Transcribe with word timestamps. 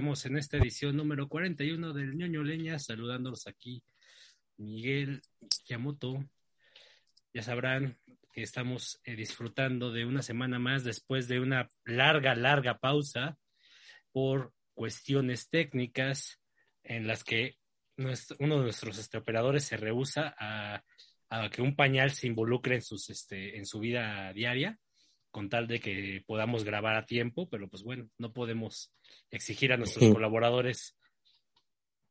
Estamos 0.00 0.24
en 0.24 0.38
esta 0.38 0.56
edición 0.56 0.96
número 0.96 1.28
41 1.28 1.92
del 1.92 2.16
ñoño 2.16 2.42
leña, 2.42 2.78
saludándolos 2.78 3.46
aquí 3.46 3.82
Miguel 4.56 5.20
Yamoto. 5.66 6.24
Ya 7.34 7.42
sabrán 7.42 7.98
que 8.32 8.40
estamos 8.42 8.98
eh, 9.04 9.14
disfrutando 9.14 9.92
de 9.92 10.06
una 10.06 10.22
semana 10.22 10.58
más 10.58 10.84
después 10.84 11.28
de 11.28 11.38
una 11.38 11.68
larga, 11.84 12.34
larga 12.34 12.78
pausa 12.78 13.36
por 14.10 14.54
cuestiones 14.72 15.50
técnicas 15.50 16.40
en 16.82 17.06
las 17.06 17.22
que 17.22 17.58
uno 17.98 18.56
de 18.56 18.62
nuestros 18.62 18.96
este, 18.96 19.18
operadores 19.18 19.64
se 19.64 19.76
rehúsa 19.76 20.34
a, 20.38 20.82
a 21.28 21.50
que 21.50 21.60
un 21.60 21.76
pañal 21.76 22.12
se 22.12 22.26
involucre 22.26 22.76
en, 22.76 22.82
sus, 22.82 23.10
este, 23.10 23.58
en 23.58 23.66
su 23.66 23.78
vida 23.80 24.32
diaria 24.32 24.80
con 25.30 25.50
tal 25.50 25.66
de 25.66 25.78
que 25.78 26.24
podamos 26.26 26.64
grabar 26.64 26.96
a 26.96 27.06
tiempo, 27.06 27.50
pero 27.50 27.68
pues 27.68 27.82
bueno, 27.82 28.08
no 28.18 28.32
podemos 28.32 28.92
exigir 29.30 29.72
a 29.72 29.76
nuestros 29.76 30.04
Sí. 30.06 30.12
colaboradores 30.12 30.96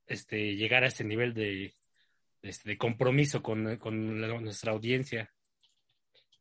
este, 0.07 0.55
llegar 0.55 0.83
a 0.83 0.87
este 0.87 1.03
nivel 1.03 1.33
de, 1.33 1.75
este, 2.41 2.69
de 2.69 2.77
compromiso 2.77 3.43
con, 3.43 3.77
con 3.77 4.19
la- 4.21 4.39
nuestra 4.39 4.71
audiencia. 4.71 5.31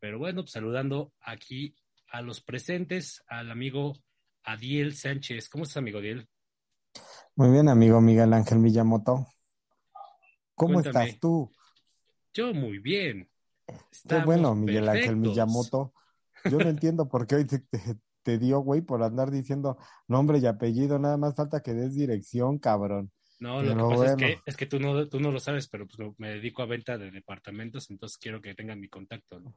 Pero 0.00 0.18
bueno, 0.18 0.42
pues 0.42 0.52
saludando 0.52 1.12
aquí 1.20 1.74
a 2.10 2.22
los 2.22 2.40
presentes, 2.40 3.22
al 3.28 3.50
amigo 3.50 3.94
Adiel 4.44 4.94
Sánchez. 4.94 5.48
¿Cómo 5.50 5.64
estás, 5.64 5.78
amigo 5.78 5.98
Adiel? 5.98 6.26
Muy 7.34 7.50
bien, 7.50 7.68
amigo 7.68 8.00
Miguel 8.00 8.32
Ángel 8.32 8.58
Miyamoto. 8.58 9.26
¿Cómo 10.54 10.74
Cuéntame. 10.74 11.04
estás 11.06 11.20
tú? 11.20 11.50
Yo 12.32 12.54
muy 12.54 12.78
bien. 12.78 13.28
Qué 13.66 13.74
Estamos 13.92 14.24
bueno, 14.24 14.54
Miguel 14.54 14.88
Ángel. 14.88 15.16
Miyamoto. 15.16 15.92
Yo 16.50 16.58
no 16.58 16.68
entiendo 16.70 17.08
por 17.08 17.26
qué 17.26 17.34
hoy 17.36 17.44
te, 17.46 17.58
te- 17.58 17.96
te 18.28 18.36
dio, 18.36 18.60
güey, 18.60 18.82
por 18.82 19.02
andar 19.02 19.30
diciendo 19.30 19.78
nombre 20.06 20.36
y 20.36 20.44
apellido. 20.44 20.98
Nada 20.98 21.16
más 21.16 21.34
falta 21.34 21.62
que 21.62 21.72
des 21.72 21.94
dirección, 21.94 22.58
cabrón. 22.58 23.10
No, 23.40 23.62
lo 23.62 23.88
que 23.88 23.96
pasa 23.96 24.10
es 24.10 24.16
que, 24.16 24.38
es 24.44 24.54
que 24.54 24.66
tú, 24.66 24.78
no, 24.78 25.08
tú 25.08 25.18
no 25.18 25.32
lo 25.32 25.40
sabes, 25.40 25.66
pero 25.66 25.86
pues, 25.86 26.10
me 26.18 26.28
dedico 26.28 26.60
a 26.60 26.66
venta 26.66 26.98
de 26.98 27.10
departamentos, 27.10 27.88
entonces 27.88 28.18
quiero 28.18 28.42
que 28.42 28.54
tengan 28.54 28.78
mi 28.80 28.88
contacto. 28.90 29.40
¿no? 29.40 29.54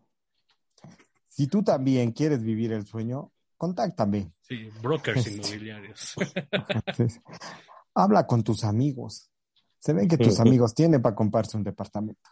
Si 1.28 1.48
tú 1.48 1.62
también 1.64 2.14
quieres 2.14 2.42
vivir 2.42 2.72
el 2.72 2.86
sueño, 2.86 3.34
contáctame. 3.58 4.32
Sí, 4.40 4.70
brokers 4.82 5.18
Este. 5.28 5.32
inmobiliarios. 5.34 6.16
Habla 7.94 8.26
con 8.26 8.42
tus 8.42 8.64
amigos. 8.64 9.30
Se 9.80 9.92
ven 9.92 10.08
que 10.08 10.18
tus 10.18 10.40
amigos 10.40 10.74
tienen 10.74 11.02
para 11.02 11.14
comprarse 11.14 11.58
un 11.58 11.64
departamento. 11.64 12.30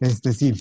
Este 0.00 0.32
sí. 0.32 0.54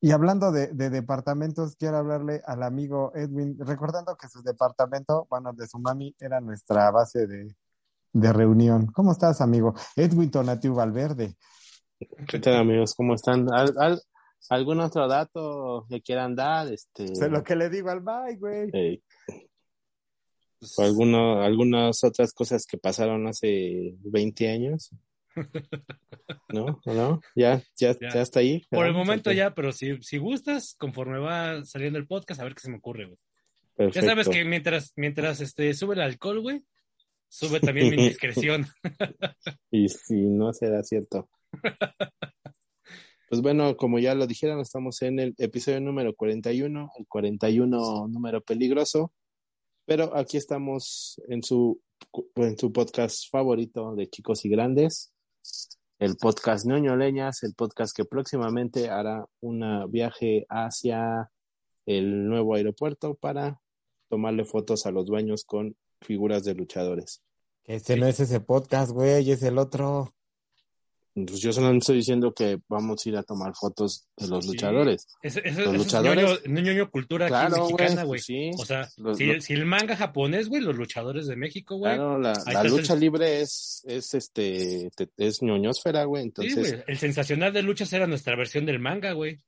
Y 0.00 0.12
hablando 0.12 0.52
de, 0.52 0.68
de 0.68 0.90
departamentos, 0.90 1.74
quiero 1.76 1.96
hablarle 1.96 2.40
al 2.46 2.62
amigo 2.62 3.10
Edwin, 3.16 3.56
recordando 3.58 4.16
que 4.16 4.28
su 4.28 4.42
departamento, 4.42 5.26
bueno, 5.28 5.52
de 5.52 5.66
su 5.66 5.78
mami, 5.80 6.14
era 6.20 6.40
nuestra 6.40 6.90
base 6.92 7.26
de, 7.26 7.54
de 8.12 8.32
reunión. 8.32 8.86
¿Cómo 8.92 9.10
estás, 9.12 9.40
amigo? 9.40 9.74
Edwin 9.96 10.30
Tonatiu 10.30 10.72
Valverde. 10.74 11.34
¿Qué 12.28 12.38
tal, 12.38 12.58
amigos? 12.58 12.94
¿Cómo 12.96 13.14
están? 13.14 13.52
¿Al, 13.52 13.74
al- 13.76 14.02
algún 14.50 14.78
otro 14.78 15.08
dato 15.08 15.84
que 15.88 16.00
quieran 16.00 16.36
dar? 16.36 16.72
Este, 16.72 17.08
Sé 17.16 17.28
lo 17.28 17.42
que 17.42 17.56
le 17.56 17.68
digo 17.68 17.90
al 17.90 18.00
bye, 18.00 18.36
güey. 18.36 18.70
eh, 18.72 19.02
alguno- 20.78 21.42
algunas 21.42 22.04
otras 22.04 22.32
cosas 22.32 22.64
que 22.66 22.78
pasaron 22.78 23.26
hace 23.26 23.96
20 24.00 24.48
años. 24.48 24.90
¿No? 26.52 26.80
¿O 26.84 26.94
¿No? 26.94 27.20
¿Ya, 27.34 27.62
ya, 27.76 27.96
Ya. 28.00 28.08
ya 28.14 28.22
está 28.22 28.40
ahí? 28.40 28.62
Por 28.70 28.86
el 28.86 28.94
momento 28.94 29.32
ya, 29.32 29.54
pero 29.54 29.72
si, 29.72 30.00
si 30.02 30.18
gustas, 30.18 30.74
conforme 30.78 31.18
va 31.18 31.64
saliendo 31.64 31.98
el 31.98 32.06
podcast, 32.06 32.40
a 32.40 32.44
ver 32.44 32.54
qué 32.54 32.60
se 32.60 32.70
me 32.70 32.78
ocurre, 32.78 33.06
güey. 33.06 33.18
Ya 33.92 34.02
sabes 34.02 34.28
que 34.28 34.44
mientras, 34.44 34.92
mientras 34.96 35.40
este, 35.40 35.72
sube 35.72 35.94
el 35.94 36.00
alcohol, 36.00 36.40
güey, 36.40 36.64
sube 37.28 37.60
también 37.60 37.90
mi 37.90 37.96
indiscreción. 38.02 38.66
Y 39.70 39.88
si 39.88 40.14
no 40.26 40.52
será 40.52 40.82
cierto. 40.82 41.28
Pues 43.28 43.42
bueno, 43.42 43.76
como 43.76 43.98
ya 43.98 44.14
lo 44.14 44.26
dijeron, 44.26 44.58
estamos 44.60 45.02
en 45.02 45.18
el 45.18 45.34
episodio 45.36 45.82
número 45.82 46.14
41, 46.14 46.92
el 46.98 47.06
41 47.06 48.08
número 48.08 48.40
peligroso, 48.40 49.12
pero 49.84 50.16
aquí 50.16 50.38
estamos 50.38 51.20
en 51.28 51.42
su, 51.42 51.78
en 52.36 52.58
su 52.58 52.72
podcast 52.72 53.30
favorito 53.30 53.94
de 53.96 54.08
chicos 54.08 54.46
y 54.46 54.48
grandes, 54.48 55.12
el 55.98 56.16
podcast 56.16 56.66
Ñoño 56.66 56.96
Leñas, 56.96 57.42
el 57.42 57.54
podcast 57.54 57.96
que 57.96 58.04
próximamente 58.04 58.90
hará 58.90 59.26
un 59.40 59.90
viaje 59.90 60.46
hacia 60.48 61.30
el 61.86 62.28
nuevo 62.28 62.54
aeropuerto 62.54 63.14
para 63.14 63.60
tomarle 64.08 64.44
fotos 64.44 64.86
a 64.86 64.90
los 64.90 65.10
baños 65.10 65.44
con 65.44 65.76
figuras 66.00 66.44
de 66.44 66.54
luchadores. 66.54 67.22
Este 67.64 67.96
no 67.96 68.06
es 68.06 68.20
ese 68.20 68.40
podcast, 68.40 68.92
güey, 68.92 69.30
es 69.30 69.42
el 69.42 69.58
otro. 69.58 70.14
Pues 71.14 71.40
yo 71.40 71.52
solo 71.52 71.72
estoy 71.76 71.96
diciendo 71.96 72.32
que 72.32 72.60
vamos 72.68 73.04
a 73.04 73.08
ir 73.08 73.16
a 73.16 73.22
tomar 73.24 73.52
fotos 73.54 74.06
de 74.16 74.28
los 74.28 74.44
Sí. 74.44 74.52
luchadores. 74.52 75.06
Eso, 75.20 75.40
eso- 75.40 75.48
Los 75.48 75.58
eso 75.58 75.70
es 75.72 75.78
luchadores. 75.78 76.40
ñoño, 76.46 76.60
ñoño 76.62 76.90
cultura 76.90 77.26
aquí 77.26 77.30
Claro, 77.32 77.56
mexicana, 77.64 78.04
güey, 78.04 78.20
pues 78.20 78.24
sí. 78.24 78.50
O 78.56 78.64
sea, 78.64 78.88
Los- 78.98 79.16
si, 79.16 79.24
los- 79.26 79.44
si 79.44 79.52
el 79.54 79.66
manga 79.66 79.96
japonés, 79.96 80.48
güey, 80.48 80.62
los 80.62 80.76
luchadores 80.76 81.26
de 81.26 81.34
México, 81.34 81.76
güey. 81.76 81.94
Claro, 81.96 82.18
la, 82.20 82.34
la 82.52 82.62
lucha 82.64 82.94
el- 82.94 83.00
libre 83.00 83.40
es, 83.40 83.82
es 83.86 84.14
este, 84.14 84.90
te- 84.94 85.08
es 85.16 85.42
ñoñosfera, 85.42 86.04
güey. 86.04 86.22
Sí, 86.22 86.28
Entonces, 86.28 86.72
güey. 86.72 86.84
El 86.86 86.98
sensacional 86.98 87.52
de 87.52 87.62
luchas 87.62 87.92
era 87.92 88.06
nuestra 88.06 88.36
versión 88.36 88.64
del 88.66 88.78
manga, 88.78 89.12
güey. 89.12 89.40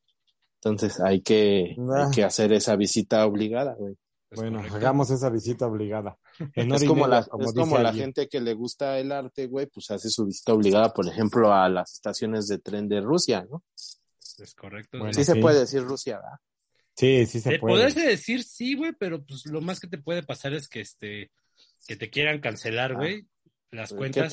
entonces 0.62 1.00
hay 1.00 1.22
que, 1.22 1.74
Ah. 1.78 2.04
hay 2.04 2.10
que 2.14 2.22
hacer 2.24 2.52
esa 2.52 2.76
visita 2.76 3.24
obligada, 3.26 3.74
güey. 3.78 3.94
Bueno, 4.32 4.58
correcto. 4.58 4.76
hagamos 4.76 5.10
esa 5.10 5.30
visita 5.30 5.66
obligada. 5.66 6.18
En 6.54 6.72
Es 6.72 6.84
como, 6.84 7.06
la, 7.06 7.20
es 7.20 7.52
como 7.54 7.78
la 7.78 7.92
gente 7.92 8.28
que 8.28 8.40
le 8.40 8.54
gusta 8.54 8.98
el 8.98 9.12
arte, 9.12 9.46
güey, 9.46 9.66
pues 9.66 9.90
hace 9.90 10.08
su 10.08 10.24
visita 10.26 10.54
obligada, 10.54 10.92
por 10.92 11.06
ejemplo, 11.06 11.52
a 11.52 11.68
las 11.68 11.92
estaciones 11.94 12.46
de 12.48 12.58
tren 12.58 12.88
de 12.88 13.00
Rusia, 13.00 13.46
¿no? 13.50 13.62
Es 13.74 14.54
correcto. 14.54 14.98
Bueno, 14.98 15.12
sí, 15.12 15.22
se 15.24 15.36
puede 15.36 15.60
decir 15.60 15.82
Rusia, 15.82 16.16
¿verdad? 16.16 16.38
Sí, 16.96 17.26
sí 17.26 17.40
se 17.40 17.50
Te 17.50 17.58
puede. 17.58 17.74
podrás 17.74 17.94
decir 17.94 18.42
sí, 18.42 18.74
güey, 18.74 18.92
pero 18.98 19.22
pues 19.24 19.44
lo 19.46 19.60
más 19.60 19.80
que 19.80 19.86
te 19.86 19.98
puede 19.98 20.22
pasar 20.22 20.54
es 20.54 20.68
que 20.68 20.80
este 20.80 21.30
que 21.86 21.96
te 21.96 22.08
quieran 22.10 22.40
cancelar, 22.40 22.92
Ah. 22.92 22.96
güey, 22.96 23.26
las 23.70 23.90
¿Qué 23.90 23.96
cuentas. 23.96 24.32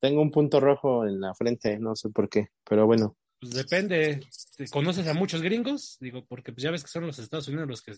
Tengo 0.00 0.22
un 0.22 0.30
punto 0.30 0.60
rojo 0.60 1.06
en 1.06 1.20
la 1.20 1.34
frente, 1.34 1.78
no 1.78 1.96
sé 1.96 2.08
por 2.10 2.28
qué, 2.28 2.48
pero 2.64 2.86
bueno. 2.86 3.16
Pues 3.40 3.52
depende. 3.52 4.20
¿Te 4.56 4.68
¿Conoces 4.68 5.06
a 5.08 5.14
muchos 5.14 5.42
gringos? 5.42 5.96
Digo, 6.00 6.24
porque 6.26 6.52
pues 6.52 6.62
ya 6.62 6.70
ves 6.70 6.82
que 6.82 6.90
son 6.90 7.06
los 7.06 7.18
Estados 7.18 7.48
Unidos 7.48 7.68
los 7.68 7.82
que 7.82 7.94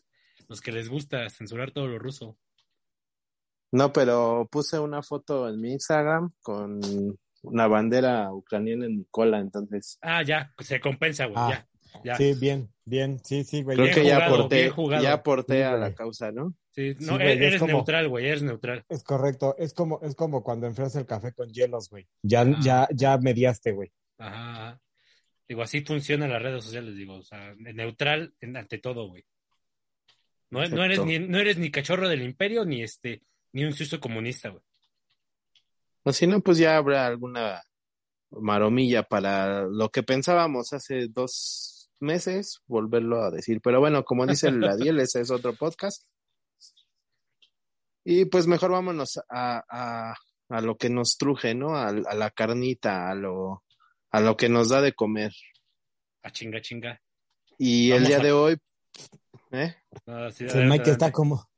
los 0.48 0.60
que 0.60 0.72
les 0.72 0.88
gusta 0.88 1.28
censurar 1.30 1.70
todo 1.72 1.86
lo 1.86 1.98
ruso. 1.98 2.36
No, 3.72 3.92
pero 3.92 4.48
puse 4.50 4.78
una 4.78 5.02
foto 5.02 5.48
en 5.48 5.60
mi 5.60 5.72
Instagram 5.72 6.32
con 6.42 6.80
una 7.42 7.66
bandera 7.68 8.32
ucraniana 8.32 8.86
en 8.86 8.98
mi 8.98 9.04
cola, 9.10 9.38
entonces 9.38 9.98
Ah, 10.02 10.22
ya, 10.22 10.52
se 10.58 10.80
compensa, 10.80 11.26
güey, 11.26 11.36
Ah, 11.38 11.50
ya. 11.50 11.66
Ya. 12.04 12.14
Sí, 12.16 12.34
bien, 12.40 12.72
bien, 12.84 13.18
sí, 13.24 13.42
sí, 13.42 13.62
güey. 13.62 13.76
creo 13.76 13.86
Bien 13.86 13.94
que 13.96 14.04
ya 14.06 14.26
aporté, 14.26 14.72
ya 15.02 15.12
aporté 15.12 15.56
Sí, 15.56 15.62
a 15.62 15.72
la 15.76 15.92
causa, 15.92 16.30
¿no? 16.30 16.54
Sí, 16.70 16.94
Sí, 16.96 17.04
no, 17.04 17.14
güey, 17.16 17.32
eres 17.32 17.58
como- 17.58 17.72
neutral, 17.72 18.08
güey, 18.08 18.28
eres 18.28 18.42
neutral. 18.44 18.84
Es 18.88 19.02
correcto, 19.02 19.56
es 19.58 19.74
como, 19.74 19.98
es 20.02 20.14
como 20.14 20.44
cuando 20.44 20.68
enfrias 20.68 20.94
el 20.94 21.04
café 21.06 21.32
con 21.32 21.48
hielos, 21.52 21.90
güey. 21.90 22.06
Ya, 22.22 22.42
Ah. 22.42 22.58
ya, 22.62 22.88
ya 22.94 23.18
mediaste, 23.18 23.72
güey. 23.72 23.90
Ajá, 24.18 24.52
ajá. 24.68 24.80
Digo, 25.48 25.62
así 25.62 25.80
funcionan 25.80 26.30
las 26.30 26.40
redes 26.40 26.62
sociales, 26.62 26.94
digo, 26.94 27.14
o 27.16 27.22
sea, 27.24 27.54
neutral 27.58 28.34
en- 28.40 28.56
ante 28.56 28.78
todo, 28.78 29.08
güey. 29.08 29.24
No, 30.50 30.66
no 30.68 30.84
eres 30.84 31.04
ni, 31.04 31.18
no 31.18 31.38
eres 31.38 31.58
ni 31.58 31.72
cachorro 31.72 32.08
del 32.08 32.22
imperio, 32.22 32.64
ni 32.64 32.82
este, 32.84 33.22
ni 33.52 33.64
un 33.64 33.72
susto 33.72 33.98
comunista, 34.00 34.48
güey. 34.50 34.62
O 36.04 36.12
si 36.12 36.26
no, 36.26 36.40
pues 36.40 36.58
ya 36.58 36.76
habrá 36.76 37.06
alguna 37.06 37.62
maromilla 38.30 39.02
para 39.02 39.62
lo 39.64 39.90
que 39.90 40.02
pensábamos 40.02 40.72
hace 40.72 41.08
dos 41.08 41.90
meses, 42.00 42.60
volverlo 42.66 43.22
a 43.22 43.30
decir. 43.30 43.60
Pero 43.62 43.80
bueno, 43.80 44.04
como 44.04 44.26
dice 44.26 44.48
el 44.48 44.64
Adiel, 44.64 44.98
ese 45.00 45.20
es 45.20 45.30
otro 45.30 45.54
podcast. 45.54 46.02
Y 48.04 48.24
pues 48.24 48.46
mejor 48.46 48.70
vámonos 48.70 49.18
a, 49.28 49.62
a, 49.68 50.14
a 50.48 50.60
lo 50.62 50.76
que 50.76 50.88
nos 50.88 51.16
truje, 51.18 51.54
¿no? 51.54 51.76
A, 51.76 51.88
a 51.88 52.14
la 52.14 52.30
carnita, 52.30 53.10
a 53.10 53.14
lo, 53.14 53.62
a 54.10 54.20
lo 54.20 54.36
que 54.36 54.48
nos 54.48 54.70
da 54.70 54.80
de 54.80 54.94
comer. 54.94 55.32
A 56.22 56.30
chinga, 56.30 56.60
chinga. 56.62 57.00
Y 57.58 57.90
Vamos 57.90 58.02
el 58.02 58.08
día 58.08 58.16
a- 58.16 58.22
de 58.22 58.32
hoy, 58.32 58.56
¿eh? 59.52 59.76
No, 60.06 60.30
sí, 60.30 60.44
el 60.44 60.50
adelante, 60.50 60.78
Mike 60.78 60.90
está 60.92 61.12
como, 61.12 61.49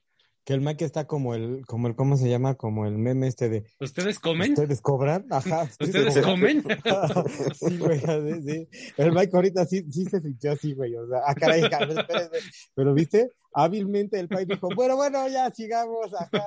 que 0.45 0.55
el 0.55 0.61
Mike 0.61 0.85
está 0.85 1.07
como 1.07 1.35
el, 1.35 1.65
como 1.67 1.87
el, 1.87 1.95
¿cómo 1.95 2.17
se 2.17 2.29
llama? 2.29 2.57
Como 2.57 2.87
el 2.87 2.99
meme 2.99 3.29
este 3.29 3.49
de 3.49 3.65
¿Ustedes 3.81 4.19
comen? 4.19 4.53
¿Ustedes 4.53 4.81
cobran? 4.81 5.27
Ajá. 5.31 5.69
¿Ustedes 5.81 6.19
comen? 6.19 6.65
sí, 7.55 7.79
güey, 7.79 8.01
sí, 8.01 8.43
sí. 8.45 8.69
El 8.97 9.13
Mike 9.13 9.31
ahorita 9.33 9.65
sí, 9.67 9.85
sí 9.91 10.05
se 10.07 10.21
sintió 10.21 10.53
así, 10.53 10.75
güey. 10.75 10.97
O 10.97 11.07
sea, 11.07 11.21
ah, 11.27 11.35
caray, 11.35 11.63
caray, 11.71 11.97
espérate. 11.97 12.39
Pero 12.75 12.93
viste, 12.93 13.31
hábilmente 13.53 14.19
el 14.19 14.29
Mike 14.29 14.55
dijo, 14.55 14.69
bueno, 14.75 14.97
bueno, 14.97 15.29
ya 15.29 15.51
sigamos 15.51 16.09
acá. 16.19 16.45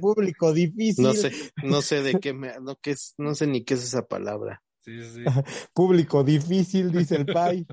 Público 0.00 0.52
difícil, 0.52 1.04
No 1.04 1.14
sé, 1.14 1.32
no 1.64 1.82
sé 1.82 2.02
de 2.02 2.20
qué 2.20 2.32
me, 2.32 2.52
no, 2.60 2.76
qué 2.76 2.92
es, 2.92 3.14
no 3.18 3.34
sé 3.34 3.48
ni 3.48 3.64
qué 3.64 3.74
es 3.74 3.82
esa 3.82 4.06
palabra. 4.06 4.62
Sí, 4.84 5.00
sí. 5.02 5.24
público 5.72 6.22
difícil, 6.22 6.92
dice 6.92 7.16
el 7.16 7.26
Pai. 7.26 7.66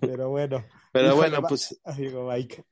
Pero 0.00 0.28
bueno. 0.28 0.64
Pero 0.92 1.16
bueno, 1.16 1.42
pues 1.42 1.80
Digo, 1.96 2.28
Mike. 2.30 2.64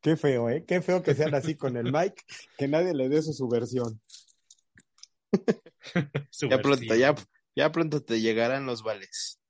Qué 0.00 0.16
feo, 0.16 0.48
¿eh? 0.48 0.64
Qué 0.66 0.80
feo 0.80 1.02
que 1.02 1.14
sean 1.14 1.34
así 1.34 1.56
con 1.56 1.76
el 1.76 1.92
Mike, 1.92 2.22
que 2.56 2.68
nadie 2.68 2.94
le 2.94 3.08
dé 3.08 3.22
su 3.22 3.32
subversión. 3.32 4.00
ya 6.48 6.60
pronto, 6.60 6.94
ya, 6.94 7.14
ya 7.54 7.72
pronto 7.72 8.02
te 8.02 8.20
llegarán 8.20 8.66
los 8.66 8.82
vales. 8.82 9.40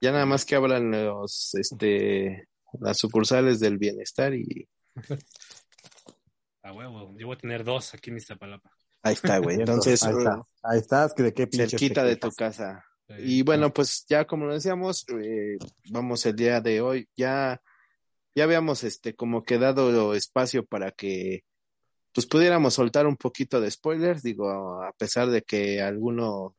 Ya 0.00 0.12
nada 0.12 0.26
más 0.26 0.44
que 0.44 0.54
abran 0.54 0.90
los, 0.90 1.54
este, 1.54 2.48
las 2.80 2.98
sucursales 2.98 3.60
del 3.60 3.78
bienestar 3.78 4.34
y 4.34 4.68
A 6.62 6.72
huevo, 6.72 7.14
yo 7.18 7.26
voy 7.26 7.36
a 7.36 7.38
tener 7.38 7.64
dos 7.64 7.94
aquí 7.94 8.10
en 8.10 8.18
Iztapalapa. 8.18 8.70
ahí 9.02 9.14
está, 9.14 9.38
güey. 9.38 9.56
Entonces, 9.56 10.02
ahí 10.02 10.14
está. 10.16 10.42
Ahí 10.62 10.78
estás, 10.78 11.14
que 11.14 11.22
de 11.24 11.34
qué 11.34 11.46
pinche 11.46 11.68
cerquita 11.68 12.04
de 12.04 12.16
tu 12.16 12.30
casa. 12.30 12.84
Y 13.18 13.42
bueno, 13.42 13.72
pues 13.72 14.04
ya 14.06 14.26
como 14.26 14.44
lo 14.44 14.54
decíamos, 14.54 15.06
eh, 15.08 15.56
vamos 15.90 16.26
el 16.26 16.36
día 16.36 16.60
de 16.60 16.80
hoy, 16.80 17.08
ya, 17.16 17.60
ya 18.38 18.44
habíamos 18.44 18.84
este 18.84 19.14
como 19.14 19.42
que 19.44 19.58
dado 19.58 20.14
espacio 20.14 20.64
para 20.64 20.92
que 20.92 21.44
pues 22.14 22.26
pudiéramos 22.26 22.74
soltar 22.74 23.06
un 23.06 23.16
poquito 23.16 23.60
de 23.60 23.70
spoilers, 23.70 24.22
digo, 24.22 24.82
a 24.82 24.92
pesar 24.92 25.28
de 25.28 25.42
que 25.42 25.82
alguno, 25.82 26.56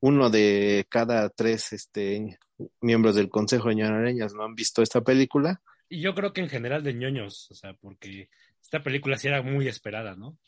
uno 0.00 0.30
de 0.30 0.86
cada 0.88 1.28
tres 1.30 1.72
este 1.72 2.38
miembros 2.80 3.14
del 3.16 3.30
Consejo 3.30 3.68
de 3.68 3.76
Ñoñoreñas 3.76 4.34
no 4.34 4.44
han 4.44 4.54
visto 4.54 4.82
esta 4.82 5.00
película, 5.00 5.62
Y 5.88 6.00
yo 6.02 6.14
creo 6.14 6.32
que 6.32 6.40
en 6.42 6.48
general 6.48 6.82
de 6.82 6.94
ñoños, 6.94 7.50
o 7.50 7.54
sea, 7.54 7.74
porque 7.74 8.28
esta 8.62 8.82
película 8.82 9.16
sí 9.18 9.28
era 9.28 9.42
muy 9.42 9.66
esperada, 9.68 10.14
¿no? 10.16 10.38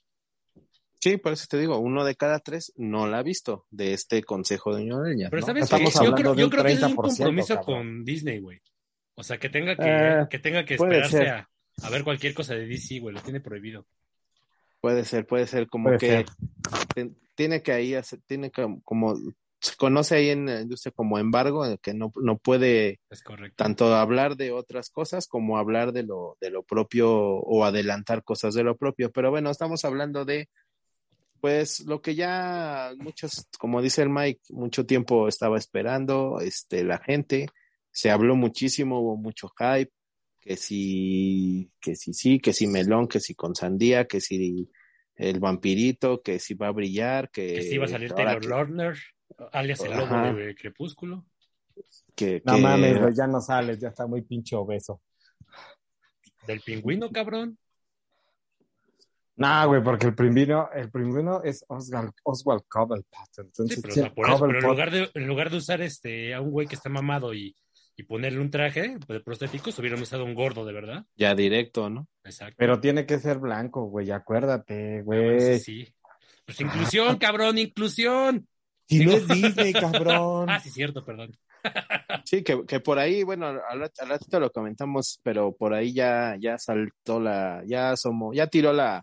sí, 1.00 1.16
por 1.16 1.32
eso 1.32 1.46
te 1.48 1.58
digo, 1.58 1.78
uno 1.78 2.04
de 2.04 2.14
cada 2.14 2.38
tres 2.40 2.72
no 2.76 3.06
la 3.06 3.18
ha 3.18 3.22
visto 3.22 3.66
de 3.70 3.92
este 3.92 4.22
Consejo 4.22 4.74
de 4.74 4.84
Ñoñoreñas, 4.84 5.30
Pero 5.30 5.40
¿no? 5.40 5.46
sabes 5.46 5.64
Estamos 5.64 5.94
que 5.94 5.98
yo 5.98 6.00
hablando 6.00 6.14
creo, 6.14 6.34
de 6.34 6.42
yo 6.42 6.50
creo 6.50 6.64
que 6.64 6.72
es 6.74 6.82
un 6.84 6.94
30%, 6.94 6.94
compromiso 6.96 7.54
cabrón. 7.56 7.64
con 7.64 8.04
Disney, 8.04 8.38
güey. 8.40 8.60
O 9.14 9.22
sea, 9.22 9.38
que 9.38 9.48
tenga 9.48 9.76
que, 9.76 9.82
Eh, 9.86 10.26
que 10.30 10.38
tenga 10.38 10.64
que 10.64 10.74
esperarse 10.74 11.28
a, 11.28 11.48
a 11.82 11.90
ver 11.90 12.04
cualquier 12.04 12.34
cosa 12.34 12.54
de 12.54 12.66
DC, 12.66 13.00
güey, 13.00 13.14
lo 13.14 13.22
tiene 13.22 13.40
prohibido. 13.40 13.86
Puede 14.80 15.04
ser, 15.04 15.26
puede 15.26 15.46
ser 15.46 15.68
como 15.68 15.90
Puede 15.90 15.98
que 15.98 16.26
ser. 16.94 17.10
tiene 17.34 17.62
que 17.62 17.72
ahí 17.72 17.94
hacer, 17.94 18.20
tiene 18.26 18.50
que 18.50 18.66
como 18.84 19.16
se 19.62 19.76
conoce 19.76 20.16
ahí 20.16 20.30
en 20.30 20.46
la 20.46 20.60
industria 20.60 20.92
como 20.94 21.20
embargo, 21.20 21.64
que 21.80 21.94
no, 21.94 22.10
no 22.20 22.36
puede 22.36 22.98
tanto 23.54 23.94
hablar 23.94 24.36
de 24.36 24.50
otras 24.50 24.90
cosas 24.90 25.28
como 25.28 25.56
hablar 25.56 25.92
de 25.92 26.02
lo, 26.02 26.36
de 26.40 26.50
lo 26.50 26.64
propio 26.64 27.12
o 27.12 27.64
adelantar 27.64 28.24
cosas 28.24 28.54
de 28.54 28.64
lo 28.64 28.76
propio. 28.76 29.12
Pero 29.12 29.30
bueno, 29.30 29.50
estamos 29.50 29.84
hablando 29.84 30.24
de 30.24 30.48
pues 31.40 31.80
lo 31.86 32.02
que 32.02 32.16
ya 32.16 32.92
muchos, 32.98 33.46
como 33.58 33.80
dice 33.82 34.02
el 34.02 34.10
Mike, 34.10 34.40
mucho 34.50 34.84
tiempo 34.84 35.28
estaba 35.28 35.58
esperando, 35.58 36.40
este, 36.40 36.82
la 36.82 36.98
gente, 36.98 37.46
se 37.92 38.10
habló 38.10 38.34
muchísimo, 38.34 38.98
hubo 39.00 39.16
mucho 39.16 39.48
hype, 39.58 39.92
que 40.40 40.56
si, 40.56 41.70
que 41.80 41.94
si 41.94 42.12
sí, 42.14 42.40
que 42.40 42.52
si 42.52 42.66
melón, 42.66 43.06
que 43.06 43.20
si 43.20 43.34
con 43.34 43.54
sandía, 43.54 44.06
que 44.06 44.20
si 44.20 44.68
el 45.14 45.38
vampirito, 45.38 46.20
que 46.22 46.38
si 46.40 46.54
va 46.54 46.68
a 46.68 46.72
brillar, 46.72 47.30
que, 47.30 47.54
Que 47.54 47.62
sí 47.62 47.74
iba 47.74 47.84
a 47.84 47.88
salir 47.88 48.12
Taylor 48.12 48.44
Lautner, 48.44 48.98
alias 49.52 49.80
el 49.82 49.90
lobo 49.92 50.02
Ajá. 50.14 50.32
de 50.32 50.54
Crepúsculo. 50.56 51.26
que, 52.16 52.42
No 52.44 52.56
que- 52.56 52.60
mames, 52.62 53.16
ya 53.16 53.26
no 53.26 53.40
sales, 53.40 53.78
ya 53.78 53.88
está 53.88 54.06
muy 54.06 54.22
pinche 54.22 54.56
obeso. 54.56 55.00
Del 56.46 56.60
pingüino, 56.60 57.10
cabrón. 57.10 57.56
No, 59.36 59.66
güey, 59.68 59.82
porque 59.82 60.06
el 60.06 60.14
primero, 60.14 60.70
el 60.74 60.90
primero 60.90 61.42
es 61.42 61.64
Oswald, 61.68 62.12
Oswald 62.24 62.62
Cobblepot. 62.68 63.38
Entonces, 63.38 63.76
Sí, 63.76 63.82
pero, 63.82 63.92
o 63.92 63.96
sea, 63.96 64.14
por 64.14 64.28
eso, 64.28 64.46
pero 64.46 64.58
en 64.58 64.64
lugar 64.66 64.90
de, 64.90 65.10
en 65.14 65.26
lugar 65.26 65.50
de 65.50 65.56
usar 65.56 65.80
este 65.80 66.34
a 66.34 66.40
un 66.40 66.50
güey 66.50 66.66
que 66.66 66.74
está 66.74 66.88
mamado 66.90 67.32
y, 67.32 67.56
y 67.96 68.04
ponerle 68.04 68.40
un 68.40 68.50
traje 68.50 68.96
de 69.06 69.20
prostéticos, 69.20 69.78
hubieran 69.78 70.00
usado 70.00 70.24
un 70.24 70.34
gordo, 70.34 70.64
de 70.64 70.72
verdad. 70.72 71.04
ya 71.16 71.34
directo, 71.34 71.90
¿no? 71.90 72.08
Exacto. 72.24 72.54
Pero 72.58 72.80
tiene 72.80 73.04
que 73.06 73.18
ser 73.18 73.38
blanco, 73.38 73.84
güey, 73.84 74.10
acuérdate, 74.10 74.98
Ah, 75.00 75.02
bueno, 75.04 75.34
güey. 75.34 75.58
sí, 75.58 75.84
sí. 75.84 75.94
Pues 76.46 76.60
inclusión, 76.60 77.18
cabrón, 77.18 77.58
inclusión. 77.58 78.46
Si 78.88 79.04
no 79.04 79.12
es 79.12 79.28
Disney, 79.28 79.72
cabrón. 79.72 80.48
Ah, 80.50 80.58
sí, 80.60 80.70
cierto, 80.70 81.04
perdón. 81.04 81.36
Sí, 82.24 82.42
que, 82.42 82.64
que 82.66 82.80
por 82.80 82.98
ahí, 82.98 83.22
bueno, 83.22 83.46
al, 83.46 83.60
al 83.82 84.08
ratito 84.08 84.40
lo 84.40 84.50
comentamos, 84.50 85.20
pero 85.22 85.54
por 85.54 85.74
ahí 85.74 85.92
ya, 85.92 86.36
ya 86.40 86.58
saltó 86.58 87.20
la, 87.20 87.62
ya 87.66 87.90
asomó, 87.92 88.32
ya 88.32 88.46
tiró 88.48 88.72
la, 88.72 89.02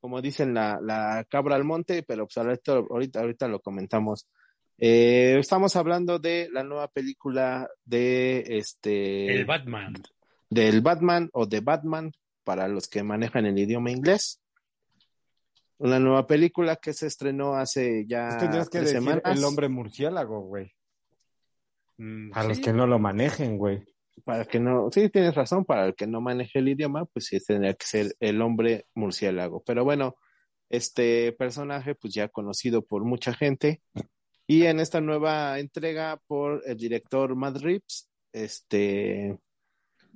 como 0.00 0.20
dicen, 0.20 0.52
la, 0.54 0.78
la 0.82 1.24
cabra 1.30 1.56
al 1.56 1.64
monte, 1.64 2.02
pero 2.02 2.26
pues 2.26 2.36
al 2.38 2.46
ratito- 2.46 2.86
ahorita, 2.90 3.20
ahorita 3.20 3.48
lo 3.48 3.60
comentamos. 3.60 4.26
Eh, 4.78 5.36
estamos 5.38 5.76
hablando 5.76 6.18
de 6.18 6.48
la 6.52 6.64
nueva 6.64 6.88
película 6.88 7.68
de 7.84 8.44
este 8.58 9.32
El 9.34 9.44
Batman. 9.44 9.94
del 10.50 10.80
Batman 10.80 11.30
o 11.32 11.46
de 11.46 11.60
Batman 11.60 12.12
para 12.42 12.68
los 12.68 12.88
que 12.88 13.02
manejan 13.02 13.46
el 13.46 13.58
idioma 13.58 13.90
inglés. 13.90 14.40
una 15.78 15.98
nueva 15.98 16.26
película 16.26 16.76
que 16.76 16.92
se 16.92 17.06
estrenó 17.06 17.54
hace 17.54 18.04
ya 18.06 18.28
Pues 18.28 18.38
tendrías 18.38 18.68
que 18.68 18.78
tres 18.78 18.92
decir 18.92 19.02
semanas. 19.02 19.38
el 19.38 19.44
hombre 19.44 19.68
murciélago, 19.68 20.40
güey. 20.40 20.72
Mm, 21.98 22.30
A 22.34 22.44
los 22.44 22.58
que 22.60 22.72
no 22.72 22.86
lo 22.86 22.98
manejen, 22.98 23.56
güey. 23.58 23.84
Para 24.24 24.44
que 24.44 24.60
no, 24.60 24.90
sí, 24.92 25.08
tienes 25.10 25.34
razón, 25.34 25.64
para 25.64 25.86
el 25.86 25.94
que 25.94 26.06
no 26.06 26.20
maneje 26.20 26.60
el 26.60 26.68
idioma, 26.68 27.04
pues 27.06 27.26
sí 27.26 27.38
tendría 27.44 27.74
que 27.74 27.86
ser 27.86 28.14
el 28.20 28.40
hombre 28.42 28.86
murciélago. 28.94 29.62
Pero 29.64 29.84
bueno, 29.84 30.16
este 30.70 31.32
personaje, 31.32 31.94
pues 31.96 32.14
ya 32.14 32.28
conocido 32.28 32.82
por 32.82 33.04
mucha 33.04 33.34
gente. 33.34 33.82
Y 34.46 34.64
en 34.66 34.80
esta 34.80 35.00
nueva 35.00 35.58
entrega 35.58 36.20
por 36.26 36.62
el 36.66 36.76
director 36.76 37.34
Matt 37.34 37.58
Reeves, 37.58 38.08
este, 38.32 39.38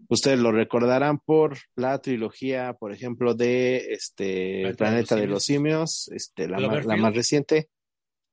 ustedes 0.09 0.39
lo 0.39 0.53
recordarán 0.53 1.19
por 1.19 1.57
la 1.77 1.99
trilogía, 1.99 2.75
por 2.75 2.93
ejemplo, 2.93 3.35
de 3.35 3.93
este 3.93 4.61
Planeta 4.61 4.69
de 4.69 4.77
Planeta 4.77 5.15
los 5.15 5.23
de 5.23 5.27
los 5.29 5.45
Simios, 5.45 6.11
este, 6.15 6.47
la, 6.47 6.59
más, 6.61 6.85
la 6.85 6.97
más 6.97 7.15
reciente, 7.15 7.69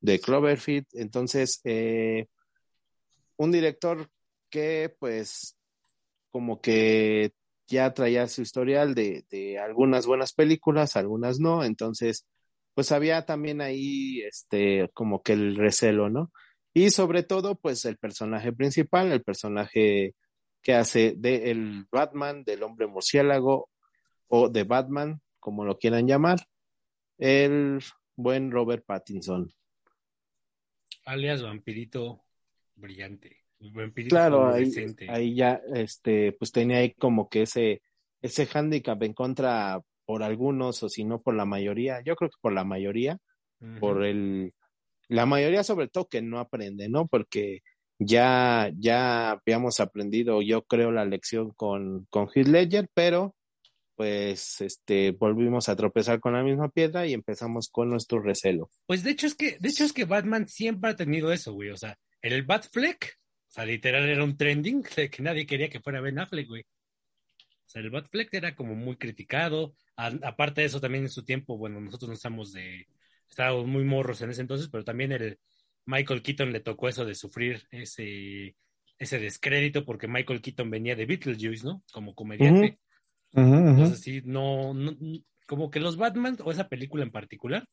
de 0.02 0.20
Cloverfield. 0.20 0.88
Entonces, 0.94 1.62
eh, 1.64 2.28
un 3.38 3.52
director 3.52 4.10
que 4.50 4.94
pues 5.00 5.58
como 6.30 6.60
que 6.60 7.34
ya 7.68 7.94
traía 7.94 8.28
su 8.28 8.42
historial 8.42 8.94
de, 8.94 9.26
de 9.30 9.60
algunas 9.60 10.06
buenas 10.06 10.34
películas, 10.34 10.96
algunas 10.96 11.40
no, 11.40 11.64
entonces 11.64 12.26
pues 12.76 12.92
había 12.92 13.26
también 13.26 13.62
ahí 13.62 14.22
este 14.22 14.90
como 14.94 15.24
que 15.24 15.34
el 15.34 15.56
recelo, 15.56 16.10
¿no? 16.10 16.32
Y 16.74 16.92
sobre 16.92 17.24
todo 17.24 17.56
pues 17.56 17.86
el 17.86 17.98
personaje 17.98 18.52
principal, 18.52 19.12
el 19.12 19.24
personaje 19.24 20.14
que 20.62 20.74
hace 20.74 21.14
de 21.16 21.52
el 21.52 21.88
Batman, 21.90 22.44
del 22.44 22.64
hombre 22.64 22.86
murciélago 22.86 23.70
o 24.28 24.50
de 24.50 24.64
Batman, 24.64 25.22
como 25.40 25.64
lo 25.64 25.78
quieran 25.78 26.06
llamar, 26.06 26.40
el 27.18 27.80
buen 28.16 28.52
Robert 28.52 28.86
Pattinson. 28.86 29.52
Alias 31.06 31.42
vampirito 31.42 32.24
brillante. 32.76 33.44
Vampirito 33.60 34.14
Claro, 34.14 34.50
ahí, 34.50 35.34
ya, 35.34 35.62
este, 35.74 36.34
pues 36.34 36.52
tenía 36.52 36.80
ahí 36.80 36.94
como 36.94 37.30
que 37.30 37.44
ese, 37.44 37.82
ese 38.22 38.46
hándicap 38.48 39.02
en 39.04 39.14
contra 39.14 39.82
por 40.06 40.24
algunos, 40.24 40.82
o 40.84 40.90
si 40.90 41.04
no 41.04 41.22
por 41.22 41.36
la 41.36 41.46
mayoría, 41.46 42.02
yo 42.04 42.16
creo 42.16 42.30
que 42.30 42.38
por 42.42 42.54
la 42.54 42.64
mayoría, 42.64 43.18
por 43.80 44.04
el, 44.06 44.54
la 45.08 45.26
mayoría 45.26 45.64
sobre 45.64 45.88
todo 45.88 46.08
que 46.08 46.22
no 46.22 46.40
aprende, 46.40 46.90
¿no? 46.90 47.08
Porque 47.08 47.62
ya, 48.00 48.72
ya 48.78 49.32
habíamos 49.32 49.80
aprendido, 49.80 50.42
yo 50.42 50.64
creo, 50.64 50.92
la 50.92 51.06
lección 51.06 51.52
con, 51.52 52.06
con 52.10 52.30
Heath 52.34 52.48
Ledger, 52.48 52.90
pero 52.94 53.36
pues, 53.96 54.60
este, 54.60 55.12
volvimos 55.12 55.70
a 55.70 55.76
tropezar 55.76 56.20
con 56.20 56.34
la 56.34 56.44
misma 56.44 56.70
piedra 56.70 57.08
y 57.08 57.14
empezamos 57.14 57.70
con 57.70 57.90
nuestro 57.90 58.22
recelo. 58.22 58.70
Pues 58.86 59.04
de 59.04 59.12
hecho 59.12 59.28
es 59.28 59.36
que, 59.36 59.58
de 59.60 59.70
hecho 59.70 59.86
es 59.86 59.94
que 59.94 60.06
Batman 60.06 60.48
siempre 60.48 60.92
ha 60.92 60.96
tenido 60.96 61.32
eso, 61.32 61.54
güey. 61.54 61.70
O 61.70 61.78
sea, 61.78 61.98
el 62.22 62.44
Batfleck, 62.44 63.18
o 63.50 63.52
sea, 63.52 63.66
literal 63.66 64.08
era 64.08 64.24
un 64.24 64.36
trending 64.36 64.84
de 64.96 65.10
que 65.10 65.24
nadie 65.24 65.46
quería 65.46 65.70
que 65.70 65.80
fuera 65.80 66.02
Ben 66.02 66.20
Affleck, 66.20 66.48
güey. 66.48 66.66
O 67.66 67.70
sea, 67.70 67.82
el 67.82 67.90
Batfleck 67.90 68.34
era 68.34 68.56
como 68.56 68.76
muy 68.76 68.98
criticado. 68.98 69.76
A- 69.98 70.08
aparte 70.24 70.62
de 70.62 70.68
eso, 70.68 70.82
también 70.82 71.06
en 71.06 71.10
su 71.10 71.24
tiempo, 71.26 71.58
bueno, 71.58 71.82
nosotros 71.82 72.10
no 72.10 72.16
estamos 72.16 72.54
de, 72.54 72.88
estábamos 73.30 73.68
muy 73.68 73.84
morros 73.84 74.22
en 74.22 74.30
ese 74.32 74.42
entonces, 74.42 74.70
pero 74.72 74.84
también 74.84 75.12
el 75.12 75.40
Michael 75.86 76.22
Keaton 76.24 76.52
le 76.54 76.60
tocó 76.62 76.88
eso 76.90 77.06
de 77.06 77.16
sufrir 77.16 77.64
ese, 77.72 78.56
ese 79.00 79.20
descrédito 79.20 79.86
porque 79.86 80.08
Michael 80.08 80.42
Keaton 80.42 80.70
venía 80.70 80.96
de 80.96 81.06
Beetlejuice, 81.06 81.66
¿no? 81.66 81.84
Como 81.92 82.16
comediante. 82.16 82.78
Entonces 83.68 84.00
sí, 84.02 84.22
no, 84.26 84.74
no, 84.74 84.96
como 85.48 85.70
que 85.72 85.80
los 85.80 85.98
Batman 85.98 86.38
o 86.44 86.52
esa 86.52 86.70
película 86.70 87.04
en 87.04 87.12
particular 87.12 87.66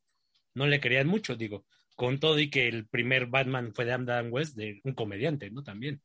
no 0.55 0.67
le 0.67 0.81
querían 0.81 1.09
mucho, 1.09 1.37
digo, 1.37 1.67
con 1.97 2.21
todo 2.21 2.39
y 2.41 2.51
que 2.51 2.69
el 2.69 2.89
primer 2.89 3.27
Batman 3.27 3.73
fue 3.75 3.85
de 3.87 3.93
Adam 3.93 4.33
West, 4.33 4.57
de 4.57 4.81
un 4.85 4.95
comediante, 4.95 5.51
¿no? 5.51 5.63
También. 5.65 6.03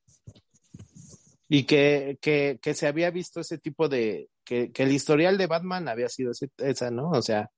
Y 1.50 1.64
que, 1.66 2.18
que, 2.22 2.60
que 2.62 2.74
se 2.74 2.88
había 2.88 3.10
visto 3.12 3.40
ese 3.40 3.58
tipo 3.58 3.88
de, 3.88 4.30
que, 4.44 4.72
que 4.72 4.84
el 4.84 4.92
historial 4.92 5.38
de 5.38 5.48
Batman 5.48 5.88
había 5.88 6.10
sido 6.10 6.32
ese- 6.32 6.50
esa, 6.58 6.92
¿no? 6.92 7.10
O 7.12 7.22
sea, 7.22 7.50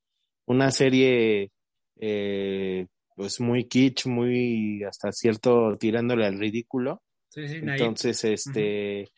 una 0.45 0.71
serie 0.71 1.51
eh, 1.99 2.85
pues 3.15 3.39
muy 3.41 3.67
kitsch, 3.67 4.05
muy 4.05 4.83
hasta 4.83 5.11
cierto 5.11 5.75
tirándole 5.77 6.25
al 6.25 6.37
ridículo. 6.39 7.01
Sí, 7.29 7.47
sí. 7.47 7.55
Entonces, 7.61 8.23
este, 8.23 9.09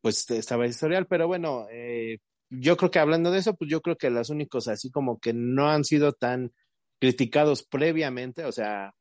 pues 0.00 0.30
estaba 0.30 0.64
el 0.64 0.70
historial, 0.70 1.06
pero 1.06 1.26
bueno, 1.26 1.66
eh, 1.70 2.18
yo 2.50 2.76
creo 2.76 2.90
que 2.90 2.98
hablando 2.98 3.30
de 3.30 3.38
eso, 3.40 3.54
pues 3.54 3.70
yo 3.70 3.80
creo 3.80 3.96
que 3.96 4.10
los 4.10 4.30
únicos 4.30 4.68
así 4.68 4.90
como 4.90 5.18
que 5.18 5.32
no 5.34 5.68
han 5.68 5.84
sido 5.84 6.12
tan 6.12 6.52
criticados 7.00 7.64
previamente, 7.64 8.44
o 8.44 8.52
sea, 8.52 8.92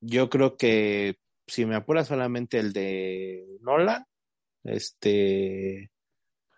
yo 0.00 0.28
creo 0.28 0.56
que 0.56 1.16
si 1.46 1.64
me 1.66 1.76
apura 1.76 2.04
solamente 2.04 2.58
el 2.58 2.72
de 2.72 3.58
Nolan, 3.60 4.04
este, 4.64 5.90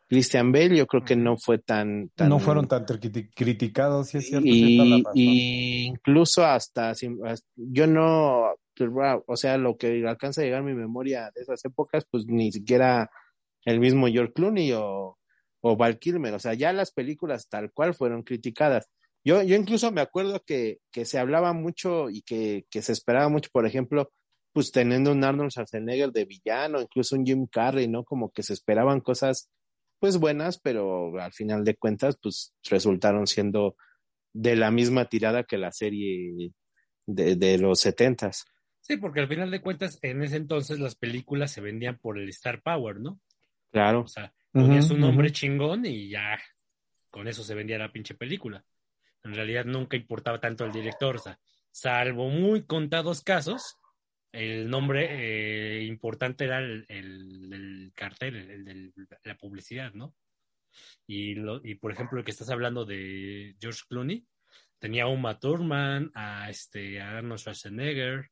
Christian 0.09 0.53
Bale, 0.53 0.77
yo 0.77 0.87
creo 0.87 1.05
que 1.05 1.17
no 1.17 1.37
fue 1.37 1.59
tan, 1.59 2.09
tan 2.15 2.31
No 2.31 2.39
fueron 2.39 2.67
tan 2.67 2.87
criti- 2.87 3.31
criticados, 3.35 4.09
sí 4.09 4.19
es 4.19 4.29
cierto. 4.29 4.49
y, 4.49 5.85
incluso 5.87 6.45
hasta, 6.45 6.95
yo 7.57 7.87
no, 7.87 8.55
o 9.27 9.37
sea, 9.37 9.59
lo 9.59 9.77
que 9.77 10.07
alcanza 10.07 10.41
a 10.41 10.45
llegar 10.45 10.61
a 10.61 10.65
mi 10.65 10.75
memoria 10.75 11.31
de 11.35 11.43
esas 11.43 11.65
épocas, 11.65 12.07
pues 12.11 12.27
ni 12.27 12.51
siquiera 12.53 13.11
el 13.65 13.81
mismo 13.81 14.07
George 14.07 14.33
Clooney 14.33 14.73
o, 14.73 15.19
o 15.61 15.77
Val 15.77 15.99
Kilmer, 15.99 16.33
o 16.35 16.39
sea, 16.39 16.55
ya 16.55 16.73
las 16.73 16.93
películas 16.93 17.49
tal 17.49 17.73
cual 17.73 17.95
fueron 17.95 18.23
criticadas. 18.23 18.89
Yo, 19.25 19.43
yo 19.43 19.57
incluso 19.57 19.93
me 19.93 20.01
acuerdo 20.01 20.43
que, 20.47 20.79
que 20.91 21.05
se 21.05 21.19
hablaba 21.19 21.53
mucho 21.53 22.09
y 22.09 22.23
que, 22.23 22.65
que 22.71 22.81
se 22.81 22.93
esperaba 22.93 23.29
mucho, 23.29 23.51
por 23.53 23.67
ejemplo, 23.67 24.11
pues 24.53 24.73
teniendo 24.73 25.13
un 25.13 25.25
Arnold 25.25 25.51
Schwarzenegger 25.51 26.11
de 26.11 26.25
villano, 26.25 26.81
incluso 26.81 27.17
un 27.17 27.25
Jim 27.25 27.47
Carrey, 27.47 27.89
¿no? 27.89 28.05
Como 28.05 28.31
que 28.31 28.43
se 28.43 28.55
esperaban 28.55 29.01
cosas 29.01 29.51
pues 29.99 30.19
buenas, 30.19 30.59
pero 30.59 31.19
al 31.21 31.33
final 31.33 31.65
de 31.65 31.75
cuentas, 31.75 32.17
pues 32.23 32.55
resultaron 32.71 33.27
siendo 33.27 33.77
de 34.33 34.55
la 34.57 34.71
misma 34.71 35.07
tirada 35.07 35.43
que 35.45 35.59
la 35.59 35.73
serie 35.73 36.53
de, 37.07 37.37
de 37.37 37.59
los 37.59 37.81
setentas. 37.81 38.45
Sí, 38.81 38.97
porque 38.97 39.21
al 39.21 39.29
final 39.29 39.51
de 39.51 39.61
cuentas, 39.61 39.99
en 40.03 40.23
ese 40.23 40.37
entonces 40.37 40.79
las 40.79 40.95
películas 40.95 41.51
se 41.51 41.61
vendían 41.61 41.99
por 41.99 42.19
el 42.19 42.29
Star 42.29 42.63
Power, 42.63 43.01
¿no? 43.01 43.21
Claro. 43.71 44.03
O 44.03 44.09
sea, 44.09 44.33
ponías 44.53 44.91
un 44.91 45.01
nombre 45.01 45.31
chingón 45.31 45.85
y 45.85 46.09
ya 46.09 46.39
con 47.11 47.29
eso 47.29 47.43
se 47.43 47.55
vendía 47.55 47.79
la 47.79 47.93
pinche 47.93 48.15
película. 48.15 48.65
En 49.25 49.35
realidad 49.35 49.65
nunca 49.65 49.97
importaba 49.97 50.41
tanto 50.41 50.65
el 50.65 50.73
director, 50.73 51.17
o 51.17 51.19
sea, 51.19 51.39
salvo 51.71 52.29
muy 52.29 52.65
contados 52.65 53.23
casos, 53.23 53.77
el 54.33 54.69
nombre 54.71 55.09
eh, 55.81 55.85
importante 55.85 56.45
era 56.45 56.59
el, 56.59 56.85
el- 56.89 57.53
el 57.53 57.93
cartel, 57.95 58.37
el 58.37 58.65
de 58.65 58.93
la 59.25 59.37
publicidad, 59.37 59.93
¿no? 59.95 60.15
Y, 61.07 61.35
lo, 61.35 61.61
y 61.65 61.75
por 61.77 61.93
ejemplo, 61.93 62.19
el 62.19 62.25
que 62.25 62.31
estás 62.31 62.51
hablando 62.51 62.85
de 62.85 63.57
George 63.61 63.83
Clooney, 63.89 64.27
tenía 64.79 65.05
a 65.05 65.09
Uma 65.09 65.39
Thurman, 65.39 66.11
a, 66.15 66.51
este, 66.51 67.01
a 67.01 67.19
Arnold 67.19 67.41
Schwarzenegger, 67.41 68.29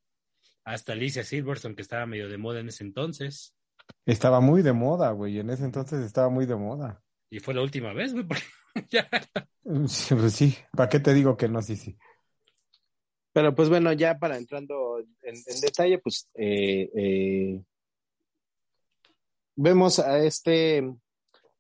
hasta 0.64 0.92
Alicia 0.92 1.24
Silverstone, 1.24 1.74
que 1.74 1.82
estaba 1.82 2.06
medio 2.06 2.28
de 2.28 2.38
moda 2.38 2.60
en 2.60 2.68
ese 2.68 2.84
entonces. 2.84 3.54
Estaba 4.04 4.40
muy 4.40 4.62
de 4.62 4.72
moda, 4.72 5.10
güey. 5.12 5.38
En 5.38 5.50
ese 5.50 5.64
entonces 5.64 6.04
estaba 6.04 6.28
muy 6.28 6.44
de 6.46 6.56
moda. 6.56 7.02
Y 7.30 7.40
fue 7.40 7.54
la 7.54 7.62
última 7.62 7.92
vez, 7.92 8.12
güey, 8.12 8.24
porque 8.26 8.42
ya 8.90 9.08
Sí, 9.88 10.14
Pues 10.14 10.32
sí, 10.32 10.56
¿para 10.72 10.88
qué 10.88 11.00
te 11.00 11.14
digo 11.14 11.36
que 11.36 11.48
no? 11.48 11.62
Sí, 11.62 11.76
sí. 11.76 11.96
Pero 13.36 13.54
pues 13.54 13.68
bueno, 13.68 13.92
ya 13.92 14.18
para 14.18 14.38
entrando 14.38 14.98
en, 14.98 15.34
en 15.34 15.60
detalle, 15.60 15.98
pues 15.98 16.26
eh, 16.36 16.88
eh, 16.96 17.60
vemos 19.54 19.98
a 19.98 20.24
este 20.24 20.90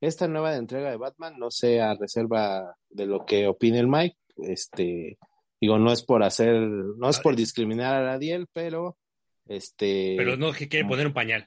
esta 0.00 0.26
nueva 0.26 0.56
entrega 0.56 0.90
de 0.90 0.96
Batman, 0.96 1.38
no 1.38 1.50
sé 1.50 1.82
a 1.82 1.92
reserva 1.92 2.74
de 2.88 3.04
lo 3.04 3.26
que 3.26 3.46
opine 3.46 3.78
el 3.78 3.88
Mike, 3.88 4.16
este 4.38 5.18
digo, 5.60 5.78
no 5.78 5.92
es 5.92 6.02
por 6.02 6.22
hacer, 6.22 6.54
no 6.54 7.10
es 7.10 7.18
por 7.20 7.36
discriminar 7.36 7.94
a 7.94 8.06
Radiel, 8.06 8.46
pero 8.54 8.96
este 9.44 10.14
Pero 10.16 10.38
no 10.38 10.54
que 10.54 10.70
quiere 10.70 10.88
poner 10.88 11.08
un 11.08 11.12
pañal. 11.12 11.46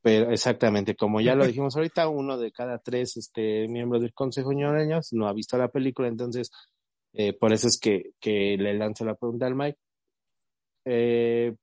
pero 0.00 0.30
exactamente, 0.30 0.96
como 0.96 1.20
ya 1.20 1.34
lo 1.34 1.46
dijimos 1.46 1.76
ahorita, 1.76 2.08
uno 2.08 2.38
de 2.38 2.50
cada 2.50 2.78
tres 2.78 3.18
este, 3.18 3.68
miembros 3.68 4.00
del 4.00 4.14
Consejo 4.14 4.54
Ñoreños 4.54 5.12
no 5.12 5.28
ha 5.28 5.34
visto 5.34 5.58
la 5.58 5.68
película, 5.68 6.08
entonces 6.08 6.50
eh, 7.14 7.32
por 7.32 7.52
eso 7.52 7.68
es 7.68 7.78
que, 7.78 8.12
le 8.22 8.74
lanzo 8.74 9.04
la 9.04 9.14
pregunta 9.14 9.46
al 9.46 9.54
Mike. 9.54 9.78
Eh, 10.84 11.54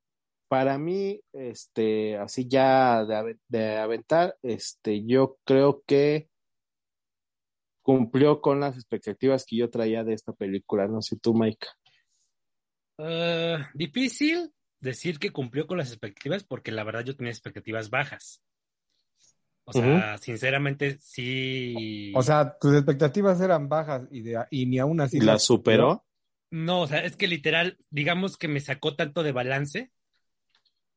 para 0.47 0.77
mí, 0.77 1.21
este, 1.33 2.17
así 2.17 2.47
ya 2.47 3.05
de, 3.05 3.37
de 3.47 3.77
aventar, 3.77 4.35
este, 4.41 5.05
yo 5.05 5.37
creo 5.45 5.83
que 5.85 6.29
cumplió 7.81 8.41
con 8.41 8.59
las 8.59 8.75
expectativas 8.75 9.45
que 9.45 9.57
yo 9.57 9.69
traía 9.69 10.03
de 10.03 10.13
esta 10.13 10.33
película. 10.33 10.87
No 10.87 11.01
sé 11.01 11.17
tú, 11.17 11.33
Mike. 11.33 11.67
Ah, 12.97 13.69
difícil 13.73 14.51
decir 14.79 15.19
que 15.19 15.31
cumplió 15.31 15.67
con 15.67 15.77
las 15.77 15.89
expectativas 15.89 16.43
porque 16.43 16.71
la 16.71 16.83
verdad 16.83 17.03
yo 17.03 17.15
tenía 17.15 17.31
expectativas 17.31 17.89
bajas. 17.89 18.41
O 19.63 19.73
sea, 19.73 20.17
sinceramente, 20.17 20.97
sí. 21.01 22.11
O 22.15 22.23
sea, 22.23 22.57
tus 22.59 22.75
expectativas 22.75 23.39
eran 23.39 23.69
bajas 23.69 24.03
y, 24.11 24.21
de, 24.21 24.43
y 24.49 24.65
ni 24.65 24.79
aún 24.79 24.99
así. 24.99 25.19
¿La 25.19 25.33
las 25.33 25.43
superó? 25.43 26.05
No, 26.49 26.81
o 26.81 26.87
sea, 26.87 27.03
es 27.05 27.15
que 27.15 27.27
literal, 27.27 27.77
digamos 27.89 28.37
que 28.37 28.47
me 28.47 28.59
sacó 28.59 28.95
tanto 28.95 29.23
de 29.23 29.31
balance. 29.31 29.91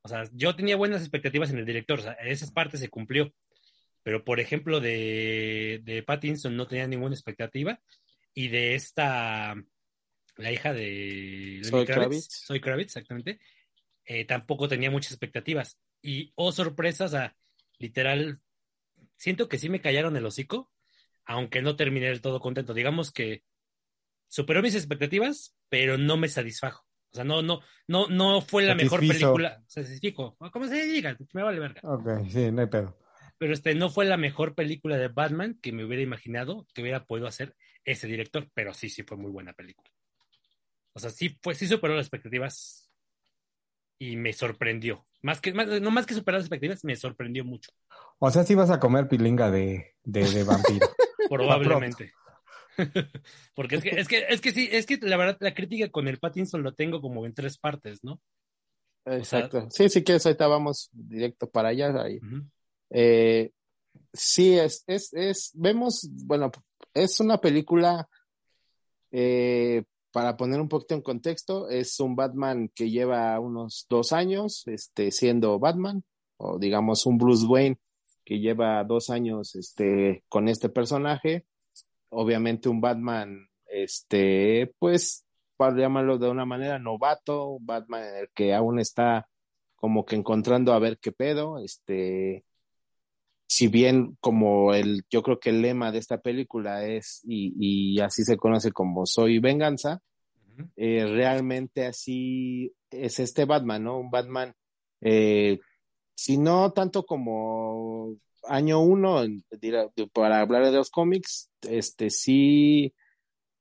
O 0.02 0.08
sea, 0.08 0.24
yo 0.32 0.56
tenía 0.56 0.76
buenas 0.76 1.02
expectativas 1.02 1.50
en 1.50 1.58
el 1.58 1.66
director, 1.66 2.00
o 2.00 2.02
sea, 2.02 2.12
esa 2.12 2.52
parte 2.52 2.78
se 2.78 2.88
cumplió. 2.88 3.32
Pero, 4.02 4.24
por 4.24 4.40
ejemplo, 4.40 4.80
de, 4.80 5.80
de 5.84 6.02
Pattinson 6.02 6.56
no 6.56 6.66
tenía 6.66 6.86
ninguna 6.86 7.14
expectativa. 7.14 7.80
Y 8.34 8.48
de 8.48 8.74
esta, 8.74 9.54
la 10.36 10.52
hija 10.52 10.72
de 10.72 11.60
Zoe 11.64 11.86
Kravitz. 11.86 12.44
Zoe 12.46 12.60
Kravitz, 12.60 12.96
exactamente, 12.96 13.40
eh, 14.04 14.24
tampoco 14.24 14.68
tenía 14.68 14.90
muchas 14.90 15.12
expectativas. 15.12 15.78
Y, 16.02 16.32
oh 16.34 16.52
sorpresa, 16.52 17.04
o 17.06 17.08
sea, 17.08 17.36
literal, 17.78 18.40
siento 19.16 19.48
que 19.48 19.58
sí 19.58 19.68
me 19.68 19.80
callaron 19.80 20.16
el 20.16 20.26
hocico, 20.26 20.70
aunque 21.24 21.62
no 21.62 21.76
terminé 21.76 22.06
del 22.06 22.20
todo 22.20 22.40
contento. 22.40 22.74
Digamos 22.74 23.12
que 23.12 23.42
superó 24.28 24.62
mis 24.62 24.74
expectativas, 24.74 25.56
pero 25.68 25.98
no 25.98 26.16
me 26.16 26.28
satisfajo. 26.28 26.84
O 27.12 27.16
sea, 27.16 27.24
no, 27.24 27.42
no, 27.42 27.60
no, 27.86 28.08
no 28.08 28.40
fue 28.40 28.64
la 28.64 28.74
mejor 28.74 29.00
Satisfizo. 29.00 29.20
película. 29.26 29.62
Satisfico. 29.68 30.36
o 30.38 30.50
como 30.50 30.66
se 30.66 30.84
diga, 30.86 31.16
me 31.32 31.42
vale 31.42 31.60
verga. 31.60 31.80
Ok, 31.84 32.28
sí, 32.28 32.50
no 32.50 32.62
hay 32.62 32.66
pedo. 32.66 32.98
Pero 33.38 33.52
este 33.52 33.74
no 33.74 33.88
fue 33.88 34.04
la 34.04 34.16
mejor 34.16 34.54
película 34.54 34.96
de 34.96 35.08
Batman 35.08 35.58
que 35.62 35.72
me 35.72 35.84
hubiera 35.84 36.02
imaginado 36.02 36.66
que 36.74 36.82
hubiera 36.82 37.04
podido 37.04 37.28
hacer 37.28 37.54
ese 37.84 38.06
director, 38.06 38.50
pero 38.54 38.74
sí, 38.74 38.88
sí 38.88 39.02
fue 39.04 39.16
muy 39.16 39.30
buena 39.30 39.52
película. 39.52 39.88
O 40.92 40.98
sea, 40.98 41.10
sí, 41.10 41.38
fue, 41.42 41.54
sí 41.54 41.66
superó 41.66 41.94
las 41.94 42.06
expectativas 42.06 42.90
y 43.98 44.16
me 44.16 44.32
sorprendió. 44.32 45.06
Más 45.24 45.40
que, 45.40 45.54
más- 45.54 45.66
no 45.80 45.90
más 45.90 46.04
que 46.04 46.12
superar 46.12 46.38
las 46.38 46.44
expectativas, 46.44 46.84
me 46.84 46.96
sorprendió 46.96 47.46
mucho, 47.46 47.70
O 48.18 48.30
sea, 48.30 48.44
sí 48.44 48.54
vas 48.54 48.68
a 48.68 48.78
comer 48.78 49.08
pilinga 49.08 49.50
de, 49.50 49.94
de, 50.04 50.28
de 50.30 50.44
vampiro. 50.44 50.86
probablemente. 51.30 52.12
Porque 53.54 53.76
es 53.76 53.82
que, 53.82 53.90
es 53.90 54.06
que, 54.06 54.26
es 54.28 54.40
que 54.42 54.52
sí, 54.52 54.68
es 54.70 54.84
que 54.84 54.98
la 54.98 55.16
verdad, 55.16 55.38
la 55.40 55.54
crítica 55.54 55.88
con 55.88 56.08
el 56.08 56.18
Pattinson 56.18 56.62
lo 56.62 56.74
tengo 56.74 57.00
como 57.00 57.24
en 57.24 57.32
tres 57.32 57.56
partes, 57.56 58.04
¿no? 58.04 58.20
Exacto. 59.06 59.66
Sí, 59.70 59.88
sí, 59.88 60.04
que 60.04 60.12
ahorita 60.12 60.46
vamos 60.46 60.90
directo 60.92 61.48
para 61.48 61.68
allá. 61.70 62.02
ahí. 62.02 62.20
Eh, 62.90 63.50
sí, 64.12 64.58
es, 64.58 64.84
es, 64.86 65.10
es, 65.14 65.52
vemos, 65.54 66.06
bueno, 66.26 66.50
es 66.92 67.18
una 67.20 67.40
película, 67.40 68.08
eh, 69.10 69.84
para 70.14 70.36
poner 70.36 70.60
un 70.60 70.68
poquito 70.68 70.94
en 70.94 71.02
contexto, 71.02 71.68
es 71.68 71.98
un 71.98 72.14
Batman 72.14 72.70
que 72.72 72.88
lleva 72.88 73.40
unos 73.40 73.84
dos 73.90 74.12
años, 74.12 74.62
este, 74.68 75.10
siendo 75.10 75.58
Batman, 75.58 76.04
o 76.36 76.56
digamos 76.56 77.04
un 77.06 77.18
Bruce 77.18 77.44
Wayne 77.44 77.80
que 78.24 78.38
lleva 78.38 78.84
dos 78.84 79.10
años, 79.10 79.56
este, 79.56 80.22
con 80.28 80.48
este 80.48 80.68
personaje. 80.68 81.46
Obviamente 82.10 82.68
un 82.68 82.80
Batman, 82.80 83.48
este, 83.66 84.72
pues, 84.78 85.24
para 85.56 85.76
llamarlo 85.76 86.16
de 86.18 86.30
una 86.30 86.44
manera, 86.44 86.78
novato, 86.78 87.48
un 87.48 87.66
Batman 87.66 88.04
en 88.04 88.16
el 88.18 88.28
que 88.32 88.54
aún 88.54 88.78
está 88.78 89.28
como 89.74 90.04
que 90.04 90.14
encontrando 90.14 90.74
a 90.74 90.78
ver 90.78 91.00
qué 91.00 91.10
pedo, 91.10 91.58
este, 91.58 92.44
si 93.46 93.68
bien 93.68 94.16
como 94.20 94.74
el, 94.74 95.02
yo 95.10 95.22
creo 95.22 95.38
que 95.38 95.50
el 95.50 95.62
lema 95.62 95.92
de 95.92 95.98
esta 95.98 96.18
película 96.18 96.86
es, 96.86 97.20
y, 97.24 97.54
y 97.96 98.00
así 98.00 98.24
se 98.24 98.36
conoce 98.36 98.72
como 98.72 99.06
Soy 99.06 99.38
Venganza, 99.38 100.00
eh, 100.76 101.06
realmente 101.06 101.86
así 101.86 102.72
es 102.90 103.18
este 103.18 103.44
Batman, 103.44 103.84
¿no? 103.84 103.98
Un 103.98 104.10
Batman, 104.10 104.54
eh, 105.00 105.58
si 106.14 106.38
no 106.38 106.72
tanto 106.72 107.04
como 107.04 108.16
año 108.46 108.80
uno, 108.80 109.24
para 110.12 110.40
hablar 110.40 110.66
de 110.66 110.72
los 110.72 110.90
cómics, 110.90 111.50
este 111.62 112.10
sí, 112.10 112.94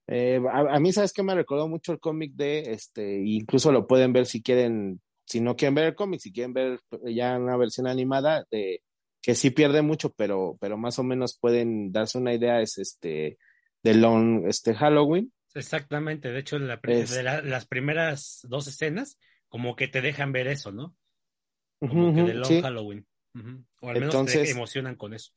eh, 0.08 0.40
a, 0.52 0.76
a 0.76 0.80
mí, 0.80 0.92
¿sabes 0.92 1.14
qué? 1.14 1.24
Me 1.24 1.36
recordó 1.36 1.68
mucho 1.68 1.94
el 1.94 2.00
cómic 2.00 2.34
de, 2.34 2.74
este, 2.74 3.22
incluso 3.24 3.72
lo 3.72 3.88
pueden 3.88 4.14
ver 4.14 4.26
si 4.26 4.42
quieren, 4.42 5.02
si 5.26 5.40
no 5.40 5.56
quieren 5.56 5.76
ver 5.76 5.86
el 5.86 5.96
cómic, 5.96 6.20
si 6.20 6.32
quieren 6.32 6.54
ver 6.54 6.80
ya 7.06 7.38
una 7.38 7.58
versión 7.58 7.88
animada, 7.88 8.46
de 8.52 8.82
que 9.24 9.34
sí 9.36 9.50
pierde 9.50 9.82
mucho, 9.82 10.12
pero, 10.12 10.58
pero 10.62 10.78
más 10.78 11.00
o 11.00 11.04
menos 11.04 11.38
pueden 11.40 11.92
darse 11.92 12.20
una 12.20 12.34
idea, 12.34 12.62
es 12.62 12.78
este, 12.78 13.40
de 13.82 13.94
Long, 13.96 14.46
este 14.48 14.76
Halloween. 14.76 15.34
Exactamente, 15.56 16.32
de 16.32 16.40
hecho, 16.40 16.60
la 16.60 16.80
Es- 16.84 17.12
de 17.12 17.24
la- 17.24 17.42
las 17.42 17.66
primeras 17.66 18.42
dos 18.44 18.68
escenas, 18.68 19.18
como 19.50 19.76
que 19.76 19.88
te 19.88 20.02
dejan 20.02 20.32
ver 20.34 20.48
eso, 20.48 20.72
¿no? 20.72 20.96
Como 21.80 22.14
que 22.14 22.22
ujú, 22.22 22.28
de 22.28 22.34
Long 22.36 22.50
sí. 22.50 22.62
Halloween. 22.62 23.08
O 23.82 23.90
al 23.90 24.00
menos 24.00 24.26
te 24.26 24.50
emocionan 24.52 24.96
con 24.96 25.14
eso. 25.14 25.32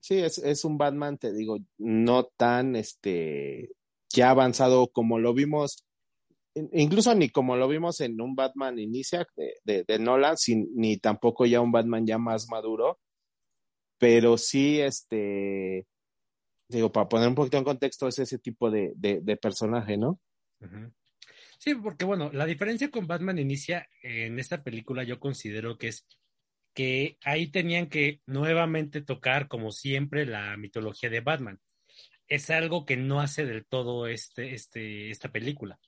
Sí, 0.00 0.18
es, 0.18 0.38
es 0.38 0.64
un 0.64 0.78
Batman, 0.78 1.18
te 1.18 1.32
digo, 1.32 1.58
no 1.78 2.24
tan 2.24 2.74
este 2.74 3.70
ya 4.12 4.30
avanzado 4.30 4.88
como 4.88 5.18
lo 5.18 5.34
vimos, 5.34 5.84
in- 6.54 6.70
incluso 6.72 7.14
ni 7.14 7.28
como 7.28 7.56
lo 7.56 7.68
vimos 7.68 8.00
en 8.00 8.20
un 8.20 8.34
Batman 8.34 8.78
Inicia 8.78 9.26
de, 9.36 9.54
de, 9.64 9.84
de 9.86 9.98
Nolan, 9.98 10.36
sin, 10.36 10.68
ni 10.74 10.96
tampoco 10.98 11.46
ya 11.46 11.60
un 11.60 11.72
Batman 11.72 12.06
ya 12.06 12.18
más 12.18 12.48
maduro, 12.50 12.98
pero 14.00 14.38
sí, 14.38 14.80
este, 14.80 15.86
digo, 16.68 16.90
para 16.90 17.06
poner 17.06 17.28
un 17.28 17.34
poquito 17.34 17.58
en 17.58 17.64
contexto, 17.64 18.08
es 18.08 18.18
ese 18.18 18.38
tipo 18.38 18.70
de, 18.70 18.92
de, 18.96 19.36
personaje, 19.36 19.98
¿no? 19.98 20.18
Sí, 21.58 21.74
porque 21.74 22.06
bueno, 22.06 22.30
la 22.32 22.46
diferencia 22.46 22.90
con 22.90 23.06
Batman 23.06 23.38
inicia 23.38 23.86
en 24.02 24.38
esta 24.38 24.64
película, 24.64 25.04
yo 25.04 25.20
considero 25.20 25.76
que 25.76 25.88
es 25.88 26.06
que 26.72 27.18
ahí 27.24 27.48
tenían 27.48 27.88
que 27.88 28.22
nuevamente 28.24 29.02
tocar, 29.02 29.48
como 29.48 29.70
siempre, 29.70 30.24
la 30.24 30.56
mitología 30.56 31.10
de 31.10 31.20
Batman. 31.20 31.60
Es 32.26 32.48
algo 32.48 32.86
que 32.86 32.96
no 32.96 33.20
hace 33.20 33.44
del 33.44 33.66
todo 33.66 34.06
este, 34.06 34.54
este, 34.54 35.10
esta 35.10 35.30
película. 35.30 35.78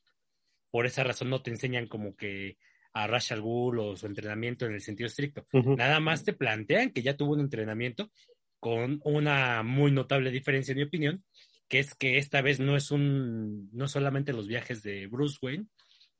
Por 0.70 0.85
esa 0.85 1.03
razón 1.03 1.31
no 1.31 1.40
te 1.40 1.51
enseñan 1.51 1.87
como 1.87 2.14
que 2.14 2.59
a 2.92 3.07
Ra's 3.07 3.33
al 3.33 3.40
Ghul 3.40 3.78
o 3.78 3.96
su 3.96 4.07
entrenamiento 4.07 4.66
en 4.66 4.74
el 4.74 4.81
sentido 4.81 5.07
estricto. 5.07 5.46
Nada 5.52 6.00
más 6.00 6.24
te 6.24 6.33
plantean 6.33 6.90
que 6.90 7.02
ya 7.02 7.16
tuvo 7.16 7.33
un 7.33 7.40
entrenamiento 7.40 8.11
con 8.61 9.00
una 9.05 9.62
muy 9.62 9.90
notable 9.90 10.31
diferencia, 10.31 10.72
en 10.72 10.78
mi 10.78 10.85
opinión, 10.85 11.24
que 11.68 11.78
es 11.78 11.94
que 11.94 12.18
esta 12.18 12.42
vez 12.42 12.61
no 12.61 12.76
es 12.76 12.90
un, 12.90 13.70
no 13.72 13.88
solamente 13.88 14.33
los 14.33 14.46
viajes 14.46 14.83
de 14.83 15.07
Bruce 15.07 15.38
Wayne 15.42 15.66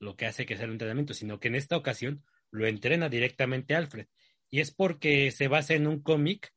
lo 0.03 0.17
que 0.17 0.27
hace 0.27 0.45
que 0.45 0.57
sea 0.57 0.67
un 0.67 0.73
entrenamiento, 0.73 1.15
sino 1.15 1.39
que 1.39 1.49
en 1.49 1.55
esta 1.55 1.77
ocasión 1.77 2.25
lo 2.51 2.67
entrena 2.67 3.09
directamente 3.09 3.75
Alfred. 3.75 4.07
Y 4.51 4.61
es 4.61 4.73
porque 4.75 5.31
se 5.31 5.49
basa 5.49 5.75
en 5.75 5.87
un 5.87 6.03
cómic 6.03 6.53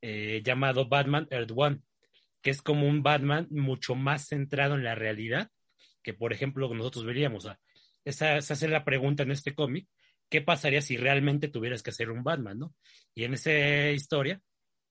eh, 0.00 0.42
llamado 0.42 0.88
Batman 0.88 1.28
Earth 1.30 1.52
One, 1.54 1.80
que 2.42 2.50
es 2.50 2.62
como 2.62 2.88
un 2.88 3.02
Batman 3.02 3.46
mucho 3.50 3.94
más 3.94 4.26
centrado 4.28 4.74
en 4.74 4.84
la 4.84 4.94
realidad 4.94 5.50
que, 6.02 6.14
por 6.14 6.32
ejemplo, 6.32 6.72
nosotros 6.72 7.04
veríamos. 7.04 7.44
O 7.44 7.48
sea, 7.48 7.60
esa, 8.06 8.36
esa 8.38 8.54
es 8.54 8.62
la 8.62 8.84
pregunta 8.84 9.24
en 9.24 9.32
este 9.32 9.54
cómic, 9.54 9.86
¿qué 10.30 10.40
pasaría 10.40 10.80
si 10.80 10.96
realmente 10.96 11.48
tuvieras 11.48 11.82
que 11.82 11.90
hacer 11.90 12.10
un 12.10 12.22
Batman, 12.22 12.58
no? 12.58 12.74
Y 13.14 13.24
en 13.24 13.34
esa 13.34 13.90
historia, 13.90 14.40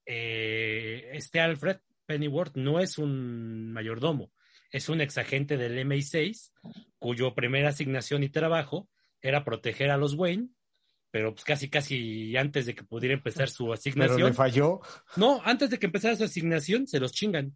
eh, 0.05 1.09
este 1.13 1.39
Alfred 1.39 1.77
Pennyworth 2.05 2.55
no 2.55 2.79
es 2.79 2.97
un 2.97 3.71
mayordomo, 3.71 4.31
es 4.69 4.89
un 4.89 5.01
exagente 5.01 5.57
del 5.57 5.79
MI6, 5.87 6.51
cuyo 6.99 7.33
primera 7.33 7.69
asignación 7.69 8.23
y 8.23 8.29
trabajo 8.29 8.89
era 9.21 9.43
proteger 9.43 9.89
a 9.91 9.97
los 9.97 10.13
Wayne, 10.13 10.49
pero 11.09 11.33
pues 11.33 11.45
casi, 11.45 11.69
casi 11.69 12.35
antes 12.35 12.65
de 12.65 12.75
que 12.75 12.83
pudiera 12.83 13.15
empezar 13.15 13.49
su 13.49 13.63
Pero 13.63 13.73
asignación. 13.73 14.27
le 14.27 14.33
falló. 14.33 14.81
No, 15.15 15.41
antes 15.45 15.69
de 15.69 15.79
que 15.79 15.85
empezara 15.85 16.17
su 16.17 16.25
asignación, 16.25 16.87
se 16.87 16.99
los 16.99 17.13
chingan. 17.13 17.55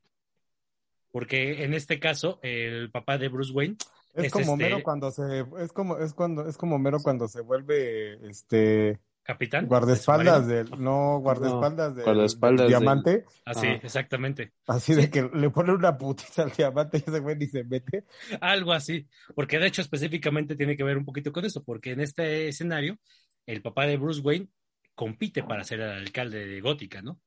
Porque 1.11 1.63
en 1.63 1.73
este 1.73 1.99
caso, 1.99 2.39
el 2.41 2.89
papá 2.89 3.17
de 3.17 3.27
Bruce 3.27 3.51
Wayne 3.51 3.75
Es, 4.13 4.25
Es 4.25 4.31
como 4.31 4.53
este- 4.53 4.63
Mero 4.63 4.83
cuando 4.83 5.11
se, 5.11 5.45
es 5.59 5.71
como, 5.71 5.97
es 5.97 6.13
cuando, 6.13 6.47
es 6.47 6.57
como 6.57 6.79
Mero 6.79 6.99
cuando 7.01 7.27
se 7.27 7.41
vuelve 7.41 8.27
este 8.29 8.99
capitán. 9.23 9.67
guardaespaldas 9.67 10.47
del, 10.47 10.71
no, 10.81 11.19
guardaespaldas 11.19 11.95
del, 11.95 12.03
guardaespaldas 12.05 12.57
del 12.65 12.71
del- 12.71 12.79
diamante, 12.79 13.25
Así, 13.45 13.67
Ah. 13.67 13.79
exactamente. 13.83 14.51
así 14.65 14.95
de 14.95 15.09
que 15.11 15.29
le 15.31 15.49
pone 15.51 15.73
una 15.73 15.95
putiza 15.97 16.43
al 16.43 16.51
diamante 16.51 16.97
y 16.97 17.09
ese 17.09 17.19
güey 17.19 17.35
ni 17.37 17.45
se 17.47 17.63
mete. 17.63 18.05
Algo 18.41 18.73
así. 18.73 19.07
Porque 19.35 19.59
de 19.59 19.67
hecho, 19.67 19.81
específicamente 19.83 20.55
tiene 20.55 20.75
que 20.75 20.83
ver 20.83 20.97
un 20.97 21.05
poquito 21.05 21.31
con 21.31 21.45
eso. 21.45 21.63
Porque 21.63 21.91
en 21.91 22.01
este 22.01 22.47
escenario, 22.47 22.97
el 23.45 23.61
papá 23.61 23.85
de 23.85 23.97
Bruce 23.97 24.21
Wayne 24.21 24.47
compite 24.95 25.43
para 25.43 25.63
ser 25.63 25.81
el 25.81 25.91
alcalde 25.91 26.45
de 26.47 26.61
Gótica, 26.61 27.01
¿no? 27.03 27.19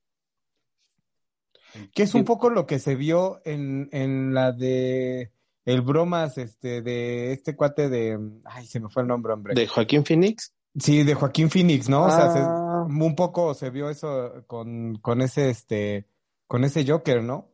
Que 1.94 2.02
es 2.02 2.14
un 2.14 2.24
poco 2.24 2.50
lo 2.50 2.66
que 2.66 2.78
se 2.78 2.96
vio 2.96 3.40
en, 3.46 3.88
en 3.92 4.34
la 4.34 4.52
de 4.52 5.32
el 5.64 5.80
bromas, 5.82 6.38
este, 6.38 6.82
de 6.82 7.32
este 7.32 7.54
cuate 7.56 7.88
de, 7.88 8.18
ay, 8.44 8.66
se 8.66 8.80
me 8.80 8.88
fue 8.88 9.02
el 9.02 9.08
nombre, 9.08 9.32
hombre. 9.32 9.54
De 9.54 9.66
Joaquín 9.66 10.04
Phoenix. 10.04 10.52
Sí, 10.78 11.02
de 11.02 11.14
Joaquín 11.14 11.50
Phoenix, 11.50 11.88
¿no? 11.88 12.04
O 12.06 12.10
sea, 12.10 12.30
se- 12.30 12.40
Ah. 12.40 12.86
un 12.88 13.14
poco 13.14 13.54
se 13.54 13.70
vio 13.70 13.90
eso 13.90 14.44
con, 14.46 14.96
con 14.96 15.20
ese, 15.20 15.50
este, 15.50 16.06
con 16.46 16.64
ese 16.64 16.86
Joker, 16.86 17.22
¿no? 17.22 17.48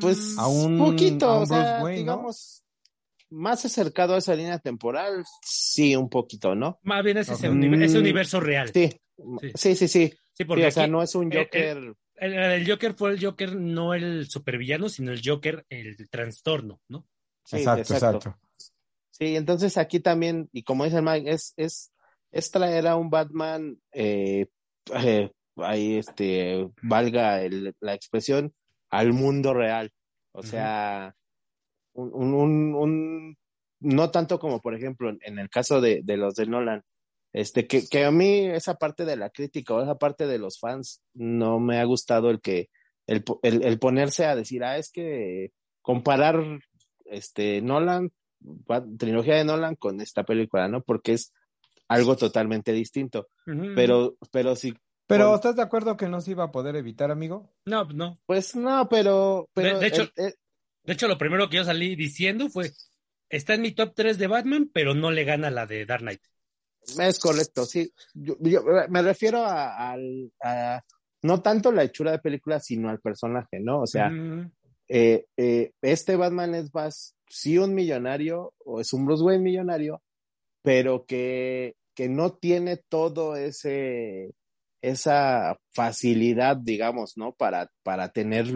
Pues 0.00 0.36
A 0.38 0.46
un- 0.48 0.78
poquito, 0.78 1.26
a 1.28 1.36
un 1.38 1.42
o 1.42 1.46
sea, 1.46 1.58
Bruce 1.58 1.82
Wayne, 1.84 2.04
¿no? 2.04 2.12
digamos, 2.12 2.64
más 3.30 3.64
acercado 3.64 4.14
a 4.14 4.18
esa 4.18 4.34
línea 4.34 4.58
temporal, 4.58 5.24
sí, 5.42 5.94
un 5.96 6.08
poquito, 6.08 6.54
¿no? 6.54 6.78
Más 6.82 7.04
bien 7.04 7.18
es 7.18 7.28
ese, 7.28 7.48
Ok. 7.48 7.54
univer- 7.54 7.82
ese 7.82 7.98
Mm, 7.98 8.00
universo 8.00 8.40
real. 8.40 8.70
Sí, 8.72 8.90
Sí. 9.40 9.50
Sí, 9.56 9.74
sí, 9.74 9.88
sí. 9.88 10.08
Sí, 10.08 10.16
Sí, 10.32 10.44
porque 10.44 10.66
o 10.66 10.70
sea, 10.70 10.84
aquí 10.84 10.92
no 10.92 11.02
es 11.02 11.12
un 11.16 11.32
eh, 11.32 11.36
eh, 11.36 11.44
Joker. 11.44 11.94
El, 12.20 12.34
el 12.34 12.68
Joker 12.70 12.94
fue 12.94 13.10
el 13.12 13.24
Joker, 13.24 13.54
no 13.56 13.94
el 13.94 14.28
supervillano, 14.28 14.88
sino 14.88 15.12
el 15.12 15.20
Joker, 15.24 15.64
el 15.68 15.96
trastorno, 16.10 16.80
¿no? 16.88 17.06
Sí, 17.44 17.56
exacto, 17.80 17.94
exacto. 17.94 18.38
Sí, 19.10 19.36
entonces 19.36 19.76
aquí 19.78 20.00
también, 20.00 20.48
y 20.52 20.62
como 20.62 20.84
dice 20.84 20.98
el 20.98 21.02
Mike, 21.02 21.30
es, 21.30 21.54
es, 21.56 21.92
es 22.30 22.50
traer 22.50 22.86
a 22.86 22.96
un 22.96 23.10
Batman, 23.10 23.80
eh, 23.92 24.46
eh, 24.94 25.30
ahí 25.56 25.96
este, 25.96 26.68
valga 26.82 27.42
el- 27.42 27.74
la 27.80 27.94
expresión, 27.94 28.52
al 28.90 29.12
mundo 29.12 29.54
real. 29.54 29.90
O 30.32 30.42
sea, 30.42 31.14
un, 31.94 32.10
un, 32.14 32.34
un- 32.34 32.74
un- 32.74 33.36
no 33.80 34.10
tanto 34.10 34.38
como, 34.38 34.60
por 34.60 34.74
ejemplo, 34.74 35.08
en, 35.10 35.18
en 35.22 35.38
el 35.38 35.48
caso 35.50 35.80
de, 35.80 36.00
de 36.04 36.16
los 36.16 36.34
de 36.34 36.46
Nolan, 36.46 36.82
este, 37.32 37.66
que, 37.66 37.86
que 37.88 38.04
a 38.04 38.10
mí 38.10 38.46
esa 38.46 38.74
parte 38.74 39.04
de 39.04 39.16
la 39.16 39.30
crítica 39.30 39.74
o 39.74 39.82
esa 39.82 39.96
parte 39.96 40.26
de 40.26 40.38
los 40.38 40.58
fans 40.58 41.02
no 41.14 41.60
me 41.60 41.78
ha 41.78 41.84
gustado 41.84 42.30
el 42.30 42.40
que, 42.40 42.68
el, 43.06 43.22
po- 43.24 43.40
el, 43.42 43.62
el 43.64 43.78
ponerse 43.78 44.24
a 44.26 44.34
decir, 44.36 44.64
ah, 44.64 44.78
es 44.78 44.90
que 44.90 45.52
comparar 45.82 46.42
este 47.04 47.60
Nolan, 47.62 48.10
trilogía 48.98 49.36
de 49.36 49.44
Nolan 49.44 49.76
con 49.76 50.00
esta 50.00 50.24
película, 50.24 50.68
¿no? 50.68 50.82
Porque 50.82 51.12
es 51.14 51.32
algo 51.88 52.16
totalmente 52.16 52.72
distinto. 52.72 53.28
Pero, 53.74 54.16
pero 54.30 54.54
sí, 54.56 54.74
Pero 55.06 55.34
¿estás 55.34 55.56
de 55.56 55.62
acuerdo 55.62 55.96
que 55.96 56.08
no 56.08 56.20
se 56.20 56.32
iba 56.32 56.44
a 56.44 56.50
poder 56.52 56.76
evitar, 56.76 57.10
amigo? 57.10 57.50
No, 57.64 57.84
no. 57.84 58.20
pues 58.26 58.54
no, 58.54 58.88
pero, 58.88 59.48
pero 59.54 59.74
De- 59.74 59.80
de 59.80 59.86
hecho- 59.86 60.02
el- 60.02 60.12
el- 60.26 60.34
De 60.84 60.92
hecho, 60.94 61.08
lo 61.08 61.18
primero 61.18 61.48
que 61.48 61.56
yo 61.56 61.64
salí 61.64 61.96
diciendo 61.96 62.48
fue, 62.50 62.70
está 63.30 63.54
en 63.54 63.62
mi 63.62 63.72
top 63.72 63.92
3 63.94 64.18
de 64.18 64.26
Batman, 64.26 64.70
pero 64.72 64.94
no 64.94 65.10
le 65.10 65.24
gana 65.24 65.50
la 65.50 65.66
de 65.66 65.84
Dark 65.86 66.02
Knight. 66.02 66.20
Es 66.98 67.18
correcto, 67.18 67.64
sí. 67.64 67.92
Yo, 68.14 68.36
yo 68.40 68.62
me 68.88 69.02
refiero 69.02 69.44
a, 69.44 69.96
no 71.22 71.42
tanto 71.42 71.72
la 71.72 71.84
hechura 71.84 72.12
de 72.12 72.18
película, 72.18 72.60
sino 72.60 72.88
al 72.88 73.00
personaje, 73.00 73.60
¿no? 73.60 73.82
O 73.82 73.86
sea, 73.86 74.10
eh, 74.88 75.26
eh, 75.36 75.72
este 75.82 76.16
Batman 76.16 76.54
es 76.54 76.72
más, 76.72 77.14
sí 77.28 77.58
un 77.58 77.74
millonario, 77.74 78.54
o 78.64 78.80
es 78.80 78.92
un 78.92 79.04
Bruce 79.04 79.22
Wayne 79.22 79.42
millonario, 79.42 80.02
pero 80.62 81.04
que, 81.04 81.74
que 81.94 82.08
no 82.08 82.32
tiene 82.32 82.76
todo 82.88 83.36
ese, 83.36 84.34
esa 84.80 85.58
facilidad, 85.72 86.56
digamos, 86.56 87.16
¿no? 87.16 87.32
Para, 87.32 87.70
para 87.82 88.10
tener 88.10 88.46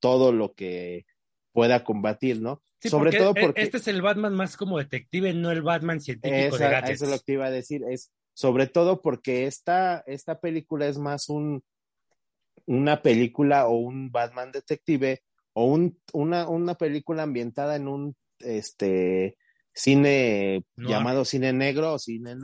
todo 0.00 0.32
lo 0.32 0.52
que 0.54 1.06
pueda 1.52 1.84
combatir, 1.84 2.40
¿no? 2.40 2.62
Sí, 2.80 2.88
Sobre 2.88 3.16
todo 3.16 3.32
e- 3.34 3.40
porque... 3.40 3.62
este 3.62 3.78
es 3.78 3.88
el 3.88 4.02
Batman 4.02 4.34
más 4.34 4.56
como 4.56 4.78
detective, 4.78 5.34
no 5.34 5.50
el 5.50 5.62
Batman 5.62 6.00
científico 6.00 6.58
de 6.58 6.68
gadgets. 6.68 7.02
eso 7.02 7.04
es 7.06 7.10
lo 7.10 7.18
que 7.18 7.32
iba 7.32 7.46
a 7.46 7.50
decir, 7.50 7.82
es 7.90 8.12
sobre 8.34 8.68
todo 8.68 9.02
porque 9.02 9.46
esta, 9.46 10.04
esta 10.06 10.38
película 10.38 10.86
es 10.86 10.96
más 10.98 11.28
un 11.28 11.62
una 12.66 13.02
película 13.02 13.66
o 13.66 13.76
un 13.78 14.12
Batman 14.12 14.52
detective 14.52 15.22
o 15.54 15.64
un, 15.64 15.98
una, 16.12 16.48
una 16.48 16.74
película 16.74 17.22
ambientada 17.24 17.76
en 17.76 17.88
un 17.88 18.14
este 18.38 19.36
cine 19.74 20.64
Noir. 20.76 20.90
llamado 20.90 21.24
cine 21.24 21.52
negro 21.52 21.94
o 21.94 21.98
cine 21.98 22.34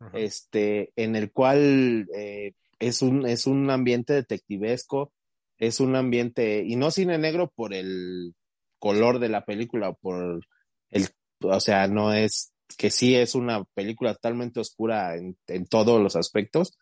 Ajá. 0.00 0.18
este, 0.18 0.92
en 0.96 1.14
el 1.14 1.30
cual 1.30 2.08
eh, 2.14 2.52
es 2.78 3.00
un, 3.00 3.26
es 3.26 3.46
un 3.46 3.70
ambiente 3.70 4.12
detectivesco, 4.12 5.12
es 5.58 5.78
un 5.80 5.94
ambiente, 5.94 6.64
y 6.66 6.76
no 6.76 6.90
cine 6.90 7.16
negro 7.18 7.50
por 7.54 7.72
el 7.72 8.34
color 8.80 9.20
de 9.20 9.28
la 9.28 9.44
película, 9.44 9.92
por 9.92 10.42
el, 10.90 11.08
o 11.42 11.60
sea, 11.60 11.86
no 11.86 12.12
es, 12.12 12.52
que 12.76 12.90
sí 12.90 13.14
es 13.14 13.36
una 13.36 13.64
película 13.74 14.14
totalmente 14.14 14.58
oscura 14.58 15.16
en, 15.16 15.36
en 15.46 15.66
todos 15.66 16.02
los 16.02 16.16
aspectos, 16.16 16.76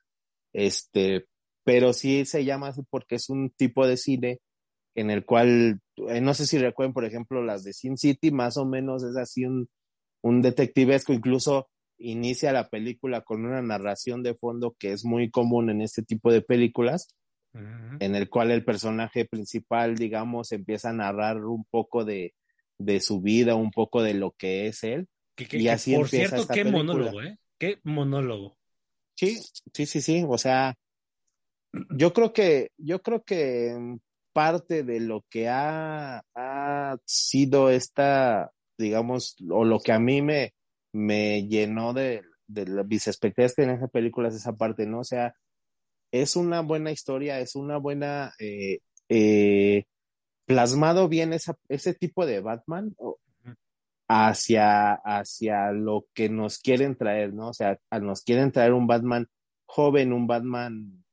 este, 0.54 1.26
pero 1.64 1.92
sí 1.92 2.24
se 2.24 2.44
llama 2.46 2.68
así 2.68 2.82
porque 2.88 3.16
es 3.16 3.28
un 3.28 3.50
tipo 3.50 3.86
de 3.86 3.98
cine 3.98 4.40
en 4.94 5.10
el 5.10 5.24
cual, 5.24 5.80
eh, 6.08 6.20
no 6.20 6.34
sé 6.34 6.46
si 6.46 6.58
recuerden, 6.58 6.94
por 6.94 7.04
ejemplo, 7.04 7.42
las 7.42 7.62
de 7.62 7.72
Sin 7.72 7.96
City, 7.96 8.30
más 8.30 8.56
o 8.56 8.64
menos 8.64 9.04
es 9.04 9.16
así 9.16 9.44
un, 9.44 9.68
un 10.22 10.42
detectivesco, 10.42 11.12
incluso 11.12 11.68
inicia 11.98 12.52
la 12.52 12.68
película 12.68 13.22
con 13.22 13.44
una 13.44 13.62
narración 13.62 14.22
de 14.22 14.34
fondo 14.34 14.74
que 14.78 14.92
es 14.92 15.04
muy 15.04 15.30
común 15.30 15.70
en 15.70 15.82
este 15.82 16.02
tipo 16.02 16.32
de 16.32 16.42
películas, 16.42 17.14
En 17.54 18.14
el 18.14 18.28
cual 18.28 18.50
el 18.50 18.64
personaje 18.64 19.24
principal, 19.24 19.96
digamos, 19.96 20.52
empieza 20.52 20.90
a 20.90 20.92
narrar 20.92 21.44
un 21.44 21.64
poco 21.64 22.04
de, 22.04 22.34
de 22.78 23.00
su 23.00 23.20
vida, 23.20 23.54
un 23.56 23.70
poco 23.70 24.02
de 24.02 24.14
lo 24.14 24.32
que 24.32 24.66
es 24.68 24.84
él. 24.84 25.08
Que- 25.34 25.46
que- 25.46 25.58
y 25.58 25.62
que, 25.64 25.70
así 25.70 25.94
por 25.94 26.04
empieza 26.06 26.26
cierto, 26.36 26.42
esta 26.42 26.54
qué 26.54 26.64
película. 26.64 26.84
monólogo, 26.94 27.22
¿eh? 27.22 27.38
Qué 27.58 27.80
monólogo. 27.84 28.56
Sí, 29.16 29.38
sí, 29.72 29.86
sí, 29.86 30.00
sí. 30.00 30.24
O 30.28 30.38
sea, 30.38 30.74
yo 31.90 32.12
creo 32.12 32.32
que, 32.32 32.70
yo 32.78 33.00
creo 33.02 33.22
que 33.24 33.96
parte 34.32 34.82
de 34.84 35.00
lo 35.00 35.24
que 35.28 35.48
ha, 35.48 36.22
ha 36.34 36.96
sido 37.04 37.70
esta, 37.70 38.52
digamos, 38.78 39.36
o 39.50 39.64
lo 39.64 39.80
que 39.80 39.92
a 39.92 39.98
mí 39.98 40.22
me, 40.22 40.54
me 40.92 41.46
llenó 41.48 41.92
de, 41.92 42.22
de 42.46 42.66
las- 42.66 42.86
mis 42.86 43.06
expectativas 43.08 43.54
que 43.54 43.62
en 43.64 43.70
esa 43.70 43.88
película 43.88 44.28
es 44.28 44.36
esa 44.36 44.56
parte, 44.56 44.86
¿no? 44.86 45.00
O 45.00 45.04
sea, 45.04 45.34
es 46.12 46.36
una 46.36 46.60
buena 46.62 46.90
historia, 46.90 47.40
es 47.40 47.54
una 47.54 47.76
buena, 47.78 48.32
eh, 48.38 48.78
eh, 49.08 49.84
plasmado 50.46 51.08
bien 51.08 51.32
esa, 51.32 51.56
ese 51.68 51.94
tipo 51.94 52.24
de 52.26 52.40
Batman 52.40 52.94
hacia, 54.08 54.94
hacia 54.94 55.72
lo 55.72 56.06
que 56.14 56.28
nos 56.28 56.58
quieren 56.58 56.96
traer, 56.96 57.34
¿no? 57.34 57.48
O 57.50 57.54
sea, 57.54 57.78
a- 57.90 57.98
nos 58.00 58.22
quieren 58.22 58.52
traer 58.52 58.72
un 58.72 58.86
Batman 58.86 59.26
joven, 59.66 60.12
un 60.12 60.26
Batman 60.26 61.04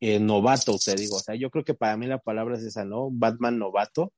eh, 0.00 0.18
novato, 0.20 0.76
te 0.84 0.94
digo. 0.94 1.16
O 1.16 1.20
sea, 1.20 1.34
yo 1.34 1.50
creo 1.50 1.64
que 1.64 1.74
para 1.74 1.96
mí 1.96 2.06
la 2.06 2.18
palabra 2.18 2.56
es 2.56 2.62
esa, 2.64 2.84
¿no? 2.84 3.06
Un 3.06 3.18
Batman 3.18 3.58
novato, 3.58 4.12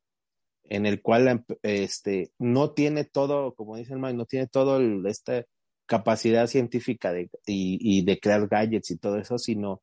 en 0.65 0.87
el 0.87 1.03
cual 1.03 1.29
em- 1.29 1.45
este, 1.63 2.33
no 2.39 2.73
tiene 2.73 3.05
todo, 3.05 3.55
como 3.55 3.77
dice 3.77 3.93
el 3.95 3.99
Mike, 3.99 4.15
no 4.17 4.27
tiene 4.27 4.47
todo 4.47 4.77
el- 4.79 5.05
esta 5.07 5.45
capacidad 5.91 6.47
científica 6.47 7.13
de, 7.13 7.29
y, 7.47 7.79
y 7.99 8.05
de 8.05 8.21
crear 8.21 8.47
gadgets 8.47 8.93
y 8.93 8.97
todo 8.97 9.19
eso, 9.19 9.39
sino 9.39 9.83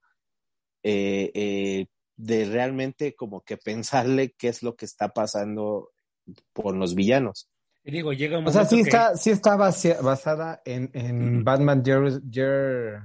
eh, 0.81 1.31
eh, 1.33 1.87
de 2.15 2.45
realmente 2.45 3.13
como 3.13 3.41
que 3.41 3.57
pensarle 3.57 4.31
qué 4.37 4.47
es 4.47 4.63
lo 4.63 4.77
que 4.77 4.85
está 4.85 5.09
pasando 5.09 5.91
por 6.53 6.77
los 6.77 6.95
villanos. 6.95 7.49
Y 7.83 7.91
digo, 7.91 8.13
llega 8.13 8.39
un 8.39 8.47
O 8.47 8.51
sea, 8.51 8.63
sí 8.63 8.77
que- 8.77 8.83
está, 8.83 9.17
sí 9.17 9.31
está 9.31 9.57
base- 9.57 9.97
basada 10.01 10.61
en, 10.63 10.89
en 10.93 11.43
Batman 11.43 11.83
Year, 11.83 12.21
Year, 12.31 13.03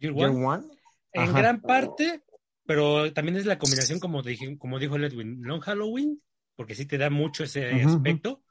Year 0.00 0.12
Year 0.14 0.30
One, 0.30 0.46
One. 0.46 0.64
en 1.12 1.22
Ajá. 1.22 1.38
gran 1.38 1.62
parte, 1.62 2.22
pero 2.66 3.10
también 3.14 3.38
es 3.38 3.46
la 3.46 3.58
combinación, 3.58 4.00
como, 4.00 4.22
dije, 4.22 4.58
como 4.58 4.78
dijo 4.78 4.98
Ledwin, 4.98 5.40
Long 5.42 5.62
Halloween, 5.62 6.20
porque 6.56 6.74
sí 6.74 6.84
te 6.84 6.98
da 6.98 7.08
mucho 7.08 7.44
ese 7.44 7.72
aspecto, 7.82 8.42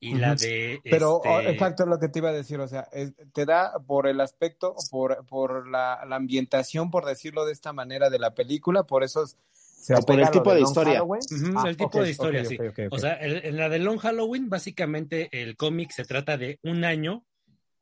y 0.00 0.14
la 0.14 0.34
de... 0.34 0.80
Pero 0.82 1.16
este, 1.18 1.28
oh, 1.28 1.40
exacto 1.40 1.86
lo 1.86 1.98
que 2.00 2.08
te 2.08 2.18
iba 2.20 2.30
a 2.30 2.32
decir, 2.32 2.58
o 2.58 2.66
sea, 2.66 2.88
es- 2.92 3.12
te 3.32 3.44
da 3.44 3.78
por 3.86 4.06
el 4.08 4.20
aspecto, 4.20 4.74
por, 4.90 5.26
por 5.26 5.68
la, 5.68 6.04
la 6.08 6.16
ambientación, 6.16 6.90
por 6.90 7.04
decirlo 7.04 7.44
de 7.44 7.52
esta 7.52 7.72
manera, 7.72 8.08
de 8.10 8.18
la 8.18 8.34
película, 8.34 8.84
por 8.84 9.04
eso 9.04 9.22
es- 9.24 9.36
se 9.52 9.94
O 9.94 10.00
por 10.02 10.14
apega 10.16 10.28
el 10.28 10.32
tipo 10.32 10.52
de 10.54 10.60
Long 10.60 10.68
historia. 10.70 10.92
Halloween. 10.94 11.22
Ujú, 11.30 11.58
Ah, 11.58 11.68
el 11.68 11.76
tipo 11.76 12.02
de 12.02 12.10
historia, 12.10 12.44
sí. 12.44 12.58
O 12.90 12.98
sea, 12.98 13.12
el- 13.14 13.44
en 13.44 13.56
la 13.56 13.68
de 13.68 13.78
Long 13.78 13.98
Halloween, 13.98 14.48
básicamente 14.48 15.28
el 15.32 15.56
cómic 15.56 15.90
se 15.90 16.04
trata 16.04 16.36
de 16.36 16.58
un 16.62 16.84
año 16.84 17.24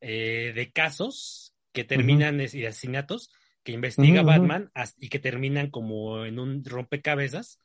eh, 0.00 0.52
de 0.54 0.70
casos 0.70 1.54
que 1.72 1.82
terminan 1.84 2.40
es- 2.40 2.54
y 2.54 2.64
asesinatos 2.64 3.30
que 3.64 3.72
investiga 3.72 4.22
Ujú, 4.22 4.30
ujú. 4.30 4.40
Batman 4.40 4.70
y 4.96 5.08
que 5.08 5.18
terminan 5.18 5.70
como 5.70 6.24
en 6.24 6.38
un 6.38 6.64
rompecabezas 6.64 7.58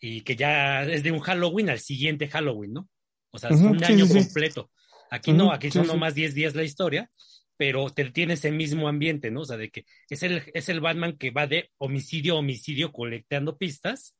y 0.00 0.20
que 0.22 0.36
ya 0.36 0.84
es 0.84 1.02
de 1.02 1.10
un 1.10 1.18
Halloween 1.18 1.68
al 1.70 1.80
siguiente 1.80 2.28
Halloween, 2.28 2.74
¿no? 2.74 2.88
O 3.30 3.38
sea, 3.38 3.50
es 3.50 3.60
un 3.60 3.82
año 3.82 4.06
sí, 4.06 4.14
completo. 4.14 4.70
Aquí 5.10 5.32
no, 5.32 5.52
aquí 5.52 5.70
son 5.70 5.86
nomás 5.86 6.14
10 6.14 6.34
días 6.34 6.54
la 6.54 6.64
historia, 6.64 7.10
pero 7.56 7.90
te 7.90 8.10
tiene 8.10 8.34
ese 8.34 8.50
mismo 8.50 8.88
ambiente, 8.88 9.30
¿no? 9.30 9.40
O 9.40 9.44
sea, 9.44 9.56
de 9.56 9.70
que 9.70 9.84
es 10.08 10.22
el, 10.22 10.42
es 10.54 10.68
el 10.68 10.80
Batman 10.80 11.16
que 11.16 11.30
va 11.30 11.46
de 11.46 11.70
homicidio 11.78 12.34
a 12.34 12.38
homicidio 12.38 12.92
colectando 12.92 13.58
pistas 13.58 14.14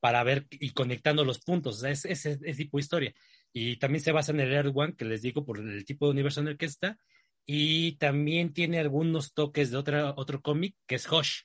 para 0.00 0.24
ver 0.24 0.46
y 0.50 0.70
conectando 0.70 1.24
los 1.24 1.40
puntos. 1.40 1.76
O 1.76 1.80
sea, 1.80 1.90
es 1.90 2.04
ese 2.04 2.38
es, 2.42 2.56
tipo 2.56 2.76
de 2.76 2.82
historia. 2.82 3.14
Y 3.52 3.76
también 3.76 4.02
se 4.02 4.12
basa 4.12 4.32
en 4.32 4.40
el 4.40 4.52
Earth 4.52 4.72
One, 4.74 4.94
que 4.96 5.04
les 5.04 5.22
digo 5.22 5.44
por 5.44 5.58
el 5.58 5.84
tipo 5.84 6.06
de 6.06 6.12
universo 6.12 6.40
en 6.40 6.48
el 6.48 6.58
que 6.58 6.66
está. 6.66 6.98
Y 7.46 7.96
también 7.96 8.52
tiene 8.52 8.78
algunos 8.78 9.32
toques 9.32 9.70
de 9.70 9.76
otra, 9.76 10.14
otro 10.16 10.40
cómic, 10.40 10.74
que 10.86 10.96
es 10.96 11.10
Hush. 11.10 11.42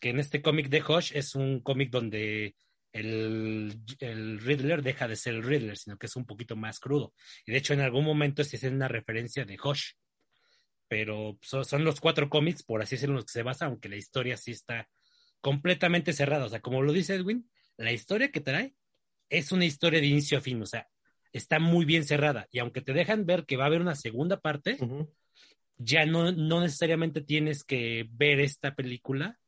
Que 0.00 0.10
en 0.10 0.18
este 0.18 0.42
cómic 0.42 0.68
de 0.68 0.82
Hush 0.82 1.12
es 1.14 1.34
un 1.34 1.60
cómic 1.60 1.90
donde 1.90 2.54
el, 2.96 3.80
el 4.00 4.40
Riddler 4.40 4.82
deja 4.82 5.06
de 5.08 5.16
ser 5.16 5.34
el 5.34 5.42
Riddler, 5.42 5.76
sino 5.76 5.98
que 5.98 6.06
es 6.06 6.16
un 6.16 6.26
poquito 6.26 6.56
más 6.56 6.80
crudo. 6.80 7.14
Y 7.46 7.52
de 7.52 7.58
hecho, 7.58 7.74
en 7.74 7.80
algún 7.80 8.04
momento 8.04 8.42
se 8.44 8.56
hace 8.56 8.68
una 8.68 8.88
referencia 8.88 9.44
de 9.44 9.58
Hush. 9.62 9.92
Pero 10.88 11.36
son, 11.42 11.84
los 11.84 12.00
cuatro 12.00 12.30
cómics, 12.30 12.62
por 12.62 12.80
así 12.80 12.94
decirlo, 12.94 13.14
en 13.14 13.16
los 13.16 13.24
que 13.24 13.32
se 13.32 13.42
basa, 13.42 13.66
aunque 13.66 13.88
la 13.88 13.96
historia 13.96 14.36
sí 14.36 14.52
está 14.52 14.88
completamente 15.40 16.12
cerrada. 16.12 16.44
O 16.44 16.48
sea, 16.48 16.60
como 16.60 16.82
lo 16.82 16.92
dice 16.92 17.14
Edwin, 17.14 17.50
la 17.76 17.92
historia 17.92 18.30
que 18.30 18.40
trae 18.40 18.74
es 19.28 19.50
una 19.50 19.64
historia 19.64 20.00
de 20.00 20.06
inicio 20.06 20.38
a 20.38 20.40
fin. 20.40 20.62
O 20.62 20.66
sea, 20.66 20.88
está 21.32 21.58
muy 21.58 21.84
bien 21.84 22.04
cerrada. 22.04 22.46
Y 22.52 22.60
aunque 22.60 22.82
te 22.82 22.92
dejan 22.92 23.26
ver 23.26 23.46
que 23.46 23.56
va 23.56 23.64
a 23.64 23.66
haber 23.66 23.80
una 23.80 23.96
segunda 23.96 24.40
parte, 24.40 24.78
ya 25.76 26.06
no, 26.06 26.30
no 26.30 26.60
necesariamente 26.60 27.20
tienes 27.20 27.64
que 27.64 28.06
ver 28.12 28.38
esta 28.38 28.76
película 28.76 29.38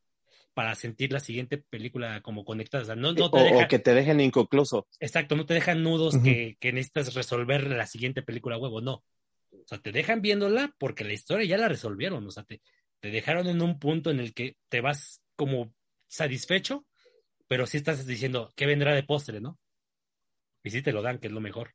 para 0.58 0.74
sentir 0.74 1.12
la 1.12 1.20
siguiente 1.20 1.56
película 1.56 2.20
como 2.20 2.44
conectada. 2.44 2.82
O 2.82 2.86
sea, 2.86 2.96
no, 2.96 3.12
no 3.12 3.30
te 3.30 3.38
o, 3.38 3.44
deja- 3.44 3.64
o 3.66 3.68
que 3.68 3.78
te 3.78 3.94
dejen 3.94 4.20
inconcluso. 4.20 4.88
Exacto, 4.98 5.36
no 5.36 5.46
te 5.46 5.54
dejan 5.54 5.84
nudos 5.84 6.18
que, 6.18 6.56
que 6.58 6.72
necesitas 6.72 7.14
resolver 7.14 7.68
la 7.68 7.86
siguiente 7.86 8.22
película 8.22 8.56
a 8.56 8.58
huevo, 8.58 8.80
no. 8.80 9.04
O 9.52 9.66
sea, 9.66 9.78
te 9.78 9.92
dejan 9.92 10.20
viéndola 10.20 10.74
porque 10.80 11.04
la 11.04 11.12
historia 11.12 11.46
ya 11.46 11.58
la 11.58 11.68
resolvieron. 11.68 12.26
O 12.26 12.30
sea, 12.32 12.42
te, 12.42 12.60
te 12.98 13.12
dejaron 13.12 13.46
en 13.46 13.62
un 13.62 13.78
punto 13.78 14.10
en 14.10 14.18
el 14.18 14.34
que 14.34 14.56
te 14.68 14.80
vas 14.80 15.22
como 15.36 15.72
satisfecho, 16.08 16.84
pero 17.46 17.64
sí 17.68 17.76
estás 17.76 18.04
diciendo, 18.04 18.50
¿qué 18.56 18.66
vendrá 18.66 18.96
de 18.96 19.04
postre, 19.04 19.40
no? 19.40 19.60
Y 20.64 20.70
sí 20.70 20.82
te 20.82 20.90
lo 20.90 21.02
dan, 21.02 21.18
que 21.20 21.28
es 21.28 21.32
lo 21.32 21.40
mejor. 21.40 21.70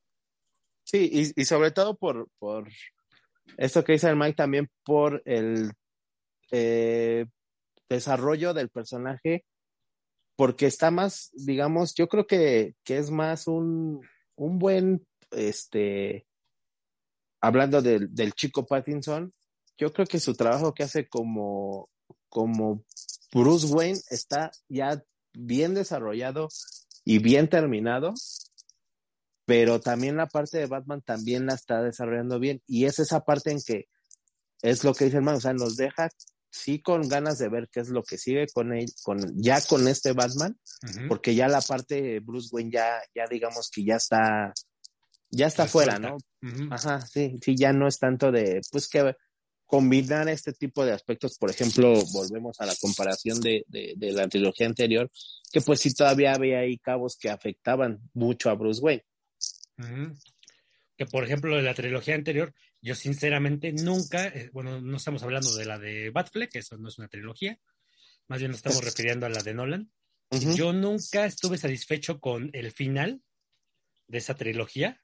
Sí, 0.83 1.09
y, 1.09 1.41
y 1.41 1.45
sobre 1.45 1.71
todo 1.71 1.95
por, 1.95 2.27
por 2.37 2.67
esto 3.55 3.81
que 3.81 3.93
dice 3.93 4.09
el 4.09 4.17
Mike, 4.17 4.35
también 4.35 4.69
por 4.83 5.23
el 5.23 5.71
eh, 6.51 7.25
desarrollo 7.89 8.53
del 8.53 8.69
personaje, 8.69 9.45
porque 10.35 10.65
está 10.65 10.91
más, 10.91 11.29
digamos, 11.33 11.93
yo 11.95 12.07
creo 12.07 12.25
que, 12.25 12.75
que 12.83 12.97
es 12.97 13.11
más 13.11 13.47
un, 13.47 14.01
un 14.35 14.59
buen, 14.59 15.05
este, 15.31 16.25
hablando 17.41 17.81
del, 17.81 18.33
chico 18.33 18.65
Pattinson, 18.65 19.33
yo 19.77 19.91
creo 19.91 20.07
que 20.07 20.19
su 20.19 20.33
trabajo 20.33 20.73
que 20.73 20.83
hace 20.83 21.07
como, 21.07 21.89
como 22.29 22.83
Bruce 23.33 23.67
Wayne 23.67 23.99
está 24.09 24.51
ya 24.69 25.03
bien 25.33 25.73
desarrollado 25.73 26.47
y 27.03 27.19
bien 27.19 27.49
terminado, 27.49 28.13
pero 29.45 29.81
también 29.81 30.15
la 30.15 30.27
parte 30.27 30.57
de 30.57 30.67
Batman 30.67 31.01
también 31.01 31.45
la 31.45 31.55
está 31.55 31.81
desarrollando 31.81 32.39
bien 32.39 32.61
y 32.65 32.85
es 32.85 32.99
esa 32.99 33.21
parte 33.21 33.51
en 33.51 33.59
que 33.65 33.87
es 34.61 34.85
lo 34.85 34.93
que 34.93 35.05
dice 35.05 35.17
el 35.17 35.23
man, 35.23 35.35
o 35.35 35.41
sea, 35.41 35.53
nos 35.53 35.75
deja 35.75 36.09
sí 36.53 36.79
con 36.79 37.09
ganas 37.09 37.39
de 37.39 37.49
ver 37.49 37.67
qué 37.71 37.79
es 37.79 37.89
lo 37.89 38.03
que 38.03 38.17
sigue 38.17 38.45
con 38.53 38.73
él, 38.73 38.85
con 39.01 39.19
ya 39.41 39.59
con 39.61 39.87
este 39.87 40.13
Batman, 40.13 40.55
porque 41.07 41.33
ya 41.33 41.47
la 41.47 41.61
parte 41.61 42.01
de 42.01 42.19
Bruce 42.19 42.49
Wayne 42.51 42.71
ya, 42.71 43.01
ya 43.15 43.25
digamos 43.27 43.71
que 43.73 43.83
ya 43.83 43.95
está, 43.95 44.53
ya 45.31 45.47
está 45.47 45.65
fuera. 45.65 45.97
¿no? 45.97 46.17
Ajá, 46.69 47.01
sí, 47.01 47.39
sí, 47.43 47.55
ya 47.57 47.73
no 47.73 47.87
es 47.87 47.97
tanto 47.97 48.31
de, 48.31 48.61
pues 48.71 48.87
que 48.87 49.15
combinar 49.65 50.29
este 50.29 50.53
tipo 50.53 50.85
de 50.85 50.91
aspectos, 50.91 51.39
por 51.39 51.49
ejemplo, 51.49 51.99
volvemos 52.13 52.59
a 52.59 52.67
la 52.67 52.75
comparación 52.79 53.41
de, 53.41 53.65
de, 53.67 53.95
de 53.97 54.11
la 54.11 54.27
trilogía 54.27 54.67
anterior, 54.67 55.09
que 55.51 55.61
pues 55.61 55.79
sí 55.79 55.91
todavía 55.91 56.33
había 56.33 56.59
ahí 56.59 56.77
cabos 56.77 57.17
que 57.17 57.31
afectaban 57.31 57.99
mucho 58.13 58.51
a 58.51 58.53
Bruce 58.53 58.79
Wayne. 58.79 59.05
Que 60.95 61.07
por 61.07 61.23
ejemplo, 61.23 61.55
de 61.55 61.63
la 61.63 61.73
trilogía 61.73 62.13
anterior, 62.13 62.53
yo 62.83 62.95
sinceramente 62.95 63.71
nunca, 63.71 64.27
eh, 64.27 64.49
bueno, 64.51 64.81
no 64.81 64.97
estamos 64.97 65.23
hablando 65.23 65.55
de 65.55 65.65
la 65.65 65.79
de 65.79 66.09
Batfleck, 66.09 66.51
que 66.51 66.59
eso 66.59 66.77
no 66.77 66.89
es 66.89 66.99
una 66.99 67.07
trilogía, 67.07 67.57
más 68.27 68.39
bien 68.39 68.51
nos 68.51 68.57
estamos 68.57 68.83
refiriendo 68.83 69.25
a 69.25 69.29
la 69.29 69.41
de 69.41 69.53
Nolan. 69.53 69.89
Ujú. 70.31 70.53
Yo 70.53 70.73
nunca 70.73 71.25
estuve 71.25 71.57
satisfecho 71.57 72.19
con 72.19 72.49
el 72.51 72.71
final 72.73 73.21
de 74.07 74.17
esa 74.17 74.35
trilogía. 74.35 75.01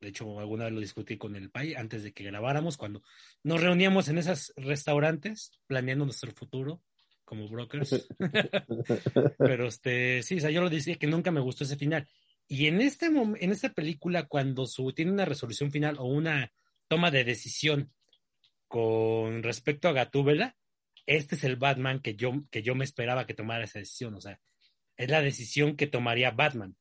De 0.00 0.08
hecho, 0.08 0.38
alguna 0.38 0.66
vez 0.66 0.74
lo 0.74 0.80
discutí 0.80 1.18
con 1.18 1.34
el 1.34 1.50
Pai 1.50 1.74
antes 1.74 2.04
de 2.04 2.12
que 2.12 2.22
grabáramos, 2.22 2.76
cuando 2.76 3.02
nos 3.42 3.60
reuníamos 3.60 4.06
en 4.06 4.18
esos 4.18 4.52
restaurantes 4.54 5.50
planeando 5.66 6.04
nuestro 6.04 6.30
futuro 6.30 6.84
como 7.24 7.48
brokers. 7.48 8.06
Pero 9.38 9.66
este, 9.66 10.22
sí, 10.22 10.36
o 10.36 10.40
sea, 10.40 10.50
yo 10.50 10.60
lo 10.60 10.70
decía 10.70 10.94
que 10.94 11.08
nunca 11.08 11.32
me 11.32 11.40
gustó 11.40 11.64
ese 11.64 11.76
final. 11.76 12.08
Y 12.46 12.66
en 12.66 12.80
este 12.80 13.06
en 13.06 13.50
esta 13.50 13.72
película, 13.72 14.26
cuando 14.28 14.64
su, 14.66 14.92
tiene 14.92 15.10
una 15.10 15.24
resolución 15.24 15.72
final 15.72 15.96
o 15.98 16.04
una 16.04 16.52
toma 16.88 17.10
de 17.10 17.24
decisión 17.24 17.92
con 18.68 19.42
respecto 19.42 19.88
a 19.88 19.92
Gatúbela, 19.92 20.56
este 21.06 21.36
es 21.36 21.44
el 21.44 21.56
Batman 21.56 22.00
que 22.00 22.16
yo, 22.16 22.32
que 22.50 22.62
yo 22.62 22.74
me 22.74 22.84
esperaba 22.84 23.26
que 23.26 23.34
tomara 23.34 23.64
esa 23.64 23.78
decisión. 23.78 24.14
O 24.14 24.20
sea, 24.20 24.40
es 24.96 25.08
la 25.08 25.22
decisión 25.22 25.76
que 25.76 25.86
tomaría 25.86 26.30
Batman. 26.32 26.76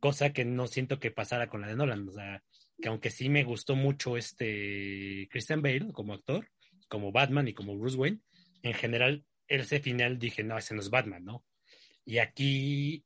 Cosa 0.00 0.32
que 0.32 0.44
no 0.44 0.66
siento 0.66 0.98
que 0.98 1.10
pasara 1.10 1.48
con 1.48 1.60
la 1.60 1.68
de 1.68 1.76
Nolan. 1.76 2.08
O 2.08 2.12
sea, 2.12 2.42
que 2.80 2.88
aunque 2.88 3.10
sí 3.10 3.28
me 3.28 3.44
gustó 3.44 3.76
mucho 3.76 4.16
este 4.16 5.28
Christian 5.30 5.62
Bale 5.62 5.92
como 5.92 6.14
actor, 6.14 6.48
como 6.88 7.12
Batman 7.12 7.48
y 7.48 7.54
como 7.54 7.78
Bruce 7.78 7.96
Wayne, 7.96 8.20
en 8.62 8.74
general, 8.74 9.24
ese 9.48 9.80
final 9.80 10.18
dije, 10.18 10.42
no, 10.42 10.58
ese 10.58 10.74
no 10.74 10.80
es 10.80 10.90
Batman, 10.90 11.24
¿no? 11.24 11.44
Y 12.04 12.18
aquí, 12.18 13.04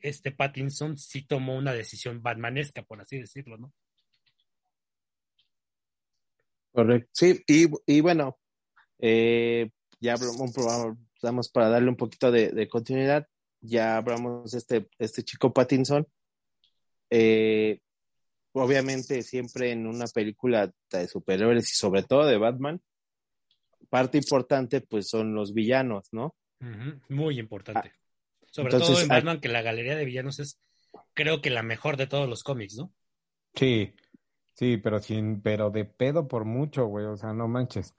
este 0.00 0.32
Pattinson 0.32 0.98
sí 0.98 1.22
tomó 1.22 1.56
una 1.56 1.72
decisión 1.72 2.22
batmanesca, 2.22 2.82
por 2.82 3.00
así 3.00 3.18
decirlo, 3.18 3.56
¿no? 3.56 3.72
Correcto. 6.72 7.10
Sí, 7.12 7.42
y, 7.46 7.66
y 7.86 8.00
bueno, 8.00 8.38
eh, 8.98 9.70
ya 10.00 10.14
hablamos, 10.14 10.54
vamos 11.22 11.48
para 11.50 11.68
darle 11.68 11.88
un 11.88 11.96
poquito 11.96 12.30
de, 12.30 12.50
de 12.50 12.68
continuidad, 12.68 13.26
ya 13.60 13.96
hablamos 13.96 14.52
de 14.52 14.58
este, 14.58 14.88
este 14.98 15.22
chico 15.22 15.52
Pattinson. 15.52 16.06
Eh, 17.10 17.80
obviamente 18.52 19.22
siempre 19.22 19.72
en 19.72 19.86
una 19.86 20.06
película 20.06 20.72
de 20.90 21.08
superhéroes 21.08 21.70
y 21.70 21.74
sobre 21.74 22.02
todo 22.02 22.26
de 22.26 22.38
Batman, 22.38 22.80
parte 23.88 24.18
importante 24.18 24.80
pues 24.80 25.08
son 25.08 25.34
los 25.34 25.52
villanos, 25.52 26.08
¿no? 26.12 26.34
Muy 27.08 27.38
importante. 27.38 27.92
Sobre 28.50 28.72
entonces, 28.72 28.96
todo 28.96 29.04
en 29.04 29.12
hay- 29.12 29.18
Batman, 29.18 29.40
que 29.40 29.48
la 29.48 29.62
galería 29.62 29.96
de 29.96 30.04
villanos 30.04 30.38
es, 30.38 30.60
creo 31.14 31.40
que 31.40 31.50
la 31.50 31.62
mejor 31.62 31.96
de 31.96 32.06
todos 32.06 32.28
los 32.28 32.42
cómics, 32.42 32.76
¿no? 32.76 32.92
Sí, 33.54 33.92
sí, 34.60 34.76
pero 34.76 35.00
sin, 35.00 35.40
pero 35.40 35.70
de 35.70 35.86
pedo 35.86 36.28
por 36.28 36.44
mucho, 36.44 36.84
güey, 36.84 37.06
o 37.06 37.16
sea, 37.16 37.32
no 37.32 37.48
manches. 37.48 37.94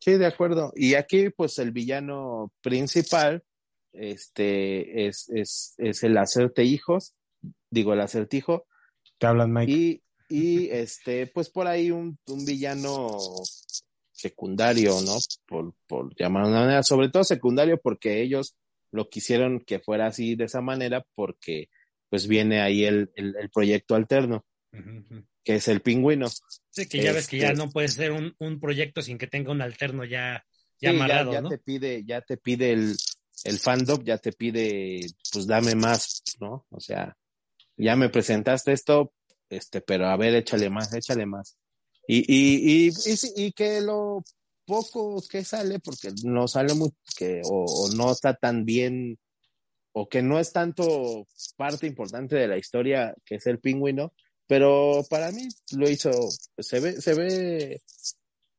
Sí, 0.00 0.12
de 0.12 0.24
acuerdo. 0.24 0.72
Y 0.74 0.94
aquí, 0.94 1.28
pues, 1.28 1.58
el 1.58 1.70
villano 1.70 2.50
principal, 2.62 3.44
este, 3.92 5.06
es, 5.06 5.28
es, 5.28 5.74
es 5.76 6.02
el 6.02 6.16
acertijos, 6.16 7.14
digo, 7.68 7.92
el 7.92 8.00
acertijo, 8.00 8.66
¿Te 9.18 9.26
hablan, 9.26 9.52
Mike? 9.52 9.70
y, 9.70 10.02
y 10.30 10.68
este, 10.70 11.26
pues 11.26 11.50
por 11.50 11.66
ahí 11.66 11.90
un, 11.90 12.18
un 12.26 12.44
villano 12.46 13.18
secundario, 14.10 14.94
¿no? 15.04 15.18
Por, 15.46 15.74
por 15.86 16.14
llamar 16.16 16.44
de 16.44 16.50
una 16.52 16.60
manera, 16.60 16.82
sobre 16.82 17.10
todo 17.10 17.22
secundario 17.22 17.78
porque 17.78 18.22
ellos 18.22 18.56
lo 18.92 19.10
quisieron 19.10 19.60
que 19.60 19.78
fuera 19.78 20.06
así 20.06 20.36
de 20.36 20.44
esa 20.44 20.62
manera 20.62 21.04
porque 21.14 21.68
pues 22.08 22.26
viene 22.26 22.62
ahí 22.62 22.84
el, 22.86 23.10
el, 23.14 23.36
el 23.36 23.50
proyecto 23.50 23.94
alterno, 23.94 24.46
Que 25.44 25.56
es 25.56 25.68
el 25.68 25.80
pingüino. 25.80 26.28
Sí, 26.70 26.86
que 26.86 27.02
ya 27.02 27.12
ves 27.12 27.26
que 27.26 27.38
ya 27.38 27.50
Este- 27.50 27.58
no 27.58 27.70
puede 27.70 27.88
ser 27.88 28.12
un, 28.12 28.34
un 28.38 28.60
proyecto 28.60 29.02
sin 29.02 29.18
que 29.18 29.26
tenga 29.26 29.50
un 29.50 29.62
alterno 29.62 30.04
ya, 30.04 30.44
ya 30.80 30.90
Sí, 30.90 30.96
amarrado, 30.96 31.32
ya, 31.32 31.40
¿no? 31.40 31.48
te 31.48 31.58
pide, 31.58 32.04
ya 32.04 32.20
te 32.20 32.36
pide 32.36 32.72
el, 32.72 32.96
el 33.44 33.58
fandom, 33.58 34.02
ya 34.04 34.18
te 34.18 34.32
pide, 34.32 35.00
pues 35.32 35.46
dame 35.46 35.74
más, 35.74 36.22
¿no? 36.40 36.66
O 36.70 36.80
sea, 36.80 37.16
ya 37.76 37.96
me 37.96 38.08
presentaste 38.10 38.72
esto, 38.72 39.12
este, 39.48 39.80
pero 39.80 40.06
a 40.08 40.16
ver, 40.16 40.34
échale 40.34 40.68
más, 40.70 40.92
échale 40.92 41.24
más. 41.26 41.56
Y, 42.06 42.18
y, 42.18 42.86
y, 42.86 42.88
y, 42.88 43.46
y 43.46 43.52
que 43.52 43.80
lo 43.80 44.22
poco 44.66 45.22
que 45.28 45.44
sale, 45.44 45.78
porque 45.78 46.10
no 46.24 46.46
sale 46.46 46.74
mucho, 46.74 46.96
que, 47.16 47.40
o, 47.44 47.64
o 47.64 47.90
no 47.96 48.12
está 48.12 48.34
tan 48.34 48.64
bien, 48.64 49.18
o 49.92 50.08
que 50.08 50.22
no 50.22 50.38
es 50.38 50.52
tanto 50.52 51.26
parte 51.56 51.86
importante 51.86 52.36
de 52.36 52.48
la 52.48 52.58
historia 52.58 53.14
que 53.24 53.36
es 53.36 53.46
el 53.46 53.58
pingüino, 53.58 54.12
pero 54.48 55.04
para 55.08 55.30
mí 55.30 55.46
lo 55.76 55.88
hizo, 55.88 56.10
se 56.58 56.80
ve, 56.80 57.00
se 57.00 57.14
ve, 57.14 57.80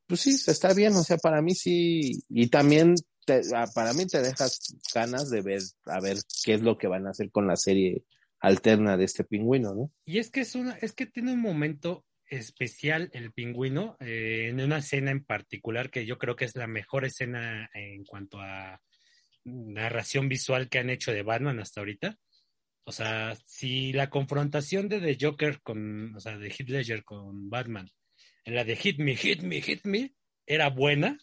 pues 0.08 0.21
sí, 0.21 0.38
está 0.47 0.73
bien, 0.73 0.93
o 0.95 1.04
sea, 1.04 1.17
para 1.17 1.41
mí 1.41 1.56
sí, 1.56 2.23
y 2.30 2.47
también 2.47 2.95
te- 3.25 3.41
ah, 3.56 3.67
para 3.73 3.93
mí 3.93 4.06
te 4.08 4.21
dejas 4.21 4.60
ganas 4.93 5.30
de 5.30 5.41
ver, 5.41 5.62
a 5.86 5.99
ver 5.99 6.17
qué 6.45 6.54
es 6.54 6.62
lo 6.62 6.78
que 6.78 6.88
van 6.88 7.08
a 7.08 7.12
hacer 7.12 7.32
con 7.32 7.47
la 7.47 7.58
serie 7.58 8.04
alterna 8.39 8.95
de 8.95 9.06
este 9.06 9.23
pingüino, 9.23 9.75
¿no? 9.75 9.91
Y 10.06 10.19
es 10.19 10.32
que 10.32 10.41
es 10.41 10.56
una, 10.56 10.78
es 10.78 10.93
que 10.93 11.06
tiene 11.06 11.34
un 11.34 11.41
momento 11.41 12.06
especial 12.28 13.10
el 13.13 13.34
pingüino, 13.34 13.97
eh, 13.99 14.47
en 14.49 14.62
una 14.62 14.78
escena 14.78 15.12
en 15.12 15.23
particular 15.25 15.89
que 15.89 16.06
yo 16.06 16.17
creo 16.17 16.36
que 16.36 16.45
es 16.45 16.56
la 16.56 16.67
mejor 16.67 17.04
escena 17.06 17.69
en 17.73 18.04
cuanto 18.06 18.39
a 18.39 18.80
narración 19.43 20.30
visual 20.30 20.69
que 20.69 20.80
han 20.80 20.89
hecho 20.89 21.12
de 21.12 21.23
Batman 21.23 21.60
hasta 21.60 21.82
ahorita. 21.82 22.17
O 22.89 22.91
sea, 22.91 23.38
si 23.45 23.93
la 23.93 24.10
confrontación 24.10 24.89
de 24.89 24.99
The 24.99 25.23
Joker 25.23 25.62
con, 25.62 26.15
o 26.15 26.19
sea, 26.19 26.39
de 26.39 26.47
Heath 26.47 26.69
Ledger 26.69 27.04
con 27.04 27.47
Batman, 27.47 27.88
en 28.45 28.56
la 28.56 28.63
de 28.63 28.75
Hit 28.75 28.97
Me, 28.97 29.15
Hit 29.15 29.43
Me, 29.43 29.62
Hit 29.62 29.86
Me, 29.86 30.15
era 30.47 30.71
buena, 30.71 31.19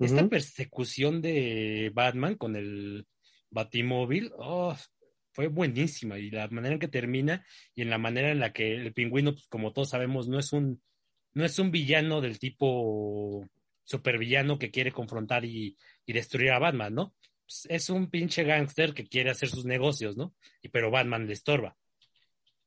esta 0.00 0.28
persecución 0.28 1.22
de 1.22 1.92
Batman 1.94 2.34
con 2.34 2.56
el 2.56 3.06
Batimóvil, 3.50 4.32
oh, 4.36 4.76
fue 5.30 5.46
buenísima. 5.46 6.18
Y 6.18 6.28
la 6.32 6.48
manera 6.48 6.74
en 6.74 6.80
que 6.80 6.88
termina 6.88 7.46
y 7.76 7.82
en 7.82 7.90
la 7.90 7.98
manera 7.98 8.32
en 8.32 8.40
la 8.40 8.52
que 8.52 8.74
el 8.74 8.92
pingüino, 8.92 9.34
pues, 9.34 9.46
como 9.46 9.72
todos 9.72 9.90
sabemos, 9.90 10.26
no 10.26 10.40
es 10.40 10.52
un, 10.52 10.82
no 11.34 11.44
es 11.44 11.56
un 11.60 11.70
villano 11.70 12.20
del 12.20 12.40
tipo 12.40 13.46
supervillano 13.84 14.58
que 14.58 14.72
quiere 14.72 14.90
confrontar 14.90 15.44
y, 15.44 15.76
y 16.04 16.12
destruir 16.14 16.50
a 16.50 16.58
Batman, 16.58 16.94
¿no? 16.94 17.14
Pues, 17.50 17.66
es 17.68 17.90
un 17.90 18.08
pinche 18.08 18.44
gángster 18.44 18.94
que 18.94 19.08
quiere 19.08 19.30
hacer 19.30 19.48
sus 19.48 19.64
negocios, 19.64 20.16
¿no? 20.16 20.34
Y 20.62 20.68
pero 20.68 20.92
Batman 20.92 21.26
le 21.26 21.32
estorba. 21.32 21.76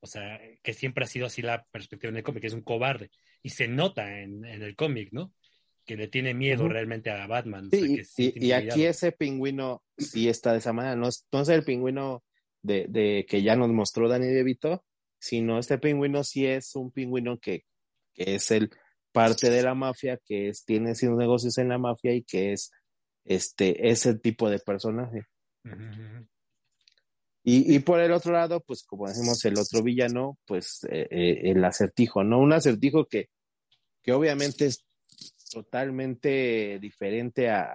O 0.01 0.07
sea, 0.07 0.41
que 0.61 0.73
siempre 0.73 1.05
ha 1.05 1.07
sido 1.07 1.25
así 1.25 1.41
la 1.41 1.63
perspectiva 1.71 2.09
en 2.09 2.17
el 2.17 2.23
cómic, 2.23 2.41
que 2.41 2.47
es 2.47 2.53
un 2.53 2.63
cobarde. 2.63 3.09
Y 3.41 3.51
se 3.51 3.69
nota 3.69 4.19
en, 4.19 4.43
en 4.43 4.61
el 4.61 4.75
cómic, 4.75 5.13
¿no? 5.13 5.33
Que 5.85 5.95
le 5.95 6.09
tiene 6.09 6.33
miedo 6.33 6.67
realmente 6.67 7.09
a 7.09 7.25
Batman. 7.27 7.67
o 7.67 7.69
sea, 7.69 7.79
Sí, 7.79 7.95
que 7.95 8.03
se 8.03 8.33
y, 8.35 8.51
aquí 8.51 8.85
ese 8.85 9.13
pingüino 9.13 9.81
sí 9.97 10.27
está 10.27 10.51
de 10.51 10.57
esa 10.57 10.73
manera. 10.73 10.97
No 10.97 11.07
es, 11.07 11.25
no 11.31 11.41
es 11.41 11.47
el 11.47 11.63
pingüino 11.63 12.21
de, 12.61 12.87
de 12.89 13.25
que 13.25 13.41
ya 13.41 13.55
nos 13.55 13.69
mostró 13.69 14.09
Danny 14.09 14.27
DeVito, 14.27 14.83
sino 15.17 15.59
este 15.59 15.77
pingüino 15.77 16.25
sí 16.25 16.45
es 16.45 16.75
un 16.75 16.91
pingüino 16.91 17.39
que, 17.39 17.63
que 18.13 18.35
es 18.35 18.51
el 18.51 18.69
parte 19.13 19.49
de 19.49 19.63
la 19.63 19.75
mafia, 19.75 20.19
que 20.25 20.49
es, 20.49 20.65
tiene 20.65 20.93
sus 20.95 21.15
negocios 21.15 21.57
en 21.57 21.69
la 21.69 21.77
mafia 21.77 22.13
y 22.13 22.23
que 22.23 22.51
es 22.51 22.71
este 23.25 23.89
ese 23.89 24.15
tipo 24.15 24.49
de 24.49 24.59
personaje. 24.59 25.25
Y, 27.45 27.75
y 27.75 27.79
por 27.79 27.99
el 27.99 28.12
otro 28.12 28.31
lado, 28.31 28.62
pues 28.62 28.83
como 28.83 29.07
decimos, 29.07 29.43
el 29.45 29.57
otro 29.59 29.83
villano, 29.83 30.38
pues 30.45 30.86
eh, 30.89 31.07
eh, 31.12 31.51
el 31.51 31.63
acertijo, 31.65 32.23
¿no? 32.23 32.39
Un 32.39 32.53
acertijo 32.53 33.05
que, 33.05 33.29
que 34.01 34.13
obviamente 34.13 34.65
es 34.65 34.86
totalmente 35.51 36.79
diferente 36.79 37.49
a, 37.49 37.69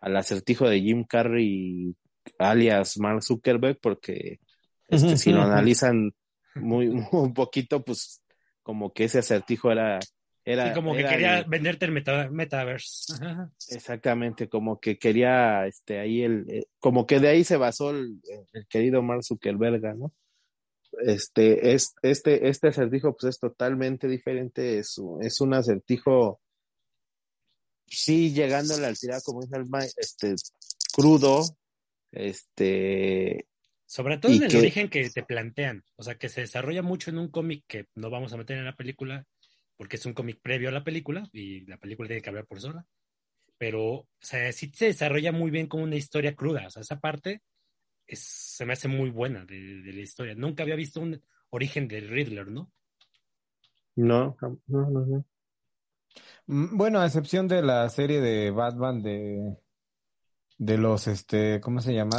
al 0.00 0.16
acertijo 0.16 0.68
de 0.68 0.80
Jim 0.80 1.04
Carrey, 1.04 1.94
alias 2.38 2.98
Mark 2.98 3.22
Zuckerberg, 3.22 3.78
porque 3.80 4.40
este, 4.88 5.16
si 5.16 5.32
lo 5.32 5.42
analizan 5.42 6.12
muy, 6.54 6.88
muy 6.88 7.06
un 7.12 7.34
poquito, 7.34 7.84
pues 7.84 8.22
como 8.62 8.92
que 8.92 9.04
ese 9.04 9.18
acertijo 9.18 9.70
era... 9.70 10.00
era 10.48 10.68
Sí, 10.68 10.74
como 10.74 10.94
que 10.94 11.04
quería 11.04 11.40
el- 11.40 11.44
venderte 11.46 11.84
el 11.86 11.92
meta- 11.92 12.30
metaverse. 12.30 13.12
Ajá. 13.14 13.50
Exactamente, 13.68 14.48
como 14.48 14.78
que 14.80 14.96
quería, 14.96 15.66
este, 15.66 15.98
ahí 15.98 16.22
el, 16.22 16.46
eh, 16.48 16.66
como 16.78 17.04
que 17.06 17.18
de 17.20 17.28
ahí 17.28 17.42
se 17.44 17.56
basó 17.56 17.90
el, 17.90 18.20
el 18.52 18.66
querido 18.68 19.02
Mark 19.02 19.24
Zuckerberg, 19.24 19.82
¿no? 19.98 20.12
Este, 21.02 21.74
es, 21.74 21.94
este, 22.00 22.48
este 22.48 22.68
acertijo, 22.68 23.14
pues 23.16 23.34
es 23.34 23.40
totalmente 23.40 24.06
diferente, 24.08 24.78
es, 24.78 24.96
un- 24.98 25.22
es 25.22 25.40
un 25.40 25.52
acertijo, 25.52 26.40
sí, 27.88 28.32
llegándole 28.32 28.86
al 28.86 28.96
tirar, 28.98 29.20
como 29.24 29.42
dice 29.42 29.56
el 29.56 29.66
este, 29.98 30.34
crudo, 30.94 31.42
este, 32.12 33.46
Sobre 33.84 34.18
todo 34.18 34.32
en 34.32 34.44
el 34.44 34.50
que- 34.50 34.58
origen 34.58 34.88
que 34.88 35.10
te 35.10 35.22
plantean. 35.22 35.84
O 35.96 36.02
sea, 36.02 36.16
que 36.16 36.28
se 36.28 36.40
desarrolla 36.42 36.82
mucho 36.82 37.10
en 37.10 37.18
un 37.18 37.28
cómic 37.28 37.64
que 37.66 37.86
no 37.94 38.10
vamos 38.10 38.32
a 38.32 38.36
meter 38.36 38.56
en 38.58 38.64
la 38.64 38.74
película, 38.76 39.24
porque 39.76 39.96
es 39.96 40.06
un 40.06 40.14
cómic 40.14 40.40
previo 40.42 40.68
a 40.68 40.72
la 40.72 40.84
película 40.84 41.28
y 41.32 41.66
la 41.66 41.78
película 41.78 42.08
tiene 42.08 42.22
que 42.22 42.30
hablar 42.30 42.46
por 42.46 42.60
sola. 42.60 42.86
Pero, 43.58 43.82
o 43.94 44.08
sea, 44.20 44.52
sí 44.52 44.70
se 44.74 44.86
desarrolla 44.86 45.32
muy 45.32 45.50
bien 45.50 45.66
como 45.66 45.84
una 45.84 45.96
historia 45.96 46.34
cruda. 46.34 46.66
O 46.66 46.70
sea, 46.70 46.82
esa 46.82 47.00
parte 47.00 47.42
es, 48.06 48.20
se 48.20 48.66
me 48.66 48.74
hace 48.74 48.88
muy 48.88 49.10
buena 49.10 49.44
de, 49.44 49.82
de 49.82 49.92
la 49.92 50.00
historia. 50.00 50.34
Nunca 50.34 50.62
había 50.62 50.76
visto 50.76 51.00
un 51.00 51.22
origen 51.50 51.88
del 51.88 52.08
Riddler, 52.08 52.48
¿no? 52.48 52.72
no, 53.96 54.36
no, 54.40 54.58
no, 54.66 55.06
no. 55.06 55.24
Mm, 56.46 56.76
Bueno, 56.76 57.00
a 57.00 57.06
excepción 57.06 57.48
de 57.48 57.62
la 57.62 57.88
serie 57.88 58.20
de 58.20 58.50
Batman 58.50 59.02
de, 59.02 59.56
de 60.58 60.78
los, 60.78 61.06
este, 61.06 61.60
¿cómo 61.60 61.80
se 61.80 61.94
llama? 61.94 62.18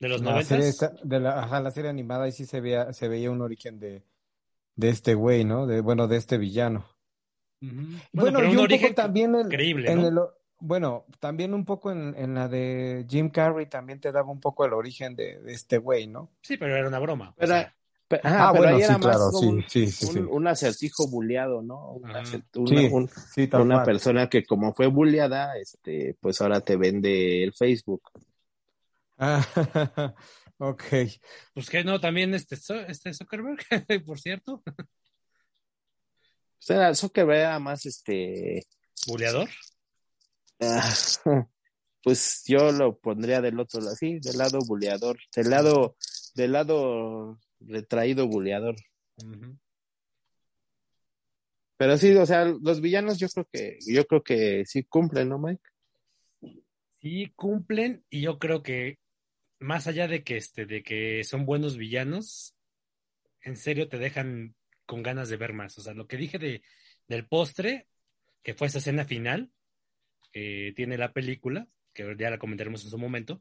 De 0.00 0.08
los 0.08 0.22
noventas. 0.22 0.80
de 1.02 1.20
la, 1.20 1.42
ajá, 1.42 1.60
la 1.60 1.70
serie 1.70 1.90
animada, 1.90 2.24
ahí 2.24 2.32
sí 2.32 2.46
se 2.46 2.60
veía, 2.60 2.92
se 2.92 3.08
veía 3.08 3.30
un 3.30 3.40
origen 3.40 3.78
de, 3.78 4.04
de 4.78 4.88
este 4.90 5.14
güey, 5.14 5.44
¿no? 5.44 5.66
De, 5.66 5.80
bueno, 5.82 6.08
de 6.08 6.16
este 6.16 6.38
villano. 6.38 6.86
Bueno, 7.60 8.00
Bueno, 8.12 8.38
pero 8.38 8.48
y 8.48 8.52
un 8.52 8.58
un 8.58 8.64
origen 8.64 8.90
poco 8.90 8.94
también 8.94 9.34
en, 9.34 9.48
creíble, 9.50 9.90
en 9.90 9.98
¿no? 9.98 10.02
el, 10.04 10.20
bueno, 10.60 11.04
también 11.20 11.52
un 11.52 11.64
poco 11.64 11.90
en, 11.90 12.14
en 12.16 12.34
la 12.34 12.48
de 12.48 13.04
Jim 13.08 13.30
Carrey 13.30 13.66
también 13.66 14.00
te 14.00 14.12
daba 14.12 14.30
un 14.30 14.40
poco 14.40 14.64
el 14.64 14.72
origen 14.72 15.16
de, 15.16 15.40
de 15.40 15.52
este 15.52 15.78
güey, 15.78 16.06
¿no? 16.06 16.30
Sí, 16.42 16.56
pero 16.56 16.76
era 16.76 16.86
una 16.88 16.98
broma. 17.00 17.30
o 17.30 17.34
Pero, 17.40 17.52
sea, 17.52 17.74
pe- 18.06 18.20
ajá, 18.22 18.48
Ah, 18.48 18.52
pero 18.52 18.64
bueno, 18.64 18.76
ahí 18.76 18.82
sí, 18.82 18.84
era 18.84 18.98
más 18.98 19.16
claro, 19.16 19.32
como 19.32 19.40
sí, 19.40 19.48
un, 19.50 19.64
sí, 19.68 19.86
sí, 19.86 20.06
un- 20.06 20.18
sí. 20.22 20.30
un 20.30 20.46
acertijo 20.46 21.08
buleado, 21.08 21.62
¿no? 21.62 21.92
Una- 21.92 22.22
Sí, 22.22 22.88
un- 22.92 23.08
sí, 23.34 23.48
tal 23.48 23.62
una 23.62 23.74
cual. 23.76 23.86
persona 23.86 24.28
que 24.28 24.44
como 24.44 24.74
fue 24.74 24.86
bulleada, 24.86 25.56
este, 25.58 26.16
pues 26.20 26.40
ahora 26.40 26.60
te 26.60 26.76
vende 26.76 27.42
el 27.42 27.52
Facebook. 27.54 28.02
Ah, 29.18 29.44
ok. 30.58 30.84
pues 31.54 31.70
que 31.70 31.84
no, 31.84 32.00
también 32.00 32.34
este, 32.34 32.56
este 32.88 33.14
Zuckerberg, 33.14 33.58
por 34.06 34.20
cierto, 34.20 34.62
O 34.66 34.74
sea, 36.58 36.94
Zuckerberg 36.94 37.38
era 37.38 37.58
más, 37.58 37.86
este, 37.86 38.66
buleador. 39.06 39.48
ah, 40.60 40.94
pues 42.02 42.42
yo 42.46 42.72
lo 42.72 42.98
pondría 42.98 43.40
del 43.40 43.58
otro 43.60 43.80
lado, 43.80 43.96
sí, 43.96 44.18
del 44.20 44.38
lado 44.38 44.58
buleador, 44.66 45.18
del 45.34 45.50
lado, 45.50 45.96
del 46.34 46.52
lado 46.52 47.38
retraído 47.60 48.26
buleador. 48.26 48.76
Pero 51.76 51.96
sí, 51.96 52.12
o 52.14 52.26
sea, 52.26 52.44
los 52.44 52.80
villanos 52.80 53.18
yo 53.18 53.28
creo 53.28 53.48
que, 53.52 53.78
yo 53.86 54.04
creo 54.04 54.22
que 54.22 54.64
sí 54.66 54.82
cumplen, 54.82 55.28
¿no, 55.28 55.38
Mike? 55.38 55.62
Sí, 57.00 57.32
cumplen, 57.36 58.04
y 58.10 58.22
yo 58.22 58.40
creo 58.40 58.64
que 58.64 58.98
más 59.60 59.86
allá 59.86 60.08
de 60.08 60.22
que 60.22 60.36
este, 60.36 60.66
de 60.66 60.82
que 60.82 61.24
son 61.24 61.46
buenos 61.46 61.76
villanos, 61.76 62.54
en 63.42 63.56
serio 63.56 63.88
te 63.88 63.98
dejan 63.98 64.54
con 64.86 65.02
ganas 65.02 65.28
de 65.28 65.36
ver 65.36 65.52
más. 65.52 65.76
O 65.78 65.82
sea, 65.82 65.94
lo 65.94 66.06
que 66.06 66.16
dije 66.16 66.38
de, 66.38 66.62
del 67.06 67.26
postre, 67.26 67.88
que 68.42 68.54
fue 68.54 68.68
esa 68.68 68.78
escena 68.78 69.04
final, 69.04 69.50
que 70.32 70.72
tiene 70.76 70.96
la 70.98 71.12
película, 71.12 71.68
que 71.92 72.16
ya 72.18 72.30
la 72.30 72.38
comentaremos 72.38 72.84
en 72.84 72.90
su 72.90 72.98
momento. 72.98 73.40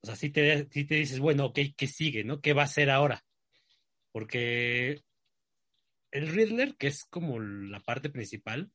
O 0.00 0.06
sea, 0.06 0.16
sí 0.16 0.30
te, 0.30 0.64
te 0.64 0.94
dices, 0.94 1.18
bueno, 1.18 1.46
ok, 1.46 1.58
¿qué 1.76 1.86
sigue, 1.86 2.24
no? 2.24 2.40
¿Qué 2.40 2.52
va 2.52 2.62
a 2.62 2.66
hacer 2.66 2.90
ahora? 2.90 3.24
Porque 4.12 5.02
el 6.10 6.28
Riddler, 6.28 6.76
que 6.76 6.86
es 6.86 7.04
como 7.04 7.40
la 7.40 7.80
parte 7.80 8.10
principal, 8.10 8.70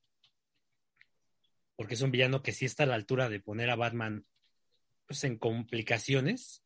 porque 1.76 1.96
es 1.96 2.02
un 2.02 2.12
villano 2.12 2.44
que 2.44 2.52
sí 2.52 2.66
está 2.66 2.84
a 2.84 2.88
la 2.88 2.96
altura 2.96 3.30
de 3.30 3.40
poner 3.40 3.70
a 3.70 3.76
Batman 3.76 4.26
pues, 5.08 5.24
en 5.24 5.38
complicaciones. 5.38 6.63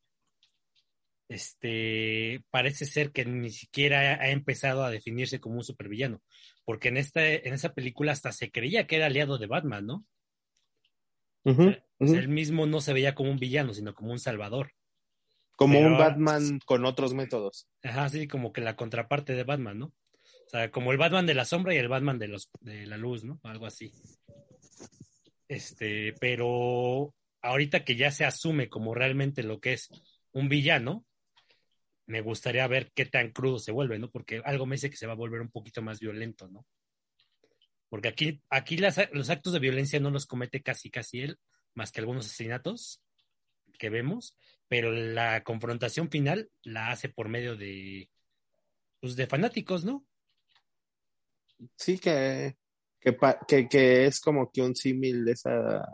Este 1.28 2.42
parece 2.50 2.86
ser 2.86 3.12
que 3.12 3.24
ni 3.26 3.50
siquiera 3.50 4.14
ha 4.20 4.30
empezado 4.30 4.82
a 4.82 4.90
definirse 4.90 5.40
como 5.40 5.56
un 5.56 5.64
supervillano, 5.64 6.22
porque 6.64 6.88
en 6.88 6.96
esta, 6.96 7.26
en 7.26 7.52
esa 7.52 7.74
película 7.74 8.12
hasta 8.12 8.32
se 8.32 8.50
creía 8.50 8.86
que 8.86 8.96
era 8.96 9.06
aliado 9.06 9.36
de 9.36 9.46
Batman, 9.46 9.86
¿no? 9.86 10.06
Ujú, 11.44 11.62
O 11.62 11.64
sea, 11.64 11.82
ujú. 12.00 12.14
él 12.14 12.28
mismo 12.28 12.66
no 12.66 12.80
se 12.80 12.92
veía 12.92 13.14
como 13.14 13.30
un 13.30 13.38
villano, 13.38 13.74
sino 13.74 13.94
como 13.94 14.12
un 14.12 14.18
salvador. 14.18 14.72
Como 15.56 15.78
pero 15.78 15.92
un 15.92 15.98
Batman 15.98 16.60
con 16.64 16.84
otros 16.84 17.14
métodos. 17.14 17.66
Ajá, 17.82 18.04
así 18.04 18.28
como 18.28 18.52
que 18.52 18.60
la 18.60 18.76
contraparte 18.76 19.34
de 19.34 19.44
Batman, 19.44 19.78
¿no? 19.78 19.86
O 19.86 20.50
sea, 20.50 20.70
como 20.70 20.92
el 20.92 20.98
Batman 20.98 21.26
de 21.26 21.34
la 21.34 21.44
sombra 21.44 21.74
y 21.74 21.78
el 21.78 21.88
Batman 21.88 22.18
de 22.18 22.28
los 22.28 22.50
de 22.60 22.86
la 22.86 22.96
luz, 22.96 23.24
¿no? 23.24 23.38
Algo 23.42 23.66
así. 23.66 23.92
Este, 25.48 26.14
pero 26.20 27.14
ahorita 27.42 27.84
que 27.84 27.96
ya 27.96 28.10
se 28.10 28.24
asume 28.24 28.68
como 28.68 28.94
realmente 28.94 29.42
lo 29.42 29.60
que 29.60 29.74
es 29.74 29.88
un 30.32 30.48
villano, 30.48 31.04
me 32.08 32.22
gustaría 32.22 32.66
ver 32.66 32.90
qué 32.94 33.06
tan 33.06 33.30
crudo 33.32 33.58
se 33.58 33.70
vuelve, 33.70 33.98
¿no? 33.98 34.10
Porque 34.10 34.42
algo 34.44 34.66
me 34.66 34.76
dice 34.76 34.90
que 34.90 34.96
se 34.96 35.06
va 35.06 35.12
a 35.12 35.16
volver 35.16 35.40
un 35.42 35.50
poquito 35.50 35.82
más 35.82 36.00
violento, 36.00 36.48
¿no? 36.48 36.66
Porque 37.90 38.08
aquí, 38.08 38.42
aquí 38.50 38.76
las- 38.78 38.98
los 39.12 39.30
actos 39.30 39.52
de 39.52 39.58
violencia 39.60 40.00
no 40.00 40.10
los 40.10 40.26
comete 40.26 40.62
casi 40.62 40.90
casi 40.90 41.20
él, 41.20 41.38
más 41.74 41.92
que 41.92 42.00
algunos 42.00 42.26
asesinatos 42.26 43.02
que 43.78 43.90
vemos, 43.90 44.36
pero 44.68 44.90
la 44.90 45.44
confrontación 45.44 46.10
final 46.10 46.50
la 46.62 46.90
hace 46.90 47.08
por 47.10 47.28
medio 47.28 47.56
de, 47.56 48.10
pues, 49.00 49.14
de 49.14 49.26
fanáticos, 49.26 49.84
¿no? 49.84 50.04
Sí, 51.76 51.98
que, 51.98 52.56
que, 53.00 53.16
que, 53.46 53.68
que 53.68 54.06
es 54.06 54.20
como 54.20 54.50
que 54.50 54.62
un 54.62 54.74
símil 54.74 55.24
de 55.24 55.32
esa 55.32 55.84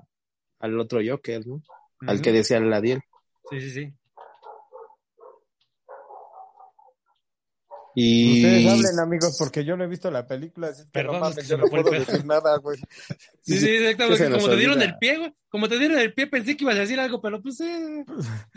al 0.60 0.78
otro 0.80 1.00
Joker, 1.06 1.46
¿no? 1.46 1.62
Al 2.00 2.22
que 2.22 2.32
decía 2.32 2.60
Ladiel. 2.60 3.00
Sí, 3.50 3.60
sí, 3.60 3.70
sí. 3.70 3.94
Y 7.94 8.36
Ustedes 8.42 8.72
hablen, 8.72 9.00
amigos, 9.00 9.36
porque 9.38 9.64
yo 9.64 9.76
no 9.76 9.84
he 9.84 9.86
visto 9.86 10.10
la 10.10 10.26
película, 10.26 10.68
así 10.68 10.82
que 10.84 10.90
Perdón, 10.90 11.20
no 11.20 11.28
es 11.28 11.36
que 11.36 11.42
yo 11.44 11.56
no 11.58 11.66
puedo 11.68 11.90
decir 11.90 12.24
nada, 12.24 12.56
güey. 12.58 12.78
Sí, 13.42 13.58
sí, 13.58 13.68
exactamente. 13.70 14.30
Como 14.30 14.48
te 14.48 14.56
dieron 14.56 14.82
el 14.82 14.96
pie, 14.98 15.18
güey. 15.18 15.34
Como 15.48 15.68
te 15.68 15.78
dieron 15.78 15.98
el 16.00 16.12
pie, 16.12 16.26
pensé 16.26 16.56
que 16.56 16.64
ibas 16.64 16.74
a 16.74 16.80
decir 16.80 16.98
algo, 16.98 17.20
pero 17.20 17.40
pues 17.40 17.60
eh. 17.60 18.04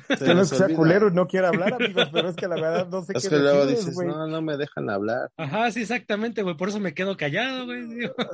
se 0.08 0.18
Que 0.18 0.26
no 0.26 0.34
nos 0.36 0.52
es 0.52 0.58
que 0.60 0.66
sea 0.68 0.76
culero 0.76 1.10
y 1.10 1.14
no 1.14 1.28
quiera 1.28 1.50
hablar, 1.50 1.74
amigos, 1.74 2.10
pero 2.12 2.30
es 2.30 2.36
que 2.36 2.48
la 2.48 2.56
verdad 2.56 2.88
no 2.90 3.04
sé 3.04 3.14
Es 3.16 3.24
qué 3.24 3.30
que 3.30 3.36
luego 3.38 3.68
dices, 3.68 3.94
güey. 3.94 4.08
no, 4.08 4.26
no 4.26 4.42
me 4.42 4.58
dejan 4.58 4.90
hablar. 4.90 5.30
Ajá, 5.38 5.70
sí, 5.70 5.82
exactamente, 5.82 6.42
güey. 6.42 6.58
Por 6.58 6.70
eso 6.70 6.80
me 6.80 6.96
quedo 6.96 7.16
callado, 7.16 7.66
güey. 7.66 7.86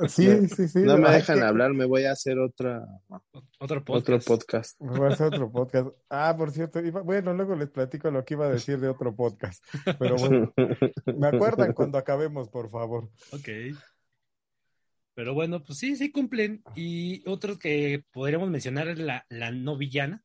Sí, 0.08 0.48
sí, 0.48 0.68
sí. 0.68 0.78
No 0.78 0.96
me 0.96 1.10
dejan 1.10 1.40
que- 1.40 1.44
hablar, 1.44 1.74
me 1.74 1.84
voy 1.84 2.04
a 2.04 2.12
hacer 2.12 2.38
otra, 2.38 2.86
Otro 3.58 3.84
podcast. 3.84 4.08
otro 4.08 4.18
podcast. 4.20 4.80
Me 4.80 4.98
voy 4.98 5.10
a 5.10 5.12
hacer 5.12 5.26
otro 5.26 5.52
podcast. 5.52 5.88
Ah, 6.08 6.34
por 6.34 6.50
cierto, 6.50 6.80
iba- 6.80 7.02
bueno, 7.02 7.34
luego 7.34 7.54
les 7.56 7.68
platico 7.68 8.10
lo 8.10 8.24
que 8.24 8.32
iba 8.32 8.46
a 8.46 8.50
decir 8.50 8.78
de 8.80 8.88
otro 8.88 9.14
podcast. 9.14 9.62
Pero 9.98 10.16
bueno, 10.16 10.54
me 11.16 11.26
acuerdan 11.28 11.72
cuando 11.72 11.98
acabemos, 11.98 12.48
por 12.48 12.70
favor. 12.70 13.10
Ok. 13.32 13.48
Pero 15.14 15.32
bueno, 15.34 15.62
pues 15.62 15.78
sí, 15.78 15.96
sí 15.96 16.10
cumplen. 16.10 16.62
Y 16.74 17.26
otro 17.28 17.58
que 17.58 18.04
podríamos 18.12 18.50
mencionar 18.50 18.88
es 18.88 18.98
la, 18.98 19.24
la 19.28 19.50
no 19.52 19.76
villana, 19.76 20.24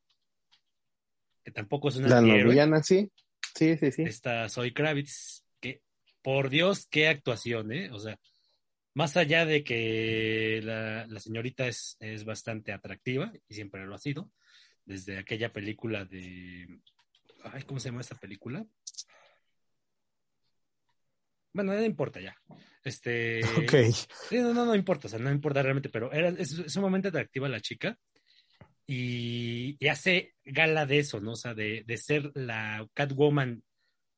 que 1.43 1.51
tampoco 1.51 1.89
es 1.89 1.97
una 1.97 2.09
La 2.09 2.17
antihéroe. 2.19 2.43
novillana, 2.45 2.83
sí. 2.83 3.11
Sí, 3.55 3.77
sí, 3.77 3.91
sí. 3.91 4.01
Esta 4.03 4.49
Zoe 4.49 4.73
Kravitz, 4.73 5.43
que 5.59 5.81
por 6.21 6.49
Dios, 6.49 6.87
qué 6.89 7.07
actuación, 7.07 7.71
¿eh? 7.71 7.91
O 7.91 7.99
sea, 7.99 8.19
más 8.93 9.15
allá 9.17 9.45
de 9.45 9.63
que 9.63 10.61
la, 10.63 11.05
la 11.07 11.19
señorita 11.19 11.67
es, 11.67 11.95
es 11.99 12.25
bastante 12.25 12.71
atractiva, 12.71 13.31
y 13.47 13.53
siempre 13.53 13.85
lo 13.85 13.95
ha 13.95 13.99
sido, 13.99 14.31
desde 14.85 15.17
aquella 15.19 15.53
película 15.53 16.05
de... 16.05 16.79
Ay, 17.43 17.63
¿cómo 17.63 17.79
se 17.79 17.89
llama 17.89 18.01
esta 18.01 18.15
película? 18.15 18.65
Bueno, 21.53 21.73
no 21.73 21.83
importa 21.83 22.19
ya. 22.19 22.35
Este. 22.83 23.43
Ok. 23.57 23.73
Sí, 24.29 24.37
no, 24.37 24.53
no, 24.53 24.65
no 24.65 24.75
importa, 24.75 25.07
o 25.07 25.09
sea, 25.09 25.19
no 25.19 25.31
importa 25.31 25.61
realmente, 25.61 25.89
pero 25.89 26.11
era, 26.11 26.29
es, 26.29 26.63
sumamente 26.67 27.09
atractiva 27.09 27.49
la 27.49 27.59
chica 27.59 27.97
y, 28.87 29.77
y 29.79 29.87
hace 29.87 30.35
gala 30.45 30.85
de 30.85 30.99
eso, 30.99 31.19
¿no? 31.19 31.33
O 31.33 31.35
sea, 31.35 31.53
de, 31.53 31.83
de 31.85 31.97
ser 31.97 32.31
la 32.35 32.87
Catwoman 32.93 33.63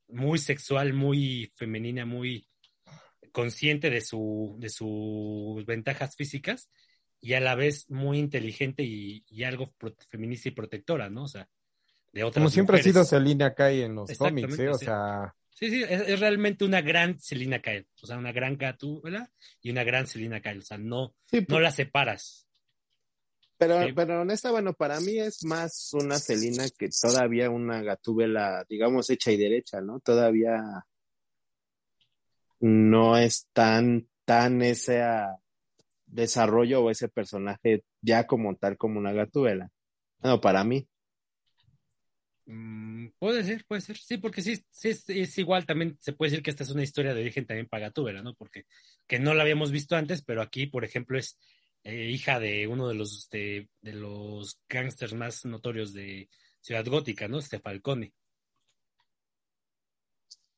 muy 0.08 0.40
sexual, 0.40 0.94
muy 0.94 1.52
femenina, 1.56 2.06
muy 2.06 2.48
consciente 3.32 3.90
de, 3.90 4.02
su, 4.02 4.56
de 4.60 4.70
sus 4.70 5.66
ventajas 5.66 6.16
físicas 6.16 6.70
y 7.20 7.34
a 7.34 7.40
la 7.40 7.56
vez 7.56 7.90
muy 7.90 8.20
inteligente 8.20 8.84
y, 8.84 9.24
y 9.28 9.44
algo 9.44 9.74
feminista 10.10 10.50
y 10.50 10.54
protectora, 10.54 11.10
¿no? 11.10 11.24
O 11.24 11.28
sea, 11.28 11.48
de 12.12 12.24
otras 12.24 12.42
Como 12.42 12.50
siempre 12.50 12.80
ha 12.80 12.84
sido. 12.84 13.04
Selina 13.04 13.54
Kai 13.54 13.84
en 13.84 13.96
los 13.96 14.18
cómics, 14.18 14.60
¿eh? 14.60 14.70
O 14.70 14.78
sea, 14.78 15.34
Sí, 15.54 15.70
sí, 15.70 15.84
es, 15.84 16.02
es 16.08 16.20
realmente 16.20 16.66
una 16.66 16.82
gran 16.82 17.20
Selina 17.20 17.62
Kyle, 17.62 17.88
o 18.02 18.08
sea, 18.08 18.18
una 18.18 18.32
gran 18.32 18.58
Gatúbela 18.58 19.32
y 19.62 19.70
una 19.70 19.84
gran 19.84 20.08
Selina 20.08 20.42
Kyle, 20.42 20.60
o 20.60 20.64
sea, 20.64 20.78
no, 20.78 21.14
Sí, 21.26 21.46
no 21.48 21.60
la 21.60 21.72
separas. 21.72 22.48
pero, 23.58 23.80
pero 23.96 24.22
honesta, 24.22 24.50
bueno, 24.50 24.74
para 24.74 25.00
mí 25.00 25.20
es 25.20 25.44
más 25.44 25.92
una 25.94 26.18
Celina 26.18 26.66
que 26.78 26.90
todavía 26.90 27.50
una 27.50 27.84
gatúbela, 27.84 28.66
digamos, 28.68 29.10
hecha 29.10 29.32
y 29.32 29.38
derecha, 29.38 29.82
¿no? 29.82 30.00
Todavía 30.00 30.86
no 32.60 33.18
es 33.18 33.48
tan, 33.54 34.08
tan 34.26 34.62
ese 34.62 35.04
desarrollo 36.06 36.84
o 36.84 36.90
ese 36.90 37.08
personaje 37.08 37.84
ya 38.02 38.26
como 38.26 38.56
tal 38.56 38.78
como 38.78 39.00
una 39.00 39.14
gatúbela. 39.14 39.70
No, 40.24 40.40
para 40.42 40.64
mí. 40.64 40.88
Mm, 42.46 43.10
puede 43.20 43.44
ser, 43.44 43.66
puede 43.66 43.82
ser, 43.82 43.98
sí, 43.98 44.18
porque 44.18 44.42
sí, 44.42 44.64
es, 44.84 45.38
igual, 45.38 45.66
también 45.66 45.98
se 46.02 46.14
puede 46.14 46.32
decir 46.32 46.44
que 46.44 46.50
esta 46.50 46.64
es 46.64 46.72
una 46.72 46.84
historia 46.84 47.14
de 47.14 47.22
origen 47.22 47.46
también 47.46 47.68
para 47.68 47.88
Gatúbela, 47.88 48.22
¿no? 48.24 48.34
Porque 48.34 48.66
que 49.08 49.20
no 49.20 49.34
la 49.34 49.44
habíamos 49.44 49.72
visto 49.72 49.96
antes, 49.96 50.24
pero 50.24 50.42
aquí, 50.42 50.66
por 50.66 50.84
ejemplo, 50.84 51.18
es 51.18 51.38
eh, 51.84 52.10
hija 52.10 52.40
de 52.40 52.68
uno 52.68 52.88
de 52.88 52.96
los, 52.96 53.30
de, 53.30 53.70
los 53.82 54.60
gángsters 54.68 55.14
más 55.14 55.46
notorios 55.46 55.94
de 55.94 56.30
Ciudad 56.62 56.86
Gótica, 56.86 57.28
¿no? 57.28 57.40
Este 57.40 57.60
Falcone. 57.60 58.14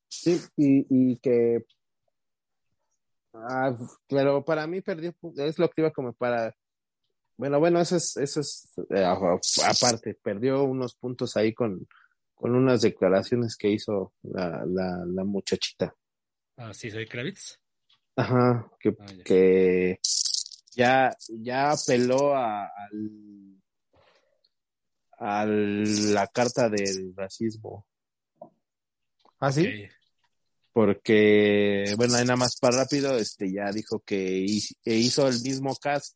Sí, 0.07 0.39
y, 0.55 0.85
y 0.89 1.17
que. 1.17 1.65
Ah, 3.33 3.75
pero 4.07 4.45
para 4.45 4.67
mí 4.67 4.81
perdió, 4.81 5.13
es 5.37 5.59
lo 5.59 5.69
que 5.69 5.81
iba 5.81 5.91
como 5.91 6.13
para. 6.13 6.55
Bueno, 7.43 7.59
bueno, 7.59 7.81
eso 7.81 7.97
es, 7.97 8.15
eso 8.15 8.39
es 8.39 8.71
eh, 8.89 9.03
aparte, 9.03 10.13
perdió 10.13 10.63
unos 10.63 10.95
puntos 10.95 11.35
ahí 11.35 11.53
con, 11.53 11.85
con 12.33 12.55
unas 12.55 12.83
declaraciones 12.83 13.57
que 13.57 13.69
hizo 13.69 14.13
la, 14.21 14.63
la, 14.65 15.03
la 15.05 15.23
muchachita. 15.25 15.93
Ah, 16.55 16.73
sí, 16.73 16.89
soy 16.89 17.05
Kravitz. 17.05 17.59
Ajá, 18.15 18.71
que, 18.79 18.95
Ah, 18.97 19.05
ya. 19.11 19.23
que 19.25 19.99
ya, 20.71 21.17
ya 21.27 21.71
apeló 21.71 22.33
a, 22.33 22.63
al, 22.63 23.61
a 25.19 25.45
la 25.45 26.27
carta 26.27 26.69
del 26.69 27.13
racismo. 27.13 27.85
¿ah, 29.39 29.51
sí? 29.51 29.67
Porque, 30.71 31.93
bueno, 31.97 32.15
ahí 32.15 32.23
nada 32.23 32.37
más 32.37 32.55
para 32.55 32.77
rápido, 32.77 33.17
este 33.17 33.51
ya 33.51 33.69
dijo 33.73 33.99
que 33.99 34.45
hizo 34.85 35.27
el 35.27 35.41
mismo 35.41 35.75
cast 35.75 36.15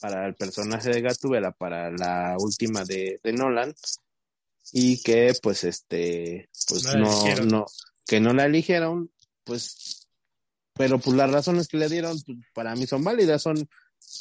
para 0.00 0.26
el 0.26 0.34
personaje 0.34 0.90
de 0.90 1.00
Gatúbela 1.00 1.52
para 1.52 1.90
la 1.90 2.36
última 2.38 2.84
de, 2.84 3.20
de 3.22 3.32
Nolan 3.32 3.74
y 4.72 5.00
que 5.02 5.32
pues 5.42 5.64
este 5.64 6.48
pues 6.68 6.84
No 6.84 7.44
no, 7.44 7.66
que 8.06 8.20
no 8.20 8.32
la 8.32 8.46
eligieron, 8.46 9.10
pues 9.44 10.06
pero 10.74 10.98
pues 10.98 11.16
las 11.16 11.30
razones 11.30 11.68
que 11.68 11.76
le 11.76 11.88
dieron 11.88 12.20
pues, 12.22 12.38
para 12.54 12.74
mí 12.74 12.86
son 12.86 13.02
válidas, 13.02 13.42
son 13.42 13.68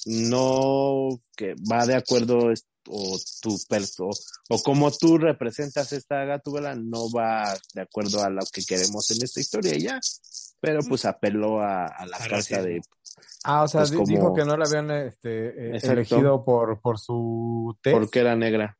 no 0.05 1.21
que 1.36 1.55
va 1.71 1.86
de 1.86 1.95
acuerdo 1.95 2.51
o 2.89 3.19
tu 3.41 3.57
perso 3.67 4.09
o 4.49 4.63
como 4.63 4.91
tú 4.91 5.17
representas 5.17 5.91
esta 5.91 6.23
gatúbela 6.23 6.73
no 6.75 7.11
va 7.11 7.57
de 7.73 7.82
acuerdo 7.82 8.23
a 8.23 8.30
lo 8.30 8.41
que 8.51 8.63
queremos 8.63 9.11
en 9.11 9.23
esta 9.23 9.39
historia 9.39 9.75
y 9.75 9.82
ya 9.82 9.99
pero 10.60 10.80
pues 10.88 11.05
apeló 11.05 11.60
a, 11.62 11.86
a 11.88 12.05
la 12.05 12.18
carta 12.18 12.62
de 12.62 12.82
Ah, 13.43 13.64
o 13.64 13.68
sea, 13.68 13.82
Pues 13.82 13.91
como- 13.93 14.05
dijo 14.08 14.34
que 14.34 14.45
no 14.45 14.58
la 14.58 14.66
habían 14.66 14.91
este, 14.91 15.47
eh, 15.76 15.80
elegido 15.82 16.43
por, 16.43 16.82
por 16.82 16.99
su 16.99 17.78
test. 17.82 17.95
porque 17.97 18.20
era 18.20 18.36
negra. 18.36 18.78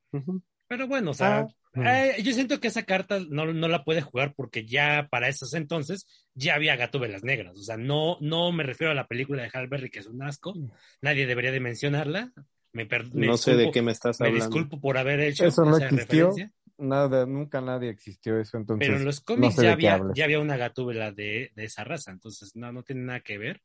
Pero 0.68 0.88
bueno, 0.88 1.12
o 1.12 1.14
sea, 1.14 1.48
Ah, 1.80 2.08
eh, 2.08 2.24
yo 2.24 2.34
siento 2.34 2.60
que 2.60 2.70
esa 2.70 2.82
carta 2.84 3.20
no, 3.30 3.46
no 3.54 3.68
la 3.68 3.84
puede 3.84 4.02
jugar 4.02 4.34
porque 4.36 4.66
ya 4.66 5.08
para 5.12 5.28
esos 5.28 5.54
entonces 5.54 6.08
ya 6.34 6.56
había 6.56 6.76
Gatúbelas 6.76 7.24
negras. 7.24 7.56
O 7.56 7.62
sea, 7.62 7.78
no, 7.78 8.18
no 8.20 8.52
me 8.52 8.64
refiero 8.64 8.92
a 8.92 8.96
la 8.96 9.06
película 9.06 9.44
de 9.44 9.52
Hal 9.54 9.68
Berry, 9.68 9.92
que 9.92 10.00
es 10.00 10.08
un 10.08 10.24
asco. 10.24 10.56
Nadie 11.02 11.28
debería 11.28 11.52
de 11.52 11.60
mencionarla. 11.60 12.32
Me, 12.74 12.86
per- 12.88 13.14
me 13.14 13.28
no 13.28 13.38
sé 13.38 13.56
de 13.56 13.70
qué 13.72 13.82
me 13.84 13.92
estás 13.92 14.20
Me 14.20 14.28
hablando 14.28 14.46
disculpo 14.48 14.82
por 14.82 14.98
haber 14.98 15.20
hecho 15.20 15.46
Eso 15.46 15.66
no 15.66 15.78
esa 15.78 15.86
existió. 15.86 16.30
referencia. 16.30 16.52
Nada, 16.78 17.26
nunca 17.26 17.62
nadie 17.62 17.90
existió 17.90 18.40
eso, 18.40 18.58
entonces. 18.58 18.88
Pero 18.88 18.98
en 19.00 19.06
los 19.06 19.20
no 19.20 19.26
cómics 19.26 19.56
sé 19.56 19.64
ya, 19.64 19.74
había, 19.74 20.02
ya 20.14 20.26
había 20.26 20.40
una 20.40 20.58
gatúbela 20.58 21.12
de, 21.12 21.52
de 21.56 21.66
esa 21.66 21.84
raza, 21.84 22.12
entonces 22.12 22.56
no, 22.56 22.72
no 22.72 22.84
tiene 22.84 23.04
nada 23.04 23.22
que 23.22 23.38
ver. 23.38 23.62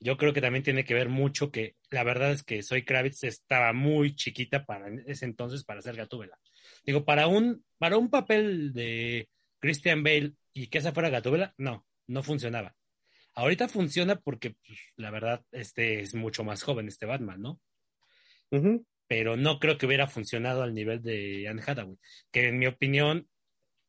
Yo 0.00 0.16
creo 0.16 0.32
que 0.32 0.40
también 0.40 0.62
tiene 0.62 0.84
que 0.84 0.94
ver 0.94 1.08
mucho 1.08 1.50
que 1.50 1.74
la 1.90 2.04
verdad 2.04 2.30
es 2.30 2.44
que 2.44 2.62
Soy 2.62 2.84
Kravitz 2.84 3.24
estaba 3.24 3.72
muy 3.72 4.14
chiquita 4.14 4.64
para 4.64 4.88
ese 5.06 5.24
entonces 5.24 5.64
para 5.64 5.82
ser 5.82 5.96
gatúbela. 5.96 6.38
Digo, 6.84 7.04
para 7.04 7.26
un, 7.26 7.64
para 7.78 7.98
un 7.98 8.08
papel 8.08 8.72
de 8.72 9.28
Christian 9.58 10.04
Bale 10.04 10.34
y 10.52 10.68
que 10.68 10.78
esa 10.78 10.92
fuera 10.92 11.10
gatúbela, 11.10 11.52
no, 11.58 11.84
no 12.06 12.22
funcionaba. 12.22 12.76
Ahorita 13.34 13.68
funciona 13.68 14.16
porque 14.16 14.56
pues, 14.66 14.78
la 14.96 15.10
verdad 15.10 15.44
este 15.52 16.00
es 16.00 16.14
mucho 16.14 16.44
más 16.44 16.62
joven 16.62 16.88
este 16.88 17.06
Batman, 17.06 17.40
¿no? 17.40 17.60
Ujú. 18.50 18.84
Pero 19.08 19.36
no 19.36 19.58
creo 19.58 19.78
que 19.78 19.86
hubiera 19.86 20.06
funcionado 20.06 20.62
al 20.62 20.74
nivel 20.74 21.02
de 21.02 21.48
Anne 21.48 21.62
Hathaway, 21.66 21.98
que 22.30 22.48
en 22.48 22.58
mi 22.58 22.66
opinión 22.66 23.26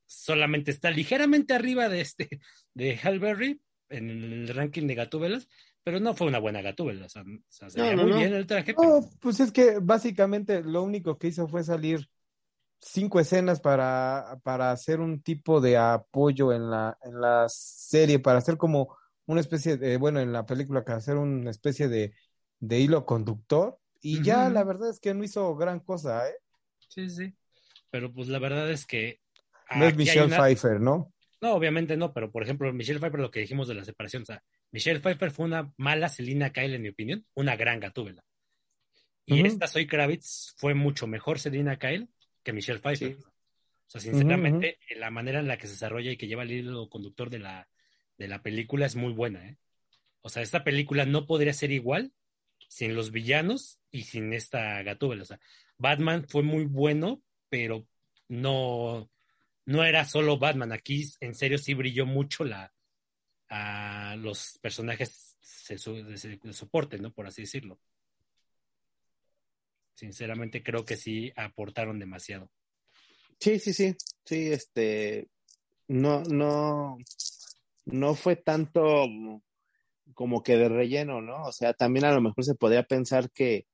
solamente 0.08 0.72
está 0.72 0.90
ligeramente 0.90 1.54
arriba 1.54 1.88
de 1.90 2.02
este 2.02 2.40
de 2.74 2.98
Halle 2.98 3.20
Berry 3.20 3.62
en 3.90 4.10
el 4.10 4.48
ranking 4.48 4.88
de 4.88 4.96
Gatúbelas, 4.96 5.48
pero 5.84 6.00
no 6.00 6.16
fue 6.16 6.28
una 6.28 6.40
buena 6.40 6.62
Gatúbela, 6.62 7.06
o 7.06 7.10
sea, 7.10 7.24
se 7.50 7.82
veía 7.82 7.96
no, 7.96 8.04
muy 8.04 8.12
no. 8.12 8.18
bien 8.18 8.34
el 8.34 8.48
traje, 8.48 8.74
pero 8.74 9.02
pues 9.20 9.40
es 9.40 9.52
que 9.52 9.80
básicamente 9.80 10.64
lo 10.64 10.82
único 10.84 11.18
que 11.18 11.28
hizo 11.28 11.48
fue 11.48 11.64
salir 11.64 12.10
cinco 12.80 13.20
escenas 13.20 13.60
para, 13.60 14.40
para 14.44 14.72
hacer 14.72 15.00
un 15.00 15.22
tipo 15.22 15.62
de 15.62 15.78
apoyo 15.78 16.54
en 16.54 16.70
la, 16.70 16.98
en 17.04 17.20
la 17.20 17.46
serie, 17.50 18.20
para 18.20 18.40
hacer 18.40 18.58
como 18.58 18.96
una 19.26 19.42
especie 19.42 19.78
de, 19.78 19.98
bueno, 19.98 20.20
en 20.20 20.32
la 20.32 20.46
película, 20.46 20.84
que 20.84 20.94
hacer 20.94 21.18
una 21.18 21.52
especie 21.52 21.88
de, 21.88 22.14
de 22.60 22.80
hilo 22.80 23.06
conductor. 23.06 23.78
Y 24.02 24.24
ya 24.24 24.50
la 24.50 24.64
verdad 24.64 24.90
es 24.90 25.00
que 25.00 25.14
no 25.14 25.24
hizo 25.24 25.56
gran 25.56 25.80
cosa, 25.80 26.28
¿eh? 26.30 26.34
sí, 26.88 27.10
sí. 27.10 27.34
Pero 27.92 28.14
pues 28.14 28.28
la 28.28 28.40
verdad 28.40 28.70
es 28.72 28.86
que 28.86 29.20
No 29.76 29.86
es 29.86 29.96
Michelle 29.96 30.26
una- 30.26 30.38
Pfeiffer, 30.38 30.80
¿no? 30.80 31.14
No, 31.42 31.54
obviamente 31.54 31.96
no, 31.98 32.14
pero 32.14 32.32
por 32.32 32.44
ejemplo, 32.44 32.72
Michelle 32.74 33.00
Pfeiffer, 33.00 33.20
lo 33.20 33.32
que 33.32 33.40
dijimos 33.42 33.68
de 33.68 33.76
la 33.76 33.86
separación, 33.86 34.24
o 34.24 34.26
sea, 34.26 34.44
Michelle 34.72 35.00
Pfeiffer 35.00 35.32
fue 35.32 35.46
una 35.46 35.74
mala 35.78 36.10
Selina 36.10 36.52
Kyle, 36.52 36.74
en 36.76 36.82
mi 36.82 36.90
opinión, 36.90 37.26
una 37.34 37.56
gran 37.56 37.80
gatúbela. 37.80 38.24
Y 39.26 39.46
esta 39.46 39.68
Soy 39.68 39.86
Kravitz 39.88 40.54
fue 40.58 40.74
mucho 40.74 41.06
mejor 41.08 41.40
Selina 41.40 41.78
Kyle 41.78 42.10
que 42.44 42.52
Michelle 42.54 42.80
Pfeiffer. 42.80 43.16
Sí. 43.16 43.24
O 43.24 43.90
sea, 43.92 44.02
sinceramente, 44.02 44.80
la 44.98 45.12
manera 45.12 45.40
en 45.40 45.48
la 45.48 45.58
que 45.58 45.68
se 45.68 45.74
desarrolla 45.74 46.12
y 46.12 46.18
que 46.18 46.28
lleva 46.28 46.44
el 46.44 46.52
hilo 46.52 46.90
conductor 46.90 47.30
de 47.30 47.40
la, 47.40 47.68
de 48.18 48.28
la 48.28 48.42
película 48.42 48.86
es 48.86 48.96
muy 48.96 49.14
buena, 49.14 49.48
¿eh? 49.48 49.58
O 50.22 50.30
sea, 50.30 50.44
esta 50.44 50.64
película 50.64 51.06
no 51.06 51.26
podría 51.26 51.54
ser 51.54 51.72
igual 51.72 52.12
sin 52.70 52.96
los 52.96 53.12
villanos 53.12 53.80
y 53.92 54.04
sin 54.04 54.32
esta 54.32 54.82
gatúbela. 54.84 55.24
O 55.24 55.26
sea, 55.26 55.40
Batman 55.78 56.26
fue 56.30 56.44
muy 56.44 56.66
bueno, 56.66 57.22
pero 57.50 57.86
no, 58.30 59.10
no 59.66 59.84
era 59.84 60.06
solo 60.06 60.38
Batman. 60.38 60.72
Aquí, 60.72 61.04
en 61.20 61.34
serio, 61.36 61.58
sí 61.58 61.74
brilló 61.74 62.06
mucho 62.06 62.46
la, 62.46 62.72
a 63.50 64.16
los 64.18 64.60
personajes 64.62 65.36
de, 65.68 66.54
soporte, 66.54 67.00
¿no? 67.00 67.12
Por 67.12 67.28
así 67.28 67.42
decirlo. 67.42 67.80
Sinceramente, 69.96 70.64
creo 70.64 70.86
que 70.86 70.96
sí 70.96 71.34
aportaron 71.36 72.00
demasiado. 72.00 72.52
Sí, 73.40 73.58
sí, 73.60 73.74
sí, 73.74 73.96
sí, 74.24 74.52
este, 74.52 75.28
no, 75.88 76.22
no, 76.24 76.98
no 77.86 78.16
fue 78.16 78.36
tanto 78.36 79.08
como 80.14 80.44
que 80.44 80.58
de 80.58 80.70
relleno, 80.70 81.22
¿no? 81.22 81.44
O 81.44 81.52
sea, 81.52 81.74
también 81.74 82.06
a 82.06 82.12
lo 82.12 82.22
mejor 82.22 82.44
se 82.44 82.56
podría 82.56 82.84
pensar 82.84 83.32
que, 83.32 83.66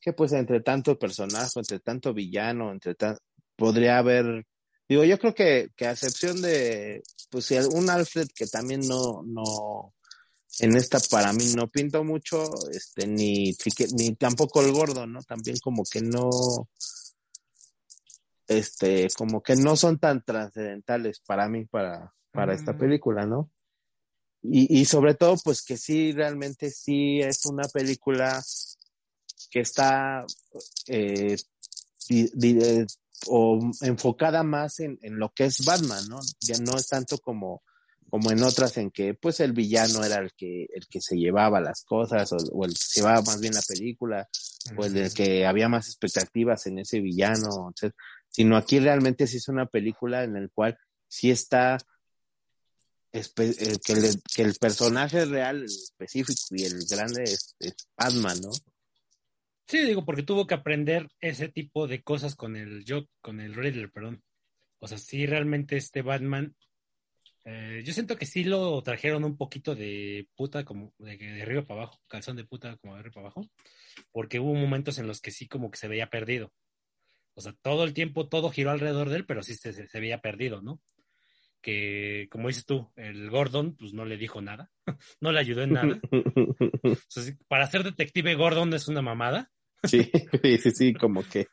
que 0.00 0.12
pues 0.12 0.32
entre 0.32 0.60
tanto 0.60 0.98
personaje, 0.98 1.58
entre 1.58 1.80
tanto 1.80 2.14
villano, 2.14 2.72
entre 2.72 2.94
tan, 2.94 3.16
podría 3.56 3.98
haber 3.98 4.46
Digo, 4.88 5.04
yo 5.04 5.18
creo 5.18 5.34
que, 5.34 5.70
que 5.76 5.86
a 5.86 5.92
excepción 5.92 6.42
de, 6.42 7.02
pues 7.30 7.46
si 7.46 7.56
un 7.56 7.88
Alfred 7.88 8.28
que 8.34 8.46
también 8.46 8.86
no, 8.86 9.22
no, 9.24 9.94
en 10.58 10.76
esta 10.76 10.98
para 11.10 11.32
mí 11.32 11.52
no 11.56 11.68
pinto 11.68 12.04
mucho, 12.04 12.50
este, 12.70 13.06
ni, 13.06 13.56
ni 13.96 14.14
tampoco 14.14 14.60
el 14.60 14.72
gordo, 14.72 15.06
¿no? 15.06 15.22
También 15.22 15.56
como 15.62 15.84
que 15.90 16.02
no, 16.02 16.28
este, 18.46 19.08
como 19.16 19.42
que 19.42 19.56
no 19.56 19.74
son 19.74 19.98
tan 19.98 20.22
trascendentales 20.22 21.20
para 21.26 21.48
mí, 21.48 21.64
para, 21.64 22.12
para 22.30 22.52
esta 22.54 22.74
Mm. 22.74 22.78
película, 22.78 23.26
¿no? 23.26 23.50
Y, 24.46 24.80
y 24.80 24.84
sobre 24.84 25.14
todo, 25.14 25.36
pues 25.42 25.62
que 25.62 25.76
sí, 25.78 26.12
realmente 26.12 26.70
sí 26.70 27.20
es 27.20 27.46
una 27.46 27.66
película 27.68 28.42
que 29.50 29.60
está 29.60 30.24
eh, 30.86 31.36
di- 32.08 32.30
di- 32.34 32.58
eh, 32.60 32.86
o 33.28 33.58
enfocada 33.80 34.42
más 34.42 34.80
en, 34.80 34.98
en 35.00 35.18
lo 35.18 35.32
que 35.32 35.46
es 35.46 35.64
Batman, 35.64 36.06
¿no? 36.08 36.20
Ya 36.40 36.58
no 36.58 36.76
es 36.76 36.88
tanto 36.88 37.16
como, 37.18 37.62
como 38.10 38.30
en 38.32 38.42
otras 38.42 38.76
en 38.76 38.90
que 38.90 39.14
pues 39.14 39.40
el 39.40 39.52
villano 39.52 40.04
era 40.04 40.18
el 40.18 40.32
que, 40.36 40.66
el 40.74 40.86
que 40.88 41.00
se 41.00 41.16
llevaba 41.16 41.60
las 41.60 41.84
cosas 41.84 42.30
o, 42.32 42.36
o 42.52 42.64
el 42.66 42.72
que 42.74 42.80
se 42.82 43.00
llevaba 43.00 43.22
más 43.22 43.40
bien 43.40 43.54
la 43.54 43.62
película 43.62 44.28
o 44.76 44.84
el 44.84 44.92
del 44.92 45.14
que 45.14 45.46
había 45.46 45.68
más 45.68 45.86
expectativas 45.88 46.66
en 46.66 46.80
ese 46.80 47.00
villano, 47.00 47.70
etcétera. 47.70 47.94
sino 48.28 48.56
aquí 48.56 48.78
realmente 48.78 49.26
sí 49.26 49.38
es 49.38 49.48
una 49.48 49.66
película 49.66 50.24
en 50.24 50.34
la 50.34 50.48
cual 50.54 50.76
sí 51.08 51.30
está 51.30 51.78
que, 53.22 53.94
le- 53.94 54.20
que 54.34 54.42
el 54.42 54.54
personaje 54.56 55.24
real 55.24 55.58
el 55.58 55.64
específico 55.64 56.40
y 56.50 56.64
el 56.64 56.84
grande 56.88 57.24
es, 57.24 57.56
Batman, 57.96 58.40
¿no? 58.40 58.50
Sí, 59.66 59.82
digo, 59.84 60.04
porque 60.04 60.22
tuvo 60.22 60.46
que 60.46 60.54
aprender 60.54 61.08
ese 61.20 61.48
tipo 61.48 61.86
de 61.86 62.02
cosas 62.02 62.34
con 62.36 62.56
el 62.56 62.84
yo, 62.84 63.06
con 63.22 63.40
el 63.40 63.54
Riddler, 63.54 63.90
perdón. 63.90 64.22
O 64.80 64.88
sea, 64.88 64.98
sí, 64.98 65.24
realmente 65.26 65.76
este 65.76 66.02
Batman, 66.02 66.54
eh, 67.44 67.82
yo 67.84 67.92
siento 67.94 68.16
que 68.18 68.26
sí 68.26 68.44
lo 68.44 68.82
trajeron 68.82 69.24
un 69.24 69.36
poquito 69.38 69.74
de 69.74 70.28
puta, 70.34 70.64
como 70.64 70.92
de, 70.98 71.16
de 71.16 71.42
arriba 71.42 71.62
para 71.64 71.82
abajo, 71.82 72.00
calzón 72.08 72.36
de 72.36 72.44
puta 72.44 72.76
como 72.76 72.94
de 72.94 73.00
arriba 73.00 73.14
para 73.14 73.26
abajo, 73.28 73.48
porque 74.12 74.38
hubo 74.40 74.54
momentos 74.54 74.98
en 74.98 75.06
los 75.06 75.20
que 75.20 75.30
sí 75.30 75.48
como 75.48 75.70
que 75.70 75.78
se 75.78 75.88
veía 75.88 76.10
perdido. 76.10 76.52
O 77.34 77.40
sea, 77.40 77.54
todo 77.62 77.84
el 77.84 77.94
tiempo 77.94 78.28
todo 78.28 78.50
giró 78.50 78.70
alrededor 78.70 79.08
de 79.08 79.16
él, 79.16 79.26
pero 79.26 79.42
sí 79.42 79.54
se- 79.54 79.88
se 79.88 80.00
veía 80.00 80.20
perdido, 80.20 80.60
¿no? 80.60 80.80
Que, 81.64 82.28
como 82.30 82.48
dices 82.48 82.66
tú, 82.66 82.90
el 82.94 83.30
Gordon, 83.30 83.74
pues 83.74 83.94
no 83.94 84.04
le 84.04 84.18
dijo 84.18 84.42
nada, 84.42 84.70
no 85.22 85.32
le 85.32 85.40
ayudó 85.40 85.62
en 85.62 85.72
nada. 85.72 85.98
O 86.84 86.96
sea, 87.08 87.22
sí, 87.22 87.32
para 87.48 87.66
ser 87.66 87.82
detective 87.84 88.34
Gordon 88.34 88.74
es 88.74 88.86
una 88.88 89.00
mamada. 89.00 89.50
Sí, 89.82 90.10
sí, 90.42 90.58
sí, 90.58 90.70
sí, 90.72 90.92
como 90.94 91.22
que. 91.22 91.46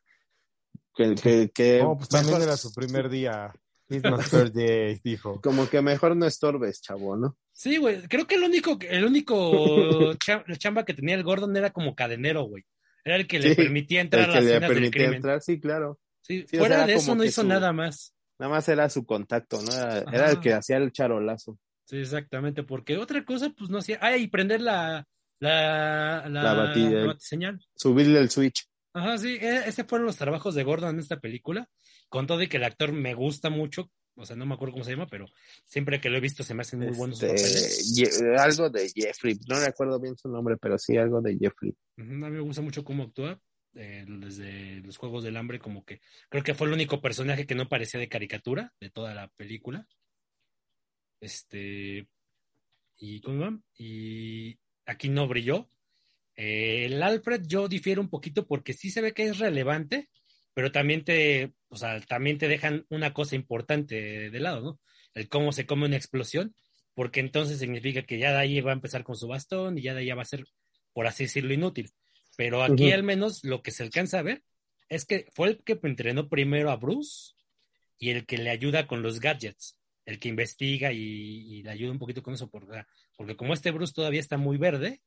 que, 0.95 1.15
que- 1.15 1.49
que 1.53 1.79
No, 1.81 1.95
pues 1.95 2.09
también 2.09 2.33
mejor- 2.33 2.47
era 2.47 2.57
su 2.57 2.73
primer 2.73 3.09
día. 3.09 3.53
It's 3.89 4.03
my 4.03 4.21
first 4.23 4.53
day, 4.53 4.99
dijo. 5.03 5.39
Como 5.41 5.69
que 5.69 5.81
mejor 5.81 6.15
no 6.17 6.25
estorbes, 6.25 6.81
chavo, 6.81 7.15
¿no? 7.17 7.37
Sí, 7.53 7.77
güey. 7.77 8.01
Creo 8.07 8.25
que 8.27 8.35
el 8.35 8.43
único, 8.43 8.77
el 8.89 9.05
único 9.05 10.13
cha- 10.25 10.43
chamba 10.57 10.83
que 10.85 10.93
tenía 10.93 11.15
el 11.15 11.23
Gordon 11.23 11.55
era 11.55 11.71
como 11.71 11.95
cadenero, 11.95 12.43
güey. 12.43 12.63
Era 13.05 13.15
el 13.15 13.27
que 13.27 13.39
le 13.39 13.55
permitía 13.55 14.01
entrar 14.01 14.25
El 14.25 14.29
a 14.29 14.33
que 14.33 14.35
las 14.39 14.43
le 14.45 14.49
escenas 14.51 14.69
del 14.69 14.77
permitía 14.77 14.99
crimen. 15.01 15.15
entrar, 15.15 15.41
sí, 15.41 15.59
claro. 15.59 15.99
Sí, 16.21 16.45
Sí, 16.49 16.57
o 16.57 16.59
fuera 16.59 16.77
sea, 16.77 16.85
de 16.87 16.93
eso 16.95 17.15
no 17.15 17.23
hizo 17.23 17.41
su- 17.41 17.47
nada 17.47 17.71
más. 17.73 18.13
Nada 18.41 18.53
más 18.53 18.67
era 18.69 18.89
su 18.89 19.05
contacto, 19.05 19.61
¿no? 19.61 19.71
Era, 20.11 20.31
el 20.31 20.39
que 20.39 20.51
hacía 20.51 20.77
el 20.77 20.91
charolazo. 20.91 21.59
Sí, 21.85 21.97
exactamente. 21.97 22.63
Porque 22.63 22.97
otra 22.97 23.23
cosa, 23.23 23.51
pues 23.55 23.69
no 23.69 23.77
hacía. 23.77 23.99
Ah, 24.01 24.17
y 24.17 24.25
prender 24.29 24.61
la, 24.61 25.07
la, 25.39 26.27
la, 26.27 26.41
La 26.41 26.53
batida. 26.55 27.05
la. 27.05 27.59
Subirle 27.75 28.17
el 28.17 28.31
switch. 28.31 28.65
Ajá, 28.93 29.19
sí. 29.19 29.37
e- 29.39 29.67
Ese 29.67 29.83
fueron 29.83 30.07
los 30.07 30.17
trabajos 30.17 30.55
de 30.55 30.63
Gordon 30.63 30.95
en 30.95 30.99
esta 31.01 31.19
película. 31.19 31.69
Con 32.09 32.25
todo 32.25 32.41
y 32.41 32.47
que 32.47 32.57
el 32.57 32.63
actor 32.63 32.91
me 32.93 33.13
gusta 33.13 33.51
mucho. 33.51 33.91
O 34.15 34.25
sea, 34.25 34.35
no 34.35 34.47
me 34.47 34.55
acuerdo 34.55 34.73
cómo 34.73 34.85
se 34.85 34.91
llama, 34.91 35.05
pero 35.05 35.27
siempre 35.63 36.01
que 36.01 36.09
lo 36.09 36.17
he 36.17 36.21
visto 36.21 36.41
se 36.43 36.55
me 36.55 36.61
hacen 36.61 36.79
muy 36.79 36.89
buenos 36.97 37.21
Este, 37.21 37.27
papeles. 37.37 38.39
Algo 38.39 38.69
de 38.71 38.89
Jeffrey, 38.89 39.39
no 39.47 39.59
recuerdo 39.59 39.99
bien 39.99 40.17
su 40.17 40.29
nombre, 40.29 40.57
pero 40.59 40.79
sí 40.79 40.97
algo 40.97 41.21
de 41.21 41.37
Jeffrey. 41.37 41.73
A 41.97 42.03
mí 42.03 42.15
me 42.15 42.39
gusta 42.39 42.63
mucho 42.63 42.83
cómo 42.83 43.03
actúa. 43.03 43.39
Eh, 43.75 44.05
desde 44.07 44.81
los 44.81 44.97
Juegos 44.97 45.23
del 45.23 45.37
Hambre, 45.37 45.59
como 45.59 45.85
que 45.85 46.01
creo 46.29 46.43
que 46.43 46.53
fue 46.53 46.67
el 46.67 46.73
único 46.73 47.01
personaje 47.01 47.45
que 47.45 47.55
no 47.55 47.69
parecía 47.69 47.99
de 47.99 48.09
caricatura 48.09 48.73
de 48.79 48.89
toda 48.89 49.13
la 49.13 49.27
película. 49.29 49.87
Este. 51.19 52.07
Y, 52.97 53.21
y 53.77 54.59
aquí 54.85 55.09
no 55.09 55.27
brilló. 55.27 55.69
Eh, 56.35 56.85
el 56.85 57.01
Alfred 57.03 57.43
yo 57.45 57.67
difiero 57.67 58.01
un 58.01 58.09
poquito 58.09 58.47
porque 58.47 58.73
sí 58.73 58.89
se 58.89 59.01
ve 59.01 59.13
que 59.13 59.25
es 59.25 59.39
relevante, 59.39 60.09
pero 60.53 60.71
también 60.71 61.03
te, 61.03 61.53
o 61.69 61.75
sea, 61.75 61.99
también 62.01 62.37
te 62.37 62.47
dejan 62.47 62.85
una 62.89 63.13
cosa 63.13 63.35
importante 63.35 64.29
de 64.29 64.39
lado, 64.39 64.61
¿no? 64.61 64.79
El 65.13 65.29
cómo 65.29 65.51
se 65.51 65.65
come 65.65 65.85
una 65.85 65.97
explosión, 65.97 66.55
porque 66.93 67.19
entonces 67.19 67.59
significa 67.59 68.03
que 68.03 68.19
ya 68.19 68.31
de 68.31 68.39
ahí 68.39 68.61
va 68.61 68.71
a 68.71 68.75
empezar 68.75 69.03
con 69.03 69.15
su 69.15 69.27
bastón 69.27 69.77
y 69.77 69.81
ya 69.83 69.93
de 69.93 70.01
ahí 70.01 70.11
va 70.11 70.21
a 70.21 70.25
ser, 70.25 70.45
por 70.93 71.07
así 71.07 71.25
decirlo, 71.25 71.53
inútil. 71.53 71.91
Pero 72.37 72.63
aquí 72.63 72.91
al 72.91 73.03
menos 73.03 73.43
lo 73.43 73.61
que 73.61 73.71
se 73.71 73.83
alcanza 73.83 74.19
a 74.19 74.23
ver 74.23 74.43
es 74.89 75.05
que 75.05 75.27
fue 75.33 75.49
el 75.49 75.63
que 75.63 75.79
entrenó 75.83 76.29
primero 76.29 76.71
a 76.71 76.75
Bruce 76.75 77.33
y 77.97 78.09
el 78.09 78.25
que 78.25 78.37
le 78.37 78.49
ayuda 78.49 78.87
con 78.87 79.01
los 79.01 79.19
gadgets, 79.19 79.77
el 80.05 80.19
que 80.19 80.29
investiga 80.29 80.91
y, 80.91 80.97
y 80.99 81.63
le 81.63 81.71
ayuda 81.71 81.91
un 81.91 81.99
poquito 81.99 82.23
con 82.23 82.33
eso, 82.33 82.49
porque, 82.49 82.83
porque 83.15 83.35
como 83.35 83.53
este 83.53 83.71
Bruce 83.71 83.93
todavía 83.93 84.19
está 84.19 84.37
muy 84.37 84.57
verde, 84.57 85.01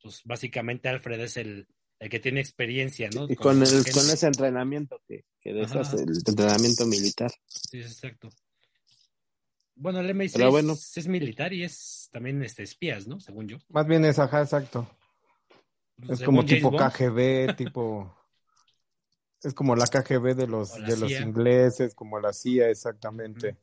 pues 0.00 0.22
básicamente 0.24 0.88
Alfred 0.88 1.20
es 1.20 1.36
el, 1.36 1.66
el 1.98 2.10
que 2.10 2.20
tiene 2.20 2.40
experiencia, 2.40 3.08
¿no? 3.14 3.26
Y 3.28 3.36
con, 3.36 3.62
el, 3.62 3.68
con 3.68 4.10
ese 4.10 4.26
entrenamiento 4.26 5.02
que, 5.06 5.24
que 5.40 5.52
dejas, 5.52 5.94
el 5.94 6.16
entrenamiento 6.26 6.86
militar. 6.86 7.32
Sí, 7.48 7.80
es 7.80 7.92
exacto. 7.92 8.30
Bueno, 9.74 10.00
el 10.00 10.08
MI6 10.14 10.32
Pero 10.34 10.50
bueno. 10.50 10.72
es 10.72 11.06
militar 11.06 11.52
y 11.52 11.62
es 11.62 12.08
también 12.10 12.42
este, 12.42 12.62
espías, 12.62 13.06
¿no? 13.06 13.20
Según 13.20 13.46
yo. 13.46 13.58
Más 13.68 13.86
bien 13.86 14.04
es, 14.04 14.18
ajá, 14.18 14.42
exacto. 14.42 14.88
Es 16.02 16.18
Según 16.18 16.36
como 16.36 16.44
tipo 16.44 16.70
Bond. 16.70 16.92
KGB, 16.92 17.56
tipo. 17.56 18.14
Es 19.42 19.54
como 19.54 19.76
la 19.76 19.86
KGB 19.86 20.34
de 20.34 20.46
los, 20.46 20.74
de 20.74 20.96
los 20.96 21.10
ingleses, 21.12 21.94
como 21.94 22.18
la 22.18 22.32
CIA, 22.32 22.70
exactamente. 22.70 23.56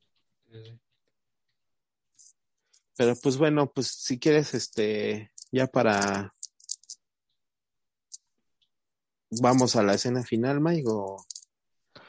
Pero 2.95 3.15
pues 3.21 3.37
bueno, 3.37 3.71
pues 3.71 3.87
si 3.87 4.19
quieres, 4.19 4.53
este, 4.53 5.31
ya 5.51 5.67
para... 5.67 6.33
Vamos 9.41 9.75
a 9.75 9.83
la 9.83 9.95
escena 9.95 10.23
final, 10.23 10.61
Mike, 10.61 10.87
o 10.87 11.25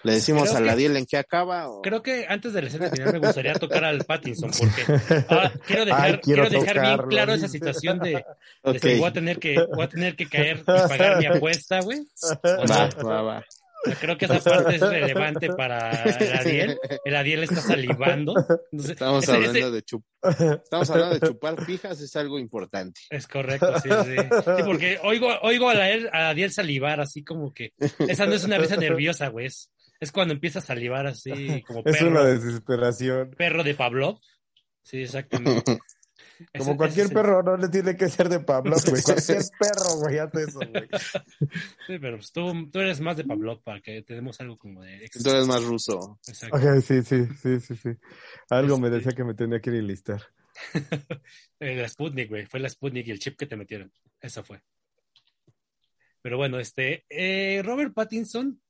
le 0.05 0.13
decimos 0.13 0.45
Creo 0.45 0.57
a 0.57 0.61
la 0.61 0.77
Diel 0.77 0.97
en 0.97 1.07
qué 1.07 1.17
acaba, 1.17 1.69
o... 1.69 1.83
Creo 1.83 2.03
que 2.03 2.27
antes 2.29 2.53
de 2.53 2.63
la 2.63 2.71
final 2.71 3.13
me 3.13 3.19
gustaría 3.19 3.55
tocar 3.55 3.85
al 3.85 4.05
Pattinson, 4.05 4.51
porque 4.51 5.25
ahora 5.29 5.53
quiero 5.67 5.85
dejar, 5.85 6.03
Ay, 6.05 6.19
quiero 6.23 6.49
quiero 6.49 6.61
dejar 6.61 6.81
bien 6.81 7.09
claro 7.09 7.35
esa 7.35 7.49
situación 7.49 7.99
de, 7.99 8.25
de 8.63 8.81
que 8.81 8.97
voy 8.99 9.09
a 9.09 9.13
tener 9.13 9.39
que 9.39 9.57
voy 9.75 9.85
a 9.85 9.89
tener 9.89 10.15
que 10.17 10.27
caer 10.29 10.59
y 10.61 10.63
pagar 10.63 11.19
mi 11.19 11.27
apuesta, 11.27 11.81
güey. 11.81 12.03
Sea, 12.15 12.39
Va, 12.43 12.89
va, 13.03 13.23
va. 13.23 13.45
creo 14.01 14.17
que 14.17 14.25
esa 14.25 14.41
parte 14.41 14.77
es 14.77 14.81
relevante 14.81 15.49
para 15.51 15.91
el 16.05 16.33
Adiel. 16.33 16.79
El 17.05 17.17
Adiel 17.17 17.43
está 17.43 17.61
salivando. 17.61 18.35
Entonces, 18.73 18.91
Estamos 18.93 19.25
ese- 19.25 19.33
hablando 19.33 19.59
ese- 19.59 19.71
de 19.71 19.83
chup... 19.83 20.05
Estamos 20.65 20.89
hablando 20.91 21.19
de 21.19 21.27
chupar 21.29 21.65
fijas, 21.67 22.01
es 22.01 22.17
algo 22.17 22.39
importante. 22.39 22.99
Es 23.11 23.27
correcto, 23.27 23.75
sí, 23.83 23.91
sí. 24.07 24.17
Sí, 24.17 24.63
porque 24.65 24.99
oigo, 25.03 25.29
oigo 25.43 25.69
a, 25.69 25.75
la, 25.75 25.85
a 26.13 26.31
Adiel 26.31 26.51
salivar 26.51 27.01
así 27.03 27.23
como 27.23 27.53
que 27.53 27.75
esa 28.09 28.25
no 28.25 28.33
es 28.33 28.45
una 28.45 28.57
risa 28.57 28.77
nerviosa, 28.77 29.29
güey. 29.29 29.47
Es, 29.49 29.71
es 30.01 30.13
cuando 30.13 30.35
empieza 30.35 30.59
a 30.59 30.63
salivar 30.63 31.07
así 31.07 31.63
como 31.67 31.81
Es 31.85 31.97
perro, 31.99 32.11
una 32.11 32.25
desesperación. 32.25 33.31
perro 33.37 33.63
de 33.65 33.75
Pablo. 33.75 34.21
Sí, 34.83 34.99
exactamente. 35.03 35.79
Como 36.59 36.71
Ese- 36.73 36.77
cualquier 36.77 37.07
ese 37.07 37.15
es 37.15 37.21
perro, 37.23 37.43
no 37.45 37.57
le 37.57 37.69
tiene 37.69 37.97
que 37.97 38.09
ser 38.09 38.29
de 38.29 38.41
Pablo, 38.41 38.75
güey. 38.89 39.03
Cualquier 39.03 39.43
perro, 39.59 39.97
güey, 40.01 40.19
hace 40.19 40.43
eso, 40.43 40.59
güey. 40.59 40.89
Sí, 41.87 41.99
pero 42.01 42.17
pues 42.17 42.33
tú, 42.33 42.71
tú 42.73 42.81
eres 42.81 43.01
más 43.01 43.17
de 43.17 43.25
Pablo 43.25 43.61
para 43.63 43.81
que 43.81 44.03
tenemos 44.03 44.41
algo 44.41 44.59
como 44.59 44.83
de 44.83 45.09
Tú 45.23 45.31
eres 45.31 45.47
más 45.47 45.63
ruso. 45.63 46.19
Exacto. 46.27 46.57
Ok, 46.57 46.81
sí, 46.83 47.03
sí, 47.03 47.27
sí, 47.41 47.61
sí, 47.61 47.77
sí. 47.77 47.91
Algo 48.51 48.79
me 48.79 48.89
Este- 48.89 48.97
decía 48.99 49.13
que 49.13 49.23
me 49.25 49.35
tenía 49.35 49.61
que 49.61 49.71
ir 49.71 49.77
a 49.77 49.79
enlistar. 49.79 50.23
Eh, 51.61 51.77
La 51.77 51.89
Sputnik, 51.89 52.29
güey. 52.29 52.47
Fue 52.47 52.59
la 52.59 52.69
Sputnik 52.69 53.07
y 53.07 53.11
el 53.13 53.21
chip 53.21 53.37
que 53.39 53.47
te 53.47 53.57
metieron. 53.57 53.93
Eso 54.21 54.43
fue. 54.43 54.61
Pero 56.21 56.37
bueno, 56.37 56.59
este. 56.59 57.05
eh, 57.09 57.63
Robert 57.65 57.95
Pattinson, 57.95 58.61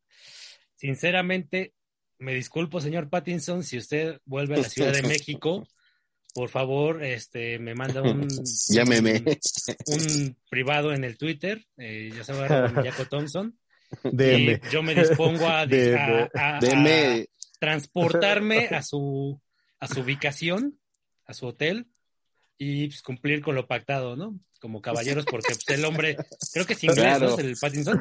sinceramente, 0.77 1.75
me 2.19 2.35
disculpo, 2.35 2.81
señor 2.81 3.09
Pattinson, 3.11 3.63
si 3.65 3.79
usted 3.79 4.21
vuelve 4.25 4.55
a 4.55 4.59
la 4.59 4.69
Ciudad 4.69 4.93
de 4.93 5.03
México, 5.03 5.67
por 6.35 6.49
favor, 6.49 7.03
este, 7.05 7.59
me 7.59 7.75
manda 7.75 8.03
un. 8.03 8.29
Llámeme. 8.69 9.23
Un, 9.87 10.01
un 10.01 10.37
privado 10.51 10.93
en 10.93 11.05
el 11.05 11.17
Twitter. 11.17 11.65
eh, 11.77 12.11
ya 12.15 12.25
sabe, 12.25 12.49
Jaco 12.91 13.07
Thompson. 13.07 13.59
DM. 14.03 14.61
Y 14.67 14.71
yo 14.71 14.83
me 14.83 14.95
dispongo 14.95 15.47
a, 15.49 15.67
DM. 15.67 15.97
a- 15.97 16.31
a- 16.35 16.57
a- 16.57 16.61
Deme, 16.61 17.29
transportarme 17.61 18.67
a 18.69 18.83
su, 18.83 19.41
a 19.79 19.87
su 19.87 20.01
ubicación, 20.01 20.79
a 21.27 21.35
su 21.35 21.47
hotel, 21.47 21.87
y 22.59 22.89
pues, 22.89 23.03
cumplir 23.03 23.41
con 23.41 23.55
lo 23.55 23.67
pactado, 23.67 24.17
¿no? 24.17 24.39
Como 24.61 24.81
caballeros, 24.81 25.25
porque 25.27 25.55
pues, 25.55 25.79
el 25.79 25.85
hombre, 25.85 26.17
creo 26.53 26.67
que 26.67 26.73
es 26.73 26.83
inglés, 26.85 26.99
Claro. 27.19 27.31
¿no? 27.31 27.39
El 27.39 27.55
Pattinson. 27.61 28.01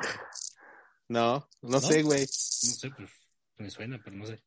No, 1.13 1.49
no, 1.61 1.69
¿No? 1.69 1.81
sé, 1.81 2.01
güey. 2.03 2.21
No 2.21 2.25
sé, 2.27 2.89
pues 2.89 3.09
me 3.57 3.69
suena, 3.69 4.01
pero 4.03 4.15
no 4.15 4.25
sé. 4.25 4.41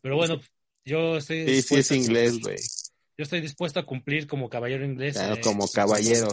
Pero 0.00 0.16
bueno, 0.16 0.40
yo 0.84 1.16
estoy 1.16 1.46
Sí, 1.46 1.62
sí 1.62 1.74
es 1.76 1.90
inglés, 1.92 2.38
güey. 2.40 2.56
Yo 3.18 3.24
estoy 3.24 3.40
dispuesto 3.40 3.78
a 3.80 3.86
cumplir 3.86 4.26
como 4.26 4.48
caballero 4.48 4.84
inglés. 4.84 5.14
Claro, 5.14 5.34
eh, 5.34 5.40
como 5.42 5.68
caballeros. 5.68 6.32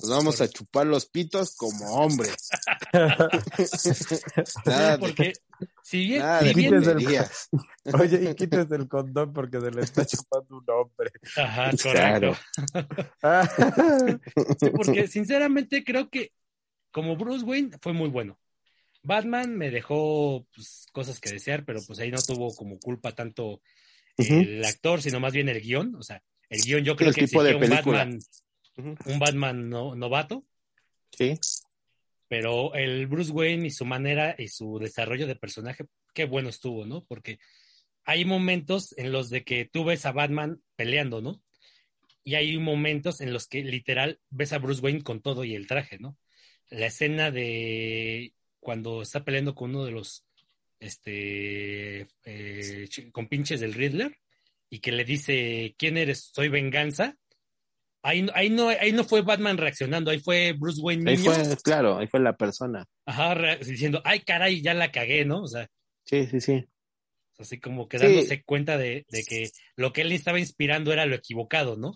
Nos 0.00 0.10
vamos 0.10 0.40
a 0.40 0.48
chupar 0.48 0.86
los 0.86 1.06
pitos 1.06 1.54
como 1.56 1.84
hombres. 1.92 2.48
Nada 4.64 4.98
Porque 4.98 5.32
si 5.82 5.98
bien, 6.06 6.20
nada 6.20 6.40
si 6.40 6.54
bien- 6.54 6.70
Quítese 6.70 6.76
el- 6.76 6.96
tonterías. 6.96 7.48
Oye, 8.00 8.30
y 8.30 8.34
quítese 8.34 8.74
el 8.76 8.88
condón 8.88 9.32
porque 9.32 9.60
se 9.60 9.70
le 9.70 9.82
está 9.82 10.04
chupando 10.06 10.56
un 10.58 10.64
hombre. 10.70 11.10
Ajá, 11.36 11.70
Claro. 11.76 12.34
correcto. 12.72 13.12
Ah, 13.22 13.48
Sí, 14.58 14.70
porque 14.74 15.06
sinceramente 15.08 15.84
creo 15.84 16.08
que 16.08 16.32
como 16.90 17.16
Bruce 17.16 17.44
Wayne 17.44 17.70
fue 17.82 17.92
muy 17.92 18.08
bueno. 18.08 18.38
Batman 19.02 19.56
me 19.56 19.70
dejó 19.70 20.46
pues, 20.54 20.86
cosas 20.92 21.20
que 21.20 21.30
desear, 21.30 21.64
pero 21.64 21.80
pues 21.86 21.98
ahí 21.98 22.10
no 22.10 22.20
tuvo 22.20 22.54
como 22.54 22.78
culpa 22.78 23.12
tanto 23.12 23.62
el 24.16 24.64
actor, 24.64 25.00
sino 25.00 25.20
más 25.20 25.32
bien 25.32 25.48
el 25.48 25.60
guion. 25.60 25.94
O 25.94 26.02
sea, 26.02 26.22
el 26.48 26.60
guion 26.62 26.84
yo 26.84 26.96
creo 26.96 27.08
El 27.08 27.14
que 27.14 27.26
tipo 27.26 27.42
de 27.42 27.54
un 27.54 27.60
película. 27.60 27.98
Batman, 27.98 28.18
un 29.06 29.18
Batman 29.18 29.68
no- 29.70 29.94
novato, 29.94 30.44
Sí, 31.16 31.38
pero 32.28 32.74
el 32.74 33.06
Bruce 33.08 33.32
Wayne 33.32 33.66
y 33.66 33.70
su 33.70 33.84
manera 33.84 34.36
y 34.38 34.48
su 34.48 34.78
desarrollo 34.78 35.26
de 35.26 35.34
personaje, 35.36 35.84
qué 36.14 36.24
bueno 36.24 36.48
estuvo, 36.48 36.86
¿no? 36.86 37.04
Porque 37.04 37.38
hay 38.04 38.24
momentos 38.24 38.94
en 38.96 39.10
los 39.12 39.28
de 39.30 39.42
que 39.44 39.64
tú 39.64 39.84
ves 39.84 40.06
a 40.06 40.12
Batman 40.12 40.62
peleando, 40.76 41.20
¿no? 41.20 41.42
Y 42.22 42.34
hay 42.36 42.56
momentos 42.58 43.20
en 43.20 43.32
los 43.32 43.48
que 43.48 43.62
literal 43.64 44.20
ves 44.30 44.52
a 44.52 44.58
Bruce 44.58 44.80
Wayne 44.80 45.02
con 45.02 45.20
todo 45.20 45.44
y 45.44 45.54
el 45.54 45.66
traje, 45.66 45.98
¿no? 45.98 46.16
La 46.68 46.86
escena 46.86 47.30
de 47.30 48.32
cuando 48.60 49.02
está 49.02 49.24
peleando 49.24 49.54
con 49.54 49.70
uno 49.70 49.84
de 49.84 49.90
los 49.92 50.24
este 50.78 52.06
eh, 52.24 52.88
del 53.58 53.74
Riddler 53.74 54.16
y 54.70 54.78
que 54.80 54.92
le 54.92 55.04
dice 55.04 55.74
¿quién 55.78 55.96
eres? 55.98 56.30
Soy 56.32 56.48
venganza. 56.48 57.16
Ahí, 58.02 58.22
no- 58.22 58.32
ahí 58.34 58.48
no 58.48 58.68
ahí 58.68 58.92
no 58.92 59.04
fue 59.04 59.20
Batman 59.22 59.58
reaccionando, 59.58 60.10
ahí 60.10 60.20
fue 60.20 60.54
Bruce 60.58 60.80
Wayne 60.80 61.10
ahí 61.10 61.16
niño, 61.18 61.32
fue, 61.34 61.56
claro, 61.62 61.98
ahí 61.98 62.06
fue 62.06 62.20
la 62.20 62.34
persona. 62.36 62.86
ajá, 63.04 63.56
diciendo, 63.56 64.00
ay 64.04 64.20
caray, 64.20 64.62
ya 64.62 64.72
la 64.72 64.90
cagué, 64.90 65.24
¿no? 65.26 65.42
O 65.42 65.46
sea, 65.48 65.68
Sí, 66.04 66.26
sí, 66.26 66.40
sí. 66.40 66.64
así 67.38 67.60
como 67.60 67.88
que 67.88 67.98
Sí. 67.98 68.04
dándose 68.04 68.42
cuenta 68.42 68.78
de, 68.78 69.04
de 69.08 69.24
que 69.24 69.50
lo 69.76 69.92
que 69.92 70.00
él 70.02 70.12
estaba 70.12 70.38
inspirando 70.40 70.92
era 70.94 71.04
lo 71.04 71.14
equivocado, 71.16 71.76
¿no? 71.76 71.92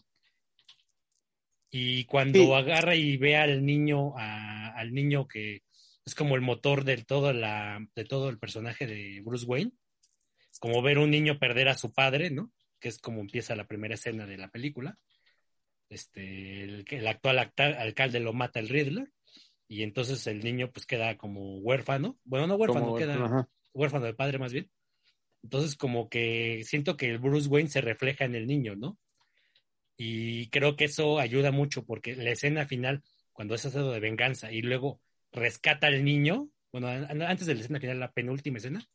Y 1.71 2.05
cuando 2.05 2.39
Sí. 2.41 2.53
agarra 2.53 2.95
y 2.97 3.17
ve 3.17 3.37
al 3.37 3.65
niño, 3.65 4.17
a- 4.17 4.75
al 4.77 4.93
niño 4.93 5.27
que 5.27 5.63
es 6.05 6.15
como 6.15 6.35
el 6.35 6.41
motor 6.43 6.85
de 6.85 6.99
todo, 6.99 7.33
la, 7.33 7.85
de 7.95 8.05
todo 8.05 8.29
el 8.29 8.39
personaje 8.39 8.87
de 8.87 9.21
Bruce 9.25 9.47
Wayne, 9.47 9.73
como 10.61 10.83
ver 10.83 10.99
un 10.99 11.11
niño 11.11 11.39
perder 11.39 11.69
a 11.69 11.77
su 11.77 11.93
padre, 11.93 12.31
¿no? 12.31 12.53
Que 12.79 12.89
es 12.89 12.99
como 12.99 13.21
empieza 13.21 13.57
la 13.57 13.67
primera 13.67 13.95
escena 13.95 14.27
de 14.27 14.37
la 14.37 14.49
película. 14.49 14.99
Este, 15.89 16.63
el, 16.65 16.85
el 16.89 17.07
actual 17.07 17.39
alcalde 17.59 18.21
lo 18.21 18.33
mata 18.33 18.61
el 18.61 18.69
Riddler 18.69 19.11
y 19.69 19.83
entonces 19.83 20.27
el 20.27 20.43
niño 20.45 20.71
pues 20.73 20.87
queda 20.87 21.17
como 21.17 21.59
huérfano. 21.59 22.19
Bueno, 22.25 22.47
no 22.47 22.57
huérfano, 22.57 22.87
Como- 22.87 22.97
queda 22.99 23.15
ajá. 23.25 23.49
huérfano 23.73 24.05
de 24.07 24.15
padre 24.15 24.39
más 24.39 24.53
bien. 24.53 24.71
Entonces 25.43 25.77
como 25.77 26.09
que 26.09 26.63
siento 26.65 26.97
que 26.97 27.11
el 27.11 27.19
Bruce 27.19 27.49
Wayne 27.49 27.69
se 27.69 27.81
refleja 27.81 28.25
en 28.25 28.35
el 28.35 28.47
niño, 28.47 28.77
¿no? 28.77 28.99
Y 29.97 30.49
creo 30.49 30.75
que 30.77 30.85
eso 30.87 31.19
ayuda 31.19 31.51
mucho 31.53 31.85
porque 31.85 32.17
la 32.17 32.31
escena 32.31 32.67
final, 32.67 33.03
cuando 33.33 33.55
es 33.55 33.65
asado 33.65 33.93
de 33.93 34.01
venganza 34.01 34.51
y 34.51 34.63
luego 34.63 35.01
rescata 35.35 35.89
al 35.89 36.05
niño, 36.05 36.49
bueno, 36.73 36.89
an- 36.89 37.23
antes 37.23 37.47
de 37.47 37.55
la 37.55 37.61
escena 37.61 37.81
final, 37.81 38.01
la 38.01 38.13
penúltima 38.13 38.59
escena, 38.59 38.87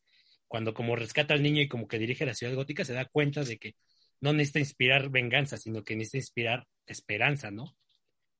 cuando 0.48 0.74
como 0.74 0.96
rescata 0.96 1.34
al 1.34 1.42
niño 1.42 1.62
y 1.62 1.68
como 1.68 1.86
que 1.86 1.98
dirige 1.98 2.26
la 2.26 2.34
ciudad 2.34 2.54
gótica, 2.54 2.84
se 2.84 2.94
da 2.94 3.04
cuenta 3.04 3.44
de 3.44 3.58
que 3.58 3.74
no 4.20 4.32
necesita 4.32 4.58
inspirar 4.58 5.10
venganza, 5.10 5.56
sino 5.56 5.84
que 5.84 5.94
necesita 5.96 6.18
inspirar 6.18 6.66
esperanza, 6.86 7.50
¿no? 7.50 7.76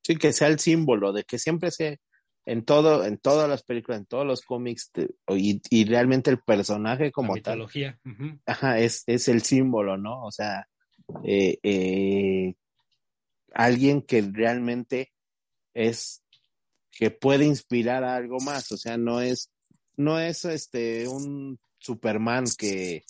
Sí, 0.02 0.16
que 0.16 0.32
sea 0.32 0.48
el 0.48 0.58
símbolo 0.58 1.12
de 1.12 1.24
que 1.24 1.38
siempre 1.38 1.70
se 1.70 2.00
en 2.46 2.64
todo, 2.64 3.04
en 3.04 3.18
todas 3.18 3.48
las 3.48 3.62
películas, 3.62 4.00
en 4.00 4.06
todos 4.06 4.26
los 4.26 4.40
cómics, 4.42 4.90
te- 4.92 5.10
y, 5.28 5.60
y 5.70 5.84
realmente 5.84 6.30
el 6.30 6.40
personaje 6.40 7.12
como 7.12 7.36
la 7.36 7.42
tal, 7.42 7.58
mitología. 7.58 8.00
ujú. 8.04 8.40
ajá, 8.46 8.78
es, 8.80 9.04
es 9.06 9.28
el 9.28 9.42
símbolo, 9.42 9.96
¿no? 9.98 10.24
O 10.24 10.32
sea, 10.32 10.66
eh, 11.24 11.58
eh, 11.62 12.54
alguien 13.52 14.02
que 14.02 14.22
realmente 14.22 15.12
es, 15.74 16.22
que 17.00 17.10
puede 17.10 17.46
inspirar 17.46 18.04
a 18.04 18.14
algo 18.14 18.38
más, 18.40 18.70
o 18.72 18.76
sea, 18.76 18.98
no 18.98 19.22
es, 19.22 19.50
no 19.96 20.20
es 20.20 20.44
este 20.44 21.08
un 21.08 21.58
Superman 21.78 22.44
que, 22.58 23.04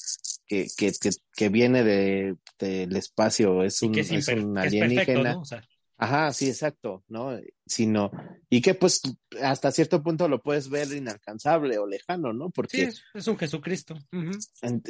que, 0.46 0.68
que, 0.76 0.92
que, 0.92 1.10
que 1.34 1.48
viene 1.48 1.82
de, 1.82 2.36
del 2.56 2.94
espacio, 2.94 3.64
es 3.64 3.82
un, 3.82 3.98
es, 3.98 4.12
es 4.12 4.28
un 4.28 4.54
perfecto, 4.54 4.60
alienígena. 4.60 5.34
¿no? 5.34 5.40
O 5.40 5.44
sea, 5.44 5.60
Ajá, 5.98 6.32
sí, 6.32 6.48
exacto, 6.48 7.04
¿no? 7.08 7.36
Sino, 7.66 8.12
y 8.48 8.62
que 8.62 8.74
pues 8.74 9.02
hasta 9.42 9.72
cierto 9.72 10.02
punto 10.04 10.28
lo 10.28 10.40
puedes 10.40 10.70
ver 10.70 10.92
inalcanzable 10.92 11.76
o 11.78 11.86
lejano, 11.86 12.32
¿no? 12.32 12.46
sí, 12.46 12.52
Porque, 12.54 12.82
es, 12.84 13.02
es 13.12 13.26
un 13.26 13.36
Jesucristo. 13.36 13.96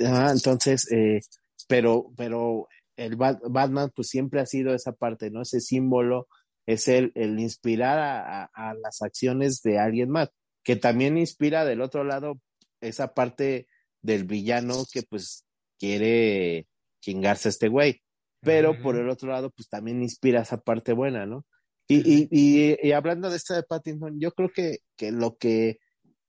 ajá, 0.05 0.31
entonces, 0.31 0.93
eh, 0.93 1.21
pero, 1.67 2.13
pero 2.19 2.69
el 2.97 3.17
Bat- 3.17 3.41
Batman 3.49 3.91
pues 3.97 4.09
siempre 4.09 4.41
ha 4.41 4.47
sido 4.47 4.75
esa 4.75 4.93
parte, 4.93 5.31
¿no? 5.31 5.41
Ese 5.41 5.61
símbolo, 5.61 6.29
es 6.67 6.89
el, 6.89 7.13
el 7.15 7.39
inspirar 7.41 7.99
a, 7.99 8.43
a- 8.45 8.51
a 8.71 8.75
las 8.75 9.03
acciones 9.03 9.63
de 9.63 9.79
alguien 9.79 10.11
más, 10.11 10.31
que 10.63 10.77
también 10.77 11.19
inspira 11.19 11.65
del 11.65 11.81
otro 11.81 12.05
lado 12.05 12.41
esa 12.81 13.15
parte 13.15 13.67
del 14.03 14.25
villano 14.25 14.85
que 14.93 15.03
pues 15.03 15.45
quiere 15.79 16.67
chingarse 17.03 17.49
a 17.49 17.51
este 17.51 17.69
güey. 17.69 18.03
Pero 18.43 18.81
por 18.83 18.97
el 18.97 19.09
otro 19.11 19.31
lado, 19.31 19.51
pues 19.51 19.69
también 19.69 20.03
inspira 20.03 20.41
esa 20.41 20.59
parte 20.59 20.95
buena, 20.95 21.27
¿no? 21.27 21.45
Y, 21.89 21.97
y, 21.99 22.29
y, 22.31 22.77
y 22.89 22.93
hablando 22.93 23.29
de 23.29 23.37
esta 23.37 23.55
de 23.55 23.65
Pattinson, 23.65 24.19
yo 24.19 24.33
creo 24.33 24.49
que, 24.51 24.79
que 24.97 25.13
lo 25.13 25.37
que 25.37 25.79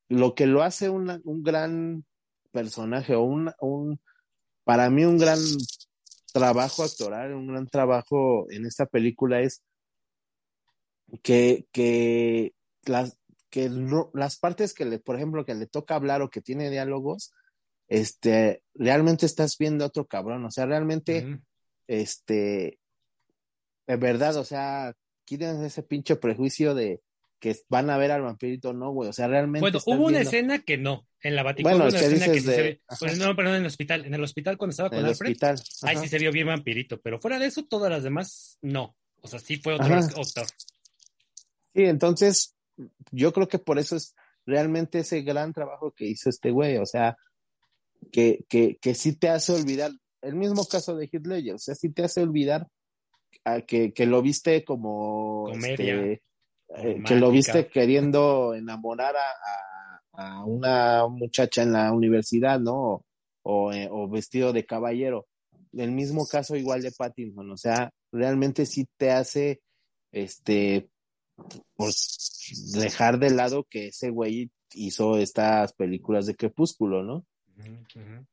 lo 0.10 0.36
que 0.36 0.46
lo 0.46 0.62
hace 0.62 0.90
una- 0.90 1.22
un 1.24 1.42
gran 1.42 2.04
personaje 2.52 3.16
o 3.16 3.22
un, 3.24 3.50
un, 3.62 4.02
para 4.66 4.90
mí 4.90 5.06
un 5.06 5.18
gran 5.18 5.40
trabajo 6.34 6.84
actoral, 6.84 7.34
un 7.34 7.48
gran 7.48 7.68
trabajo 7.68 8.46
en 8.52 8.66
esta 8.66 8.86
película 8.86 9.40
es 9.42 9.62
que, 11.24 11.66
que 11.72 12.54
las, 12.86 13.18
que 13.50 13.70
las 14.14 14.38
partes 14.38 14.74
que 14.74 14.86
le, 14.86 15.00
por 15.00 15.16
ejemplo, 15.16 15.46
que 15.46 15.56
le 15.56 15.68
toca 15.68 15.96
hablar 15.96 16.22
o 16.22 16.30
que 16.30 16.42
tiene 16.42 16.70
diálogos, 16.70 17.34
este, 17.88 18.64
realmente 18.74 19.26
estás 19.26 19.58
viendo 19.58 19.84
a 19.84 19.88
otro 19.88 20.08
cabrón, 20.08 20.46
o 20.46 20.52
sea, 20.52 20.66
realmente 20.66 21.40
este, 21.88 22.80
en 23.88 24.00
verdad, 24.00 24.38
o 24.38 24.46
sea, 24.46 24.94
quiten 25.26 25.64
ese 25.66 25.84
pinche 25.84 26.16
prejuicio 26.16 26.74
de 26.74 27.02
que 27.40 27.58
van 27.70 27.90
a 27.90 27.98
ver 27.98 28.12
al 28.12 28.22
vampirito, 28.22 28.72
no, 28.72 28.92
güey, 28.92 29.10
o 29.10 29.14
sea, 29.14 29.28
realmente. 29.28 29.62
Bueno, 29.62 29.80
hubo 29.86 30.08
una 30.08 30.20
viendo- 30.20 30.30
escena 30.30 30.60
que 30.60 30.78
no, 30.78 31.08
en 31.22 31.36
la 31.36 31.42
Vaticana 31.44 31.76
Bueno, 31.76 31.86
hubo 31.86 31.90
una 31.90 32.00
es 32.00 32.08
que 32.08 32.14
escena 32.16 32.34
que 32.34 32.40
sí 32.40 32.46
se 32.46 32.52
de- 32.52 32.62
ve, 32.62 32.82
pues, 33.00 33.18
no, 33.18 33.36
perdón, 33.36 33.56
en 33.56 33.62
el 33.62 33.68
hospital, 33.68 34.06
en 34.06 34.14
el 34.14 34.24
hospital 34.24 34.58
cuando 34.58 34.72
estaba 34.72 34.88
en 34.88 34.92
con 34.92 35.00
el 35.00 35.06
Alfred, 35.08 35.32
hospital. 35.32 35.62
ahí 35.82 35.98
sí 35.98 36.08
se 36.08 36.20
vio 36.20 36.32
bien 36.32 36.48
vampirito, 36.48 37.02
pero 37.02 37.20
fuera 37.20 37.40
de 37.40 37.48
eso, 37.48 37.66
todas 37.66 37.92
las 37.92 38.04
demás, 38.04 38.58
no. 38.62 38.96
O 39.24 39.28
sea, 39.28 39.40
sí 39.40 39.58
fue 39.58 39.74
otro 39.74 39.86
Ajá. 39.88 40.08
Sí, 41.74 41.84
entonces, 41.86 42.56
yo 43.12 43.32
creo 43.34 43.48
que 43.48 43.60
por 43.60 43.80
eso 43.80 43.96
es 43.96 44.16
realmente 44.46 45.00
ese 45.00 45.22
gran 45.22 45.54
trabajo 45.54 45.92
que 45.92 46.06
hizo 46.08 46.30
este 46.30 46.52
güey, 46.52 46.78
o 46.78 46.86
sea, 46.86 47.16
que, 48.12 48.46
que, 48.50 48.78
que 48.82 48.94
sí 48.96 49.16
te 49.16 49.30
hace 49.30 49.54
olvidar, 49.54 49.92
el 50.22 50.36
mismo 50.36 50.66
caso 50.66 50.96
de 50.96 51.06
Heath 51.12 51.26
Ledger, 51.28 51.56
o 51.56 51.60
sea, 51.60 51.76
sí 51.76 51.90
te 51.92 52.04
hace 52.04 52.22
olvidar 52.22 52.68
a 53.46 53.62
que, 53.62 53.94
que 53.94 54.06
lo 54.06 54.22
viste 54.22 54.64
como 54.66 55.46
Comedia, 55.46 55.72
este, 56.04 56.14
eh, 56.14 57.04
que 57.08 57.16
lo 57.16 57.32
viste 57.32 57.68
queriendo 57.70 58.54
enamorar 58.54 59.16
a, 59.16 59.20
a- 59.20 60.02
a 60.14 60.46
una 60.46 61.08
muchacha 61.08 61.64
en 61.64 61.72
la 61.72 61.94
universidad, 61.94 62.60
¿no? 62.60 63.06
O, 63.44 63.72
eh, 63.72 63.88
o 63.90 64.10
vestido 64.10 64.52
de 64.52 64.66
caballero. 64.66 65.26
El 65.72 65.92
mismo 65.92 66.28
caso 66.28 66.56
igual 66.58 66.82
de 66.82 66.92
Pattinson, 66.92 67.50
o 67.50 67.56
sea, 67.58 67.90
realmente 68.12 68.66
sí 68.66 68.86
te 68.98 69.10
hace, 69.12 69.62
este, 70.12 70.90
pues, 71.76 72.72
dejar 72.74 73.20
de 73.20 73.32
lado 73.32 73.66
que 73.70 73.88
ese 73.88 74.10
güey 74.10 74.52
hizo 74.74 75.18
estas 75.18 75.74
películas 75.74 76.26
de 76.26 76.36
Crepúsculo, 76.36 77.04
¿no? 77.04 77.26
Ujú, 77.58 77.84
ujú. 77.96 78.28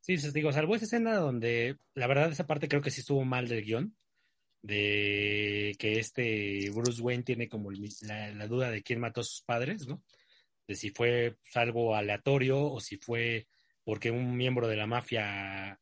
Sí, 0.00 0.16
digo, 0.32 0.52
salvo 0.52 0.74
esa 0.74 0.86
escena 0.86 1.16
donde, 1.16 1.76
la 1.94 2.06
verdad, 2.06 2.32
esa 2.32 2.46
parte 2.46 2.68
creo 2.68 2.82
que 2.82 2.90
sí 2.90 3.00
estuvo 3.00 3.24
mal 3.24 3.48
del 3.48 3.64
guion, 3.64 3.96
de 4.62 5.74
que 5.78 5.98
este 5.98 6.70
Bruce 6.70 7.00
Wayne 7.02 7.22
tiene 7.22 7.48
como 7.48 7.70
la, 8.02 8.32
la 8.32 8.46
duda 8.46 8.70
de 8.70 8.82
quién 8.82 9.00
mató 9.00 9.20
a 9.20 9.24
sus 9.24 9.42
padres, 9.42 9.86
¿no? 9.86 10.02
De 10.66 10.74
si 10.74 10.90
fue 10.90 11.36
pues, 11.42 11.56
algo 11.56 11.94
aleatorio 11.94 12.62
o 12.62 12.80
si 12.80 12.96
fue 12.96 13.46
porque 13.84 14.10
un 14.10 14.36
miembro 14.36 14.68
de 14.68 14.76
la 14.76 14.86
mafia 14.86 15.80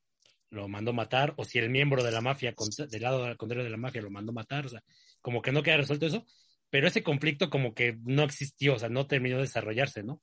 lo 0.51 0.69
mandó 0.69 0.93
matar, 0.93 1.35
o 1.37 1.45
si 1.45 1.59
el 1.59 1.69
miembro 1.69 2.03
de 2.03 2.11
la 2.11 2.21
mafia, 2.21 2.55
del 2.91 3.03
lado 3.03 3.37
contrario 3.37 3.65
de 3.65 3.71
la 3.71 3.77
mafia, 3.77 4.01
lo 4.01 4.11
mandó 4.11 4.33
matar, 4.33 4.67
o 4.67 4.69
sea, 4.69 4.83
como 5.21 5.43
que 5.43 5.53
no 5.53 5.63
queda 5.63 5.79
resuelto 5.79 6.07
eso, 6.07 6.25
pero 6.71 6.89
ese 6.89 7.03
conflicto 7.03 7.51
como 7.51 7.75
que 7.75 7.99
no 8.05 8.25
existió, 8.25 8.75
o 8.75 8.79
sea, 8.79 8.89
no 8.89 9.07
terminó 9.07 9.37
de 9.37 9.43
desarrollarse, 9.43 10.03
¿no? 10.03 10.23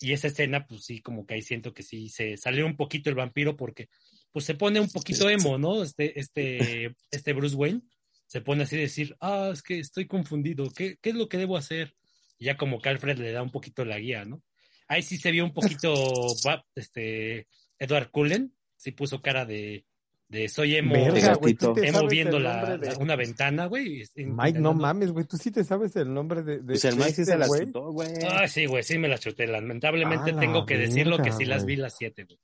Y 0.00 0.12
esa 0.12 0.26
escena, 0.26 0.66
pues 0.66 0.84
sí, 0.84 1.00
como 1.00 1.24
que 1.24 1.34
ahí 1.34 1.42
siento 1.42 1.72
que 1.72 1.84
sí 1.84 2.08
se 2.08 2.36
salió 2.36 2.66
un 2.66 2.76
poquito 2.76 3.08
el 3.08 3.14
vampiro 3.14 3.56
porque 3.56 3.88
pues 4.32 4.44
se 4.44 4.54
pone 4.54 4.80
un 4.80 4.90
poquito 4.90 5.30
emo, 5.30 5.58
¿no? 5.58 5.84
Este, 5.84 6.18
este, 6.18 6.92
este 7.10 7.32
Bruce 7.32 7.54
Wayne 7.54 7.82
se 8.26 8.40
pone 8.40 8.64
así 8.64 8.76
a 8.76 8.80
decir, 8.80 9.16
ah, 9.20 9.50
es 9.52 9.62
que 9.62 9.78
estoy 9.78 10.06
confundido, 10.06 10.70
¿qué, 10.70 10.98
qué 11.00 11.10
es 11.10 11.16
lo 11.16 11.28
que 11.28 11.38
debo 11.38 11.56
hacer? 11.56 11.94
Y 12.38 12.46
ya 12.46 12.56
como 12.56 12.80
que 12.80 12.88
Alfred 12.88 13.18
le 13.18 13.32
da 13.32 13.42
un 13.42 13.50
poquito 13.50 13.84
la 13.84 13.98
guía, 13.98 14.24
¿no? 14.24 14.42
Ahí 14.88 15.02
sí 15.02 15.18
se 15.18 15.30
vio 15.30 15.44
un 15.44 15.52
poquito, 15.52 15.94
este, 16.74 17.46
Edward 17.78 18.10
Cullen, 18.10 18.52
sí 18.76 18.90
puso 18.90 19.22
cara 19.22 19.44
de, 19.44 19.84
de 20.30 20.48
soy 20.48 20.76
emo, 20.76 20.94
Verga, 20.94 21.34
güey, 21.34 21.56
emo 21.82 22.06
viendo 22.08 22.38
la, 22.38 22.76
de- 22.78 22.86
la- 22.92 22.98
una 22.98 23.16
ventana, 23.16 23.66
güey. 23.66 24.04
Mike, 24.14 24.60
no 24.60 24.72
mames, 24.74 25.10
güey. 25.10 25.24
Tú 25.26 25.36
sí 25.36 25.50
te 25.50 25.64
sabes 25.64 25.94
el 25.96 26.14
nombre 26.14 26.42
de. 26.42 26.58
de 26.58 26.64
Pues 26.64 26.84
el 26.84 26.96
Mike 26.96 27.12
sí 27.12 27.24
se 27.24 27.36
la 27.36 27.46
güey? 27.48 27.66
chutó, 27.66 27.90
güey. 27.92 28.08
Ah, 28.30 28.46
sí, 28.46 28.66
güey, 28.66 28.82
sí 28.84 28.96
me 28.96 29.08
la 29.08 29.18
chuté. 29.18 29.46
Lamentablemente 29.46 30.30
A 30.30 30.34
la 30.34 30.40
tengo 30.40 30.64
que 30.64 30.78
decirlo 30.78 31.18
que 31.18 31.32
sí 31.32 31.44
las 31.44 31.64
vi 31.66 31.76
las 31.76 31.96
siete, 31.96 32.24
güey. 32.24 32.38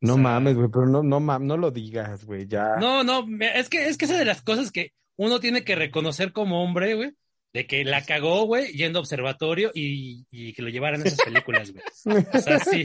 No 0.00 0.14
O 0.14 0.16
sea, 0.16 0.22
mames, 0.22 0.56
güey, 0.56 0.68
pero 0.72 0.86
no, 0.86 1.02
no 1.02 1.20
mames, 1.20 1.46
no 1.46 1.56
lo 1.58 1.70
digas, 1.70 2.24
güey, 2.24 2.46
ya. 2.46 2.76
No, 2.80 3.04
no, 3.04 3.26
es 3.54 3.68
que 3.68 3.86
es 3.86 3.98
que 3.98 4.06
esa 4.06 4.16
de 4.18 4.24
las 4.24 4.40
cosas 4.40 4.72
que 4.72 4.94
uno 5.16 5.40
tiene 5.40 5.62
que 5.62 5.74
reconocer 5.74 6.32
como 6.32 6.64
hombre, 6.64 6.94
güey, 6.94 7.12
de 7.52 7.66
que 7.66 7.84
la 7.84 8.04
cagó, 8.04 8.44
güey, 8.44 8.72
yendo 8.72 8.98
a 8.98 9.02
observatorio 9.02 9.70
y, 9.74 10.24
y 10.30 10.52
que 10.52 10.62
lo 10.62 10.68
llevaran 10.68 11.02
a 11.02 11.04
esas 11.04 11.20
películas, 11.20 11.72
güey. 11.72 12.24
O 12.32 12.38
sea, 12.38 12.58
sí. 12.60 12.84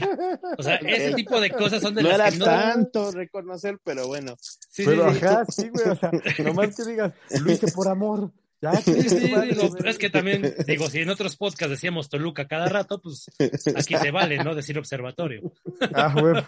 O 0.58 0.62
sea, 0.62 0.76
ese 0.76 1.14
tipo 1.14 1.40
de 1.40 1.50
cosas 1.50 1.80
son 1.80 1.94
de 1.94 2.02
no 2.02 2.08
las 2.08 2.18
era 2.18 2.30
que 2.30 2.36
no. 2.38 2.44
tanto 2.44 3.12
reconocer, 3.12 3.78
pero 3.84 4.06
bueno. 4.06 4.36
Sí, 4.40 4.84
pero 4.84 5.12
sí. 5.12 5.24
ajá, 5.24 5.44
sí, 5.48 5.68
güey, 5.68 5.88
o 5.88 5.96
sea, 5.96 6.10
nomás 6.44 6.76
que 6.76 6.84
digas, 6.84 7.12
lo 7.40 7.52
hice 7.52 7.70
por 7.72 7.88
amor. 7.88 8.32
Ya, 8.60 8.72
Sí, 8.76 9.08
sí, 9.08 9.18
digo, 9.18 9.76
es 9.84 9.98
que 9.98 10.08
también, 10.08 10.54
digo, 10.66 10.88
si 10.88 11.00
en 11.00 11.10
otros 11.10 11.36
podcasts 11.36 11.70
decíamos 11.70 12.08
Toluca 12.08 12.48
cada 12.48 12.68
rato, 12.68 13.00
pues 13.02 13.30
aquí 13.76 13.96
se 13.96 14.10
vale, 14.10 14.42
¿no? 14.42 14.54
Decir 14.54 14.78
observatorio. 14.78 15.52
Ah, 15.94 16.14
güey. 16.18 16.42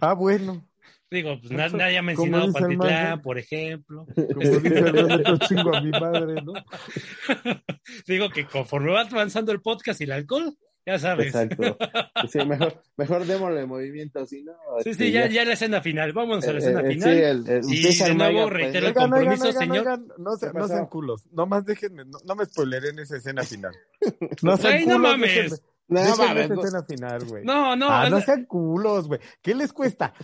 Ah, 0.00 0.14
bueno. 0.14 0.66
Digo, 1.14 1.38
pues 1.40 1.52
na- 1.52 1.68
nadie 1.68 1.96
ha 1.98 2.02
mencionado 2.02 2.52
Pantitlán, 2.52 3.22
por 3.22 3.38
ejemplo. 3.38 4.04
Como 4.16 4.40
dice 4.40 4.78
el 4.80 5.38
chingo 5.46 5.76
a 5.76 5.80
mi 5.80 5.90
madre, 5.92 6.42
¿no? 6.42 6.52
Digo 8.06 8.30
que 8.30 8.46
conforme 8.46 8.90
va 8.90 9.02
avanzando 9.02 9.52
el 9.52 9.60
podcast 9.60 10.00
y 10.00 10.04
el 10.04 10.12
alcohol, 10.12 10.56
ya 10.84 10.98
sabes. 10.98 11.28
Exacto. 11.28 11.76
Sí, 12.28 12.38
mejor, 12.46 12.82
mejor 12.96 13.26
démosle 13.26 13.66
movimiento, 13.66 14.24
si 14.26 14.42
no. 14.42 14.52
Sí, 14.82 14.90
este, 14.90 15.04
sí, 15.06 15.12
ya, 15.12 15.26
ya 15.28 15.44
la 15.44 15.52
escena 15.52 15.82
final. 15.82 16.12
Vámonos 16.14 16.48
a 16.48 16.52
la 16.54 16.58
escena 16.58 16.80
eh, 16.80 16.84
eh, 16.86 16.92
final. 16.94 17.12
Sí, 17.14 17.22
el, 17.22 17.48
el, 17.50 17.64
Y 17.74 17.82
de 17.82 18.04
el 18.06 18.16
nuevo 18.16 18.46
a 18.46 18.50
reitero 18.50 18.86
el 18.88 18.94
compromiso, 18.94 19.44
oigan, 19.48 19.60
señor. 19.60 19.78
oigan, 19.78 20.06
no, 20.18 20.36
se, 20.36 20.50
¿Qué 20.50 20.58
no 20.58 20.66
sean 20.68 20.86
culos. 20.86 21.26
Nomás 21.32 21.64
déjenme, 21.66 22.04
no, 22.06 22.18
no 22.24 22.34
me 22.34 22.46
spoileren 22.46 22.98
esa 22.98 23.18
escena 23.18 23.42
final. 23.42 23.74
No 24.42 24.56
sean 24.56 24.72
Ay, 24.72 24.86
no 24.86 24.94
culos, 24.96 25.10
mames. 25.12 25.34
déjenme, 25.34 25.56
No, 25.86 26.00
mames, 26.16 26.48
no. 26.48 26.62
escena 26.64 26.82
final, 26.84 27.24
güey. 27.26 27.44
No, 27.44 27.76
no, 27.76 27.90
ah, 27.90 28.08
no 28.08 28.16
sea- 28.16 28.26
sean 28.26 28.46
culos, 28.46 29.06
güey. 29.06 29.20
¿Qué 29.42 29.54
les 29.54 29.72
cuesta? 29.72 30.14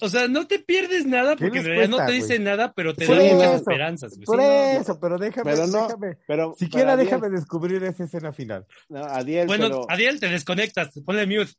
o 0.00 0.08
sea, 0.08 0.26
no 0.26 0.46
te 0.48 0.58
pierdes 0.58 1.06
nada 1.06 1.36
¿Qué 1.36 1.44
porque 1.44 1.58
en 1.60 1.64
realidad 1.64 1.88
no 1.88 1.96
te 1.98 2.02
güey? 2.06 2.20
dice 2.20 2.38
nada, 2.40 2.72
pero 2.74 2.92
te 2.94 3.06
Por 3.06 3.16
da 3.16 3.22
muchas 3.34 3.54
esperanzas. 3.54 4.14
güey. 4.16 4.24
Por 4.26 4.40
Sí, 4.40 4.46
no, 4.46 4.80
eso, 4.80 4.98
pero 5.00 5.18
déjame, 5.18 5.52
Pero 5.52 5.66
no, 5.68 5.82
déjame. 5.86 6.18
pero. 6.26 6.54
Siquiera 6.58 6.96
pero 6.96 7.04
déjame 7.04 7.30
descubrir 7.30 7.84
esa 7.84 8.04
escena 8.04 8.32
final. 8.32 8.66
No, 8.88 9.04
Adiel, 9.04 9.46
Bueno, 9.46 9.68
pero 9.68 9.86
Adiel, 9.88 10.18
te 10.18 10.28
desconectas, 10.28 10.90
ponle 11.04 11.24
mute. 11.26 11.52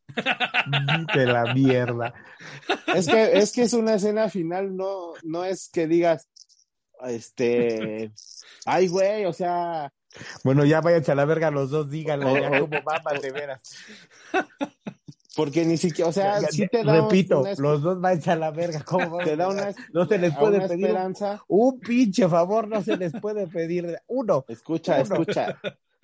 De 1.15 1.25
la 1.25 1.53
mierda. 1.53 2.13
es 2.93 3.07
que, 3.07 3.37
es 3.37 3.53
que 3.53 3.61
es 3.63 3.73
una 3.73 3.93
escena 3.95 4.27
final, 4.29 4.75
no, 4.75 5.13
no 5.23 5.45
es 5.45 5.69
que 5.71 5.87
digas, 5.87 6.27
este, 7.05 8.11
ay, 8.65 8.87
güey, 8.87 9.25
o 9.25 9.33
sea, 9.33 9.91
Bueno, 10.43 10.65
ya 10.65 10.81
váyanse 10.81 11.11
a 11.11 11.15
la 11.15 11.25
verga 11.25 11.51
los 11.51 11.69
dos, 11.69 11.89
díganlo, 11.89 12.37
ya 12.37 12.59
como 12.59 12.81
mamas 12.83 13.21
de 13.21 13.31
veras. 13.31 13.61
porque 15.35 15.65
ni 15.65 15.77
siquiera, 15.77 16.09
o 16.09 16.13
sea, 16.13 16.39
Ya- 16.41 16.47
sí 16.47 16.67
te 16.67 16.83
da 16.83 17.01
Repito, 17.01 17.41
una, 17.41 17.53
los 17.57 17.81
dos 17.83 18.01
váyanse 18.01 18.31
a 18.31 18.35
la 18.35 18.49
verga, 18.51 18.81
¿cómo 18.83 19.17
te 19.19 19.35
da 19.35 19.47
una, 19.49 19.73
No 19.93 20.05
se 20.07 20.17
les 20.17 20.35
puede 20.35 20.59
pedir 20.61 20.77
un, 20.77 20.83
esperanza. 20.85 21.43
un 21.47 21.79
pinche 21.79 22.27
favor, 22.27 22.67
no 22.67 22.81
se 22.83 22.97
les 22.97 23.13
puede 23.13 23.47
pedir 23.47 23.99
uno. 24.07 24.43
Escucha, 24.47 24.95
Uno. 24.95 25.03
escucha, 25.03 25.59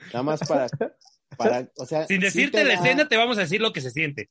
nada 0.07 0.23
más 0.23 0.39
para, 0.47 0.67
para, 1.37 1.67
o 1.77 1.85
sea, 1.85 2.05
Sin 2.07 2.19
decirte 2.21 2.59
te 2.59 2.63
la 2.65 2.75
da- 2.75 2.81
escena, 2.81 3.07
te 3.07 3.17
vamos 3.17 3.37
a 3.37 3.41
decir 3.41 3.61
lo 3.61 3.73
que 3.73 3.81
se 3.81 3.91
siente. 3.91 4.29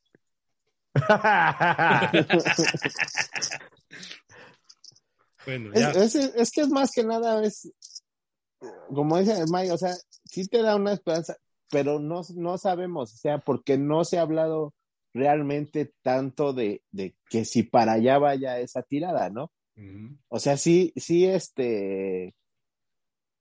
Bueno, 5.44 5.72
ya. 5.74 5.90
Es, 5.90 6.14
es, 6.14 6.32
es 6.36 6.50
que 6.52 6.60
es 6.60 6.68
más 6.68 6.92
que 6.92 7.02
nada, 7.04 7.42
es, 7.44 7.68
como 8.94 9.18
dice 9.18 9.38
el 9.38 9.46
Mike, 9.50 9.72
o 9.72 9.78
sea, 9.78 9.94
sí 10.24 10.46
te 10.48 10.62
da 10.62 10.76
una 10.76 10.92
esperanza, 10.92 11.36
pero 11.70 11.98
no, 11.98 12.22
no 12.36 12.58
sabemos, 12.58 13.14
o 13.14 13.16
sea, 13.16 13.38
porque 13.38 13.78
no 13.78 14.04
se 14.04 14.18
ha 14.18 14.22
hablado 14.22 14.74
realmente 15.14 15.92
tanto 16.02 16.52
de, 16.52 16.82
de 16.90 17.14
que 17.28 17.44
si 17.44 17.62
para 17.62 17.92
allá 17.92 18.18
vaya 18.18 18.58
esa 18.60 18.82
tirada, 18.82 19.30
¿no? 19.30 19.50
O 20.28 20.38
sea, 20.38 20.56
sí, 20.56 20.92
sí, 20.96 21.24
este, 21.26 22.34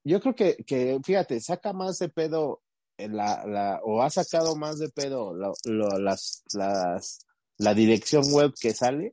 yo 0.04 0.20
creo 0.20 0.34
que, 0.34 0.56
que 0.66 0.98
fíjate, 1.04 1.40
saca 1.40 1.72
más 1.72 1.98
de 1.98 2.08
pedo 2.08 2.62
la, 2.98 3.46
la, 3.46 3.80
o 3.84 4.02
ha 4.02 4.10
sacado 4.10 4.54
más 4.56 4.78
de 4.78 4.88
pedo 4.90 5.32
lo- 5.34 5.54
lo- 5.64 5.98
las, 5.98 6.44
las, 6.54 7.26
la 7.58 7.74
dirección 7.74 8.22
web 8.32 8.52
que 8.60 8.74
sale 8.74 9.12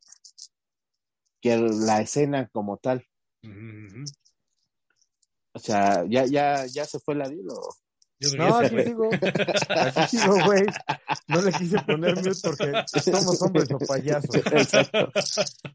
que 1.42 1.58
la 1.58 2.02
escena 2.02 2.48
como 2.50 2.78
tal. 2.78 3.06
O 5.60 5.62
sea, 5.62 6.06
ya, 6.08 6.26
ya, 6.26 6.66
ya 6.66 6.86
se 6.86 7.00
fue 7.00 7.16
la 7.16 7.28
dilo. 7.28 7.54
Yo 8.22 8.30
No, 8.36 8.58
aquí 8.58 8.76
sí. 8.76 8.84
sigo. 8.84 9.10
Aquí 9.96 10.18
sigo, 10.18 10.44
güey. 10.46 10.66
No 11.28 11.42
le 11.42 11.52
quise 11.54 11.80
poner 11.84 12.16
mute 12.16 12.32
porque 12.44 12.72
somos 13.02 13.42
hombres 13.42 13.72
o 13.72 13.78
payasos. 13.80 14.36
Exacto. 14.36 15.12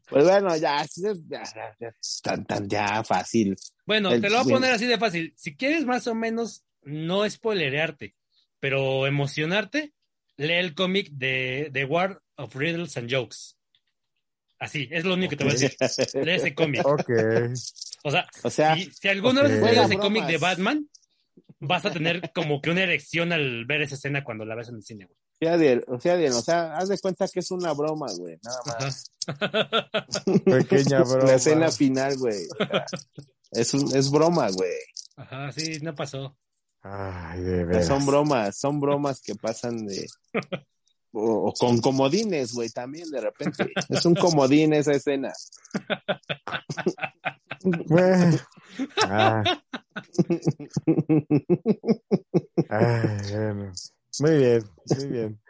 Pues 0.09 0.23
bueno, 0.23 0.55
ya, 0.57 0.85
ya, 0.95 1.13
ya, 1.27 1.75
ya, 1.79 1.95
tan, 2.21 2.45
tan, 2.45 2.69
ya 2.69 3.03
fácil. 3.03 3.55
Bueno, 3.87 4.11
El- 4.11 4.21
te 4.21 4.29
lo 4.29 4.43
voy 4.43 4.51
a 4.51 4.55
poner 4.55 4.71
así 4.73 4.85
de 4.85 4.97
fácil. 4.99 5.33
Si 5.37 5.55
quieres 5.55 5.85
más 5.85 6.05
o 6.07 6.13
menos 6.13 6.63
no 6.83 7.27
spoilerearte, 7.27 8.15
pero 8.59 9.07
emocionarte, 9.07 9.93
lee 10.37 10.53
el 10.53 10.75
cómic 10.75 11.09
de 11.13 11.71
The 11.73 11.85
War 11.85 12.21
of 12.35 12.55
Riddles 12.55 12.95
and 12.97 13.11
Jokes. 13.11 13.55
Así, 14.59 14.87
es 14.91 15.03
lo 15.03 15.15
único 15.15 15.31
que 15.31 15.35
te 15.37 15.43
voy 15.45 15.53
a 15.53 15.57
decir. 15.57 15.75
Lee 16.23 16.33
ese 16.33 16.53
cómic. 16.53 16.85
Ok. 16.85 17.09
O 18.05 18.11
sea, 18.11 18.27
O 18.43 18.51
sea, 18.51 18.75
si, 18.75 18.91
si 18.91 19.07
alguna 19.07 19.41
vez 19.41 19.53
ok. 19.53 19.57
has 19.57 19.63
leído 19.63 19.83
ese 19.83 19.95
Fuera 19.95 20.03
cómic 20.03 20.25
de. 20.27 20.37
Batman, 20.37 20.87
vas 21.59 21.85
a 21.85 21.91
tener 21.91 22.31
como 22.35 22.61
que 22.61 22.69
una 22.69 22.83
erección 22.83 23.33
al 23.33 23.65
ver 23.65 23.81
esa 23.81 23.95
escena 23.95 24.23
cuando 24.23 24.45
la 24.45 24.53
ves 24.53 24.69
en 24.69 24.75
el 24.75 24.83
cine, 24.83 25.05
güey. 25.05 25.17
sí, 25.39 25.47
Adiel, 25.47 25.83
o 25.87 25.99
sea, 25.99 26.13
Adiel, 26.13 26.33
o 26.33 26.41
sea, 26.41 26.77
haz 26.77 26.89
de 26.89 26.99
cuenta 26.99 27.27
que 27.27 27.39
es 27.39 27.49
una 27.49 27.73
broma, 27.73 28.05
güey, 28.15 28.37
nada 28.43 28.59
más. 28.79 29.11
Ajá. 29.25 29.69
Pequeña 30.45 30.99
broma. 31.03 31.23
La 31.23 31.33
escena 31.33 31.71
final, 31.71 32.15
güey. 32.19 32.47
Es, 33.49 33.73
un, 33.73 33.95
es 33.95 34.11
broma, 34.11 34.49
güey. 34.51 34.77
Ajá, 35.15 35.51
sí, 35.51 35.79
no 35.81 35.95
pasó. 35.95 36.37
Ay, 36.83 37.41
de 37.41 37.65
veras. 37.65 37.87
Son 37.87 38.05
bromas, 38.05 38.55
son 38.55 38.79
bromas 38.79 39.19
que 39.19 39.33
pasan 39.33 39.87
de... 39.87 40.05
O, 41.11 41.47
o 41.47 41.53
con 41.53 41.81
comodines, 41.81 42.53
güey, 42.53 42.69
también 42.69 43.09
de 43.09 43.21
repente. 43.21 43.71
Es 43.89 44.05
un 44.05 44.13
comodín 44.13 44.73
esa 44.73 44.91
escena. 44.91 45.33
Ah. 49.03 49.43
Ay, 52.69 53.17
bueno. 53.31 53.71
Muy 54.19 54.37
bien, 54.37 54.63
muy 54.97 55.07
bien. 55.07 55.41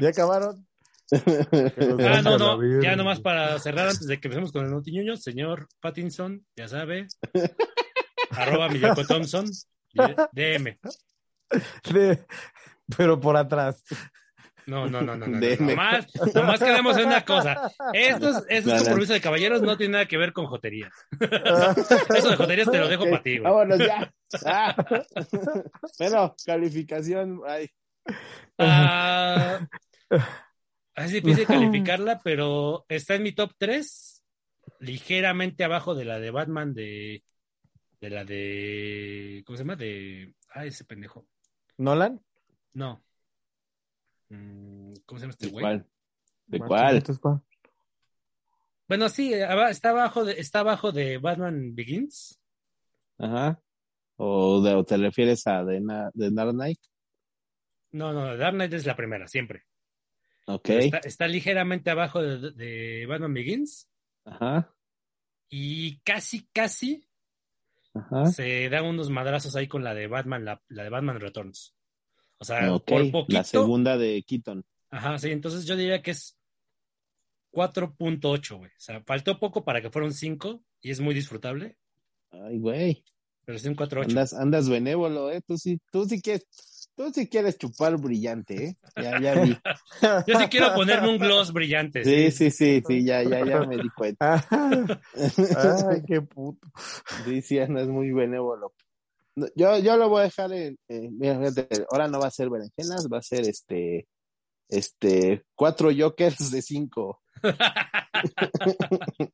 ¿Ya 0.00 0.08
acabaron? 0.08 0.66
Ah, 1.12 2.20
no, 2.22 2.36
no, 2.38 2.82
ya 2.82 2.96
nomás 2.96 3.20
para 3.20 3.58
cerrar 3.60 3.88
antes 3.88 4.06
de 4.06 4.18
que 4.20 4.26
empecemos 4.28 4.50
con 4.52 4.64
el 4.64 4.72
notiñuño, 4.72 5.16
señor 5.16 5.68
Pattinson, 5.80 6.44
ya 6.56 6.66
sabe, 6.66 7.06
arroba 8.30 8.68
Miyako 8.68 9.04
Thompson, 9.06 9.46
DM. 10.32 10.78
De- 11.92 12.26
pero 12.96 13.20
por 13.20 13.36
atrás. 13.36 13.84
No, 14.66 14.88
no, 14.88 15.00
no, 15.00 15.16
no, 15.16 15.26
no, 15.26 15.38
no, 15.40 15.56
nomás, 15.60 16.06
nomás 16.34 16.58
quedemos 16.60 16.96
en 16.98 17.06
una 17.06 17.24
cosa. 17.24 17.70
Estos, 17.92 18.44
estos 18.48 18.72
No, 18.72 18.78
compromisos 18.78 19.14
de 19.14 19.20
caballeros 19.20 19.62
no 19.62 19.76
tienen 19.76 19.92
nada 19.92 20.06
que 20.06 20.16
ver 20.16 20.32
con 20.32 20.46
joterías. 20.46 20.92
Eso 22.14 22.30
de 22.30 22.36
joterías 22.36 22.70
te 22.70 22.78
lo 22.78 22.88
dejo 22.88 23.04
Ok, 23.04 23.10
para 23.10 23.22
ti, 23.22 23.38
güey. 23.38 23.52
Vámonos 23.52 23.78
ya. 23.78 24.12
Ah. 24.44 24.74
Bueno, 25.98 26.34
calificación. 26.44 27.40
Ay, 27.46 27.70
Ah, 28.58 29.60
es 30.96 31.12
difícil 31.12 31.46
calificarla, 31.46 32.20
pero 32.24 32.84
está 32.88 33.14
en 33.14 33.22
mi 33.22 33.32
top 33.32 33.52
3, 33.58 34.22
ligeramente 34.80 35.64
abajo 35.64 35.94
de 35.94 36.04
la 36.04 36.18
de 36.18 36.30
Batman 36.30 36.74
de, 36.74 37.22
de 38.00 38.10
la 38.10 38.24
de, 38.24 39.42
¿cómo 39.46 39.56
se 39.56 39.62
llama? 39.64 39.76
De, 39.76 40.34
ay, 40.50 40.68
ese 40.68 40.84
pendejo. 40.84 41.26
¿Nolan? 41.76 42.20
No. 42.72 43.02
Mm, 44.28 44.92
¿Cómo 45.04 45.18
se 45.18 45.24
llama 45.24 45.30
este 45.32 45.46
¿De 45.46 45.52
güey? 45.52 45.62
cuál? 45.62 45.86
¿De 46.46 46.58
cuál? 46.58 47.42
Bueno, 48.88 49.08
sí, 49.08 49.34
aba- 49.34 49.70
está 49.70 49.90
abajo 49.90 50.24
de, 50.24 50.32
está 50.40 50.60
abajo 50.60 50.92
de 50.92 51.18
Batman 51.18 51.74
Begins. 51.74 52.40
Ajá. 53.18 53.60
¿O, 54.16 54.62
de- 54.62 54.74
o 54.74 54.84
te 54.84 54.96
refieres 54.96 55.46
a 55.46 55.62
Na- 55.62 56.10
The 56.14 56.30
Dark 56.30 56.52
Knight? 56.52 56.78
No, 57.92 58.12
no, 58.12 58.36
Dark 58.36 58.54
Knight 58.54 58.72
es 58.72 58.86
la 58.86 58.96
primera, 58.96 59.26
siempre. 59.28 59.64
Ok. 60.46 60.68
Está, 60.70 60.98
está 60.98 61.26
ligeramente 61.28 61.90
abajo 61.90 62.22
de, 62.22 62.52
de 62.52 63.06
Batman 63.06 63.34
Begins 63.34 63.90
Ajá. 64.24 64.72
y 65.48 65.98
casi, 66.00 66.46
casi 66.52 67.08
Ajá. 67.94 68.26
se 68.26 68.68
da 68.68 68.82
unos 68.82 69.10
madrazos 69.10 69.56
ahí 69.56 69.66
con 69.66 69.82
la 69.82 69.94
de 69.94 70.06
Batman, 70.06 70.44
la, 70.44 70.62
la 70.68 70.84
de 70.84 70.90
Batman 70.90 71.18
Returns. 71.20 71.75
O 72.38 72.44
sea, 72.44 72.74
Ok. 72.74 72.84
por 72.86 73.10
poquito. 73.10 73.38
La 73.38 73.44
segunda 73.44 73.96
de 73.96 74.22
Keaton. 74.26 74.64
Ajá, 74.90 75.18
sí, 75.18 75.30
entonces 75.30 75.64
yo 75.64 75.76
diría 75.76 76.02
que 76.02 76.12
es 76.12 76.36
4.8, 77.52 78.56
güey. 78.58 78.70
O 78.70 78.74
sea, 78.80 79.02
faltó 79.04 79.38
poco 79.38 79.64
para 79.64 79.80
que 79.80 79.90
fuera 79.90 80.06
un 80.06 80.12
5 80.12 80.62
y 80.82 80.90
es 80.90 81.00
muy 81.00 81.14
disfrutable, 81.14 81.76
Ay, 82.30 82.58
güey. 82.58 83.04
pero 83.44 83.58
sí 83.58 83.68
un 83.68 83.76
4.8. 83.76 84.04
Andas, 84.10 84.34
andas 84.34 84.68
benévolo, 84.68 85.30
¿eh? 85.30 85.40
Tú 85.46 85.56
sí, 85.56 85.80
tú 85.90 86.04
sí 86.06 86.20
quieres, 86.20 86.46
tú 86.94 87.10
sí 87.12 87.28
quieres 87.28 87.56
chupar 87.58 87.96
brillante, 87.96 88.64
¿eh? 88.66 88.76
Ya, 88.96 89.18
ya 89.20 89.40
vi. 89.40 89.56
Yo 90.26 90.38
sí 90.38 90.46
quiero 90.50 90.74
ponerme 90.74 91.08
un 91.08 91.18
gloss 91.18 91.52
brillante. 91.52 92.04
Sí, 92.04 92.30
sí, 92.30 92.50
sí, 92.50 92.82
sí, 92.86 93.04
ya, 93.04 93.22
ya, 93.22 93.44
ya 93.44 93.60
me 93.64 93.76
di 93.78 93.88
cuenta. 93.90 94.44
Ay, 95.90 96.02
qué 96.06 96.20
puto. 96.20 96.68
Sí, 97.24 97.40
sí, 97.42 97.58
andas 97.58 97.88
muy 97.88 98.12
benévolo. 98.12 98.74
No, 99.36 99.46
Yo, 99.54 99.78
yo 99.78 99.96
lo 99.98 100.08
voy 100.08 100.20
a 100.20 100.24
dejar 100.24 100.52
en, 100.52 100.78
en- 100.88 101.18
ahora 101.90 102.08
no 102.08 102.18
va 102.18 102.26
a 102.28 102.30
ser 102.30 102.48
berenjenas, 102.50 103.06
va 103.12 103.18
a 103.18 103.22
ser 103.22 103.46
este, 103.46 104.08
este, 104.68 105.44
cuatro 105.54 105.90
jokers 105.96 106.50
de 106.50 106.62
cinco. 106.62 107.20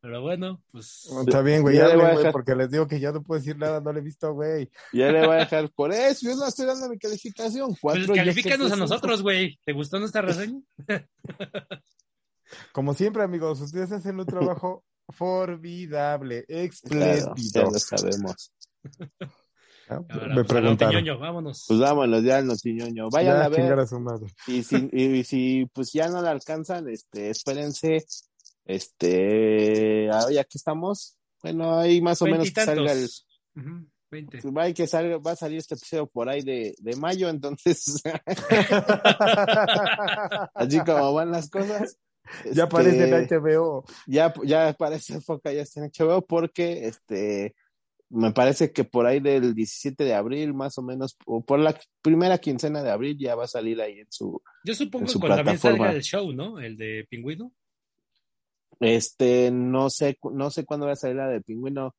Pero 0.00 0.22
bueno, 0.22 0.62
pues 0.70 1.08
Está 1.26 1.42
bien, 1.42 1.60
güey, 1.62 1.74
Ya 1.76 1.82
ya 1.82 1.88
le 1.88 1.96
voy 1.96 2.04
a 2.04 2.08
güey, 2.08 2.18
dejar- 2.18 2.32
porque 2.32 2.54
les 2.54 2.70
digo 2.70 2.86
que 2.86 3.00
ya 3.00 3.10
no 3.10 3.22
puedo 3.22 3.40
decir 3.40 3.58
nada, 3.58 3.80
no 3.80 3.92
le 3.92 3.98
he 3.98 4.02
visto, 4.02 4.32
güey. 4.32 4.70
Ya 4.92 5.10
le 5.10 5.26
voy 5.26 5.36
a 5.36 5.40
dejar 5.40 5.70
por 5.72 5.92
eso, 5.92 6.26
yo 6.28 6.36
no 6.36 6.46
estoy 6.46 6.66
dando 6.66 6.88
mi 6.88 6.98
calificación. 6.98 7.74
Cuatro 7.80 8.06
pues 8.06 8.16
califícanos 8.18 8.70
a 8.70 8.76
nosotros, 8.76 9.22
güey. 9.22 9.58
¿Te 9.64 9.72
gustó 9.72 9.98
nuestra 9.98 10.22
reseña? 10.22 10.60
Como 12.72 12.94
siempre, 12.94 13.24
amigos, 13.24 13.60
ustedes 13.60 13.90
hacen 13.90 14.20
un 14.20 14.26
trabajo 14.62 14.84
formidable, 15.10 16.44
Claro, 16.46 16.62
espléndido. 16.64 17.34
ya 17.54 17.62
lo 17.62 17.78
sabemos. 17.78 18.52
Ah, 19.90 20.02
Ahora, 20.10 20.26
Me 20.28 20.34
pues, 20.34 20.46
preguntaron. 20.48 21.18
vámonos. 21.18 21.64
Pues 21.66 21.80
vámonos 21.80 22.22
ya, 22.22 22.42
notiñoño. 22.42 23.08
Vayan 23.08 23.38
Ya, 23.38 23.44
a 23.46 23.48
ver. 23.48 23.60
chingar 23.60 23.80
a 23.80 23.86
su 23.86 23.98
madre. 23.98 24.26
Y 24.46 24.62
si, 24.62 24.90
y 24.92 25.24
si 25.24 25.64
pues 25.72 25.94
ya 25.94 26.08
no 26.08 26.20
la 26.20 26.30
alcanzan, 26.30 26.90
este, 26.90 27.30
espérense, 27.30 28.04
este, 28.66 30.10
ah, 30.10 30.26
ya 30.30 30.44
que 30.44 30.58
estamos, 30.58 31.16
bueno, 31.42 31.78
ahí 31.78 32.02
más 32.02 32.20
o 32.20 32.26
menos 32.26 32.50
que 32.50 32.60
salga 32.66 32.92
el, 32.92 33.08
va, 34.54 34.70
que 34.74 34.86
salga, 34.86 35.16
va 35.16 35.30
a 35.32 35.36
salir 35.36 35.56
este 35.56 35.74
episodio 35.74 36.06
por 36.06 36.28
ahí 36.28 36.42
de, 36.42 36.74
de 36.78 36.96
mayo, 36.96 37.30
entonces, 37.30 38.02
así 40.54 40.80
como 40.80 41.14
van 41.14 41.30
las 41.30 41.48
cosas. 41.48 41.96
Ya 42.52 42.64
aparece 42.64 43.08
en 43.08 43.14
este, 43.14 43.38
HBO. 43.38 43.84
ya, 44.06 44.32
ya 44.44 44.72
para 44.74 44.96
esa 44.96 45.16
época 45.16 45.52
ya 45.52 45.62
está 45.62 45.84
en 45.84 45.90
HBO 45.90 46.22
porque, 46.26 46.86
este, 46.86 47.54
me 48.10 48.32
parece 48.32 48.72
que 48.72 48.84
por 48.84 49.04
ahí 49.06 49.20
del 49.20 49.54
17 49.54 50.02
de 50.02 50.14
abril, 50.14 50.54
más 50.54 50.78
o 50.78 50.82
menos, 50.82 51.16
o 51.26 51.42
por 51.44 51.58
la 51.58 51.78
primera 52.00 52.38
quincena 52.38 52.82
de 52.82 52.90
abril 52.90 53.18
ya 53.18 53.34
va 53.34 53.44
a 53.44 53.48
salir 53.48 53.80
ahí 53.82 53.98
en 54.00 54.06
su, 54.10 54.40
Yo 54.64 54.74
supongo 54.74 55.02
en 55.02 55.06
que 55.06 55.12
su 55.12 55.20
cuando 55.20 55.36
también 55.36 55.56
plataforma. 55.58 55.84
salga 55.86 55.96
el 55.96 56.02
show, 56.02 56.32
¿no? 56.32 56.58
El 56.58 56.76
de 56.76 57.06
Pingüino. 57.10 57.52
Este, 58.80 59.50
no 59.50 59.90
sé, 59.90 60.16
no 60.32 60.50
sé 60.50 60.64
cuándo 60.64 60.86
va 60.86 60.92
a 60.92 60.96
salir 60.96 61.16
la 61.16 61.28
de 61.28 61.40
Pingüino. 61.40 61.94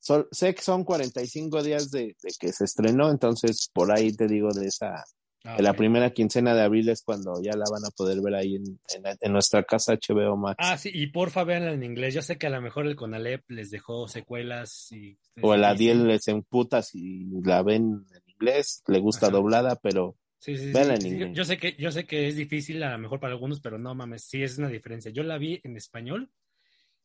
Sol- 0.00 0.28
sé 0.32 0.54
que 0.54 0.62
son 0.62 0.84
45 0.84 1.62
días 1.62 1.90
de, 1.90 2.16
de 2.22 2.32
que 2.38 2.52
se 2.52 2.64
estrenó, 2.64 3.10
entonces 3.10 3.70
por 3.72 3.90
ahí 3.92 4.12
te 4.12 4.26
digo 4.26 4.52
de 4.52 4.66
esa, 4.66 5.02
Ah, 5.46 5.60
la 5.60 5.74
primera 5.74 6.10
quincena 6.10 6.54
de 6.54 6.62
abril 6.62 6.88
es 6.88 7.02
cuando 7.02 7.34
ya 7.42 7.52
la 7.54 7.66
van 7.70 7.84
a 7.84 7.90
poder 7.90 8.22
ver 8.22 8.34
ahí 8.34 8.56
en, 8.56 8.78
en, 9.20 9.32
nuestra 9.32 9.62
casa 9.62 9.92
HBO 9.92 10.38
Max. 10.38 10.56
Ah, 10.58 10.78
sí, 10.78 10.90
y 10.92 11.08
porfa 11.08 11.44
véanla 11.44 11.72
en 11.72 11.82
inglés. 11.82 12.14
Yo 12.14 12.22
sé 12.22 12.38
que 12.38 12.46
a 12.46 12.50
lo 12.50 12.62
mejor 12.62 12.86
el 12.86 12.96
Conalep 12.96 13.42
les 13.50 13.70
dejó 13.70 14.08
secuelas 14.08 14.90
y... 14.90 15.18
o 15.42 15.52
el 15.54 15.64
Adiel 15.64 16.06
les 16.06 16.28
emputa 16.28 16.80
si 16.80 17.26
la 17.44 17.62
ven 17.62 18.06
en 18.14 18.22
inglés, 18.26 18.82
le 18.86 19.00
gusta 19.00 19.26
Ajá. 19.26 19.36
doblada, 19.36 19.76
pero 19.76 20.16
Sí, 20.38 20.56
sí, 20.56 20.64
sí. 20.64 20.72
Véanla 20.72 20.94
en 20.94 21.00
Sí, 21.02 21.08
yo- 21.10 21.14
inglés. 21.16 21.32
Yo 21.36 21.44
sé 21.44 21.56
que, 21.58 21.76
yo 21.78 21.90
sé 21.92 22.06
que 22.06 22.28
es 22.28 22.36
difícil 22.36 22.82
a 22.82 22.92
lo 22.92 22.98
mejor 22.98 23.20
para 23.20 23.32
algunos, 23.34 23.60
pero 23.60 23.78
no 23.78 23.94
mames, 23.94 24.24
sí 24.24 24.42
es 24.42 24.58
una 24.58 24.68
diferencia. 24.68 25.10
Yo 25.10 25.22
la 25.22 25.38
vi 25.38 25.60
en 25.62 25.76
español 25.76 26.30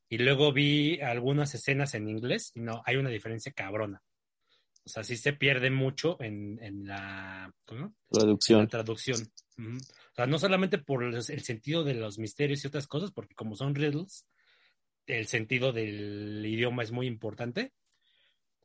y 0.10 0.18
luego 0.18 0.52
vi 0.54 1.00
algunas 1.02 1.54
escenas 1.56 1.94
en 1.94 2.08
inglés 2.10 2.52
y 2.56 2.62
no, 2.62 2.82
hay 2.86 2.96
una 2.96 3.10
diferencia 3.10 3.52
cabrona. 3.52 4.02
O 4.90 4.92
sea, 4.92 5.04
sí 5.04 5.18
se 5.18 5.34
pierde 5.34 5.70
mucho 5.70 6.18
en, 6.20 6.58
en 6.64 6.88
la, 6.88 7.54
¿cómo? 7.68 7.82
En 7.82 7.86
la 7.86 7.96
producción. 8.10 8.68
traducción. 8.68 9.22
Ujú. 9.60 9.78
O 9.78 10.16
sea, 10.16 10.26
no 10.26 10.40
solamente 10.40 10.80
por 10.80 11.04
los- 11.04 11.30
el 11.30 11.42
sentido 11.44 11.84
de 11.84 11.94
los 11.94 12.18
misterios 12.18 12.64
y 12.64 12.68
otras 12.68 12.88
cosas, 12.88 13.12
porque 13.12 13.36
como 13.36 13.56
son 13.56 13.76
riddles, 13.76 14.26
el 15.06 15.28
sentido 15.28 15.72
del 15.74 16.44
idioma 16.44 16.82
es 16.82 16.92
muy 16.92 17.06
importante, 17.06 17.72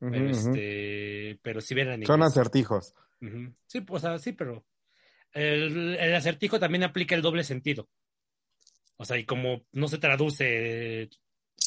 pero, 0.00 0.30
este, 0.30 1.38
pero 1.42 1.60
sí 1.60 1.74
ven 1.74 1.90
en 1.90 2.06
Son 2.06 2.22
acertijos. 2.22 2.94
Sí, 3.66 3.82
pues, 3.82 4.02
o 4.02 4.06
sea, 4.08 4.18
sí, 4.18 4.32
pero 4.32 4.64
el, 5.32 5.96
el 5.96 6.14
acertijo 6.14 6.58
también 6.58 6.84
aplica 6.84 7.14
el 7.14 7.20
doble 7.20 7.44
sentido. 7.44 7.90
O 8.96 9.04
sea, 9.04 9.18
y 9.18 9.26
como 9.26 9.66
no 9.72 9.88
se 9.88 9.98
traduce. 9.98 11.10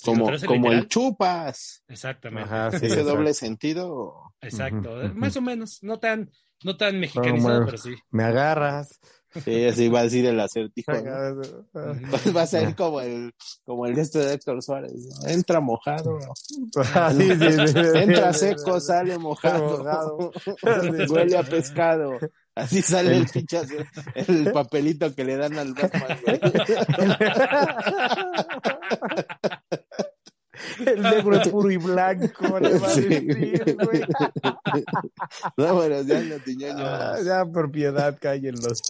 Como, 0.04 0.30
como 0.46 0.72
el 0.72 0.88
chupas. 0.88 1.84
Exactamente. 1.88 2.48
Ajá, 2.48 2.72
sí, 2.72 2.78
Ese 2.78 2.88
exacto. 2.88 3.10
doble 3.10 3.34
sentido. 3.34 4.34
Exacto. 4.42 4.96
Más 5.16 5.36
o 5.36 5.42
menos. 5.42 5.80
No 5.82 6.00
tan, 6.00 6.32
no 6.64 6.78
tan 6.78 7.00
mexicanizado, 7.00 7.66
pero 7.66 7.78
sí. 7.78 7.96
Me 8.10 8.24
agarras. 8.24 9.00
Sí, 9.44 9.66
así 9.66 9.90
va 9.90 10.00
a 10.00 10.04
decir 10.04 10.26
el 10.26 10.40
acertijo. 10.40 10.92
¿no? 10.94 11.42
Ujú. 11.42 12.34
Va 12.34 12.42
a 12.42 12.48
ser 12.48 12.76
como 12.76 13.02
el, 13.02 13.34
como 13.66 13.86
el 13.86 13.96
de 13.96 14.02
este 14.02 14.20
de 14.20 14.34
Héctor 14.34 14.64
Suárez. 14.64 14.94
¿no? 14.94 15.30
Entra 15.30 15.60
mojado. 15.60 16.18
Ah, 16.94 17.14
sí, 17.16 17.30
sí, 17.30 17.52
sí, 17.52 17.68
sí. 17.68 17.80
Entra 17.96 18.34
seco, 18.34 18.80
sale 18.80 19.18
mojado. 19.18 19.80
Mojado. 19.80 20.32
Huele 21.10 21.38
a 21.38 21.44
pescado. 21.44 22.18
Así 22.58 22.82
sale 22.82 23.18
el 23.18 23.24
así, 23.24 23.76
el 24.16 24.52
papelito 24.52 25.14
que 25.14 25.24
le 25.24 25.38
dan 25.38 25.58
al 25.58 25.74
Batman, 25.74 26.20
güey. 26.26 26.40
El 30.86 31.02
negro 31.04 31.36
es 31.40 31.50
puro 31.50 31.70
y 31.70 31.78
blanco, 31.78 32.60
le 32.60 32.80
va 32.80 32.88
a 32.88 32.90
Sí. 32.90 33.02
decir, 33.02 33.78
güey. 33.80 34.02
No, 35.56 35.76
bueno, 35.76 36.02
ya 36.02 36.20
no 36.22 36.36
tiñoño. 36.40 36.84
Ah, 36.86 37.18
ya, 37.24 37.46
por 37.46 37.72
piedad, 37.72 38.18
cállenlos. 38.20 38.82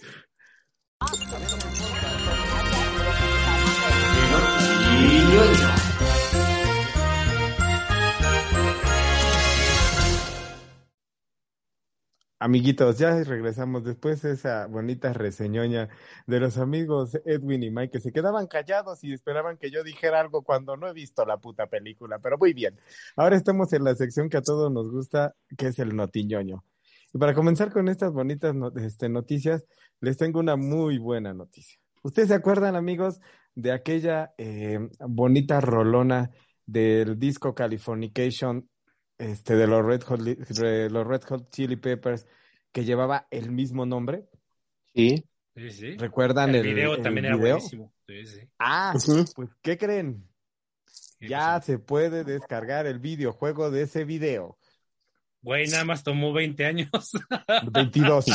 Amiguitos, 12.40 12.98
ya 12.98 13.20
regresamos 13.24 13.82
después 13.82 14.22
de 14.22 14.32
esa 14.32 14.66
bonita 14.68 15.12
reseñoña 15.12 15.88
de 16.28 16.38
los 16.38 16.56
amigos 16.56 17.18
Edwin 17.24 17.64
y 17.64 17.70
Mike 17.72 17.90
que 17.94 18.00
se 18.00 18.12
quedaban 18.12 18.46
callados 18.46 19.02
y 19.02 19.12
esperaban 19.12 19.56
que 19.56 19.72
yo 19.72 19.82
dijera 19.82 20.20
algo 20.20 20.42
cuando 20.42 20.76
no 20.76 20.86
he 20.86 20.92
visto 20.92 21.24
la 21.26 21.38
puta 21.38 21.66
película, 21.66 22.20
pero 22.20 22.38
muy 22.38 22.52
bien. 22.52 22.78
Ahora 23.16 23.34
estamos 23.34 23.72
en 23.72 23.82
la 23.82 23.96
sección 23.96 24.28
que 24.28 24.36
a 24.36 24.42
todos 24.42 24.70
nos 24.70 24.88
gusta, 24.88 25.34
que 25.56 25.66
es 25.68 25.80
el 25.80 25.96
notiñoño. 25.96 26.64
Y 27.12 27.18
para 27.18 27.34
comenzar 27.34 27.72
con 27.72 27.88
estas 27.88 28.12
bonitas 28.12 28.54
no- 28.54 28.70
este, 28.76 29.08
noticias, 29.08 29.64
les 30.00 30.16
tengo 30.16 30.38
una 30.38 30.54
muy 30.54 30.98
buena 30.98 31.34
noticia. 31.34 31.80
¿Ustedes 32.04 32.28
se 32.28 32.34
acuerdan, 32.34 32.76
amigos, 32.76 33.18
de 33.56 33.72
aquella 33.72 34.32
eh, 34.38 34.78
bonita 35.00 35.60
rolona 35.60 36.30
del 36.64 37.18
disco 37.18 37.52
Californication 37.52 38.68
este, 39.18 39.56
de 39.56 39.66
los 39.66 39.84
Red, 39.84 40.02
Hot, 40.04 40.20
de 40.20 40.90
los 40.90 41.06
Red 41.06 41.22
Hot 41.28 41.50
Chili 41.50 41.76
Peppers 41.76 42.26
que 42.72 42.84
llevaba 42.84 43.26
el 43.30 43.50
mismo 43.50 43.86
nombre? 43.86 44.28
Sí. 44.94 45.24
Sí, 45.56 45.70
sí. 45.70 45.96
¿Recuerdan 45.96 46.50
El 46.50 46.56
el, 46.56 46.62
video 46.62 46.94
el 46.94 47.02
también 47.02 47.26
era 47.26 47.36
video? 47.36 47.56
buenísimo. 47.56 47.92
Sí, 48.06 48.26
sí. 48.26 48.40
Ah, 48.58 48.94
pues, 49.34 49.50
¿qué 49.60 49.76
creen? 49.76 50.24
¿Qué 51.18 51.28
Ya 51.28 51.38
pasó? 51.54 51.66
se 51.66 51.78
puede 51.78 52.24
descargar 52.24 52.86
el 52.86 53.00
videojuego 53.00 53.70
de 53.70 53.82
ese 53.82 54.04
video. 54.04 54.56
Güey, 55.42 55.66
nada 55.68 55.84
más 55.84 56.02
tomó 56.04 56.32
20 56.32 56.64
años. 56.66 56.90
22. 57.72 58.26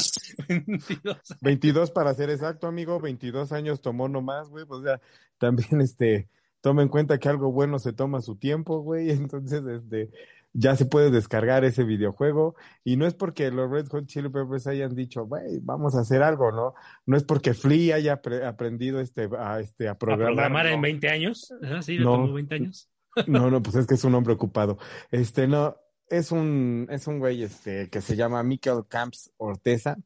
22. 0.48 1.18
22 1.42 1.92
para 1.92 2.14
ser 2.14 2.30
exacto, 2.30 2.68
amigo. 2.68 3.00
22 3.00 3.52
años 3.52 3.82
tomó 3.82 4.08
nomás, 4.10 4.50
güey. 4.50 4.66
Pues 4.66 4.84
ya, 4.84 5.02
también, 5.38 5.82
este, 5.82 6.30
toma 6.62 6.82
en 6.82 6.90
cuenta 6.90 7.20
que 7.20 7.30
algo 7.30 7.52
bueno 7.52 7.80
se 7.80 7.94
toma 7.94 8.22
su 8.22 8.36
tiempo, 8.38 8.80
güey. 8.82 9.10
Entonces, 9.12 9.64
este, 9.66 10.10
ya 10.54 10.76
se 10.76 10.86
puede 10.86 11.10
descargar 11.12 11.66
ese 11.66 11.84
videojuego. 11.84 12.56
Y 12.84 12.96
no 12.98 13.06
es 13.08 13.14
porque 13.16 13.50
los 13.52 13.70
Red 13.72 13.88
Hot 13.88 14.06
Chili 14.06 14.30
Peppers 14.30 14.68
hayan 14.68 14.94
dicho, 14.96 15.26
güey, 15.26 15.60
vamos 15.62 15.96
a 15.96 16.02
hacer 16.02 16.22
algo, 16.24 16.52
¿no? 16.52 16.74
No 17.06 17.18
es 17.18 17.24
porque 17.24 17.54
Flea 17.54 17.96
haya 17.96 18.22
apre- 18.22 18.46
aprendido 18.46 19.00
este, 19.00 19.28
a, 19.38 19.60
este, 19.60 19.88
a 19.88 19.92
¿A 19.92 19.98
programar. 19.98 20.28
programar 20.28 20.68
en 20.68 20.76
no. 20.76 20.82
20 20.82 21.10
años? 21.10 21.54
Ajá, 21.64 21.82
sí, 21.82 21.98
le 21.98 22.06
No. 22.06 22.12
tomó 22.14 22.34
20 22.34 22.56
años. 22.56 22.90
No, 23.28 23.50
no, 23.50 23.62
pues 23.64 23.76
es 23.76 23.88
que 23.88 23.96
es 23.96 24.04
un 24.04 24.14
hombre 24.16 24.34
ocupado. 24.34 24.78
Este, 25.12 25.48
no, 25.48 25.76
es 26.08 26.32
un, 26.32 26.88
es 26.92 27.08
un 27.08 27.20
güey 27.20 27.44
este, 27.44 27.90
que 27.90 28.02
se 28.02 28.16
llama 28.16 28.44
Mikel 28.44 28.84
Camps 28.88 29.32
Orteza, 29.38 29.98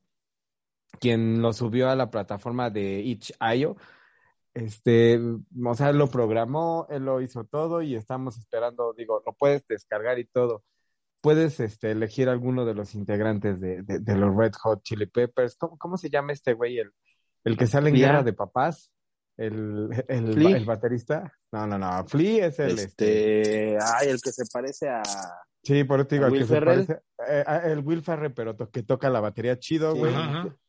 quien 1.00 1.42
lo 1.42 1.54
subió 1.54 1.90
a 1.90 1.96
la 1.96 2.10
plataforma 2.10 2.70
de 2.70 3.00
itch.io. 3.02 3.76
Este, 4.58 5.20
o 5.20 5.76
sea, 5.76 5.90
él 5.90 5.98
lo 6.00 6.08
programó, 6.08 6.88
él 6.90 7.06
lo 7.06 7.22
hizo 7.22 7.44
todo 7.44 7.84
y 7.84 7.96
estamos 7.96 8.40
esperando, 8.40 8.92
digo, 8.94 9.22
lo 9.24 9.34
puedes 9.34 9.66
descargar 9.68 10.18
y 10.18 10.26
todo. 10.26 10.64
Puedes 11.22 11.60
este, 11.60 11.92
elegir 11.92 12.28
alguno 12.28 12.66
de 12.66 12.74
los 12.74 12.96
integrantes 12.96 13.60
de, 13.60 13.84
de, 13.84 14.00
de 14.00 14.16
los 14.16 14.36
Red 14.36 14.54
Hot 14.64 14.82
Chili 14.82 15.06
Peppers. 15.06 15.56
¿Cómo, 15.58 15.78
cómo 15.78 15.98
se 15.98 16.10
llama 16.10 16.34
este 16.34 16.54
güey? 16.54 16.80
El, 16.80 16.92
el 17.44 17.56
que 17.56 17.68
sale 17.68 17.90
en. 17.90 17.96
Guerra 17.96 18.24
de 18.24 18.34
Papás. 18.34 18.92
El, 19.38 19.90
el, 20.08 20.46
el 20.46 20.66
baterista. 20.66 21.32
No, 21.52 21.68
no, 21.68 21.78
no. 21.78 22.08
Flea 22.08 22.48
es 22.48 22.58
el. 22.58 22.80
este, 22.80 23.74
Este, 23.74 23.78
ay, 23.80 24.10
el 24.10 24.20
que 24.20 24.32
se 24.32 24.44
parece 24.52 24.90
a 24.90 25.04
Sí, 25.68 25.84
por 25.84 26.00
eso 26.00 26.08
te 26.08 26.16
digo, 26.16 26.26
¿A 26.26 26.28
el 26.28 26.34
Will 26.34 26.42
que 26.44 26.48
se 26.48 26.54
Ferrell? 26.54 26.86
parece- 26.86 27.02
eh, 27.28 27.44
a- 27.46 27.58
el 27.70 27.80
Will 27.80 28.02
Ferrell, 28.02 28.34
pero 28.34 28.56
to- 28.56 28.70
que 28.70 28.84
toca 28.84 29.10
la 29.10 29.20
batería 29.20 29.60
chido, 29.60 29.94
güey. 29.96 30.14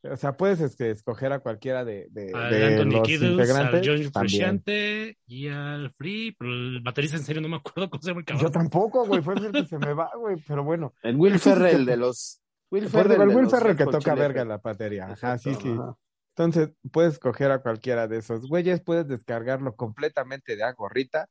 O 0.03 0.17
sea, 0.17 0.33
puedes 0.35 0.59
este, 0.59 0.91
escoger 0.91 1.31
a 1.31 1.39
cualquiera 1.39 1.85
de, 1.85 2.07
de, 2.11 2.31
Al 2.33 2.51
de 2.51 2.65
Anthony 2.65 2.91
los 2.97 3.07
Kiddles, 3.07 3.23
al 3.31 3.39
integrantes. 3.39 3.87
John. 3.87 4.11
Frusciante 4.13 5.17
y 5.25 5.47
al 5.47 5.91
Free, 5.93 6.35
pero 6.37 6.51
el 6.51 6.81
baterista 6.81 7.15
en 7.17 7.23
serio 7.23 7.41
no 7.41 7.47
me 7.49 7.55
acuerdo 7.57 7.89
cómo 7.89 8.01
se 8.01 8.09
llama 8.09 8.19
el 8.19 8.25
cabrón. 8.25 8.45
Yo 8.45 8.51
tampoco, 8.51 9.05
güey, 9.05 9.21
fue 9.21 9.35
el 9.35 9.51
que 9.51 9.65
se 9.65 9.77
me 9.77 9.93
va, 9.93 10.11
güey, 10.17 10.35
pero 10.47 10.63
bueno. 10.63 10.93
el 11.03 11.15
Will 11.15 11.39
Ferrell 11.39 11.85
se- 11.85 11.91
de 11.91 11.97
los 11.97 12.41
Will 12.71 12.87
Ferrell 12.89 13.21
el 13.21 13.29
Will 13.29 13.49
Ferrell 13.49 13.75
que 13.77 13.85
toca 13.85 13.99
Chili 13.99 14.15
verga 14.19 14.45
la 14.45 14.57
batería. 14.57 15.05
Ajá, 15.11 15.37
sí, 15.37 15.49
Exacto, 15.51 15.69
sí. 15.69 15.77
ajá. 15.79 15.95
Entonces, 16.35 16.71
puedes 16.91 17.13
escoger 17.13 17.51
a 17.51 17.61
cualquiera 17.61 18.07
de 18.07 18.17
esos 18.17 18.47
güeyes, 18.47 18.81
puedes 18.81 19.07
descargarlo 19.07 19.75
completamente 19.75 20.55
de 20.55 20.63
a 20.63 20.71
gorrita 20.73 21.27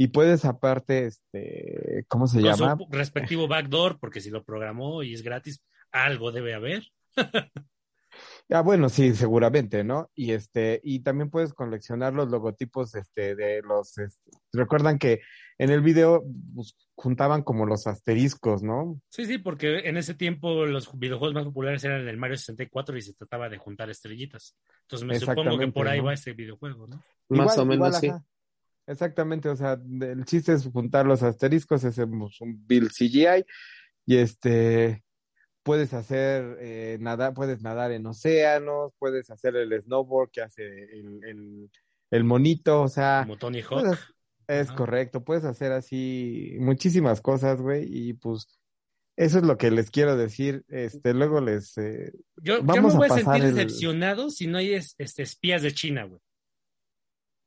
y 0.00 0.08
puedes 0.08 0.46
aparte, 0.46 1.04
este, 1.04 2.06
¿cómo 2.08 2.26
se 2.26 2.40
Con 2.40 2.50
llama? 2.50 2.74
su 2.78 2.86
respectivo 2.90 3.46
backdoor, 3.46 3.98
porque 4.00 4.22
si 4.22 4.30
lo 4.30 4.42
programó 4.42 5.02
y 5.02 5.12
es 5.12 5.22
gratis, 5.22 5.62
algo 5.92 6.32
debe 6.32 6.54
haber. 6.54 6.84
Ah, 8.52 8.62
bueno, 8.62 8.88
sí, 8.88 9.14
seguramente, 9.14 9.84
¿no? 9.84 10.10
Y 10.16 10.32
este, 10.32 10.80
y 10.82 11.00
también 11.00 11.30
puedes 11.30 11.54
coleccionar 11.54 12.12
los 12.12 12.28
logotipos, 12.28 12.96
este, 12.96 13.36
de 13.36 13.62
los, 13.62 13.96
este, 13.96 14.30
recuerdan 14.52 14.98
que 14.98 15.20
en 15.58 15.70
el 15.70 15.80
video 15.80 16.24
pues, 16.56 16.74
juntaban 16.96 17.44
como 17.44 17.66
los 17.66 17.86
asteriscos, 17.86 18.64
¿no? 18.64 19.00
Sí, 19.10 19.26
sí, 19.26 19.38
porque 19.38 19.88
en 19.88 19.96
ese 19.96 20.14
tiempo 20.14 20.66
los 20.66 20.90
videojuegos 20.98 21.34
más 21.34 21.44
populares 21.44 21.84
eran 21.84 22.08
el 22.08 22.16
Mario 22.16 22.36
64 22.36 22.96
y 22.96 23.02
se 23.02 23.14
trataba 23.14 23.48
de 23.48 23.58
juntar 23.58 23.88
estrellitas. 23.88 24.56
Entonces 24.82 25.06
me 25.06 25.20
supongo 25.20 25.56
que 25.56 25.68
por 25.68 25.86
ahí 25.86 26.00
¿no? 26.00 26.06
va 26.06 26.14
este 26.14 26.32
videojuego, 26.32 26.88
¿no? 26.88 27.00
Más 27.28 27.56
o 27.56 27.64
menos, 27.64 27.88
igual, 27.88 28.00
sí. 28.00 28.08
ajá. 28.08 28.24
Exactamente, 28.90 29.48
o 29.48 29.56
sea, 29.56 29.80
el 30.00 30.24
chiste 30.24 30.52
es 30.52 30.66
juntar 30.66 31.06
los 31.06 31.22
asteriscos, 31.22 31.84
hacemos 31.84 32.40
un 32.40 32.66
build 32.66 32.90
CGI 32.90 33.44
y 34.06 34.16
este, 34.16 35.04
puedes 35.62 35.94
hacer, 35.94 36.56
eh, 36.60 36.98
nadar, 37.00 37.32
puedes 37.34 37.62
nadar 37.62 37.92
en 37.92 38.06
océanos, 38.06 38.92
puedes 38.98 39.30
hacer 39.30 39.54
el 39.56 39.80
snowboard 39.82 40.30
que 40.30 40.42
hace 40.42 40.64
el, 40.66 41.20
el, 41.24 41.70
el 42.10 42.24
monito, 42.24 42.82
o 42.82 42.88
sea, 42.88 43.20
Como 43.24 43.38
Tony 43.38 43.60
Hawk. 43.60 43.68
puedes- 43.82 43.98
es 44.48 44.72
correcto, 44.72 45.22
puedes 45.22 45.44
hacer 45.44 45.70
así 45.70 46.56
muchísimas 46.58 47.20
cosas, 47.20 47.60
güey, 47.62 47.86
y 47.88 48.14
pues 48.14 48.48
eso 49.16 49.38
es 49.38 49.44
lo 49.44 49.56
que 49.56 49.70
les 49.70 49.92
quiero 49.92 50.16
decir, 50.16 50.64
este, 50.66 51.14
luego 51.14 51.40
les, 51.40 51.78
eh, 51.78 52.10
Yo, 52.42 52.56
yo 52.58 52.62
vamos 52.64 52.94
me 52.96 53.04
a 53.04 53.08
voy 53.08 53.18
a, 53.20 53.22
sentir 53.22 53.44
el- 53.44 53.54
decepcionado 53.54 54.28
si 54.30 54.48
no 54.48 54.58
hay 54.58 54.72
es- 54.74 54.96
este, 54.98 55.22
espías 55.22 55.62
de 55.62 55.72
China, 55.72 56.02
güey. 56.02 56.20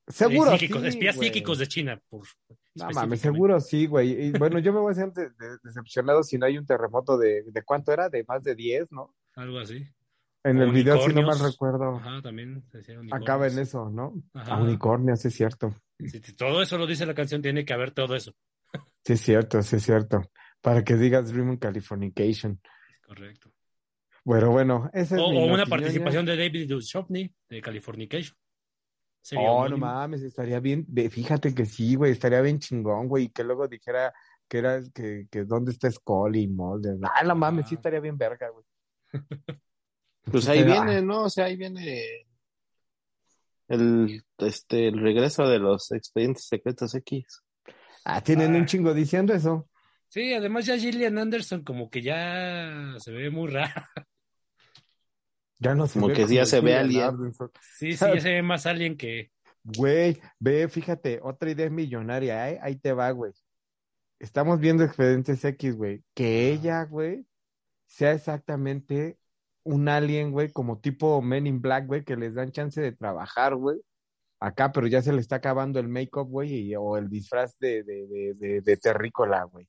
Seguro 0.07 0.51
psíquicos, 0.51 0.81
sí, 0.81 0.87
espías 0.89 1.15
güey. 1.15 1.27
psíquicos 1.29 1.57
de 1.59 1.67
China, 1.67 2.01
por 2.09 2.27
No 2.75 2.89
mames, 2.91 3.19
seguro 3.21 3.59
sí, 3.59 3.85
güey. 3.85 4.27
Y 4.27 4.31
bueno, 4.31 4.59
yo 4.59 4.73
me 4.73 4.79
voy 4.79 4.93
a 4.93 4.95
de- 4.95 5.29
de- 5.29 5.57
decepcionado 5.63 6.23
si 6.23 6.37
no 6.37 6.45
hay 6.45 6.57
un 6.57 6.65
terremoto 6.65 7.17
de, 7.17 7.43
¿de 7.45 7.63
cuánto 7.63 7.91
era? 7.93 8.09
De 8.09 8.23
más 8.27 8.43
de 8.43 8.55
10, 8.55 8.91
¿no? 8.91 9.13
Algo 9.35 9.59
así. 9.59 9.85
En 10.45 10.57
el 10.57 10.71
video, 10.71 10.97
si 11.01 11.07
no 11.13 11.21
mal 11.21 11.23
Unicornios. 11.25 11.51
recuerdo, 11.53 11.95
Ajá, 11.97 12.21
también 12.21 12.63
acaba 13.11 13.47
en 13.47 13.53
unicornios. 13.53 13.57
eso, 13.69 13.89
¿no? 13.89 14.13
Ajá. 14.33 14.55
A 14.55 14.61
unicornio, 14.61 15.15
sí 15.15 15.29
es 15.29 15.35
cierto. 15.35 15.73
Si 16.05 16.19
todo 16.35 16.61
eso 16.61 16.77
lo 16.77 16.85
dice 16.85 17.05
la 17.05 17.13
canción, 17.13 17.41
tiene 17.41 17.63
que 17.63 17.71
haber 17.73 17.91
todo 17.91 18.13
eso. 18.15 18.33
Sí 19.05 19.13
es 19.13 19.21
cierto, 19.21 19.61
sí 19.63 19.77
es 19.77 19.83
cierto. 19.83 20.21
Para 20.59 20.83
que 20.83 20.95
digas 20.95 21.31
Dream 21.31 21.51
on 21.51 21.57
Californication. 21.57 22.59
Correcto. 23.05 23.51
Bueno, 24.25 24.51
bueno, 24.51 24.89
esa 24.93 25.15
es 25.15 25.21
O, 25.21 25.29
mi 25.31 25.37
o 25.37 25.53
una 25.53 25.65
participación 25.65 26.25
de 26.25 26.35
David 26.37 26.69
Duchovny 26.69 27.33
de 27.49 27.61
Californication. 27.61 28.35
Sería 29.23 29.49
Oh, 29.49 29.67
no 29.69 29.77
mames, 29.77 30.21
estaría 30.21 30.59
bien. 30.59 30.85
Fíjate 31.09 31.55
que 31.55 31.65
sí, 31.65 31.95
güey, 31.95 32.11
estaría 32.11 32.41
bien 32.41 32.59
chingón, 32.59 33.07
güey. 33.07 33.25
Y 33.25 33.29
que 33.29 33.43
luego 33.45 33.67
dijera 33.69 34.13
que 34.49 34.57
era, 34.57 34.81
que, 34.93 35.27
que 35.31 35.45
dónde 35.45 35.71
está 35.71 35.89
Scully 35.89 36.41
y 36.43 36.47
Mulder. 36.49 36.97
Ah, 37.03 37.23
no 37.23 37.33
mames, 37.33 37.67
sí 37.69 37.75
Ah. 37.75 37.77
estaría 37.79 37.99
bien 38.01 38.17
verga, 38.17 38.49
güey. 38.49 38.65
Pues 40.25 40.47
ahí 40.47 40.63
viene, 40.63 41.01
¿no? 41.01 41.23
O 41.23 41.29
sea, 41.29 41.45
ahí 41.45 41.57
viene 41.57 42.25
el, 43.67 44.23
este, 44.37 44.87
el 44.87 44.99
regreso 45.01 45.47
de 45.47 45.59
los 45.59 45.91
expedientes 45.91 46.45
secretos 46.45 46.93
X. 46.95 47.41
Ah, 48.05 48.21
tienen 48.21 48.55
Ah. 48.55 48.59
un 48.59 48.65
chingo 48.65 48.93
diciendo 48.93 49.33
eso. 49.33 49.67
Sí, 50.07 50.33
además 50.33 50.65
ya 50.65 50.77
Gillian 50.77 51.17
Anderson 51.17 51.63
como 51.63 51.89
que 51.89 52.01
ya 52.01 52.95
se 52.99 53.11
ve 53.11 53.29
muy 53.31 53.49
rara. 53.51 53.89
Ya 55.63 55.75
no 55.75 55.87
se 55.87 55.93
Como 55.93 56.07
ve 56.07 56.13
que 56.13 56.27
ya 56.27 56.45
se 56.45 56.59
ve. 56.59 56.75
Anderson. 56.75 57.51
Sí, 57.77 57.93
sí, 57.93 58.05
ya 58.05 58.19
se 58.19 58.29
ve 58.33 58.41
más 58.43 58.65
alguien 58.65 58.97
que... 58.97 59.31
Güey, 59.63 60.19
ve, 60.39 60.67
fíjate, 60.67 61.21
otra 61.23 61.49
idea 61.49 61.69
millonaria, 61.69 62.51
¿eh? 62.51 62.59
Ahí 62.61 62.75
te 62.75 62.91
va, 62.91 63.09
güey. 63.11 63.31
Estamos 64.19 64.59
viendo 64.59 64.83
Expedientes 64.83 65.43
X, 65.45 65.77
güey. 65.77 66.03
Que 66.13 66.51
ella, 66.51 66.83
güey, 66.83 67.25
sea 67.87 68.11
exactamente 68.11 69.17
un 69.63 69.87
alien, 69.87 70.31
güey, 70.31 70.51
como 70.51 70.79
tipo 70.79 71.21
Men 71.21 71.47
in 71.47 71.61
Black, 71.61 71.87
güey, 71.87 72.03
que 72.03 72.17
les 72.17 72.33
dan 72.33 72.51
chance 72.51 72.81
de 72.81 72.91
trabajar, 72.91 73.55
güey. 73.55 73.79
Acá, 74.41 74.73
pero 74.73 74.87
ya 74.87 75.01
se 75.01 75.13
le 75.13 75.21
está 75.21 75.37
acabando 75.37 75.79
el 75.79 75.87
make-up, 75.87 76.27
güey, 76.27 76.53
y- 76.71 76.75
o 76.75 76.97
el 76.97 77.07
disfraz 77.07 77.57
de, 77.59 77.83
de, 77.83 78.05
de, 78.07 78.33
de, 78.33 78.61
de 78.61 78.77
terrícola, 78.77 79.43
güey. 79.45 79.65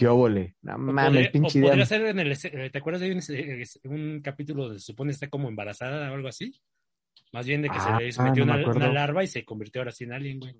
Qué 0.00 0.08
óvole. 0.08 0.56
No 0.62 0.76
o 0.76 0.78
mames, 0.78 1.04
podría, 1.10 1.32
pinche 1.32 1.60
o 1.60 1.66
podría 1.66 1.84
ser 1.84 2.06
en 2.06 2.18
el... 2.20 2.72
¿Te 2.72 2.78
acuerdas 2.78 3.02
de 3.02 3.12
un, 3.12 3.92
un 3.92 4.22
capítulo 4.22 4.64
donde 4.64 4.78
se 4.78 4.86
supone 4.86 5.12
está 5.12 5.28
como 5.28 5.46
embarazada 5.46 6.10
o 6.10 6.14
algo 6.14 6.28
así? 6.28 6.58
Más 7.32 7.46
bien 7.46 7.60
de 7.60 7.68
que 7.68 7.76
Ah, 7.78 7.98
se 7.98 8.22
le 8.22 8.28
metió 8.30 8.46
no 8.46 8.54
una, 8.54 8.66
una 8.70 8.92
larva 8.92 9.22
y 9.22 9.26
se 9.26 9.44
convirtió 9.44 9.82
ahora 9.82 9.92
sí 9.92 10.04
en 10.04 10.14
alguien, 10.14 10.40
güey. 10.40 10.56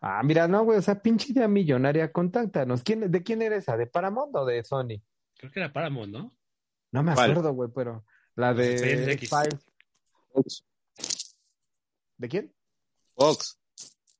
Ah, 0.00 0.22
mira, 0.22 0.46
no, 0.46 0.62
güey, 0.62 0.78
o 0.78 0.82
sea, 0.82 1.02
pinche 1.02 1.32
idea 1.32 1.48
millonaria, 1.48 2.12
contáctanos. 2.12 2.84
¿Quién, 2.84 3.10
¿De 3.10 3.22
quién 3.24 3.42
era 3.42 3.56
esa? 3.56 3.76
¿De 3.76 3.88
Paramount 3.88 4.32
o 4.36 4.44
de 4.44 4.62
Sony? 4.62 5.02
Creo 5.36 5.50
que 5.50 5.58
era 5.58 5.72
Paramount, 5.72 6.12
¿no? 6.12 6.32
No 6.92 7.02
me 7.02 7.14
¿Cuál? 7.14 7.32
acuerdo, 7.32 7.52
güey, 7.52 7.70
pero 7.74 8.04
la 8.36 8.52
Expedientes 8.52 9.28
de. 9.28 9.58
Fox. 10.32 10.64
¿De 12.16 12.28
quién? 12.28 12.54
Fox. 13.16 13.59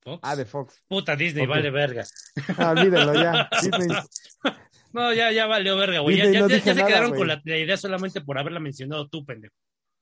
Fox. 0.03 0.21
Ah, 0.23 0.35
de 0.37 0.45
Fox. 0.45 0.83
Puta 0.89 1.15
Disney, 1.17 1.47
vale 1.47 1.71
verga. 1.71 2.05
Ah, 2.59 2.71
olvídalo 2.71 3.15
ya. 3.15 3.49
Disney. 3.63 3.89
No, 4.93 5.13
ya, 5.15 5.31
ya 5.31 5.47
valió 5.47 5.77
verga, 5.77 6.01
güey. 6.01 6.17
Ya, 6.17 6.25
Disney 6.25 6.35
ya- 6.35 6.41
no 6.41 6.49
ya- 6.49 6.57
ya 6.57 6.63
se 6.65 6.75
nada, 6.75 6.87
quedaron 6.89 7.15
con 7.15 7.29
la, 7.29 7.41
la 7.45 7.57
idea 7.59 7.77
solamente 7.77 8.21
por 8.23 8.37
haberla 8.39 8.59
mencionado 8.59 9.07
tú, 9.09 9.25
pendejo. 9.25 9.55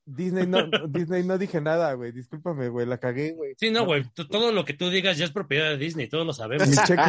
Disney 0.07 0.47
no, 0.47 0.63
Disney 0.89 1.25
no 1.25 1.37
dije 1.37 1.61
nada, 1.61 1.93
güey. 1.93 2.11
Discúlpame, 2.13 2.71
güey, 2.71 2.87
la 2.87 2.97
cagué, 2.97 3.33
güey. 3.33 3.53
Sí, 3.59 3.71
no, 3.71 3.85
güey. 3.85 4.05
Todo 4.31 4.51
lo 4.51 4.65
que 4.65 4.73
tú 4.73 4.89
digas 4.89 5.19
ya 5.19 5.27
es 5.27 5.31
propiedad 5.31 5.69
de 5.69 5.77
Disney, 5.77 6.09
todos 6.09 6.25
lo 6.27 6.33
sabemos. 6.33 6.67
Mi 6.69 6.77
cheque. 6.77 7.03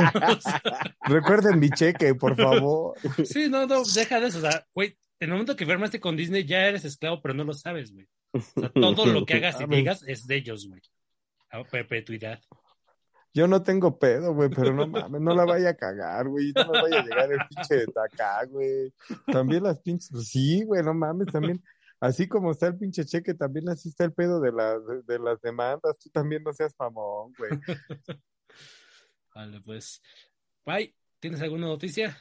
Recuerden 1.04 1.60
mi 1.60 1.70
cheque, 1.70 2.14
por 2.16 2.36
favor. 2.36 2.96
sí, 3.24 3.48
no, 3.50 3.66
no, 3.66 3.84
deja 3.96 4.20
de 4.20 4.28
eso. 4.28 4.40
O 4.40 4.42
sea, 4.42 4.66
güey, 4.74 4.90
en 5.22 5.30
el 5.30 5.30
momento 5.30 5.56
que 5.56 5.66
firmaste 5.66 6.02
con 6.02 6.18
Disney 6.18 6.44
ya 6.44 6.66
eres 6.68 6.84
esclavo, 6.84 7.22
pero 7.22 7.34
no 7.34 7.46
lo 7.46 7.54
sabes, 7.54 7.94
güey. 7.94 8.08
O 8.34 8.42
sea, 8.42 8.70
todo 8.70 9.06
lo 9.06 9.26
que 9.26 9.36
hagas 9.36 9.62
y 9.62 9.66
digas 9.68 10.04
es 10.06 10.28
de 10.28 10.36
ellos, 10.36 10.68
güey. 10.68 10.82
A 11.52 11.64
perpetuidad. 11.64 12.42
Yo 13.34 13.48
no 13.48 13.62
tengo 13.62 14.00
pedo, 14.00 14.34
güey, 14.34 14.50
pero 14.50 14.74
no 14.74 14.88
mames, 14.88 15.22
no 15.22 15.36
la 15.36 15.46
vaya 15.46 15.70
a 15.70 15.76
cagar, 15.76 16.28
güey. 16.28 16.52
No 16.54 16.72
me 16.72 16.82
vaya 16.82 17.00
a 17.00 17.04
llegar 17.04 17.32
el 17.32 17.40
pinche 17.48 17.76
de 17.76 17.86
acá, 18.04 18.44
güey. 18.46 18.92
También 19.32 19.64
las 19.64 19.80
pinches, 19.80 20.10
pues 20.12 20.28
sí, 20.30 20.64
güey, 20.64 20.82
no 20.84 20.94
mames, 20.94 21.28
también. 21.32 21.64
Así 22.00 22.28
como 22.28 22.52
está 22.52 22.68
el 22.68 22.78
pinche 22.78 23.06
cheque, 23.06 23.34
también 23.34 23.70
así 23.70 23.90
está 23.90 24.06
el 24.06 24.14
pedo 24.14 24.40
de, 24.40 24.52
la, 24.52 24.80
de, 24.80 25.02
de 25.04 25.20
las 25.20 25.40
demandas. 25.42 25.98
Tú 26.00 26.10
también 26.10 26.44
no 26.44 26.54
seas 26.54 26.74
mamón, 26.80 27.34
güey. 27.38 27.52
Vale, 29.36 29.62
pues. 29.62 30.02
Bye. 30.66 30.96
¿Tienes 31.20 31.42
alguna 31.42 31.68
noticia? 31.68 32.18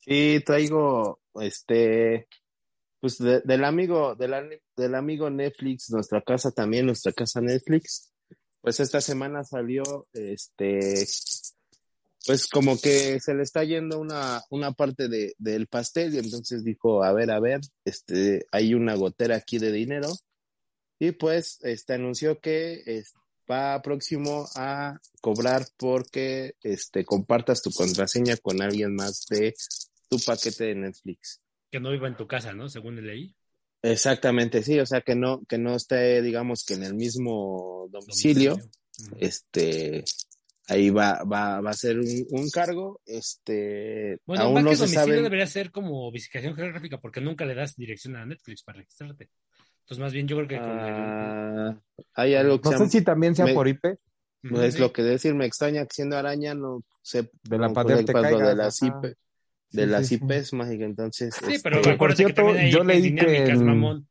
Sí, 0.00 0.42
traigo, 0.44 1.20
este, 1.40 2.28
pues 3.00 3.16
de- 3.18 3.40
del 3.40 3.64
amigo, 3.64 4.14
del, 4.14 4.60
del 4.76 4.94
amigo 4.94 5.30
Netflix, 5.30 5.90
nuestra 5.90 6.20
casa 6.20 6.50
también, 6.50 6.84
nuestra 6.86 7.12
casa 7.12 7.40
Netflix. 7.40 8.12
Pues 8.64 8.80
esta 8.80 9.02
semana 9.02 9.44
salió, 9.44 10.08
este, 10.14 11.06
pues 12.26 12.48
como 12.50 12.80
que 12.80 13.20
se 13.20 13.34
le 13.34 13.42
está 13.42 13.62
yendo 13.62 14.00
una, 14.00 14.40
una 14.48 14.72
parte 14.72 15.10
de, 15.10 15.34
del 15.36 15.66
pastel 15.66 16.14
y 16.14 16.18
entonces 16.18 16.64
dijo, 16.64 17.04
a 17.04 17.12
ver, 17.12 17.30
a 17.30 17.40
ver, 17.40 17.60
este, 17.84 18.46
hay 18.52 18.72
una 18.72 18.94
gotera 18.94 19.36
aquí 19.36 19.58
de 19.58 19.70
dinero. 19.70 20.08
Y 20.98 21.12
pues, 21.12 21.58
este, 21.60 21.92
anunció 21.92 22.40
que 22.40 23.02
va 23.50 23.82
próximo 23.82 24.48
a 24.56 24.98
cobrar 25.20 25.66
porque, 25.76 26.54
este, 26.62 27.04
compartas 27.04 27.60
tu 27.60 27.70
contraseña 27.70 28.38
con 28.38 28.62
alguien 28.62 28.94
más 28.94 29.26
de 29.28 29.54
tu 30.08 30.16
paquete 30.24 30.68
de 30.68 30.74
Netflix. 30.74 31.38
Que 31.70 31.80
no 31.80 31.90
viva 31.90 32.08
en 32.08 32.16
tu 32.16 32.26
casa, 32.26 32.54
¿no? 32.54 32.70
Según 32.70 32.96
leí. 33.04 33.36
Exactamente, 33.84 34.62
sí, 34.62 34.80
o 34.80 34.86
sea 34.86 35.02
que 35.02 35.14
no, 35.14 35.42
que 35.46 35.58
no 35.58 35.74
esté, 35.76 36.22
digamos, 36.22 36.64
que 36.64 36.72
en 36.74 36.84
el 36.84 36.94
mismo 36.94 37.86
domicilio, 37.90 38.58
este, 39.20 40.04
ahí 40.68 40.88
va, 40.90 41.22
va, 41.24 41.60
va 41.60 41.70
a 41.70 41.74
ser 41.74 41.98
un, 41.98 42.26
un 42.30 42.50
cargo, 42.50 43.00
este, 43.04 44.18
Bueno, 44.26 44.46
aún 44.46 44.54
más 44.54 44.64
no 44.64 44.70
que 44.70 44.76
se 44.76 44.86
domicilio 44.86 45.22
sabe. 45.22 45.22
debería 45.22 45.46
ser 45.46 45.70
como 45.70 46.08
ubicación 46.08 46.54
geográfica, 46.56 46.98
porque 46.98 47.20
nunca 47.20 47.44
le 47.44 47.54
das 47.54 47.76
dirección 47.76 48.16
a 48.16 48.24
Netflix 48.24 48.62
para 48.62 48.78
registrarte. 48.78 49.30
Entonces, 49.80 49.98
más 50.02 50.12
bien 50.14 50.26
yo 50.28 50.36
creo 50.36 50.48
que 50.48 50.62
con 50.62 50.82
el... 50.82 51.36
Ah, 51.36 51.76
hay 52.14 52.34
algo 52.34 52.60
que 52.60 52.68
No 52.68 52.72
se 52.72 52.78
sé 52.78 52.88
si 52.88 53.02
también 53.02 53.34
sea 53.34 53.46
me- 53.46 53.52
por 53.52 53.68
IP, 53.68 53.96
Ujú, 54.44 54.56
es 54.62 54.72
sí. 54.72 54.78
lo 54.78 54.92
que 54.92 55.02
decir, 55.02 55.34
me 55.34 55.46
extraña 55.46 55.84
que 55.86 55.94
siendo 55.94 56.16
araña 56.16 56.54
no 56.54 56.82
sé 57.02 57.30
de 57.42 57.58
la 57.58 57.68
no, 57.68 58.04
te 58.04 58.16
caigas, 58.16 58.48
de 58.48 58.54
las 58.54 58.82
ajá. 58.82 58.82
IP, 58.82 59.14
de 59.74 59.84
Sí, 59.84 59.88
las 59.90 60.06
sí, 60.08 60.18
sí. 60.18 60.24
IPs 60.24 60.52
mágica, 60.54 60.84
entonces, 60.84 61.34
Sí, 61.34 61.54
este, 61.54 61.68
pero 61.68 61.82
Que, 61.82 61.94
por 61.94 62.10
que 62.10 62.16
cierto, 62.16 62.48
hay 62.48 62.70
yo 62.70 62.84
leí 62.84 63.02
que 63.02 63.08
dinámicas, 63.26 63.58
en- 63.60 63.66
mamón. 63.66 64.08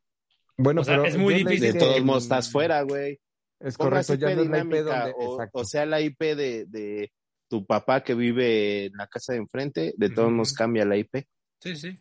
Bueno, 0.57 0.81
O 0.81 0.83
sea, 0.83 0.95
pero 0.97 1.07
es 1.07 1.17
muy 1.17 1.33
difícil 1.33 1.61
de 1.67 1.73
que 1.73 1.79
todos 1.79 1.97
en- 1.97 2.05
modos 2.05 2.23
estás 2.23 2.51
fuera, 2.51 2.81
güey. 2.83 3.19
Es 3.59 3.77
correcto, 3.77 4.13
ya 4.15 4.35
no 4.35 4.41
es 4.43 4.49
la 4.49 4.59
IP 4.59 4.81
donde, 4.83 5.13
o, 5.53 5.63
sea 5.65 5.85
la 5.85 6.01
IP 6.01 6.35
de, 6.35 6.65
de 6.67 7.11
tu 7.49 7.65
papá 7.65 8.03
que 8.03 8.13
vive 8.13 8.85
en 8.85 8.93
la 8.97 9.07
casa 9.07 9.33
de 9.33 9.39
enfrente, 9.39 9.93
de 9.97 10.09
todos 10.09 10.31
modos 10.31 10.53
cambia 10.53 10.85
la 10.85 10.97
IP. 10.97 11.25
Sí, 11.61 11.75
sí. 11.75 11.91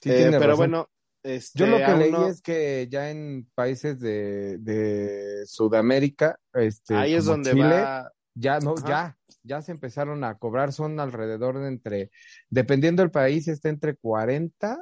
Sí, 0.00 0.10
Eh, 0.10 0.26
pero 0.32 0.40
razón. 0.40 0.56
bueno, 0.56 0.90
este, 1.22 1.58
Yo 1.60 1.66
lo 1.68 1.76
que 1.78 1.94
leí 1.96 2.10
no- 2.10 2.26
es 2.26 2.42
que 2.42 2.88
ya 2.90 3.10
en 3.10 3.48
países 3.54 4.00
de, 4.00 4.58
de 4.58 5.46
Sudamérica, 5.46 6.36
este, 6.52 6.94
ahí 6.96 7.14
es 7.14 7.24
donde 7.26 7.52
Chile, 7.52 7.62
va, 7.64 8.10
ya 8.34 8.58
no, 8.60 8.74
Ajá. 8.78 8.86
ya, 8.88 9.18
ya 9.42 9.62
se 9.62 9.72
empezaron 9.72 10.24
a 10.24 10.38
cobrar, 10.38 10.72
son 10.72 10.98
alrededor 11.00 11.58
de 11.58 11.68
entre, 11.68 12.10
dependiendo 12.48 13.02
del 13.02 13.10
país, 13.10 13.48
está 13.48 13.68
entre 13.68 13.96
40 13.96 14.78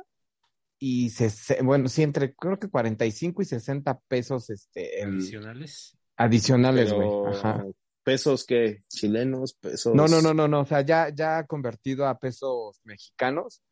y 0.79 1.11
60, 1.11 1.63
bueno, 1.65 1.89
sí, 1.89 2.03
entre, 2.03 2.35
creo 2.35 2.59
que 2.59 2.69
45 2.69 3.43
y 3.43 3.45
60 3.45 3.99
pesos, 4.09 4.49
este, 4.51 5.03
el- 5.03 5.15
Adicionales. 5.17 5.97
adicionales, 6.17 6.93
güey, 6.93 7.11
ajá. 7.27 7.65
pesos 8.03 8.45
que 8.47 8.79
chilenos, 8.89 9.55
pesos. 9.55 9.95
No, 9.95 10.09
no, 10.09 10.23
no, 10.23 10.33
no, 10.33 10.49
no, 10.49 10.61
o 10.61 10.65
sea, 10.65 10.81
ya, 10.81 11.11
ya 11.11 11.45
convertido 11.47 12.07
a 12.07 12.19
pesos 12.19 12.81
mexicanos, 12.85 13.63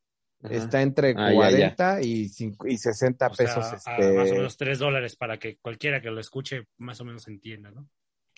Ajá. 0.42 0.54
está 0.54 0.82
entre 0.82 1.14
Ah, 1.16 1.32
ya, 1.32 1.50
ya. 1.50 1.74
40 1.76 2.02
y, 2.02 2.28
cinco- 2.28 2.68
y 2.68 2.76
60 2.78 3.28
O 3.28 3.34
sea, 3.34 3.46
pesos, 3.46 3.64
a 3.72 3.76
este, 3.96 4.12
más 4.12 4.30
o 4.30 4.34
menos 4.34 4.56
3 4.56 4.78
dólares 4.78 5.16
para 5.16 5.38
que 5.38 5.56
cualquiera 5.58 6.00
que 6.00 6.10
lo 6.10 6.20
escuche 6.20 6.64
más 6.76 7.00
o 7.00 7.04
menos 7.04 7.26
entienda, 7.26 7.70
¿no? 7.70 7.88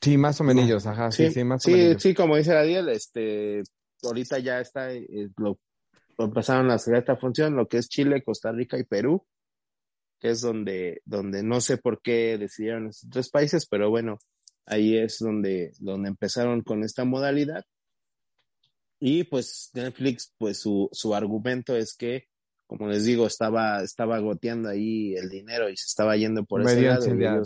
Sí, 0.00 0.16
más 0.18 0.40
o 0.40 0.44
menos, 0.44 0.86
ajá, 0.86 1.10
sí, 1.10 1.26
Sí, 1.26 1.30
sí, 1.30 1.44
más 1.44 1.66
o 1.66 1.70
sí, 1.70 1.74
menos. 1.74 2.02
sí, 2.02 2.14
como 2.14 2.36
dice 2.36 2.56
Ariel, 2.56 2.88
este, 2.88 3.62
ahorita 4.02 4.38
ya 4.38 4.60
está, 4.60 4.92
eh, 4.92 5.30
lo, 5.36 5.58
lo 6.18 6.24
empezaron 6.24 6.70
a 6.70 6.74
hacer 6.74 6.94
esta 6.96 7.16
función, 7.16 7.56
lo 7.56 7.66
que 7.68 7.78
es 7.78 7.88
Chile, 7.88 8.22
Costa 8.22 8.52
Rica 8.52 8.78
y 8.78 8.84
Perú, 8.84 9.24
que 10.18 10.30
es 10.30 10.40
donde, 10.40 11.00
donde 11.04 11.42
no 11.42 11.60
sé 11.60 11.78
por 11.78 12.00
qué 12.02 12.36
decidieron 12.38 12.88
estos 12.88 13.08
tres 13.10 13.30
países, 13.30 13.66
pero 13.66 13.90
bueno, 13.90 14.18
ahí 14.66 14.96
es 14.98 15.18
donde, 15.18 15.72
donde 15.78 16.08
empezaron 16.08 16.62
con 16.62 16.84
esta 16.84 17.04
modalidad. 17.04 17.64
Y 19.00 19.24
pues 19.24 19.70
Netflix, 19.72 20.34
pues 20.36 20.58
su, 20.58 20.88
su 20.92 21.14
argumento 21.14 21.74
es 21.74 21.94
que, 21.96 22.26
como 22.66 22.86
les 22.88 23.04
digo, 23.04 23.26
estaba, 23.26 23.82
estaba 23.82 24.18
goteando 24.18 24.68
ahí 24.68 25.14
el 25.14 25.30
dinero 25.30 25.70
y 25.70 25.76
se 25.76 25.86
estaba 25.86 26.16
yendo 26.16 26.44
por 26.44 26.60
ese 26.62 26.76
Medio 26.76 26.90
lado. 26.90 27.42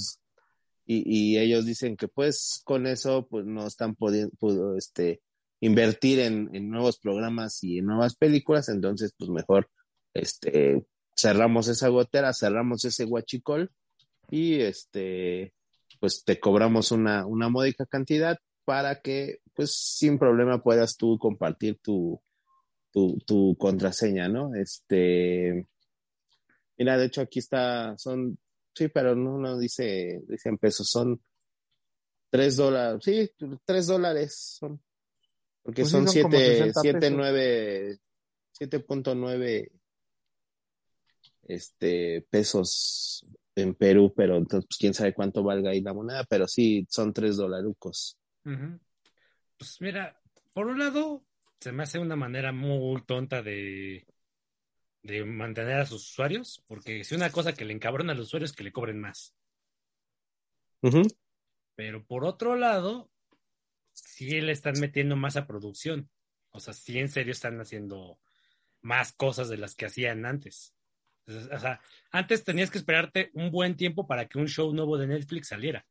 Y 0.87 1.35
y, 1.35 1.39
ellos 1.39 1.65
dicen 1.67 1.97
que 1.97 2.09
pues 2.09 2.61
con 2.65 2.87
eso 2.87 3.27
pues 3.29 3.47
no 3.47 3.67
están 3.67 3.95
pudiendo 3.95 4.77
este, 4.77 5.23
invertir 5.61 6.21
en, 6.21 6.51
en 6.55 6.71
nuevos 6.71 6.99
programas 6.99 7.63
y 7.65 7.79
en 7.79 7.87
nuevas 7.87 8.17
películas, 8.17 8.69
entonces 8.69 9.15
pues 9.17 9.31
mejor 9.31 9.71
este, 10.13 10.85
cerramos 11.17 11.69
esa 11.69 11.89
gotera, 11.89 12.33
cerramos 12.35 12.85
ese 12.85 13.05
guachicol 13.05 13.71
y 14.31 14.61
este 14.61 15.55
pues 16.01 16.25
te 16.25 16.39
cobramos 16.39 16.93
una, 16.93 17.27
una 17.27 17.49
módica 17.49 17.87
cantidad 17.87 18.39
para 18.65 19.01
que 19.01 19.39
pues 19.55 19.75
sin 19.75 20.19
problema 20.19 20.63
puedas 20.63 20.97
tú 20.97 21.19
compartir 21.19 21.79
tu, 21.81 22.21
tu, 22.93 23.19
tu 23.27 23.57
contraseña, 23.59 24.29
¿no? 24.29 24.55
Este, 24.55 25.67
mira, 26.77 26.99
de 26.99 27.07
hecho 27.07 27.21
aquí 27.23 27.39
está, 27.39 27.97
son, 27.99 28.39
sí, 28.75 28.89
pero 28.89 29.15
no, 29.15 29.39
no 29.39 29.59
dice, 29.59 30.23
dice 30.27 30.49
en 30.49 30.59
pesos, 30.59 30.89
son 30.89 31.21
tres 32.31 32.57
dólares, 32.57 33.01
sí, 33.05 33.31
tres 33.65 33.87
dólares 33.87 34.57
son, 34.59 34.83
porque 35.63 35.83
Pues 35.83 35.93
sí, 35.93 35.97
son 35.99 36.09
siete, 36.09 36.47
60 36.57 36.81
siete, 36.81 36.99
pesos. 37.01 37.17
nueve, 37.17 37.99
siete 38.53 38.81
punto 38.81 39.15
nueve, 39.15 39.73
este, 41.43 42.27
pesos 42.29 43.27
en 43.55 43.75
Perú, 43.75 44.13
pero 44.17 44.37
entonces 44.37 44.67
pues, 44.69 44.79
quién 44.79 44.95
sabe 44.95 45.15
cuánto 45.15 45.43
valga 45.43 45.71
ahí 45.71 45.81
la 45.81 45.95
moneda, 45.95 46.25
pero 46.25 46.49
sí, 46.49 46.87
son 46.89 47.13
tres 47.13 47.37
dolarucos. 47.37 48.19
Pues 49.57 49.81
mira, 49.81 50.21
por 50.53 50.67
un 50.67 50.79
lado, 50.79 51.25
se 51.61 51.73
me 51.73 51.85
hace 51.85 51.99
una 51.99 52.17
manera 52.17 52.53
muy 52.53 53.03
tonta 53.03 53.43
de, 53.43 54.07
de 55.05 55.25
mantener 55.25 55.77
a 55.77 55.87
sus 55.87 56.11
usuarios, 56.11 56.65
porque 56.67 57.05
si 57.05 57.15
una 57.15 57.31
cosa 57.31 57.53
que 57.53 57.67
le 57.67 57.75
encabrona 57.75 58.13
al 58.15 58.21
usuario 58.21 58.47
es 58.47 58.53
que 58.53 58.65
le 58.65 58.73
cobren 58.73 59.01
más. 59.01 59.35
Pero 61.77 62.05
por 62.05 62.25
otro 62.25 62.57
lado, 62.57 63.11
sí 63.93 64.41
le 64.41 64.53
están 64.53 64.81
metiendo 64.81 65.15
más 65.15 65.37
a 65.37 65.47
producción. 65.47 66.11
O 66.51 66.59
sea, 66.59 66.73
sí 66.73 66.99
en 66.99 67.11
serio 67.11 67.33
están 67.33 67.61
haciendo 67.61 68.19
más 68.81 69.13
cosas 69.13 69.49
de 69.51 69.59
las 69.59 69.75
que 69.75 69.87
hacían 69.87 70.25
antes. 70.25 70.75
O 71.27 71.59
sea, 71.59 71.81
antes 72.11 72.45
tenías 72.45 72.71
que 72.71 72.79
esperarte 72.79 73.31
un 73.35 73.51
buen 73.51 73.77
tiempo 73.77 74.07
para 74.07 74.27
que 74.27 74.39
un 74.39 74.47
show 74.49 74.73
nuevo 74.75 74.99
de 74.99 75.07
Netflix 75.07 75.49
saliera. 75.49 75.85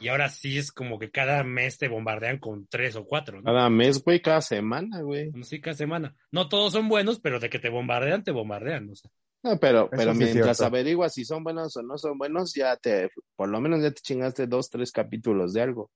Y 0.00 0.08
ahora 0.08 0.28
sí 0.28 0.58
es 0.58 0.70
como 0.70 0.98
que 0.98 1.10
cada 1.10 1.42
mes 1.44 1.78
te 1.78 1.88
bombardean 1.88 2.38
con 2.38 2.66
tres 2.66 2.94
o 2.96 3.04
cuatro, 3.06 3.38
¿no? 3.38 3.44
Cada 3.44 3.70
mes, 3.70 4.02
güey, 4.04 4.20
cada 4.20 4.42
semana, 4.42 5.00
güey. 5.00 5.30
Sí, 5.44 5.60
cada 5.60 5.74
semana. 5.74 6.14
No 6.30 6.48
todos 6.48 6.74
son 6.74 6.88
buenos, 6.88 7.20
pero 7.20 7.40
de 7.40 7.48
que 7.48 7.58
te 7.58 7.70
bombardean, 7.70 8.22
te 8.22 8.30
bombardean. 8.30 8.90
O 8.90 8.94
sea. 8.94 9.10
No, 9.42 9.56
pero, 9.58 9.88
pero 9.88 10.12
sí 10.12 10.18
mientras 10.18 10.60
averiguas 10.60 11.14
si 11.14 11.24
son 11.24 11.42
buenos 11.44 11.74
o 11.76 11.82
no 11.82 11.96
son 11.96 12.18
buenos, 12.18 12.52
ya 12.54 12.76
te, 12.76 13.10
por 13.36 13.48
lo 13.48 13.60
menos 13.60 13.80
ya 13.82 13.90
te 13.90 14.02
chingaste 14.02 14.46
dos, 14.46 14.68
tres 14.68 14.92
capítulos 14.92 15.54
de 15.54 15.62
algo. 15.62 15.90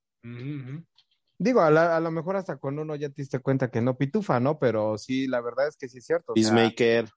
Digo, 1.38 1.60
a, 1.60 1.70
la- 1.70 1.96
a 1.96 2.00
lo 2.00 2.10
mejor 2.10 2.36
hasta 2.36 2.56
con 2.56 2.78
uno 2.78 2.94
ya 2.94 3.08
te 3.08 3.22
diste 3.22 3.40
cuenta 3.40 3.68
que 3.70 3.80
no 3.80 3.96
pitufa, 3.98 4.38
¿no? 4.38 4.58
Pero 4.58 4.96
sí, 4.96 5.26
la 5.26 5.40
verdad 5.40 5.68
es 5.68 5.76
que 5.76 5.88
sí 5.88 5.98
es 5.98 6.06
cierto. 6.06 6.32
o 6.32 6.36
sea, 6.36 6.50
Peacemaker, 6.54 7.08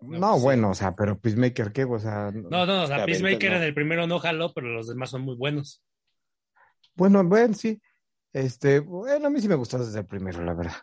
No, 0.00 0.18
no, 0.18 0.28
pues 0.30 0.40
sí. 0.40 0.44
bueno, 0.44 0.70
o 0.70 0.74
sea, 0.74 0.94
pero 0.94 1.18
Peacemaker, 1.18 1.72
¿qué? 1.72 1.84
O 1.84 1.98
sea, 1.98 2.30
no- 2.32 2.48
No, 2.50 2.66
no, 2.66 2.82
o 2.82 2.86
sea, 2.86 3.04
Peacemaker 3.06 3.50
no. 3.52 3.56
en 3.58 3.62
el 3.62 3.74
primero 3.74 4.06
no 4.06 4.18
jaló, 4.18 4.52
pero 4.52 4.68
los 4.68 4.88
demás 4.88 5.10
son 5.10 5.22
muy 5.22 5.36
buenos. 5.36 5.82
bueno, 6.94 7.22
bueno, 7.24 7.54
sí. 7.54 7.80
Este, 8.32 8.80
bueno, 8.80 9.28
a 9.28 9.30
mí 9.30 9.40
sí 9.40 9.48
me 9.48 9.54
gustó 9.54 9.78
desde 9.78 10.00
el 10.00 10.06
primero, 10.06 10.44
la 10.44 10.52
verdad. 10.54 10.76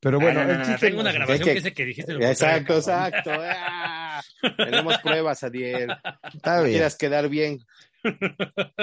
Pero 0.00 0.20
bueno, 0.20 0.40
Ah, 0.40 0.44
no, 0.44 0.48
no, 0.48 0.52
el 0.52 0.58
no, 0.58 0.64
chiste 0.66 0.86
tengo 0.88 1.00
una 1.00 1.12
grabación 1.12 1.38
que- 1.38 1.44
que 1.50 1.54
dice 1.54 1.72
que 1.72 1.84
dijiste 1.86 2.12
lo 2.12 2.22
exacto, 2.22 2.76
exacto. 2.76 3.30
¡Ah! 3.40 4.20
Tenemos 4.58 4.98
pruebas, 4.98 5.42
Adiel. 5.42 5.90
Está 6.34 6.60
bien, 6.60 6.72
quieras 6.72 6.96
quedar 6.96 7.28
bien. 7.30 7.60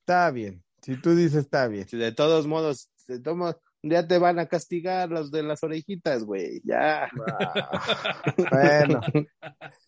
está 0.00 0.30
bien. 0.30 0.62
Si 0.82 0.96
tú 0.96 1.14
dices, 1.14 1.34
está 1.44 1.68
bien. 1.68 1.86
Si 1.88 1.96
De 1.96 2.12
todos 2.12 2.46
modos, 2.46 2.90
de 3.06 3.20
todos 3.20 3.36
modos, 3.36 3.56
ya 3.82 4.06
te 4.06 4.18
van 4.18 4.38
a 4.38 4.46
castigar 4.46 5.08
los 5.10 5.30
de 5.30 5.42
las 5.42 5.62
orejitas, 5.62 6.24
güey. 6.24 6.60
Ya. 6.64 7.08
Bueno, 8.50 9.00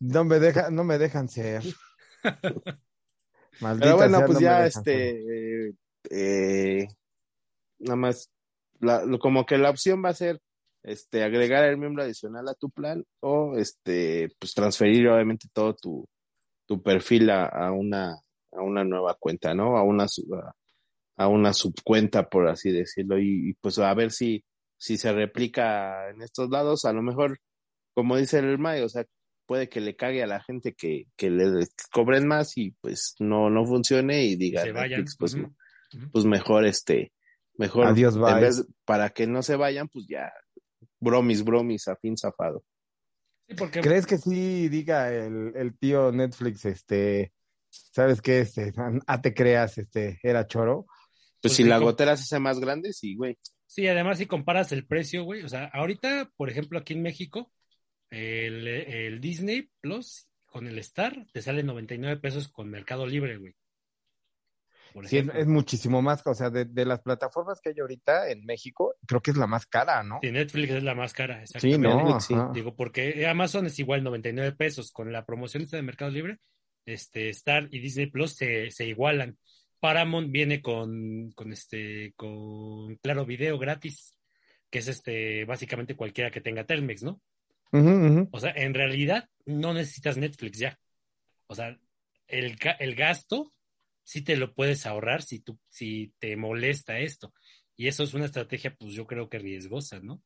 no 0.00 0.24
me 0.24 0.38
deja, 0.38 0.70
no 0.70 0.84
me 0.84 0.98
dejan 0.98 1.28
ser. 1.28 1.62
Maldita 3.60 3.84
Pero 3.84 3.96
bueno, 3.96 4.16
sea, 4.18 4.26
pues 4.26 4.36
no 4.36 4.40
ya 4.40 4.64
este, 4.66 5.66
eh, 5.68 5.72
eh, 6.10 6.88
nada 7.78 7.96
más, 7.96 8.30
la- 8.80 9.04
como 9.18 9.44
que 9.44 9.58
la 9.58 9.70
opción 9.70 10.02
va 10.04 10.10
a 10.10 10.14
ser, 10.14 10.40
este, 10.82 11.22
agregar 11.22 11.64
el 11.64 11.76
miembro 11.76 12.02
adicional 12.02 12.48
a 12.48 12.54
tu 12.54 12.70
plan 12.70 13.04
o, 13.20 13.56
este, 13.58 14.30
pues 14.38 14.54
transferir 14.54 15.08
obviamente 15.08 15.46
todo 15.52 15.74
tu, 15.74 16.06
tu 16.66 16.82
perfil 16.82 17.28
a, 17.30 17.46
a 17.46 17.72
una, 17.72 18.12
a 18.52 18.62
una 18.62 18.82
nueva 18.84 19.14
cuenta, 19.18 19.54
¿no? 19.54 19.76
A 19.76 19.82
una, 19.82 20.04
a, 20.04 20.52
a 21.20 21.28
una 21.28 21.52
subcuenta, 21.52 22.30
por 22.30 22.48
así 22.48 22.70
decirlo, 22.70 23.18
y, 23.18 23.50
y, 23.50 23.52
pues 23.60 23.78
a 23.78 23.92
ver 23.92 24.10
si, 24.10 24.42
si 24.78 24.96
se 24.96 25.12
replica 25.12 26.08
en 26.08 26.22
estos 26.22 26.48
lados, 26.48 26.86
a 26.86 26.94
lo 26.94 27.02
mejor, 27.02 27.38
como 27.92 28.16
dice 28.16 28.38
el 28.38 28.56
May, 28.58 28.80
o 28.80 28.88
sea, 28.88 29.04
puede 29.44 29.68
que 29.68 29.82
le 29.82 29.96
cague 29.96 30.22
a 30.22 30.26
la 30.26 30.40
gente 30.42 30.72
que, 30.72 31.08
que 31.16 31.28
le 31.28 31.66
cobren 31.92 32.26
más 32.26 32.56
y 32.56 32.70
pues 32.80 33.16
no, 33.18 33.50
no 33.50 33.66
funcione 33.66 34.24
y 34.24 34.36
diga 34.36 34.62
se 34.62 34.72
vayan. 34.72 35.00
Netflix, 35.00 35.16
pues, 35.18 35.36
pues 36.10 36.24
mejor 36.24 36.64
este, 36.64 37.12
mejor 37.58 37.88
Adiós, 37.88 38.14
en 38.14 38.22
bye. 38.22 38.40
vez- 38.40 38.66
para 38.86 39.10
que 39.10 39.26
no 39.26 39.42
se 39.42 39.56
vayan, 39.56 39.88
pues 39.88 40.06
ya, 40.08 40.32
bromis, 41.00 41.44
bromis, 41.44 41.86
a 41.88 41.96
fin 41.96 42.16
zafado. 42.16 42.64
Sí, 43.46 43.56
porque 43.56 43.80
¿Crees 43.80 44.06
que 44.06 44.16
sí 44.16 44.70
diga 44.70 45.12
el, 45.12 45.52
el 45.54 45.76
tío 45.76 46.12
Netflix, 46.12 46.64
este, 46.64 47.34
¿sabes 47.68 48.22
qué? 48.22 48.40
Este, 48.40 48.72
ah, 49.06 49.20
te 49.20 49.34
creas, 49.34 49.76
este, 49.76 50.18
era 50.22 50.46
choro. 50.46 50.86
Pues, 51.42 51.52
Pues 51.52 51.56
si 51.56 51.62
sí, 51.62 51.68
la 51.68 51.76
como- 51.76 51.86
gotera 51.90 52.16
se 52.16 52.22
hace 52.24 52.38
más 52.38 52.60
grande, 52.60 52.92
sí, 52.92 53.14
güey. 53.16 53.38
Sí, 53.66 53.86
además 53.88 54.18
si 54.18 54.26
comparas 54.26 54.72
el 54.72 54.86
precio, 54.86 55.24
güey, 55.24 55.42
o 55.42 55.48
sea, 55.48 55.66
ahorita, 55.72 56.30
por 56.36 56.50
ejemplo, 56.50 56.78
aquí 56.78 56.92
en 56.94 57.02
México, 57.02 57.52
el, 58.10 58.66
el 58.66 59.20
Disney 59.20 59.70
Plus 59.80 60.26
con 60.46 60.66
el 60.66 60.78
Star 60.80 61.26
te 61.32 61.40
sale 61.42 61.62
99 61.62 62.20
pesos 62.20 62.48
con 62.48 62.68
Mercado 62.68 63.06
Libre, 63.06 63.36
güey. 63.38 63.54
Por 64.92 65.06
Sí, 65.06 65.18
es, 65.18 65.22
ejemplo. 65.22 65.40
es 65.40 65.46
muchísimo 65.46 66.02
más, 66.02 66.20
o 66.26 66.34
sea, 66.34 66.50
de, 66.50 66.64
de 66.64 66.84
las 66.84 67.00
plataformas 67.00 67.60
que 67.60 67.68
hay 67.68 67.76
ahorita 67.80 68.28
en 68.30 68.44
México, 68.44 68.96
creo 69.06 69.20
que 69.22 69.30
es 69.30 69.36
la 69.36 69.46
más 69.46 69.64
cara, 69.66 70.02
¿no? 70.02 70.18
Sí, 70.20 70.32
Netflix 70.32 70.72
es 70.72 70.82
la 70.82 70.96
más 70.96 71.12
cara, 71.12 71.36
Sí, 71.36 71.42
exactamente. 71.42 71.88
no, 71.88 71.96
Netflix, 72.02 72.24
sí. 72.24 72.34
Digo, 72.52 72.74
porque 72.74 73.24
Amazon 73.28 73.66
es 73.66 73.78
igual 73.78 74.02
99 74.02 74.52
pesos. 74.56 74.90
Con 74.90 75.12
la 75.12 75.24
promoción 75.24 75.62
esta 75.62 75.76
de 75.76 75.84
Mercado 75.84 76.10
Libre, 76.10 76.38
este, 76.86 77.28
Star 77.28 77.68
y 77.70 77.78
Disney 77.78 78.06
Plus 78.06 78.34
se, 78.34 78.72
se 78.72 78.84
igualan. 78.86 79.38
Paramount 79.80 80.30
viene 80.30 80.62
con, 80.62 81.32
con 81.32 81.52
este, 81.52 82.12
con 82.16 82.96
Claro 82.96 83.24
Video 83.26 83.58
gratis, 83.58 84.16
que 84.70 84.78
es 84.78 84.88
este, 84.88 85.44
básicamente 85.46 85.96
cualquiera 85.96 86.30
que 86.30 86.40
tenga 86.40 86.64
Telmex, 86.64 87.02
¿no? 87.02 87.20
O 87.72 88.40
sea, 88.40 88.52
en 88.56 88.74
realidad 88.74 89.28
no 89.46 89.72
necesitas 89.72 90.16
Netflix 90.16 90.58
ya. 90.58 90.78
O 91.46 91.54
sea, 91.54 91.78
el, 92.26 92.58
el 92.78 92.94
gasto 92.94 93.52
sí 94.02 94.22
te 94.22 94.36
lo 94.36 94.54
puedes 94.54 94.86
ahorrar 94.86 95.22
si 95.22 95.40
tú, 95.40 95.58
si 95.68 96.12
te 96.18 96.36
molesta 96.36 96.98
esto. 96.98 97.32
Y 97.76 97.88
eso 97.88 98.02
es 98.02 98.12
una 98.12 98.26
estrategia, 98.26 98.74
pues 98.74 98.92
yo 98.92 99.06
creo 99.06 99.28
que 99.28 99.38
riesgosa, 99.38 100.00
¿no? 100.00 100.20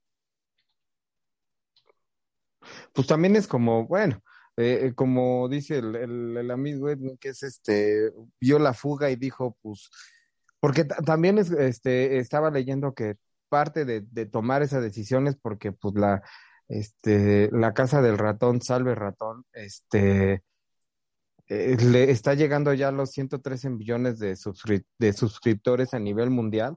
Pues 2.92 3.06
también 3.06 3.36
es 3.36 3.46
como, 3.46 3.86
bueno, 3.86 4.22
eh, 4.56 4.86
eh, 4.88 4.94
como 4.94 5.48
dice 5.48 5.78
el, 5.78 5.96
el- 5.96 6.36
el 6.36 6.50
amigo 6.50 6.88
Edwin, 6.90 7.16
que 7.18 7.30
es 7.30 7.42
este, 7.42 8.12
vio 8.40 8.58
la 8.58 8.74
fuga 8.74 9.10
y 9.10 9.16
dijo, 9.16 9.56
pues, 9.62 9.90
porque 10.60 10.84
ta- 10.84 10.96
también 11.02 11.38
es, 11.38 11.50
este, 11.50 12.18
estaba 12.18 12.50
leyendo 12.50 12.94
que 12.94 13.16
parte 13.48 13.84
de, 13.84 14.02
tomar 14.26 14.62
esa 14.62 14.80
decisión 14.80 15.26
es 15.28 15.36
porque, 15.36 15.72
pues, 15.72 15.94
la, 15.96 16.22
este, 16.68 17.50
la 17.52 17.74
casa 17.74 18.02
del 18.02 18.18
ratón, 18.18 18.62
Salve 18.62 18.94
Ratón, 18.94 19.44
este, 19.52 20.42
eh, 21.48 21.76
le 21.80 22.10
está 22.10 22.34
llegando 22.34 22.72
ya 22.72 22.88
a 22.88 22.92
los 22.92 23.10
113 23.10 23.68
millones 23.70 24.18
de, 24.18 24.32
suscri- 24.34 24.84
de 24.98 25.12
suscriptores 25.12 25.92
a 25.94 25.98
nivel 25.98 26.30
mundial 26.30 26.76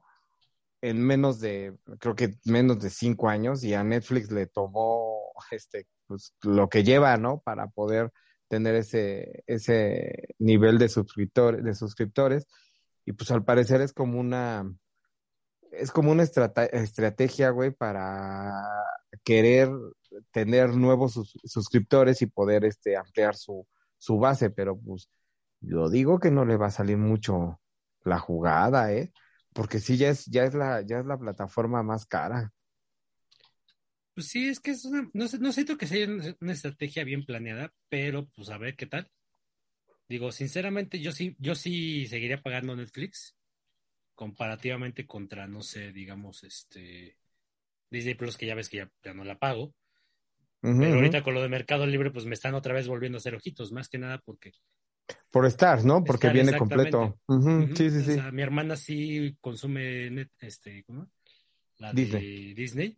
en 0.82 1.02
menos 1.06 1.40
de, 1.40 1.78
creo 2.00 2.16
que 2.16 2.36
menos 2.46 2.80
de 2.80 2.90
cinco 2.92 3.30
años 3.30 3.64
y 3.64 3.74
a 3.74 3.84
Netflix 3.84 4.32
le 4.32 4.48
tomó 4.48 5.32
este, 5.52 5.88
pues, 6.08 6.34
lo 6.44 6.70
que 6.70 6.84
lleva, 6.84 7.18
¿no? 7.18 7.40
Para 7.42 7.68
poder 7.68 8.12
tener 8.48 8.76
ese, 8.76 9.44
ese 9.48 10.30
nivel 10.40 10.78
de 10.80 10.90
suscriptores, 10.90 11.64
de 11.64 11.76
suscriptores. 11.76 12.48
Y 13.06 13.14
pues 13.14 13.32
al 13.32 13.44
parecer 13.46 13.82
es 13.82 13.94
como 13.94 14.20
una, 14.20 14.66
es 15.72 15.92
como 15.92 16.12
una 16.12 16.24
estrategia, 16.24 17.50
güey, 17.52 17.72
para 17.72 18.52
querer 19.24 19.70
tener 20.32 20.70
nuevos 20.76 21.14
sus- 21.14 21.38
suscriptores 21.44 22.22
y 22.22 22.28
poder 22.28 22.66
este, 22.66 22.96
ampliar 22.98 23.36
su, 23.36 23.68
su 23.98 24.18
base, 24.20 24.50
pero 24.50 24.78
pues 24.80 25.10
yo 25.62 25.90
digo 25.90 26.20
que 26.20 26.32
no 26.32 26.46
le 26.46 26.58
va 26.58 26.68
a 26.68 26.72
salir 26.72 26.98
mucho 26.98 27.60
la 28.04 28.20
jugada, 28.20 28.94
¿eh? 28.94 29.12
Porque 29.54 29.80
sí, 29.80 29.98
ya 29.98 30.10
es, 30.10 30.26
ya 30.28 30.44
es 30.46 30.54
la, 30.54 30.82
ya 30.82 31.00
es 31.00 31.06
la 31.06 31.18
plataforma 31.18 31.84
más 31.84 32.06
cara. 32.06 32.52
Pues 34.18 34.30
sí, 34.30 34.50
es 34.50 34.60
que 34.60 34.72
es 34.72 34.84
una, 34.84 35.08
no 35.14 35.28
sé, 35.28 35.38
no 35.38 35.52
siento 35.52 35.78
que 35.78 35.86
sea 35.86 36.08
una, 36.08 36.52
estrategia 36.52 37.04
bien 37.04 37.24
planeada, 37.24 37.72
pero 37.88 38.28
pues 38.36 38.50
a 38.50 38.58
ver 38.58 38.76
qué 38.76 38.88
tal. 38.88 39.12
Digo, 40.10 40.32
sinceramente, 40.32 41.00
yo 41.00 41.12
sí, 41.12 41.36
yo 41.38 41.54
sí 41.54 42.08
seguiría 42.08 42.42
pagando 42.42 42.76
Netflix 42.76 43.36
comparativamente 44.16 45.06
contra, 45.06 45.46
no 45.46 45.62
sé, 45.62 45.92
digamos, 45.92 46.44
este 46.44 47.16
Disney 47.92 48.16
Plus, 48.16 48.38
que 48.38 48.48
ya 48.48 48.56
ves 48.56 48.70
que 48.70 48.78
ya, 48.78 48.92
ya 49.04 49.14
no 49.14 49.24
la 49.24 49.38
pago. 49.38 49.76
Ujú, 50.64 50.78
Pero 50.80 50.88
ujú. 50.88 50.96
ahorita 50.96 51.22
con 51.22 51.36
lo 51.36 51.44
de 51.44 51.50
Mercado 51.50 51.86
Libre, 51.86 52.10
pues 52.10 52.26
me 52.26 52.34
están 52.34 52.56
otra 52.56 52.74
vez 52.74 52.88
volviendo 52.88 53.18
a 53.18 53.20
hacer 53.20 53.36
ojitos, 53.36 53.72
más 53.72 53.88
que 53.88 54.00
nada 54.00 54.18
porque 54.26 54.52
Por 55.30 55.46
Stars, 55.46 55.86
¿no? 55.86 56.04
Porque 56.04 56.26
Star, 56.26 56.34
viene 56.34 56.58
completo. 56.58 57.20
Ujú, 57.28 57.38
Ujú, 57.50 57.72
Mm, 57.72 57.76
Sí, 57.76 57.90
sí, 57.92 58.02
o 58.02 58.04
sí. 58.04 58.14
sea, 58.16 58.32
mi 58.32 58.42
hermana 58.42 58.76
sí 58.78 59.38
consume 59.42 60.10
net, 60.10 60.32
este, 60.40 60.84
¿cómo? 60.86 61.08
La 61.78 61.94
Disney. 61.94 62.48
de 62.48 62.54
Disney. 62.56 62.98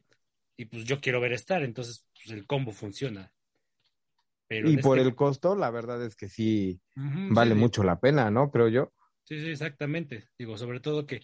Y 0.59 0.65
pues 0.65 0.83
yo 0.83 0.99
quiero 0.99 1.21
ver 1.21 1.31
Star, 1.31 1.63
entonces 1.63 2.05
pues, 2.13 2.31
el 2.31 2.45
combo 2.45 2.73
funciona. 2.73 3.31
Pero 4.45 4.69
Y 4.69 4.75
por 4.77 4.97
este- 4.97 5.07
el 5.09 5.15
costo, 5.15 5.55
la 5.55 5.71
verdad 5.71 6.03
es 6.03 6.17
que 6.17 6.27
sí 6.27 6.81
vale 6.95 7.51
sí, 7.51 7.55
sí. 7.55 7.59
mucho 7.61 7.81
la 7.83 7.97
pena, 8.01 8.29
¿no? 8.29 8.51
Creo 8.51 8.67
yo. 8.67 8.91
Sí, 9.23 9.39
sí, 9.39 9.51
exactamente. 9.51 10.27
Digo, 10.37 10.57
sobre 10.57 10.81
todo 10.81 11.05
que, 11.05 11.21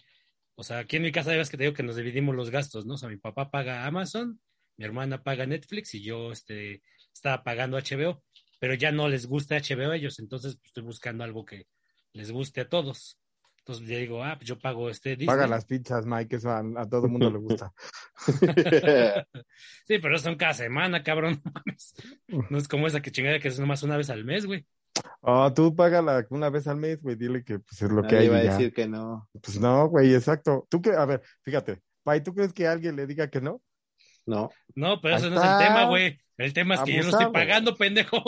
o 0.54 0.62
sea, 0.62 0.78
aquí 0.78 0.96
en 0.96 1.02
mi 1.02 1.12
casa 1.12 1.32
ya 1.32 1.36
ves 1.36 1.50
que 1.50 1.58
te 1.58 1.64
digo 1.64 1.74
que 1.74 1.82
nos 1.82 1.96
dividimos 1.96 2.34
los 2.34 2.48
gastos, 2.48 2.86
¿no? 2.86 2.94
O 2.94 2.96
sea, 2.96 3.10
mi 3.10 3.18
papá 3.18 3.50
paga 3.50 3.84
Amazon, 3.84 4.40
mi 4.78 4.86
hermana 4.86 5.22
paga 5.22 5.44
Netflix 5.44 5.94
y 5.94 6.02
yo, 6.02 6.32
este, 6.32 6.80
estaba 7.12 7.44
pagando 7.44 7.76
HBO, 7.76 8.22
pero 8.58 8.72
ya 8.72 8.90
no 8.90 9.06
les 9.10 9.26
gusta 9.26 9.56
HBO 9.56 9.90
a 9.90 9.96
ellos, 9.96 10.18
entonces 10.18 10.56
pues, 10.56 10.68
estoy 10.68 10.84
buscando 10.84 11.24
algo 11.24 11.44
que 11.44 11.66
les 12.14 12.30
guste 12.32 12.62
a 12.62 12.70
todos. 12.70 13.18
Entonces 13.66 13.88
ya 13.88 13.98
digo, 13.98 14.22
ah, 14.22 14.36
pues 14.36 14.46
yo 14.46 14.56
pago 14.60 14.88
este 14.88 15.10
Disney. 15.10 15.26
Paga 15.26 15.48
las 15.48 15.64
pizzas, 15.64 16.06
Mike, 16.06 16.36
eso 16.36 16.50
a, 16.50 16.62
a 16.76 16.88
todo 16.88 17.06
el 17.06 17.10
mundo 17.10 17.30
le 17.30 17.38
gusta. 17.38 17.72
Sí, 19.88 19.98
pero 20.00 20.18
son 20.18 20.36
cada 20.36 20.54
semana, 20.54 21.02
cabrón. 21.02 21.42
no 22.50 22.58
es 22.58 22.68
como 22.68 22.86
esa 22.86 23.02
que 23.02 23.10
chingada 23.10 23.40
que 23.40 23.48
es 23.48 23.58
nomás 23.58 23.82
una 23.82 23.96
vez 23.96 24.08
al 24.10 24.24
mes, 24.24 24.46
güey. 24.46 24.64
Oh, 25.20 25.52
tú 25.52 25.74
págala 25.74 26.24
una 26.30 26.48
vez 26.48 26.68
al 26.68 26.76
mes, 26.76 27.02
güey, 27.02 27.16
dile 27.16 27.42
que 27.42 27.58
pues, 27.58 27.82
es 27.82 27.90
lo 27.90 28.04
que 28.04 28.16
hay 28.16 28.26
iba 28.26 28.36
a 28.36 28.42
ya. 28.44 28.50
decir 28.52 28.72
que 28.72 28.86
no. 28.86 29.28
Pues 29.42 29.58
no, 29.60 29.88
güey, 29.88 30.14
exacto. 30.14 30.66
¿Tú 30.70 30.80
qué? 30.80 30.90
A 30.92 31.04
ver, 31.04 31.22
fíjate, 31.42 31.80
Pai, 32.04 32.22
¿tú 32.22 32.34
crees 32.34 32.52
que 32.52 32.68
alguien 32.68 32.94
le 32.94 33.06
diga 33.06 33.28
que 33.28 33.40
no? 33.40 33.60
No. 34.26 34.48
No, 34.76 35.00
pero 35.00 35.16
Ahí 35.16 35.20
eso 35.22 35.30
no 35.30 35.42
es 35.42 35.50
el 35.50 35.66
tema, 35.66 35.84
güey. 35.86 36.20
El 36.36 36.52
tema 36.52 36.74
es 36.76 36.80
que 36.82 36.92
yo 36.92 37.02
no 37.02 37.08
estoy 37.08 37.32
pagando, 37.32 37.76
pendejo. 37.76 38.22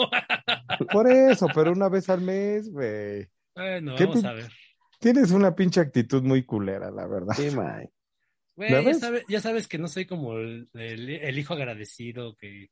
Por 0.91 1.09
eso, 1.09 1.47
pero 1.55 1.71
una 1.71 1.87
vez 1.87 2.09
al 2.09 2.21
mes, 2.21 2.69
güey. 2.69 3.27
bueno, 3.55 3.95
¿Qué 3.95 4.05
vamos 4.05 4.25
a 4.25 4.33
ver. 4.33 4.51
Tienes 4.99 5.31
una 5.31 5.55
pinche 5.55 5.79
actitud 5.79 6.21
muy 6.23 6.43
culera, 6.43 6.91
la 6.91 7.07
verdad. 7.07 7.33
Sí, 7.35 7.49
Mike. 7.55 7.91
Güey, 8.55 8.71
¿Ya 8.71 8.93
sabe- 8.93 9.23
sabes 9.39 9.67
que 9.67 9.77
no 9.77 9.87
soy 9.87 10.05
como 10.05 10.37
el, 10.37 10.69
el- 10.73 11.09
el 11.09 11.39
hijo 11.39 11.53
agradecido 11.53 12.35
que, 12.35 12.69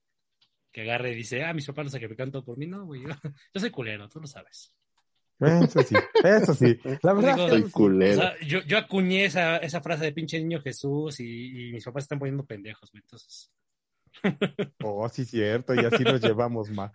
que 0.72 0.82
agarre 0.82 1.14
y 1.14 1.16
dice, 1.16 1.44
ah, 1.46 1.54
mis 1.54 1.66
papás 1.66 1.86
lo 1.86 1.92
sacrifican 1.92 2.30
todo 2.32 2.44
por 2.44 2.58
mí. 2.58 2.68
No, 2.68 2.86
güey, 2.86 3.04
yo, 3.04 3.08
yo 3.54 3.60
soy 3.62 3.70
culero, 3.72 4.10
tú 4.10 4.20
lo 4.20 4.28
sabes. 4.28 4.74
Eso 5.40 5.84
sí, 5.84 5.96
eso 6.24 6.54
sí. 6.56 6.80
La 7.04 7.14
verdad, 7.14 7.36
Digo, 7.36 7.50
Soy. 7.50 7.62
O 7.64 7.72
culero. 7.72 8.16
sea, 8.22 8.34
yo, 8.42 8.60
yo 8.64 8.78
acuñé 8.80 9.26
esa, 9.26 9.58
esa 9.58 9.82
frase 9.82 10.04
de 10.06 10.12
pinche 10.12 10.40
niño 10.40 10.60
Jesús 10.62 11.20
y, 11.20 11.70
y 11.70 11.74
mis 11.74 11.86
papás 11.86 12.06
están 12.06 12.18
poniendo 12.18 12.44
pendejos, 12.44 12.92
güey. 12.92 13.04
Entonces, 13.04 13.52
Oh, 14.84 15.08
sí, 15.10 15.26
cierto, 15.26 15.76
y 15.76 15.86
así 15.86 16.04
nos 16.04 16.20
llevamos 16.22 16.72
más. 16.72 16.92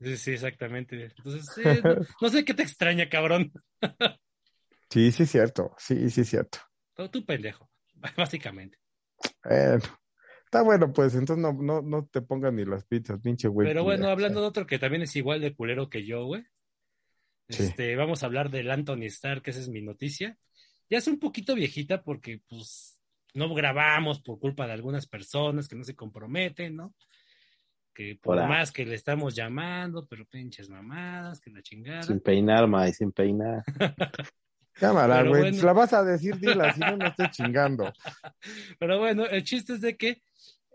sí, 0.00 0.16
sí, 0.16 0.30
exactamente. 0.32 1.06
Entonces, 1.16 1.46
sí, 1.52 1.62
no, 1.82 1.96
no 2.20 2.28
sé 2.28 2.44
qué 2.44 2.54
te 2.54 2.62
extraña, 2.62 3.08
cabrón. 3.08 3.52
Sí, 4.92 5.10
sí, 5.10 5.24
cierto. 5.24 5.74
Sí, 5.78 6.10
sí, 6.10 6.22
cierto. 6.22 6.58
Tú, 6.94 7.08
tú 7.08 7.24
pendejo, 7.24 7.70
básicamente. 8.16 8.78
Bueno, 9.42 9.82
está 10.44 10.62
bueno, 10.62 10.92
pues 10.92 11.14
entonces 11.14 11.42
no, 11.42 11.54
no, 11.54 11.80
no 11.80 12.06
te 12.12 12.20
pongan 12.20 12.56
ni 12.56 12.66
las 12.66 12.84
pizzas, 12.84 13.18
pinche 13.18 13.48
güey. 13.48 13.66
Pero 13.66 13.84
bueno, 13.84 14.02
culero. 14.02 14.12
hablando 14.12 14.40
de 14.42 14.46
otro 14.48 14.66
que 14.66 14.78
también 14.78 15.02
es 15.02 15.16
igual 15.16 15.40
de 15.40 15.54
culero 15.54 15.88
que 15.88 16.04
yo, 16.04 16.26
güey. 16.26 16.44
Sí. 17.48 17.62
Este, 17.62 17.96
vamos 17.96 18.22
a 18.22 18.26
hablar 18.26 18.50
del 18.50 18.70
Anthony 18.70 19.04
Starr, 19.04 19.40
que 19.40 19.52
esa 19.52 19.60
es 19.60 19.70
mi 19.70 19.80
noticia. 19.80 20.36
Ya 20.90 20.98
es 20.98 21.08
un 21.08 21.18
poquito 21.18 21.54
viejita 21.54 22.02
porque, 22.02 22.42
pues, 22.46 23.00
no 23.32 23.54
grabamos 23.54 24.20
por 24.20 24.38
culpa 24.38 24.66
de 24.66 24.74
algunas 24.74 25.06
personas 25.06 25.68
que 25.68 25.76
no 25.76 25.84
se 25.84 25.96
comprometen, 25.96 26.76
¿no? 26.76 26.94
Que 27.94 28.18
por 28.20 28.36
Hola. 28.36 28.46
más 28.46 28.72
que 28.72 28.84
le 28.84 28.96
estamos 28.96 29.34
llamando, 29.34 30.06
pero 30.06 30.26
pinches 30.26 30.68
mamadas, 30.68 31.40
que 31.40 31.50
la 31.50 31.62
chingada. 31.62 32.02
Sin 32.02 32.20
peinar, 32.20 32.68
Mike, 32.68 32.92
sin 32.92 33.12
peinar. 33.12 33.62
Cámara, 34.74 35.22
güey. 35.22 35.42
bueno. 35.42 35.62
La 35.62 35.72
vas 35.72 35.92
a 35.92 36.02
decir, 36.04 36.36
dila, 36.38 36.72
si 36.72 36.80
no, 36.80 36.96
no 36.96 37.06
estoy 37.06 37.26
chingando. 37.30 37.92
Pero 38.78 38.98
bueno, 38.98 39.26
el 39.26 39.44
chiste 39.44 39.74
es 39.74 39.80
de 39.80 39.96
que 39.96 40.22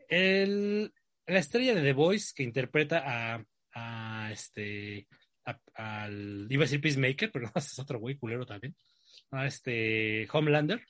el, 0.09 0.93
la 1.25 1.39
estrella 1.39 1.73
de 1.75 1.81
The 1.81 1.93
Voice 1.93 2.33
que 2.35 2.43
interpreta 2.43 3.03
a, 3.05 3.43
a 3.73 4.31
este 4.31 5.07
a- 5.45 5.59
al 5.75 6.47
iba 6.49 6.63
a 6.63 6.65
decir 6.65 6.81
Peacemaker, 6.81 7.31
pero 7.31 7.45
no, 7.47 7.51
es 7.55 7.77
otro 7.79 7.99
güey 7.99 8.15
culero 8.17 8.45
también. 8.45 8.75
A 9.31 9.45
este 9.47 10.27
Homelander, 10.31 10.81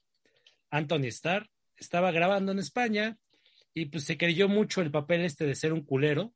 Anthony 0.70 1.06
Starr, 1.08 1.48
estaba 1.76 2.12
grabando 2.12 2.52
en 2.52 2.60
España 2.60 3.18
y 3.74 3.86
pues 3.86 4.04
se 4.04 4.18
creyó 4.18 4.48
mucho 4.50 4.82
el 4.82 4.92
papel 4.92 5.22
este 5.22 5.46
de 5.46 5.56
ser 5.56 5.74
un 5.74 5.84
culero 5.86 6.34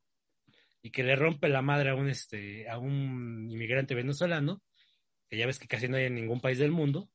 y 0.84 0.90
que 0.92 1.04
le 1.04 1.16
rompe 1.16 1.48
la 1.50 1.62
madre 1.62 1.90
a 1.92 1.96
un 1.96 2.10
este 2.10 2.68
a 2.70 2.78
un 2.80 3.48
inmigrante 3.52 3.94
venezolano, 3.94 4.62
que 5.32 5.38
ya 5.38 5.46
ves 5.46 5.60
que 5.60 5.68
casi 5.68 5.88
no 5.88 5.96
hay 5.96 6.06
en 6.06 6.16
ningún 6.16 6.42
país 6.42 6.60
del 6.60 6.72
mundo. 6.72 7.10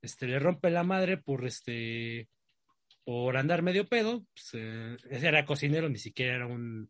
Este 0.00 0.28
le 0.28 0.38
rompe 0.38 0.70
la 0.70 0.84
madre 0.84 1.16
por 1.18 1.44
este 1.44 2.28
por 3.04 3.36
andar 3.36 3.62
medio 3.62 3.88
pedo, 3.88 4.24
pues, 4.32 4.50
eh, 4.54 4.96
ese 5.10 5.26
era 5.26 5.44
cocinero, 5.44 5.88
ni 5.88 5.98
siquiera 5.98 6.36
era 6.36 6.46
un, 6.46 6.88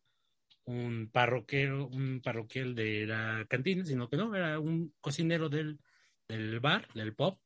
un 0.66 1.08
parroquero, 1.10 1.86
un 1.86 2.20
parroquial 2.20 2.74
de 2.74 3.06
la 3.06 3.46
cantina, 3.48 3.82
sino 3.86 4.10
que 4.10 4.18
no, 4.18 4.34
era 4.36 4.60
un 4.60 4.94
cocinero 5.00 5.48
del, 5.48 5.80
del 6.28 6.60
bar, 6.60 6.86
del 6.92 7.14
pub, 7.14 7.38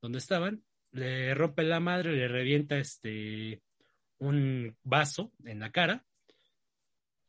donde 0.00 0.18
estaban. 0.18 0.62
le 0.92 1.34
rompe 1.34 1.64
la 1.64 1.80
madre, 1.80 2.12
le 2.12 2.28
revienta 2.28 2.78
este 2.78 3.60
un 4.18 4.76
vaso 4.84 5.32
en 5.44 5.58
la 5.58 5.72
cara. 5.72 6.04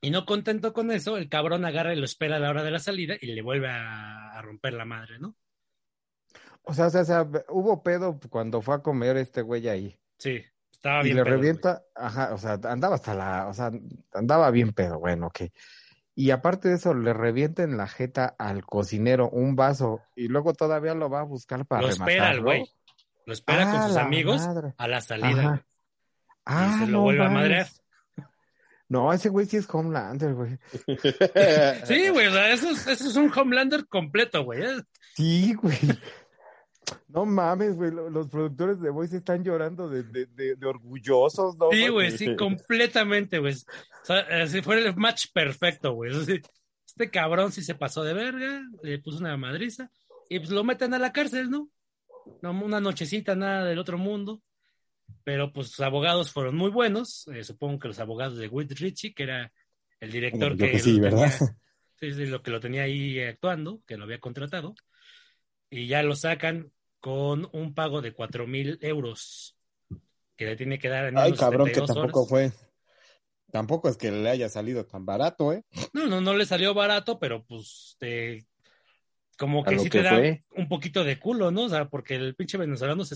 Y 0.05 0.11
no 0.11 0.25
contento 0.25 0.71
con 0.71 0.91
eso, 0.91 1.17
el 1.17 1.29
cabrón 1.29 1.65
agarra 1.65 1.93
y 1.93 1.97
lo 1.97 2.05
espera 2.05 2.35
a 2.35 2.39
la 2.39 2.49
hora 2.51 2.61
de 2.63 2.69
la 2.71 2.77
salida 2.79 3.15
y 3.19 3.25
le 3.27 3.41
vuelve 3.41 3.69
a, 3.69 4.33
a 4.37 4.41
romper 4.43 4.73
la 4.73 4.85
madre, 4.85 5.17
¿no? 5.19 5.35
O 6.61 6.73
sea, 6.73 6.87
o 6.87 6.89
sea, 6.89 7.01
o 7.01 7.05
sea, 7.05 7.27
hubo 7.49 7.81
pedo 7.81 8.19
cuando 8.29 8.61
fue 8.61 8.75
a 8.75 8.79
comer 8.83 9.17
este 9.17 9.41
güey 9.41 9.67
ahí. 9.67 9.97
Sí, 10.19 10.43
estaba 10.71 11.01
Y 11.01 11.05
bien. 11.05 11.17
le 11.17 11.23
pedo, 11.23 11.37
güey. 11.37 11.41
revienta, 11.41 11.83
ajá, 11.95 12.33
o 12.33 12.37
sea, 12.37 12.59
andaba 12.65 12.95
hasta 12.95 13.15
la, 13.15 13.47
o 13.47 13.53
sea, 13.53 13.71
andaba 14.13 14.51
bien 14.51 14.73
pedo, 14.73 14.99
bueno, 14.99 15.27
ok. 15.27 15.41
Y 16.13 16.29
aparte 16.31 16.69
de 16.69 16.75
eso, 16.75 16.93
le 16.93 17.11
revienta 17.13 17.63
en 17.63 17.75
la 17.75 17.87
jeta 17.87 18.35
al 18.37 18.63
cocinero 18.63 19.29
un 19.31 19.55
vaso 19.55 20.01
y 20.15 20.27
luego 20.27 20.53
todavía 20.53 20.93
lo 20.93 21.09
va 21.09 21.21
a 21.21 21.23
buscar 21.23 21.65
para 21.65 21.81
Lo 21.81 21.89
espera 21.89 22.31
el 22.31 22.41
güey. 22.41 22.63
Lo 23.25 23.33
espera 23.33 23.67
Ah, 23.69 23.71
con 23.73 23.87
sus 23.87 23.97
amigos 23.97 24.45
madre. 24.47 24.73
a 24.77 24.87
la 24.87 25.01
salida. 25.01 25.65
Ah, 26.45 26.77
se 26.79 26.85
lo 26.85 26.99
no 26.99 27.01
vuelve 27.01 27.25
a 27.25 27.29
madrear. 27.29 27.67
No, 28.87 29.11
ese 29.11 29.29
güey 29.29 29.45
sí 29.47 29.57
es 29.57 29.67
Homelander, 29.73 30.33
güey. 30.35 30.57
Sí, 31.85 32.09
güey, 32.09 32.27
o 32.27 32.31
sea, 32.31 32.53
eso 32.53 32.69
es, 32.69 32.85
eso 32.87 33.09
es 33.09 33.15
un 33.15 33.31
Homelander 33.35 33.87
completo, 33.87 34.43
güey. 34.43 34.63
¿eh? 34.63 34.81
Sí, 35.15 35.53
güey. 35.55 35.77
No 37.07 37.25
mames, 37.25 37.75
güey. 37.75 37.91
lo- 37.91 38.09
Los 38.09 38.27
productores 38.29 38.79
de 38.79 38.89
Voice 38.91 39.17
están 39.17 39.43
llorando 39.43 39.89
de, 39.89 40.03
de, 40.03 40.25
de, 40.27 40.55
de 40.55 40.67
orgullosos, 40.67 41.57
¿no? 41.57 41.69
Sí, 41.71 41.87
güey, 41.87 42.11
sí, 42.11 42.35
completamente, 42.35 43.39
güey. 43.39 43.53
O 43.55 44.05
sea, 44.05 44.19
eh, 44.19 44.47
si 44.47 44.61
fuera 44.61 44.81
el 44.87 44.95
match 44.95 45.27
perfecto, 45.33 45.93
güey. 45.93 46.11
O 46.11 46.15
sea, 46.23 46.35
sí, 46.35 46.41
este 46.85 47.09
cabrón 47.09 47.51
sí 47.51 47.63
se 47.63 47.73
pasó 47.75 48.03
de 48.03 48.13
verga, 48.13 48.61
le 48.83 48.99
puso 48.99 49.17
una 49.17 49.35
madriza 49.37 49.89
y 50.29 50.39
pues 50.39 50.51
lo 50.51 50.63
meten 50.63 50.93
a 50.93 50.99
la 50.99 51.11
cárcel, 51.11 51.49
¿no? 51.49 51.69
No, 52.41 52.51
una 52.51 52.79
nochecita, 52.79 53.35
nada 53.35 53.65
del 53.65 53.79
otro 53.79 53.97
mundo. 53.97 54.41
Pero 55.23 55.51
pues 55.51 55.69
sus 55.69 55.79
abogados 55.81 56.31
fueron 56.31 56.55
muy 56.55 56.69
buenos. 56.71 57.27
eh, 57.33 57.43
supongo 57.43 57.79
que 57.79 57.87
los 57.87 57.99
abogados 57.99 58.37
de 58.37 58.47
Whit 58.47 58.71
Ritchie, 58.73 59.13
que 59.13 59.23
era 59.23 59.51
el 59.99 60.11
director 60.11 60.55
que, 60.57 60.71
que 60.71 60.79
sí, 60.79 60.95
lo 60.97 61.01
¿verdad? 61.01 61.19
tenía- 61.21 61.31
sí, 61.99 62.13
sí, 62.13 62.25
lo 62.27 62.41
que 62.43 62.51
lo 62.51 62.59
tenía 62.59 62.83
ahí 62.83 63.19
actuando, 63.21 63.81
que 63.87 63.97
lo 63.97 64.03
había 64.03 64.19
contratado. 64.19 64.75
Y 65.69 65.87
ya 65.87 66.03
lo 66.03 66.15
sacan 66.15 66.71
con 66.99 67.49
un 67.53 67.73
pago 67.73 68.01
de 68.01 68.13
cuatro 68.13 68.47
mil 68.47 68.77
euros 68.81 69.57
que 70.35 70.45
le 70.45 70.55
tiene 70.55 70.77
que 70.79 70.89
dar 70.89 71.05
en 71.05 71.17
Ay, 71.17 71.33
cabrón, 71.33 71.67
que 71.67 71.75
72 71.75 71.87
tampoco 71.95 72.19
horas. 72.25 72.29
fue. 72.29 72.51
Tampoco 73.51 73.89
es 73.89 73.97
que 73.97 74.11
le 74.11 74.29
haya 74.29 74.49
salido 74.49 74.85
tan 74.85 75.05
barato, 75.05 75.53
¿eh? 75.53 75.63
No, 75.93 76.07
no, 76.07 76.19
no 76.19 76.33
le 76.33 76.45
salió 76.45 76.73
barato, 76.73 77.19
pero 77.19 77.45
pues 77.45 77.95
te- 77.99 78.45
como 79.37 79.63
que 79.63 79.77
sí 79.79 79.89
que 79.89 79.99
te 79.99 80.03
da 80.03 80.19
un 80.55 80.67
poquito 80.67 81.03
de 81.03 81.19
culo, 81.19 81.51
¿no? 81.51 81.63
O 81.63 81.69
sea, 81.69 81.89
porque 81.89 82.15
el 82.15 82.35
pinche 82.35 82.57
venezolano 82.57 83.05
se 83.05 83.15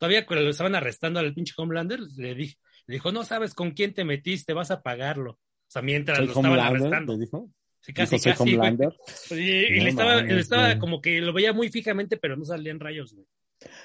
todavía 0.00 0.24
cuando 0.26 0.44
lo 0.46 0.50
estaban 0.50 0.74
arrestando 0.74 1.20
al 1.20 1.34
pinche 1.34 1.52
Homelander, 1.56 2.00
le, 2.16 2.34
di- 2.34 2.56
le 2.86 2.92
dijo, 2.94 3.12
no 3.12 3.22
sabes 3.22 3.54
con 3.54 3.72
quién 3.72 3.92
te 3.94 4.04
metiste, 4.04 4.54
vas 4.54 4.70
a 4.72 4.82
pagarlo. 4.82 5.32
O 5.32 5.38
sea, 5.68 5.82
mientras 5.82 6.16
Soy 6.18 6.26
lo 6.26 6.32
estaban 6.32 6.50
Homelander, 6.52 6.80
arrestando. 6.80 7.12
le 7.12 7.18
dijo. 7.20 7.50
Sí, 7.82 7.92
casi, 7.92 8.16
Dijo, 8.16 8.22
soy 8.24 8.32
casi, 8.32 8.42
güey. 8.44 8.56
Homelander. 8.56 8.92
Y, 9.30 9.74
y 9.74 9.78
No 9.78 9.84
le 9.84 9.90
estaba, 9.90 10.14
mames, 10.16 10.32
le 10.34 10.40
estaba 10.40 10.78
como 10.78 11.00
que 11.00 11.20
lo 11.20 11.32
veía 11.32 11.52
muy 11.52 11.68
fijamente, 11.68 12.16
pero 12.16 12.36
no 12.36 12.44
salían 12.44 12.80
rayos, 12.80 13.14
güey. 13.14 13.26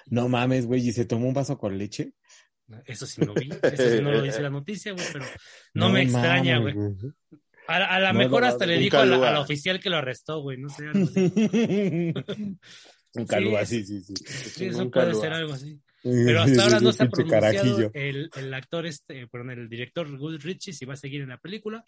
No 0.08 0.30
mames, 0.30 0.66
güey, 0.66 0.88
y 0.88 0.94
se 0.94 1.06
tomó 1.06 1.28
un 1.28 1.34
vaso 1.34 1.58
con 1.58 1.78
leche. 1.78 2.14
Eso 2.86 3.06
sí 3.06 3.22
no 3.22 3.34
vi, 3.36 3.50
eso 3.62 3.90
sí 3.90 4.02
no 4.02 4.12
lo 4.12 4.22
dice 4.24 4.42
la 4.42 4.50
noticia, 4.50 4.94
güey, 4.94 5.06
pero 5.14 5.26
no, 5.76 5.90
me 5.90 6.06
mames, 6.06 6.14
extraña, 6.14 6.58
güey. 6.60 6.74
A, 7.68 7.76
a 7.96 8.00
la 8.00 8.12
No, 8.14 8.20
mejor 8.20 8.42
no, 8.42 8.48
hasta 8.48 8.66
le 8.66 8.78
dijo 8.80 8.98
a 8.98 9.06
la, 9.06 9.12
calúa. 9.12 9.30
a 9.30 9.32
la 9.34 9.42
oficial 9.42 9.80
que 9.80 9.90
lo 9.92 9.98
arrestó, 9.98 10.42
güey, 10.42 10.58
no 10.58 10.70
sé, 10.70 10.88
algo 10.88 11.06
así. 11.06 12.14
un 13.16 13.26
calúa, 13.28 13.66
Sí, 13.66 13.84
sí, 13.86 14.02
sí, 14.02 14.14
sí. 14.16 14.26
Sí, 14.50 14.66
eso 14.66 14.90
puede 14.90 15.14
ser 15.16 15.34
algo 15.34 15.54
así. 15.54 15.80
Pero 16.06 16.41
hasta 16.41 16.64
ahora 16.64 16.80
no 16.80 16.91
se 16.91 17.03
ha 17.03 17.10
pronunciado 17.10 17.90
el, 17.95 18.30
el 18.36 18.53
actor, 18.53 18.86
este, 18.86 19.26
perdón, 19.27 19.49
el 19.49 19.68
director 19.68 20.15
Good 20.15 20.41
Ritchie 20.44 20.72
si 20.72 20.86
va 20.86 20.94
a 20.94 20.98
seguir 20.98 21.22
en 21.22 21.30
la 21.30 21.40
película, 21.40 21.84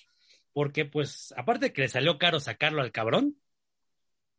porque 0.53 0.85
pues, 0.85 1.35
aparte 1.37 1.67
de 1.67 1.73
que 1.73 1.83
le 1.83 1.87
salió 1.87 2.17
caro 2.17 2.39
sacarlo 2.39 2.81
al 2.81 2.91
cabrón, 2.91 3.37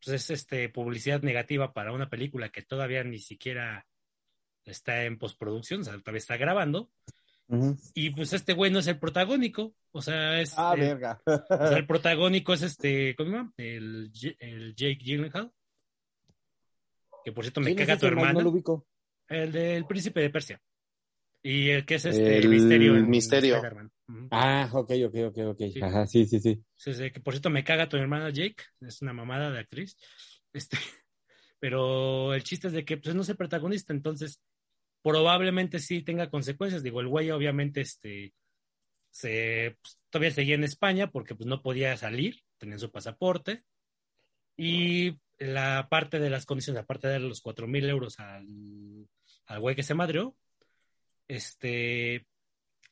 pues 0.03 0.21
es 0.21 0.29
este, 0.31 0.67
publicidad 0.67 1.21
negativa 1.21 1.71
para 1.71 1.93
una 1.93 2.09
película 2.09 2.49
que 2.49 2.61
todavía 2.61 3.05
ni 3.05 3.19
siquiera 3.19 3.87
está 4.65 5.05
en 5.05 5.17
postproducción, 5.17 5.81
o 5.81 5.83
sea, 5.85 5.97
todavía 5.97 6.19
está 6.19 6.35
grabando, 6.35 6.91
y 7.95 8.09
pues 8.11 8.33
este 8.33 8.53
güey 8.53 8.69
no 8.71 8.79
es 8.79 8.87
el 8.87 8.99
protagónico, 8.99 9.73
o 9.91 10.01
sea, 10.01 10.41
es... 10.41 10.53
Ah, 10.57 10.75
eh, 10.77 10.81
verga. 10.81 11.21
o 11.25 11.67
sea, 11.67 11.77
el 11.77 11.87
protagónico 11.87 12.53
es 12.53 12.63
este, 12.63 13.15
¿cómo 13.15 13.29
se 13.29 13.35
llama? 13.37 13.53
El, 13.55 14.11
el 14.39 14.75
Jake 14.75 14.99
Gyllenhaal, 15.01 15.51
que 17.23 17.31
por 17.31 17.45
cierto 17.45 17.61
me 17.61 17.67
¿Quién 17.67 17.79
es 17.79 17.87
caga 17.87 17.99
tu 17.99 18.07
hermana. 18.07 18.33
No 18.33 18.41
lo 18.41 18.49
ubico. 18.49 18.85
El 19.29 19.51
del 19.51 19.85
príncipe 19.85 20.21
de 20.21 20.29
Persia. 20.29 20.61
Y 21.41 21.69
el 21.69 21.85
que 21.85 21.95
es 21.95 22.05
este 22.05 22.37
El 22.37 22.49
misterio. 22.49 22.97
en 22.97 23.09
Misterio. 23.09 23.61
Ah, 24.31 24.69
ok, 24.73 24.91
ok, 25.05 25.15
ok, 25.27 25.37
ok. 25.49 25.59
Sí. 25.71 25.81
Ajá, 25.81 26.05
sí, 26.05 26.25
sí, 26.25 26.39
sí. 26.39 26.61
Sí, 26.75 26.93
sí, 26.93 27.11
que 27.11 27.21
por 27.21 27.33
cierto 27.33 27.49
me 27.49 27.63
caga 27.63 27.87
tu 27.87 27.97
hermana 27.97 28.29
Jake. 28.29 28.63
Es 28.81 29.01
una 29.01 29.13
mamada 29.13 29.51
de 29.51 29.59
actriz. 29.59 29.95
Este, 30.51 30.77
pero 31.59 32.33
el 32.33 32.43
chiste 32.43 32.67
es 32.67 32.73
de 32.73 32.83
que 32.83 32.97
pues, 32.97 33.15
no 33.15 33.21
es 33.21 33.29
el 33.29 33.37
protagonista, 33.37 33.93
entonces 33.93 34.41
probablemente 35.01 35.79
sí 35.79 36.01
tenga 36.01 36.29
consecuencias. 36.29 36.83
Digo, 36.83 36.99
el 36.99 37.07
güey 37.07 37.31
obviamente 37.31 37.81
este, 37.81 38.33
se, 39.11 39.77
pues, 39.81 39.99
todavía 40.09 40.31
seguía 40.31 40.55
en 40.55 40.65
España 40.65 41.09
porque 41.09 41.35
pues, 41.35 41.47
no 41.47 41.61
podía 41.61 41.95
salir, 41.95 42.41
tenía 42.57 42.77
su 42.77 42.91
pasaporte. 42.91 43.63
Y 44.57 45.17
la 45.37 45.87
parte 45.89 46.19
de 46.19 46.29
las 46.29 46.45
condiciones, 46.45 46.83
aparte 46.83 47.07
de 47.07 47.13
darle 47.13 47.29
los 47.29 47.39
cuatro 47.39 47.65
mil 47.65 47.89
euros 47.89 48.19
al, 48.19 48.45
al 49.49 49.59
güey 49.59 49.75
que 49.75 49.83
se 49.83 49.93
madreó, 49.93 50.35
este, 51.27 52.25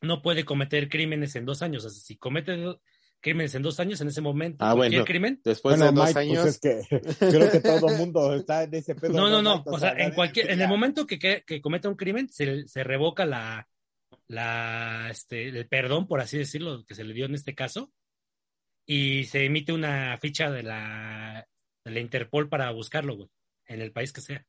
no 0.02 0.22
puede 0.22 0.44
cometer 0.46 0.90
crímenes 0.90 1.36
en 1.36 1.46
dos 1.46 1.62
años. 1.62 1.86
O 1.86 1.90
sea, 1.90 2.02
si 2.02 2.18
comete 2.18 2.58
crímenes 3.20 3.56
en 3.56 3.62
dos 3.64 3.80
años, 3.80 4.00
en 4.02 4.10
ese 4.10 4.22
momento, 4.22 4.64
Ah, 4.66 4.74
cualquier 4.74 5.02
bueno. 5.02 5.06
crimen, 5.06 5.42
Después 5.44 5.78
bueno, 5.78 5.92
de 5.92 5.98
dos 5.98 6.08
Mike, 6.08 6.20
años. 6.20 6.42
pues 6.42 6.56
es 6.56 6.60
que 6.60 7.00
creo 7.32 7.52
que 7.52 7.60
todo 7.60 7.90
el 7.90 7.98
mundo 7.98 8.34
está 8.36 8.64
en 8.64 8.74
ese 8.76 8.96
pedo. 8.96 9.14
No, 9.14 9.30
no, 9.30 9.42
no. 9.42 9.58
Mike? 9.60 9.70
O 9.72 9.80
sea, 9.80 9.94
en 9.98 10.12
cualquier, 10.14 10.52
en 10.52 10.62
el 10.62 10.68
momento 10.68 11.08
que, 11.08 11.18
que, 11.18 11.44
que 11.46 11.62
cometa 11.62 11.90
un 11.90 11.96
crimen, 11.96 12.30
se, 12.30 12.68
se 12.68 12.84
revoca 12.84 13.26
la, 13.26 13.68
la, 14.28 15.08
este, 15.10 15.48
el 15.50 15.68
perdón, 15.68 16.08
por 16.08 16.20
así 16.22 16.38
decirlo, 16.38 16.86
que 16.86 16.96
se 16.96 17.04
le 17.04 17.14
dio 17.14 17.26
en 17.26 17.36
este 17.36 17.56
caso, 17.56 17.92
y 18.86 19.26
se 19.26 19.46
emite 19.46 19.74
una 19.74 20.18
ficha 20.20 20.50
de 20.52 20.64
la, 20.64 21.48
de 21.84 21.92
la 21.92 22.00
Interpol 22.00 22.50
para 22.50 22.72
buscarlo, 22.72 23.16
güey, 23.16 23.30
en 23.66 23.82
el 23.82 23.92
país 23.92 24.14
que 24.14 24.22
sea. 24.22 24.46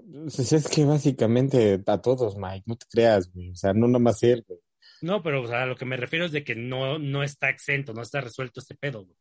Pues 0.00 0.52
es 0.52 0.68
que 0.68 0.84
básicamente 0.86 1.82
a 1.86 1.98
todos, 2.00 2.36
Mike, 2.36 2.64
no 2.66 2.76
te 2.76 2.86
creas, 2.90 3.30
güey. 3.32 3.50
O 3.50 3.54
sea, 3.56 3.72
no 3.74 3.86
nomás 3.88 4.22
él, 4.22 4.42
güey. 4.48 4.58
No, 5.02 5.22
pero 5.22 5.42
o 5.42 5.46
sea, 5.46 5.64
a 5.64 5.66
lo 5.66 5.76
que 5.76 5.84
me 5.84 5.96
refiero 5.96 6.24
es 6.24 6.32
de 6.32 6.44
que 6.44 6.54
no, 6.54 6.98
no 6.98 7.22
está 7.22 7.50
exento, 7.50 7.92
no 7.92 8.02
está 8.02 8.20
resuelto 8.20 8.60
este 8.60 8.74
pedo, 8.74 9.04
güey. 9.04 9.16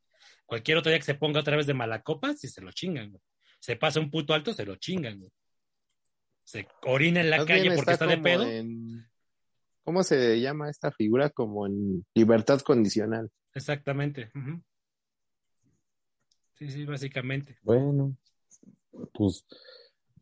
Cualquier 0.45 0.77
otro 0.77 0.89
día 0.91 0.99
que 0.99 1.05
se 1.05 1.15
ponga 1.15 1.39
otra 1.41 1.57
vez 1.57 1.65
de 1.67 1.73
mala 1.73 2.01
copa, 2.01 2.33
si 2.35 2.47
se 2.47 2.61
lo 2.61 2.71
chingan, 2.71 3.09
güey. 3.11 3.21
Se 3.59 3.75
pasa 3.75 3.99
un 3.99 4.09
puto 4.09 4.33
alto, 4.33 4.53
se 4.53 4.65
lo 4.65 4.75
chingan, 4.77 5.19
güey. 5.19 5.31
Se 6.43 6.67
orina 6.83 7.21
en 7.21 7.29
la 7.29 7.37
más 7.37 7.45
calle 7.45 7.71
porque 7.75 7.91
está 7.91 8.05
de 8.07 8.13
como 8.13 8.23
pedo. 8.23 8.43
en- 8.47 9.07
¿Cómo 9.83 10.03
se 10.03 10.39
llama 10.39 10.69
esta 10.69 10.91
figura? 10.91 11.29
Como 11.31 11.65
en 11.65 12.05
libertad 12.13 12.59
condicional. 12.61 13.29
Exactamente. 13.53 14.31
Sí, 16.53 16.69
sí, 16.69 16.85
básicamente. 16.85 17.57
Bueno, 17.63 18.15
pues, 19.13 19.45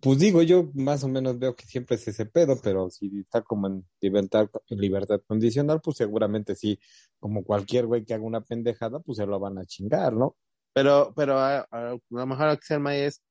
pues 0.02 0.20
digo, 0.20 0.42
yo 0.42 0.70
más 0.74 1.04
o 1.04 1.08
menos 1.08 1.38
veo 1.40 1.56
que 1.56 1.66
siempre 1.66 1.96
es 1.96 2.08
ese 2.08 2.26
pedo, 2.26 2.60
pero 2.62 2.90
si 2.90 3.20
está 3.20 3.42
como 3.42 3.68
en 3.68 3.86
libertad, 4.00 4.48
en 4.68 4.78
libertad 4.80 5.20
condicional, 5.28 5.82
pues 5.82 5.98
seguramente 5.98 6.56
sí, 6.56 6.80
como 7.20 7.44
cualquier 7.44 7.86
güey 7.86 8.06
que 8.06 8.14
haga 8.14 8.24
una 8.24 8.42
pendejada, 8.42 9.00
pues 9.00 9.18
se 9.18 9.26
lo 9.26 9.40
van 9.40 9.58
a 9.58 9.66
chingar, 9.66 10.14
¿no? 10.14 10.38
Pero, 10.74 11.14
pero 11.16 11.40
a, 11.40 11.60
a 11.72 11.98
lo 12.10 12.26
mejor 12.28 12.48
lo 12.48 12.58
que 12.58 12.66
se 12.66 12.74
llama 12.76 12.96
es 12.96 13.22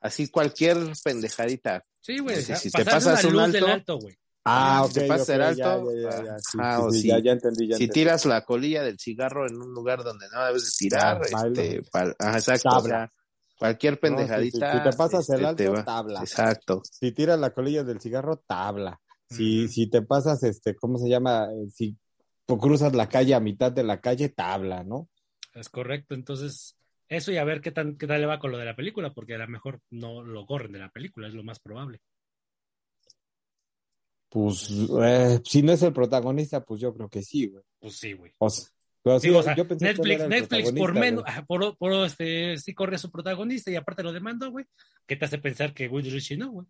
así 0.00 0.28
cualquier 0.28 0.76
pendejadita. 1.04 1.82
Sí, 2.00 2.18
güey. 2.18 2.42
Si 2.42 2.70
te 2.70 2.84
pasas 2.84 3.24
un 3.24 3.38
alto, 3.38 3.66
alto, 3.66 3.98
güey. 3.98 4.16
Ah, 4.44 4.84
Si 4.86 4.94
te 4.94 5.00
ok, 5.02 5.08
pasas 5.08 5.28
ok, 5.28 5.34
el 5.34 5.42
alto, 5.42 5.92
ya, 5.94 6.00
ya, 6.10 6.24
ya, 6.24 6.38
sí, 6.38 6.58
ah, 6.60 6.76
sí, 6.78 6.82
o 6.82 6.92
sí, 6.92 7.00
si- 7.02 7.08
ya, 7.08 7.18
ya 7.18 7.32
entendí, 7.32 7.68
ya 7.68 7.76
Si 7.76 7.84
entendí. 7.84 7.92
tiras 8.00 8.24
la 8.26 8.44
colilla 8.44 8.82
del 8.82 8.98
cigarro 8.98 9.46
en 9.46 9.56
un 9.60 9.72
lugar 9.74 10.02
donde 10.02 10.26
no 10.32 10.44
debes 10.44 10.64
de 10.64 10.70
tirar, 10.78 11.20
Ah, 11.22 11.46
este, 11.46 11.82
pa- 11.92 12.14
ajá, 12.18 12.38
exacto, 12.38 12.70
o 12.70 12.80
sea, 12.82 13.12
cualquier 13.60 13.94
No, 13.94 14.00
pendejadita. 14.00 14.72
Si 14.72 14.90
te 14.90 14.96
pasas 14.96 15.30
el 15.30 15.44
alto, 15.44 15.72
va- 15.72 15.84
tabla. 15.84 16.20
Exacto. 16.20 16.82
Si 16.90 17.12
tiras 17.12 17.38
la 17.38 17.52
colilla 17.52 17.84
del 17.84 18.00
cigarro, 18.00 18.38
tabla. 18.38 19.00
Si, 19.28 19.68
si 19.68 19.88
te 19.88 20.02
pasas, 20.02 20.42
este, 20.42 20.74
¿cómo 20.74 20.98
se 20.98 21.08
llama? 21.08 21.48
Si 21.72 21.96
cruzas 22.46 22.94
la 22.96 23.08
calle 23.08 23.34
a 23.34 23.38
mitad 23.40 23.70
de 23.70 23.84
la 23.84 24.00
calle, 24.00 24.30
tabla, 24.30 24.82
¿no? 24.82 25.08
Es 25.54 25.68
correcto. 25.68 26.14
Entonces, 26.14 26.76
eso 27.08 27.30
y 27.30 27.36
a 27.36 27.44
ver 27.44 27.60
qué, 27.60 27.70
tan, 27.70 27.96
qué 27.96 28.08
tal 28.08 28.20
le 28.20 28.26
va 28.26 28.40
con 28.40 28.50
lo 28.50 28.58
de 28.58 28.64
la 28.64 28.74
película, 28.74 29.12
porque 29.14 29.34
a 29.36 29.38
lo 29.38 29.46
mejor 29.46 29.80
no 29.90 30.22
lo 30.22 30.46
corren 30.46 30.72
de 30.72 30.80
la 30.80 30.88
película, 30.90 31.28
es 31.28 31.34
lo 31.34 31.44
más 31.44 31.60
probable. 31.60 32.00
Pues, 34.28 34.70
eh, 35.02 35.40
si 35.44 35.62
no 35.62 35.72
es 35.72 35.82
el 35.82 35.92
protagonista, 35.92 36.64
pues 36.64 36.80
yo 36.80 36.94
creo 36.94 37.08
que 37.08 37.22
sí, 37.22 37.48
güey. 37.48 37.64
Pues 37.80 37.96
sí, 37.96 38.12
güey. 38.12 38.32
O 38.38 38.48
sea, 38.48 38.64
pero 39.02 39.18
sí, 39.20 39.28
Digo, 39.28 39.40
o 39.40 39.42
sea, 39.42 39.56
yo 39.56 39.66
pensé 39.66 39.84
que 39.84 39.90
él 39.90 39.96
Netflix, 39.98 40.28
Netflix 40.28 40.72
por 40.72 40.94
menos, 40.94 41.24
por, 41.46 41.76
por 41.76 41.92
este, 42.04 42.56
sí 42.58 42.74
corre 42.74 42.96
a 42.96 42.98
su 42.98 43.10
protagonista 43.10 43.70
y 43.70 43.76
aparte 43.76 44.02
lo 44.02 44.12
demandó, 44.12 44.50
güey. 44.50 44.66
¿Qué 45.06 45.16
te 45.16 45.24
hace 45.24 45.38
pensar 45.38 45.72
que 45.74 45.88
Will 45.88 46.10
Ritchie 46.10 46.36
no, 46.36 46.50
güey? 46.50 46.66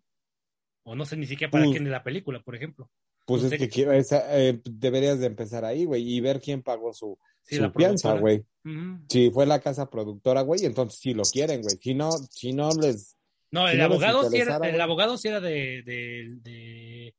O 0.83 0.95
no 0.95 1.05
sé 1.05 1.17
ni 1.17 1.27
siquiera 1.27 1.51
para 1.51 1.65
Pues- 1.65 1.73
quién 1.73 1.83
de 1.83 1.91
la 1.91 2.03
película, 2.03 2.41
por 2.41 2.55
ejemplo. 2.55 2.89
Pues 3.25 3.43
es 3.43 3.51
que 3.51 3.57
qué- 3.59 3.69
quiero- 3.69 3.93
esa, 3.93 4.37
eh, 4.39 4.59
deberías 4.63 5.19
de 5.19 5.27
empezar 5.27 5.63
ahí, 5.63 5.85
güey, 5.85 6.01
y 6.07 6.19
ver 6.21 6.41
quién 6.41 6.63
pagó 6.63 6.91
su, 6.93 7.17
Sí, 7.43 7.57
su 7.57 7.71
fianza, 7.71 8.13
güey. 8.15 8.43
Ujú. 8.65 8.99
Si 9.09 9.29
fue 9.31 9.45
la 9.45 9.59
casa 9.59 9.89
productora, 9.89 10.41
güey, 10.41 10.65
entonces 10.65 10.99
sí 10.99 11.13
lo 11.13 11.23
quieren, 11.23 11.61
güey. 11.61 11.75
Si 11.79 11.93
no, 11.93 12.11
si 12.11 12.53
no 12.53 12.69
les... 12.81 13.15
No, 13.51 13.67
Si 13.67 13.73
el 13.73 13.79
no 13.79 13.85
abogado 13.85 14.29
sí 14.29 14.37
era, 14.37 14.57
el 14.57 14.79
abogado 14.81 15.17
sí 15.17 15.27
era 15.27 15.39
de, 15.41 15.81
de, 15.83 16.29
de, 16.41 17.15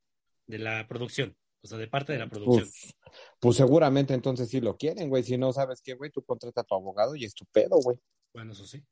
de 0.46 0.58
la 0.58 0.86
producción. 0.88 1.36
O 1.62 1.66
sea, 1.66 1.78
de 1.78 1.86
parte 1.86 2.12
de 2.12 2.18
la 2.18 2.28
producción. 2.28 2.68
Pues, 2.68 2.94
pues 3.38 3.56
seguramente 3.56 4.14
entonces 4.14 4.48
sí 4.48 4.60
lo 4.60 4.76
quieren, 4.76 5.08
güey. 5.08 5.22
Si 5.22 5.38
no 5.38 5.52
sabes 5.52 5.80
qué, 5.82 5.94
güey, 5.94 6.10
tú 6.10 6.22
contrata 6.22 6.62
a 6.62 6.64
tu 6.64 6.74
abogado 6.74 7.14
y 7.14 7.24
es 7.24 7.34
tu 7.34 7.44
pedo, 7.46 7.76
güey. 7.76 7.98
Bueno, 8.34 8.52
eso 8.52 8.66
sí. 8.66 8.82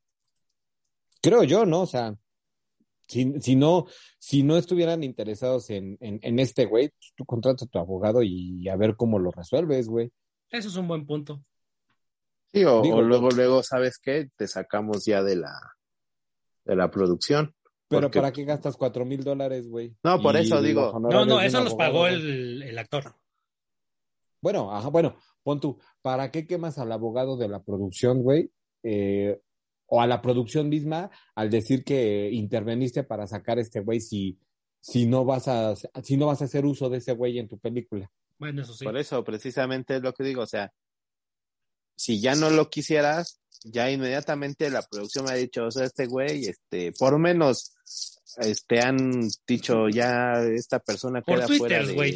Creo 1.20 1.42
yo, 1.42 1.66
¿no? 1.66 1.82
O 1.82 1.86
sea, 1.86 2.16
si, 3.08 3.40
si 3.40 3.56
no, 3.56 3.86
si 4.18 4.42
no 4.42 4.56
estuvieran 4.56 5.02
interesados 5.02 5.68
en, 5.70 5.98
en, 6.00 6.20
en 6.22 6.38
este 6.38 6.66
güey, 6.66 6.90
pues 6.90 7.12
tú 7.16 7.24
contrata 7.24 7.64
a 7.64 7.68
tu 7.68 7.78
abogado 7.78 8.22
y 8.22 8.68
a 8.68 8.76
ver 8.76 8.94
cómo 8.94 9.18
lo 9.18 9.30
resuelves, 9.32 9.88
güey. 9.88 10.12
Eso 10.48 10.68
es 10.68 10.76
un 10.76 10.88
buen 10.88 11.06
punto. 11.06 11.42
Sí, 12.52 12.64
o, 12.64 12.82
Digo, 12.82 12.96
o 12.96 13.02
luego, 13.02 13.30
luego, 13.30 13.62
¿sabes 13.62 13.98
qué? 13.98 14.28
Te 14.36 14.48
sacamos 14.48 15.04
ya 15.04 15.22
de 15.22 15.36
la, 15.36 15.52
de 16.64 16.76
la 16.76 16.90
producción. 16.90 17.54
Pero 17.90 18.02
Porque- 18.02 18.20
¿para 18.20 18.32
qué 18.32 18.44
gastas 18.44 18.76
cuatro 18.76 19.04
mil 19.04 19.24
dólares, 19.24 19.68
güey? 19.68 19.96
No, 20.04 20.22
por 20.22 20.36
Y 20.36 20.38
eso 20.42 20.62
digo. 20.62 20.96
No, 21.00 21.26
no, 21.26 21.40
eso 21.40 21.62
los 21.64 21.74
pagó 21.74 22.06
el, 22.06 22.62
el 22.62 22.78
actor. 22.78 23.16
Bueno, 24.40 24.72
ajá, 24.74 24.88
bueno, 24.88 25.16
pon 25.42 25.60
tú, 25.60 25.78
¿para 26.00 26.30
qué 26.30 26.46
quemas 26.46 26.78
al 26.78 26.92
abogado 26.92 27.36
de 27.36 27.48
la 27.48 27.62
producción, 27.62 28.22
güey? 28.22 28.50
Eh, 28.82 29.38
o 29.86 30.00
a 30.00 30.06
la 30.06 30.22
producción 30.22 30.68
misma 30.68 31.10
al 31.34 31.50
decir 31.50 31.82
que 31.84 32.30
interveniste 32.30 33.02
para 33.02 33.26
sacar 33.26 33.58
a 33.58 33.60
este 33.60 33.80
güey 33.80 34.00
si, 34.00 34.38
si 34.80 35.04
no 35.06 35.24
vas 35.24 35.48
a, 35.48 35.74
si 35.76 36.16
no 36.16 36.26
vas 36.26 36.40
a 36.40 36.44
hacer 36.44 36.64
uso 36.64 36.88
de 36.88 36.98
ese 36.98 37.12
güey 37.12 37.38
en 37.40 37.48
tu 37.48 37.58
película. 37.58 38.08
Bueno, 38.38 38.62
eso 38.62 38.72
sí. 38.72 38.84
Por 38.84 38.96
eso, 38.96 39.22
precisamente 39.24 39.96
es 39.96 40.02
lo 40.02 40.14
que 40.14 40.22
digo. 40.24 40.42
O 40.42 40.46
sea, 40.46 40.72
si 42.00 42.18
ya 42.18 42.34
no 42.34 42.48
lo 42.48 42.70
quisieras, 42.70 43.40
ya 43.62 43.90
inmediatamente 43.90 44.70
la 44.70 44.80
producción 44.80 45.26
me 45.26 45.32
ha 45.32 45.34
dicho, 45.34 45.64
o 45.66 45.70
sea, 45.70 45.84
este 45.84 46.06
güey, 46.06 46.46
este, 46.46 46.92
por 46.92 47.12
lo 47.12 47.18
menos, 47.18 47.74
este, 48.38 48.80
han 48.80 49.28
dicho 49.46 49.88
ya 49.90 50.42
esta 50.44 50.78
persona 50.78 51.20
Por 51.20 51.36
queda 51.36 51.46
fuera 51.46 51.58
twitters, 51.58 51.88
de... 51.88 51.94
güey. 51.94 52.10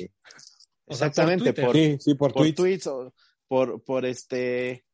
O 0.86 0.94
sea, 0.94 1.10
por 1.10 1.10
Exactamente, 1.10 1.44
Twitter. 1.52 1.64
por, 1.66 1.74
Sí, 1.74 1.96
sí, 2.00 2.14
por, 2.14 2.32
por 2.32 2.42
tweets. 2.42 2.56
tweets 2.56 2.86
o 2.86 3.14
por, 3.46 3.82
por 3.84 4.06
este, 4.06 4.86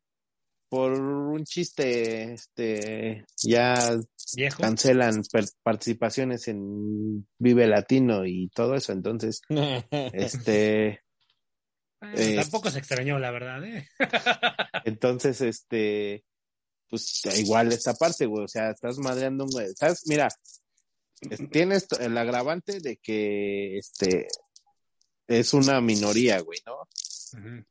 por 0.68 0.92
un 1.00 1.44
chiste, 1.44 2.32
este, 2.32 3.24
ya 3.44 3.96
Viejo. 4.34 4.60
cancelan 4.60 5.22
per- 5.30 5.48
participaciones 5.62 6.48
en 6.48 7.28
Vive 7.38 7.68
Latino 7.68 8.26
y 8.26 8.48
todo 8.52 8.74
eso. 8.74 8.92
Entonces, 8.92 9.40
este, 10.12 11.00
eh, 12.02 12.36
tampoco 12.36 12.70
se 12.70 12.78
extrañó, 12.78 13.18
la 13.18 13.30
verdad, 13.30 13.64
¿eh? 13.64 13.88
entonces, 14.84 15.40
este, 15.40 16.24
pues 16.88 17.22
igual 17.38 17.72
esta 17.72 17.94
parte, 17.94 18.26
güey. 18.26 18.44
O 18.44 18.48
sea, 18.48 18.70
estás 18.70 18.98
madreando 18.98 19.44
un 19.44 19.50
güey. 19.50 19.68
¿Sabes? 19.76 20.02
Mira, 20.06 20.28
es- 21.28 21.50
tienes 21.50 21.86
el 22.00 22.16
agravante 22.16 22.80
de 22.80 22.96
que, 22.96 23.78
este, 23.78 24.28
es 25.28 25.54
una 25.54 25.80
minoría, 25.80 26.40
güey, 26.40 26.58
¿no? 26.66 26.88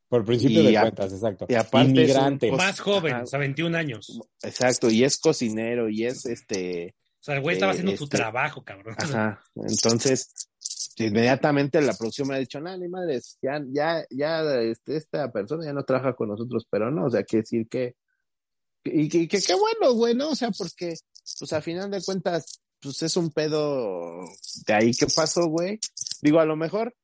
Por 0.07 0.23
principio 0.23 0.61
Y 0.61 0.67
de 0.67 0.77
a- 0.77 0.81
cuentas, 0.83 1.11
exacto. 1.11 1.45
y 1.49 1.55
aparte 1.55 1.79
es 1.89 1.89
un 1.89 1.97
Inmigrante. 1.99 2.49
cos- 2.49 2.57
Más 2.57 2.79
joven, 2.79 3.13
Ajá. 3.15 3.23
o 3.23 3.27
sea, 3.27 3.39
21 3.39 3.75
años. 3.75 4.19
Exacto, 4.41 4.89
y 4.89 5.03
es 5.03 5.17
cocinero 5.17 5.89
y 5.89 6.05
es 6.05 6.25
este, 6.25 6.95
O 7.19 7.23
sea, 7.23 7.35
el 7.35 7.41
güey 7.41 7.55
estaba 7.55 7.73
Eh, 7.73 7.75
haciendo 7.75 7.97
su 7.97 8.05
este- 8.05 8.15
trabajo, 8.17 8.63
cabrón. 8.63 8.95
ajá. 8.97 9.43
Entonces, 9.55 10.48
inmediatamente 11.07 11.81
la 11.81 11.93
producción 11.93 12.27
me 12.27 12.35
ha 12.35 12.39
dicho, 12.39 12.59
no, 12.59 12.75
ni 12.77 12.87
madres, 12.87 13.37
ya, 13.41 13.63
ya, 13.69 14.05
ya, 14.09 14.61
este, 14.61 14.97
esta 14.97 15.31
persona 15.31 15.65
ya 15.65 15.73
no 15.73 15.83
trabaja 15.83 16.13
con 16.13 16.29
nosotros, 16.29 16.65
pero 16.69 16.91
no, 16.91 17.05
o 17.05 17.09
sea, 17.09 17.23
quiere 17.23 17.41
decir 17.41 17.67
que, 17.67 17.95
y 18.83 19.09
que, 19.09 19.27
que 19.27 19.41
qué 19.41 19.53
bueno, 19.53 19.93
güey, 19.93 20.15
¿no? 20.15 20.29
O 20.29 20.35
sea, 20.35 20.51
porque, 20.51 20.95
pues 21.39 21.53
a 21.53 21.61
final 21.61 21.91
de 21.91 22.01
cuentas, 22.01 22.61
pues 22.81 23.01
es 23.03 23.17
un 23.17 23.31
pedo 23.31 24.21
de 24.65 24.73
ahí 24.73 24.91
que 24.93 25.07
pasó, 25.13 25.47
güey. 25.47 25.79
Digo, 26.21 26.39
a 26.39 26.45
lo 26.45 26.55
mejor, 26.55 26.95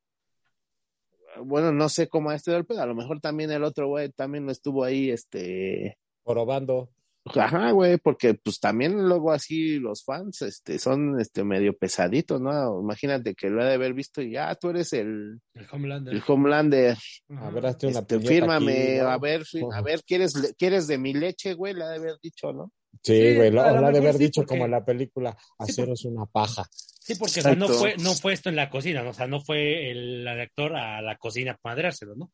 bueno, 1.44 1.72
no 1.72 1.88
sé 1.88 2.08
cómo 2.08 2.30
ha 2.30 2.34
estado 2.34 2.56
el 2.56 2.66
pedo, 2.66 2.80
a 2.82 2.86
lo 2.86 2.94
mejor 2.94 3.20
también 3.20 3.50
el 3.50 3.64
otro 3.64 3.88
güey 3.88 4.10
también 4.10 4.48
estuvo 4.48 4.84
ahí, 4.84 5.10
este, 5.10 5.98
Probando. 6.26 6.90
Ajá, 7.34 7.72
güey, 7.72 7.96
porque 7.98 8.34
pues 8.34 8.60
también 8.60 9.08
luego 9.08 9.32
así 9.32 9.78
los 9.78 10.04
fans, 10.04 10.42
este, 10.42 10.78
son, 10.78 11.20
este, 11.20 11.42
medio 11.44 11.76
pesaditos, 11.76 12.40
¿no? 12.40 12.80
Imagínate 12.80 13.34
que 13.34 13.50
lo 13.50 13.62
ha 13.62 13.66
de 13.66 13.74
haber 13.74 13.94
visto 13.94 14.22
y, 14.22 14.36
ah, 14.36 14.54
tú 14.54 14.70
eres 14.70 14.92
el, 14.92 15.40
El 15.54 15.66
Homelander. 15.70 16.14
el 16.14 16.22
Homelander, 16.26 16.96
A 17.36 17.50
ver, 17.50 17.66
hazte 17.66 17.88
una 17.88 17.98
este, 18.00 18.20
fírmame, 18.20 18.72
aquí, 19.00 19.02
¿no? 19.02 19.08
a 19.10 19.18
ver, 19.18 19.42
a 19.74 19.82
ver, 19.82 20.02
¿quieres, 20.04 20.54
¿quieres 20.56 20.86
de 20.86 20.98
mi 20.98 21.14
leche, 21.14 21.54
güey? 21.54 21.74
Le 21.74 21.84
ha 21.84 21.88
de 21.88 21.96
haber 21.96 22.16
dicho, 22.22 22.52
¿no? 22.52 22.72
Sí, 23.02 23.12
Sí, 23.30 23.34
güey, 23.36 23.50
lo, 23.50 23.62
lo 23.62 23.80
lo 23.80 23.86
ha 23.88 23.90
de 23.92 23.98
haber 23.98 24.12
sí, 24.14 24.24
dicho 24.24 24.40
porque- 24.42 24.54
como 24.54 24.64
en 24.66 24.70
la 24.70 24.84
película, 24.84 25.36
Sí, 25.38 25.46
haceros 25.58 26.04
una 26.04 26.26
paja. 26.26 26.64
Sí, 26.70 27.14
porque 27.16 27.40
o 27.40 27.42
sea, 27.42 27.54
no, 27.54 27.68
fue, 27.68 27.94
no 27.98 28.14
fue 28.14 28.32
esto 28.32 28.48
en 28.48 28.56
la 28.56 28.70
cocina, 28.70 29.02
¿no? 29.02 29.10
o 29.10 29.14
sea, 29.14 29.26
no 29.26 29.40
fue 29.40 29.90
el 29.90 30.26
actor 30.26 30.74
a 30.76 31.00
la 31.02 31.16
cocina 31.16 31.52
a 31.52 31.58
madreárselo, 31.62 32.14
¿no? 32.16 32.32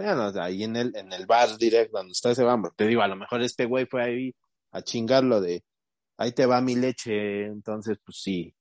Bueno, 0.00 0.32
ahí 0.40 0.64
en 0.64 0.76
el, 0.76 0.96
en 0.96 1.12
el 1.12 1.26
bar 1.26 1.58
directo 1.58 1.98
donde 1.98 2.12
está 2.12 2.30
ese 2.30 2.42
vamos, 2.42 2.70
te 2.74 2.86
digo, 2.86 3.02
a 3.02 3.08
lo 3.08 3.16
mejor 3.16 3.42
este 3.42 3.66
güey 3.66 3.84
fue 3.84 4.02
ahí 4.02 4.34
a 4.70 4.80
chingarlo 4.80 5.42
de, 5.42 5.62
ahí 6.16 6.32
te 6.32 6.46
va 6.46 6.62
mi 6.62 6.74
leche, 6.74 7.44
entonces, 7.44 7.98
pues 8.02 8.16
sí, 8.18 8.54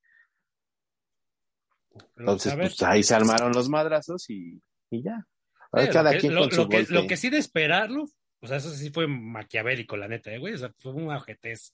Pero, 1.94 2.32
entonces, 2.32 2.54
pues 2.56 2.84
ahí 2.84 3.04
se 3.04 3.16
armaron 3.16 3.54
los 3.54 3.70
madrazos 3.70 4.30
y, 4.30 4.62
y 4.90 5.02
ya. 5.02 5.26
Cada 5.72 6.12
lo 6.12 6.12
que, 6.12 6.20
quien 6.20 6.36
lo, 6.36 6.42
con 6.42 6.52
su 6.52 6.62
lo 6.64 6.68
que, 6.68 6.86
lo 6.90 7.08
que 7.08 7.16
sí 7.16 7.30
de 7.30 7.38
esperarlo, 7.38 8.04
o 8.42 8.48
sea, 8.48 8.58
eso 8.58 8.72
sí 8.72 8.90
fue 8.90 9.08
maquiavélico, 9.08 9.96
la 9.96 10.10
neta, 10.10 10.34
¿eh, 10.34 10.40
güey? 10.40 10.56
O 10.56 10.58
sea, 10.58 10.74
fue 10.80 10.92
un 10.92 11.10
ajetez. 11.10 11.74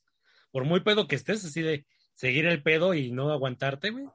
Por 0.52 0.66
muy 0.66 0.82
pedo 0.82 1.08
que 1.08 1.16
estés, 1.16 1.44
así 1.44 1.64
de 1.64 1.88
seguir 2.14 2.46
el 2.46 2.62
pedo 2.62 2.94
y 2.94 3.12
no 3.12 3.32
aguantarte, 3.32 3.90
güey. 3.90 4.06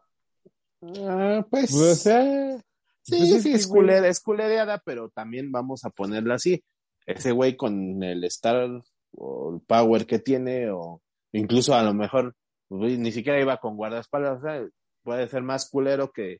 Ah, 1.08 1.44
pues, 1.50 1.72
Pues, 1.72 2.06
eh, 2.06 2.62
Sí, 3.02 3.16
Pues 3.18 3.30
es 3.32 3.42
sí, 3.42 3.52
es, 3.52 3.66
culera- 3.66 4.06
es 4.08 4.20
culereada, 4.20 4.82
pero 4.84 5.08
también 5.10 5.50
vamos 5.52 5.84
a 5.84 5.90
ponerla 5.90 6.34
así. 6.34 6.62
Ese 7.06 7.32
güey 7.32 7.56
con 7.56 8.02
el 8.02 8.22
star 8.24 8.82
o 9.12 9.54
el 9.54 9.60
power 9.66 10.06
que 10.06 10.18
tiene, 10.18 10.70
o 10.70 11.00
incluso 11.32 11.74
a 11.74 11.82
lo 11.82 11.94
mejor 11.94 12.34
güey, 12.68 12.96
ni 12.98 13.10
siquiera 13.10 13.40
iba 13.40 13.56
con 13.56 13.76
guardaespaldas, 13.76 14.38
o 14.38 14.42
sea, 14.42 14.64
puede 15.02 15.26
ser 15.28 15.42
más 15.42 15.68
culero 15.68 16.12
que, 16.12 16.38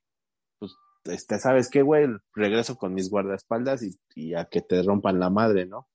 pues, 0.60 0.72
este, 1.04 1.38
¿sabes 1.40 1.68
qué, 1.68 1.82
güey? 1.82 2.06
Regreso 2.36 2.76
con 2.76 2.94
mis 2.94 3.10
guardaespaldas 3.10 3.82
y, 3.82 3.98
y 4.14 4.34
a 4.34 4.44
que 4.44 4.60
te 4.60 4.80
rompan 4.82 5.18
la 5.18 5.28
madre, 5.30 5.66
¿no? 5.66 5.88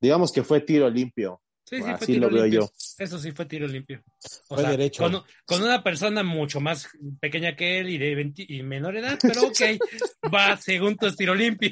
Digamos 0.00 0.32
que 0.32 0.42
fue 0.44 0.60
tiro 0.62 0.88
limpio. 0.88 1.42
Sí, 1.70 1.76
sí, 1.76 1.82
fue 1.82 1.92
Así 1.92 2.06
tiro 2.06 2.28
lo 2.28 2.34
veo 2.34 2.44
limpio. 2.46 2.60
yo. 2.62 2.70
Eso 2.98 3.18
sí 3.20 3.30
fue 3.30 3.44
tiro 3.46 3.66
limpio. 3.68 4.02
O 4.48 4.54
Fue 4.56 4.62
sea, 4.62 4.70
derecho. 4.70 5.04
Con, 5.04 5.22
con 5.46 5.62
una 5.62 5.82
persona 5.84 6.22
mucho 6.24 6.60
más 6.60 6.88
pequeña 7.20 7.54
que 7.54 7.78
él 7.78 7.90
y 7.90 7.98
de 7.98 8.14
20 8.16 8.44
y 8.48 8.62
menor 8.64 8.96
edad, 8.96 9.16
pero 9.22 9.42
ok, 9.46 9.60
va 10.34 10.56
según 10.56 10.96
tu 10.96 11.14
tiro 11.14 11.32
limpio. 11.34 11.70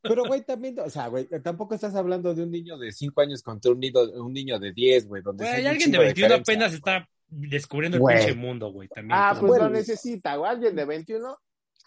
Pero, 0.00 0.24
güey, 0.24 0.42
también, 0.42 0.78
o 0.80 0.88
sea, 0.90 1.08
güey, 1.08 1.26
tampoco 1.42 1.74
estás 1.74 1.94
hablando 1.94 2.34
de 2.34 2.42
un 2.42 2.50
niño 2.50 2.76
de 2.78 2.92
5 2.92 3.20
años 3.22 3.42
contra 3.42 3.72
un 3.72 3.80
niño, 3.80 4.00
un 4.22 4.32
niño 4.32 4.58
de 4.58 4.72
10, 4.72 5.06
güey, 5.06 5.22
donde 5.22 5.44
Güey, 5.44 5.56
hay 5.56 5.66
alguien 5.66 5.90
de 5.90 5.98
chingo 5.98 6.02
21 6.04 6.28
diferencia. 6.38 6.54
apenas 6.54 6.72
está 6.74 7.08
descubriendo 7.28 7.96
el 7.96 8.00
Güey. 8.02 8.16
pinche 8.18 8.34
mundo, 8.34 8.70
güey, 8.72 8.88
también. 8.88 9.18
Ah, 9.18 9.36
pues 9.38 9.60
lo 9.62 9.68
necesita, 9.70 10.38
o 10.38 10.44
alguien 10.44 10.76
de 10.76 10.84
21 10.84 11.36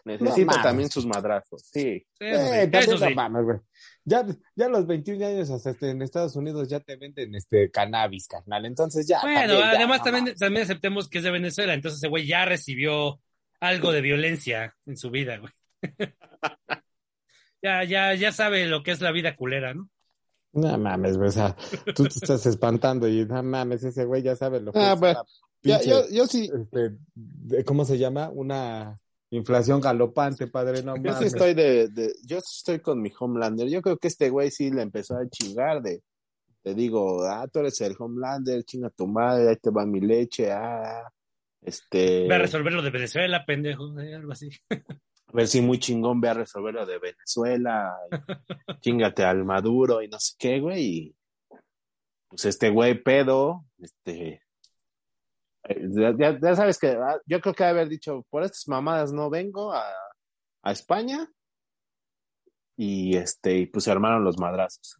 necesita 0.05 0.61
también 0.63 0.89
sus 0.89 1.05
madrazos, 1.05 1.61
sí. 1.71 1.99
Sí, 2.19 2.25
Eh, 2.25 2.69
eso 2.73 2.97
sí. 2.97 3.13
güey. 3.13 3.57
Ya, 4.09 4.25
ya 4.55 4.67
a 4.67 4.69
los 4.69 4.87
21 4.87 5.25
años 5.25 5.49
hasta 5.49 5.71
este, 5.71 5.89
en 5.89 6.01
Estados 6.01 6.37
Unidos 6.37 6.69
ya 6.69 6.79
te 6.79 6.95
venden 6.95 7.35
este 7.35 7.69
cannabis, 7.69 8.25
carnal. 8.29 8.65
Entonces 8.65 9.05
ya. 9.05 9.19
Bueno, 9.21 9.53
también, 9.59 9.67
además 9.75 10.01
también, 10.01 10.35
también 10.35 10.63
aceptemos 10.63 11.09
que 11.09 11.17
es 11.17 11.25
de 11.25 11.31
Venezuela, 11.31 11.73
entonces 11.73 11.97
ese 11.99 12.07
güey 12.07 12.25
ya 12.25 12.45
recibió 12.45 13.19
algo 13.59 13.91
de 13.91 13.99
violencia 14.01 14.73
en 14.85 14.95
su 14.95 15.11
vida, 15.11 15.37
güey. 15.39 15.51
ya, 17.61 17.83
ya, 17.83 18.13
ya 18.15 18.31
sabe 18.31 18.65
lo 18.67 18.81
que 18.81 18.91
es 18.91 19.01
la 19.01 19.11
vida 19.11 19.35
culera, 19.35 19.73
¿no? 19.73 19.89
No 20.53 20.77
mames, 20.77 21.17
güey. 21.17 21.27
O 21.29 21.31
sea, 21.33 21.55
tú 21.93 22.03
te 22.03 22.09
estás 22.09 22.45
espantando 22.45 23.07
y 23.07 23.25
no 23.25 23.43
mames, 23.43 23.83
ese 23.83 24.05
güey 24.05 24.23
ya 24.23 24.35
sabe 24.35 24.61
lo 24.61 24.71
que 24.71 24.79
Ah, 24.79 24.93
es. 24.93 24.99
una 25.01 25.13
Ya, 25.63 25.79
pinche, 25.79 25.89
yo, 25.89 26.03
yo 26.09 26.27
sí, 26.27 26.49
este, 26.53 26.97
de- 27.13 27.65
¿Cómo 27.65 27.83
se 27.83 27.97
llama? 27.97 28.29
Una 28.29 28.99
inflación 29.31 29.81
galopante, 29.81 30.47
padre. 30.47 30.83
No 30.83 30.95
Yo 30.95 31.01
mames. 31.03 31.17
sí 31.19 31.25
estoy 31.25 31.53
de, 31.53 31.87
de- 31.89 32.13
yo 32.25 32.37
estoy 32.37 32.79
con 32.79 33.01
mi 33.01 33.11
Homelander. 33.17 33.67
Yo 33.69 33.81
creo 33.81 33.97
que 33.97 34.07
este 34.07 34.29
güey 34.29 34.51
sí 34.51 34.71
le 34.71 34.81
empezó 34.81 35.15
a 35.17 35.27
chingar 35.29 35.81
de, 35.81 36.01
te 36.63 36.73
digo, 36.73 37.23
ah, 37.25 37.47
tú 37.51 37.59
eres 37.59 37.79
el 37.81 37.95
Homelander, 37.97 38.63
chinga 38.63 38.89
tu 38.89 39.07
madre, 39.07 39.49
ahí 39.49 39.55
te 39.57 39.69
va 39.69 39.85
mi 39.85 39.99
leche, 40.01 40.51
ah, 40.51 41.03
este, 41.61 42.27
Ve 42.27 42.35
a 42.35 42.39
resolver 42.39 42.71
lo 42.73 42.81
de 42.81 42.89
Venezuela, 42.91 43.45
pendejo, 43.45 43.99
eh, 43.99 44.15
algo 44.15 44.31
así. 44.31 44.49
a 44.69 45.33
ver 45.33 45.47
si 45.47 45.59
muy 45.61 45.79
chingón 45.79 46.21
ve 46.21 46.29
a 46.29 46.33
resolver 46.33 46.73
lo 46.73 46.85
de 46.85 46.99
Venezuela, 46.99 47.95
chingate 48.81 49.23
al 49.25 49.43
Maduro 49.43 50.01
y 50.01 50.07
no 50.07 50.19
sé 50.19 50.33
qué, 50.37 50.59
güey, 50.61 50.83
y 50.85 51.15
pues 52.29 52.45
este 52.45 52.69
güey 52.69 53.01
pedo, 53.01 53.65
este, 53.79 54.41
Ya, 55.93 56.37
ya- 56.39 56.55
sabes 56.55 56.77
que 56.79 56.89
ah, 56.89 57.19
yo 57.25 57.41
creo 57.41 57.53
que 57.53 57.63
debe 57.63 57.79
haber 57.81 57.89
dicho, 57.89 58.25
por 58.29 58.43
estas 58.43 58.67
mamadas 58.67 59.11
no 59.13 59.29
vengo 59.29 59.73
a, 59.73 59.83
a 60.63 60.71
España. 60.71 61.29
Y 62.75 63.15
este, 63.17 63.57
y 63.57 63.65
pues 63.65 63.85
se 63.85 63.91
armaron 63.91 64.23
los 64.23 64.37
madrazos. 64.39 64.97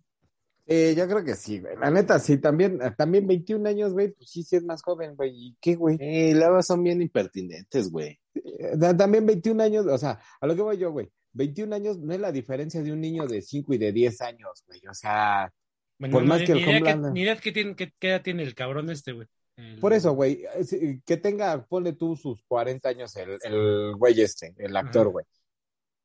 Eh, 0.66 0.96
yo 0.98 1.08
creo 1.08 1.24
que 1.24 1.36
sí, 1.36 1.60
güey. 1.60 1.78
La 1.78 1.90
neta, 1.92 2.20
sí, 2.20 2.40
también, 2.40 2.80
también 2.98 3.26
21 3.26 3.70
años, 3.70 3.94
güey, 3.94 4.10
pues 4.12 4.30
sí, 4.30 4.44
sí 4.44 4.56
es 4.58 4.64
más 4.64 4.82
joven, 4.82 5.16
güey. 5.16 5.32
¿Y 5.34 5.58
qué, 5.62 5.76
güey? 5.76 5.98
Luego 6.34 6.62
son 6.62 6.84
bien 6.84 7.02
impertinentes, 7.02 7.90
güey. 7.90 8.20
Eh, 8.36 8.78
ta- 8.80 8.98
También 8.98 9.26
21 9.26 9.62
años, 9.64 9.86
o 9.86 9.98
sea, 9.98 10.20
a 10.42 10.48
lo 10.48 10.56
que 10.56 10.62
voy 10.62 10.78
yo, 10.78 10.92
güey. 10.92 11.10
21 11.34 11.74
años 11.76 12.00
no 12.00 12.14
es 12.14 12.20
la 12.20 12.32
diferencia 12.32 12.82
de 12.82 12.92
un 12.92 13.00
niño 13.00 13.28
de 13.28 13.42
5 13.42 13.74
y 13.76 13.78
de 13.78 13.92
10 13.94 14.20
años, 14.22 14.64
güey. 14.68 14.82
O 14.90 14.94
sea, 14.94 15.52
Bueno, 16.00 16.14
Por 16.14 16.24
no, 16.24 16.30
más 16.30 16.40
ni- 16.42 16.46
que 16.48 16.52
el 16.52 16.58
ni 16.60 16.64
idea 16.64 16.80
Homelander- 16.80 17.12
Ni 17.14 17.22
idea 17.22 17.38
que 17.38 17.52
tiene, 17.52 17.76
que, 17.76 17.92
qué 17.98 18.10
edad 18.10 18.22
tiene 18.22 18.44
el 18.44 18.54
cabrón 18.56 18.90
este, 18.90 19.14
güey. 19.14 19.28
El- 19.58 19.80
por 19.80 19.92
eso, 19.94 20.14
güey, 20.14 20.44
es- 20.56 20.76
que 21.06 21.18
tenga, 21.18 21.66
ponle 21.66 21.94
tú 21.94 22.16
sus 22.16 22.44
40 22.48 22.90
años 22.90 23.16
el, 23.16 23.38
el 23.44 23.96
güey 23.96 24.22
este, 24.22 24.54
el 24.58 24.76
actor, 24.76 25.10
güey. 25.10 25.26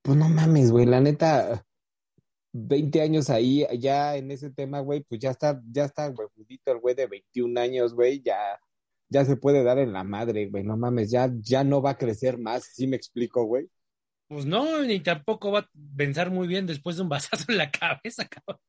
Pues 0.03 0.17
no 0.19 0.29
mames, 0.29 0.71
güey, 0.73 0.87
la 0.87 1.01
neta, 1.01 1.65
20 2.53 3.01
años 3.01 3.31
ahí, 3.31 3.65
ya 3.79 4.17
en 4.17 4.31
ese 4.31 4.51
tema, 4.51 4.81
güey, 4.81 5.05
pues 5.05 5.21
ya 5.21 5.31
está, 5.31 5.61
ya 5.71 5.85
está, 5.85 6.09
güey, 6.09 6.29
el 6.67 6.79
güey 6.81 6.95
de 6.95 7.07
21 7.07 7.57
años, 7.59 7.95
güey, 7.95 8.21
ya, 8.23 8.59
ya 9.09 9.25
se 9.25 9.37
puede 9.37 9.63
dar 9.63 9.79
en 9.79 9.93
la 9.93 10.03
madre, 10.05 10.49
güey, 10.49 10.65
no 10.65 10.77
mames, 10.77 11.11
ya, 11.11 11.31
ya 11.41 11.63
no 11.63 11.81
va 11.81 11.91
a 11.91 11.99
crecer 11.99 12.39
más, 12.39 12.65
¿sí 12.75 12.87
me 12.87 12.97
explico, 12.97 13.45
güey? 13.45 13.69
Pues 14.29 14.47
no, 14.47 14.83
ni 14.83 15.01
tampoco 15.01 15.53
va 15.53 15.61
a 15.61 15.71
pensar 15.97 16.31
muy 16.31 16.49
bien 16.49 16.67
después 16.67 16.97
de 16.97 17.03
un 17.03 17.09
bazazo 17.11 17.45
en 17.53 17.59
la 17.59 17.71
cabeza, 17.71 18.27
cabrón. 18.27 18.61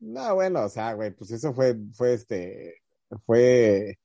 No, 0.00 0.34
bueno, 0.36 0.64
o 0.64 0.68
sea, 0.68 0.92
güey, 0.94 1.10
pues 1.10 1.32
eso 1.32 1.52
fue, 1.52 1.76
fue 1.92 2.14
este, 2.14 2.80
fue, 3.24 3.98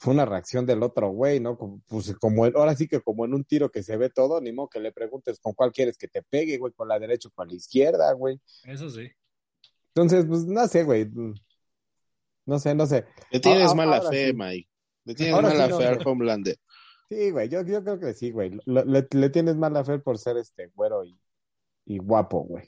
fue 0.00 0.14
una 0.14 0.24
reacción 0.24 0.66
del 0.66 0.82
otro 0.82 1.10
güey, 1.10 1.40
¿no? 1.40 1.56
Como, 1.58 1.80
pues 1.86 2.14
como, 2.18 2.46
en- 2.46 2.56
ahora 2.56 2.74
sí 2.74 2.88
que 2.88 3.00
como 3.00 3.24
en 3.24 3.34
un 3.34 3.44
tiro 3.44 3.70
que 3.70 3.82
se 3.82 3.96
ve 3.96 4.10
todo, 4.10 4.40
ni 4.40 4.52
modo 4.52 4.68
que 4.68 4.80
le 4.80 4.92
preguntes 4.92 5.38
con 5.40 5.52
cuál 5.54 5.72
quieres 5.72 5.96
que 5.96 6.08
te 6.08 6.22
pegue, 6.22 6.58
güey, 6.58 6.72
con 6.72 6.88
la 6.88 6.98
derecha 6.98 7.28
o 7.28 7.32
con 7.32 7.48
la 7.48 7.54
izquierda, 7.54 8.12
güey. 8.12 8.40
Eso 8.64 8.88
sí. 8.90 9.08
Entonces, 9.94 10.24
pues 10.26 10.44
no 10.46 10.66
sé, 10.68 10.84
güey. 10.84 11.08
No 12.46 12.58
sé, 12.58 12.74
no 12.74 12.86
sé. 12.86 13.04
Le 13.30 13.40
tienes 13.40 13.70
Ah, 13.70 13.74
mala 13.74 13.96
ahora 13.98 14.10
fe, 14.10 14.28
sí. 14.28 14.32
Mike. 14.34 14.68
Le 15.04 15.14
tienes 15.14 15.34
Ahora 15.34 15.48
mala 15.48 15.64
sí, 15.66 15.70
no, 15.70 15.78
fe 15.78 15.86
al. 15.86 16.06
Homelander. 16.06 16.56
Sí, 17.08 17.30
güey, 17.32 17.48
yo, 17.48 17.62
yo 17.62 17.82
creo 17.82 17.98
que 17.98 18.14
sí, 18.14 18.30
güey. 18.30 18.52
Le, 18.66 19.06
le 19.10 19.30
tienes 19.30 19.56
mala 19.56 19.84
fe 19.84 19.98
por 19.98 20.18
ser 20.18 20.36
este 20.36 20.68
güero 20.74 21.04
y, 21.04 21.18
y 21.92 21.98
guapo, 21.98 22.44
güey. 22.44 22.64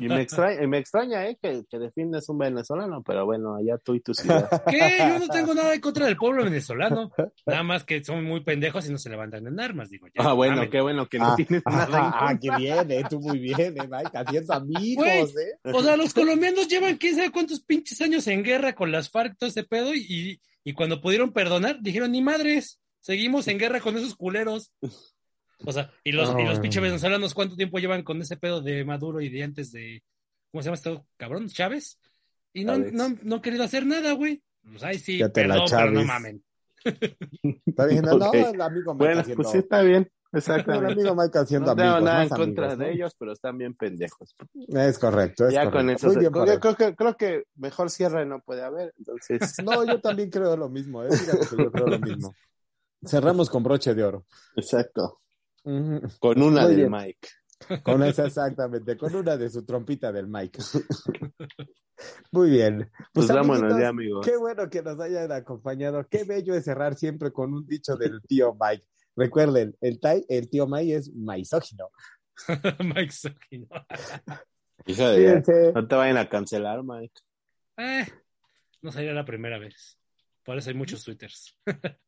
Y 0.00 0.08
me 0.08 0.20
extraña, 0.20 0.62
y 0.62 0.66
me 0.66 0.76
extraña 0.78 1.26
¿eh? 1.26 1.38
que, 1.40 1.64
que 1.70 1.78
defiendes 1.78 2.28
un 2.28 2.36
venezolano, 2.36 3.02
pero 3.02 3.24
bueno, 3.24 3.56
allá 3.56 3.78
tú 3.78 3.94
y 3.94 4.00
tus 4.00 4.22
ideas. 4.22 4.48
¿Qué? 4.68 4.96
Yo 4.98 5.18
no 5.18 5.28
tengo 5.28 5.54
nada 5.54 5.72
en 5.72 5.80
contra 5.80 6.04
del 6.04 6.16
pueblo 6.18 6.44
venezolano. 6.44 7.10
Nada 7.46 7.62
más 7.62 7.84
que 7.84 8.04
son 8.04 8.24
muy 8.24 8.40
pendejos 8.44 8.86
y 8.86 8.92
no 8.92 8.98
se 8.98 9.08
levantan 9.08 9.46
en 9.46 9.58
armas, 9.60 9.88
digo. 9.88 10.08
Ya, 10.08 10.12
Ah, 10.28 10.34
bueno, 10.34 10.56
mamen. 10.56 10.70
qué 10.70 10.80
bueno 10.82 11.08
que 11.08 11.18
no 11.18 11.24
Ah, 11.28 11.36
tienes 11.36 11.62
nada 11.64 11.86
en 11.86 11.94
ah, 12.14 12.38
qué 12.40 12.50
bien, 12.58 12.90
eh, 12.90 13.02
tú 13.08 13.18
muy 13.18 13.38
bien, 13.38 13.78
eh, 13.78 13.88
Mike, 13.88 14.10
haciendo 14.12 14.52
amigos, 14.52 15.04
Güey. 15.32 15.46
eh. 15.46 15.72
O 15.72 15.82
sea, 15.82 15.96
los 15.96 16.12
colombianos 16.12 16.68
llevan 16.68 16.98
quién 16.98 17.16
sabe 17.16 17.30
cuántos 17.30 17.60
pinches 17.62 18.00
años 18.02 18.26
en 18.26 18.42
guerra 18.42 18.74
con 18.74 18.92
las 18.92 19.08
FARC, 19.10 19.38
todo 19.38 19.48
ese 19.48 19.64
pedo, 19.64 19.94
y, 19.94 20.38
y 20.64 20.72
cuando 20.74 21.00
pudieron 21.00 21.32
perdonar, 21.32 21.78
dijeron, 21.80 22.12
ni 22.12 22.20
madres, 22.20 22.78
seguimos 23.00 23.48
en 23.48 23.58
guerra 23.58 23.80
con 23.80 23.96
esos 23.96 24.14
culeros. 24.14 24.70
O 25.64 25.72
sea, 25.72 25.90
y 26.04 26.12
los, 26.12 26.30
y 26.38 26.44
los 26.44 26.60
pinches 26.60 26.82
venezolanos, 26.82 27.34
¿cuánto 27.34 27.56
tiempo 27.56 27.78
llevan 27.78 28.02
con 28.02 28.20
ese 28.20 28.36
pedo 28.36 28.60
de 28.60 28.84
Maduro 28.84 29.20
y 29.20 29.28
de 29.28 29.42
antes 29.42 29.72
de, 29.72 30.02
¿cómo 30.50 30.62
se 30.62 30.66
llama 30.66 30.76
este 30.76 31.02
cabrón? 31.16 31.48
Chávez. 31.48 31.98
Y 32.52 32.64
no, 32.64 32.78
no, 32.78 33.16
no 33.22 33.34
han 33.36 33.42
querido 33.42 33.64
hacer 33.64 33.84
nada, 33.86 34.12
güey. 34.12 34.42
Pues 34.70 34.82
ay, 34.82 34.98
sí, 34.98 35.18
Ya 35.18 35.28
te 35.28 35.46
la 35.46 35.64
pero 35.68 35.90
no 35.90 36.04
mamen. 36.04 36.42
Está 37.66 37.86
bien, 37.86 38.04
no, 38.04 38.32
el 38.32 38.60
amigo 38.60 38.94
Mike 38.94 39.04
Bueno, 39.04 39.20
haciendo, 39.20 39.42
pues 39.42 39.52
sí 39.52 39.58
está 39.58 39.82
bien, 39.82 40.10
el 40.32 40.38
exactamente. 40.38 40.92
amigo 40.92 41.14
Mike 41.14 41.38
haciendo 41.38 41.70
No 41.70 41.76
tengo 41.76 41.88
amigos, 41.88 42.04
nada 42.04 42.22
en 42.22 42.28
contra 42.28 42.64
amigos, 42.66 42.78
de 42.78 42.84
¿no? 42.86 42.90
ellos, 42.92 43.16
pero 43.18 43.32
están 43.32 43.58
bien 43.58 43.74
pendejos. 43.74 44.34
Es 44.68 44.98
correcto, 44.98 45.46
es 45.48 45.54
ya 45.54 45.64
correcto. 45.64 45.78
con 45.78 45.90
eso, 45.90 46.10
se- 46.12 46.22
yo 46.22 46.30
creo 46.32 46.76
que, 46.76 46.94
creo 46.94 47.16
que 47.16 47.44
mejor 47.56 47.90
cierre 47.90 48.24
no 48.26 48.40
puede 48.40 48.62
haber, 48.62 48.94
entonces, 48.98 49.40
No, 49.64 49.84
yo 49.84 50.00
también 50.00 50.30
creo 50.30 50.56
lo 50.56 50.68
mismo, 50.68 51.02
¿eh? 51.02 51.08
Fíjate 51.10 51.46
que 51.56 51.62
yo 51.62 51.72
creo 51.72 51.86
lo 51.88 51.98
mismo. 51.98 52.34
Cerramos 53.04 53.50
con 53.50 53.62
broche 53.62 53.94
de 53.94 54.04
oro. 54.04 54.26
exacto, 54.56 55.20
Con 56.20 56.42
una 56.42 56.62
Muy 56.62 56.70
del 56.70 56.76
bien. 56.76 56.90
Mike. 56.92 57.28
Con 57.82 58.02
esa 58.04 58.26
exactamente, 58.26 58.96
con 58.96 59.14
una 59.14 59.36
de 59.36 59.50
su 59.50 59.64
trompita 59.64 60.12
del 60.12 60.28
Mike. 60.28 60.60
Muy 62.30 62.50
bien. 62.50 62.90
Pues 63.12 63.26
vámonos 63.28 63.62
amiguitos, 63.62 63.80
ya, 63.80 63.88
amigos. 63.88 64.26
Qué 64.26 64.36
bueno 64.36 64.68
que 64.68 64.82
nos 64.82 65.00
hayan 65.00 65.32
acompañado. 65.32 66.06
Qué 66.08 66.24
bello 66.24 66.54
es 66.54 66.64
cerrar 66.64 66.94
siempre 66.94 67.32
con 67.32 67.52
un 67.52 67.66
dicho 67.66 67.96
del 67.96 68.20
tío 68.22 68.56
Mike. 68.60 68.84
Recuerden, 69.16 69.74
el, 69.80 69.98
tai- 69.98 70.26
el 70.28 70.48
tío 70.50 70.66
Mike 70.66 70.94
es 70.94 71.12
maizógino. 71.14 71.88
Mike. 72.80 73.14
Hija 74.84 75.10
de 75.10 75.72
no 75.74 75.88
te 75.88 75.94
vayan 75.94 76.18
a 76.18 76.28
cancelar, 76.28 76.82
Mike. 76.84 77.14
Eh, 77.78 78.06
no 78.82 78.92
sería 78.92 79.14
la 79.14 79.24
primera 79.24 79.58
vez. 79.58 79.98
Por 80.44 80.58
eso 80.58 80.68
hay 80.70 80.76
muchos 80.76 81.02
twitters. 81.02 81.58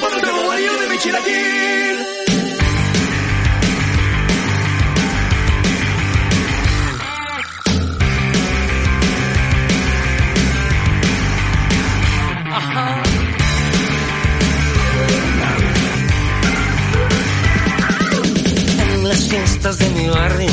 Camarada, 0.00 0.88
Taicito. 0.88 1.18
uf. 12.38 13.24
Dale, 15.40 15.68
bye. 18.20 18.94
En 18.94 19.08
las 19.08 19.28
fiestas 19.28 19.78
de 19.78 19.90
mi 19.90 20.08
barrio, 20.08 20.50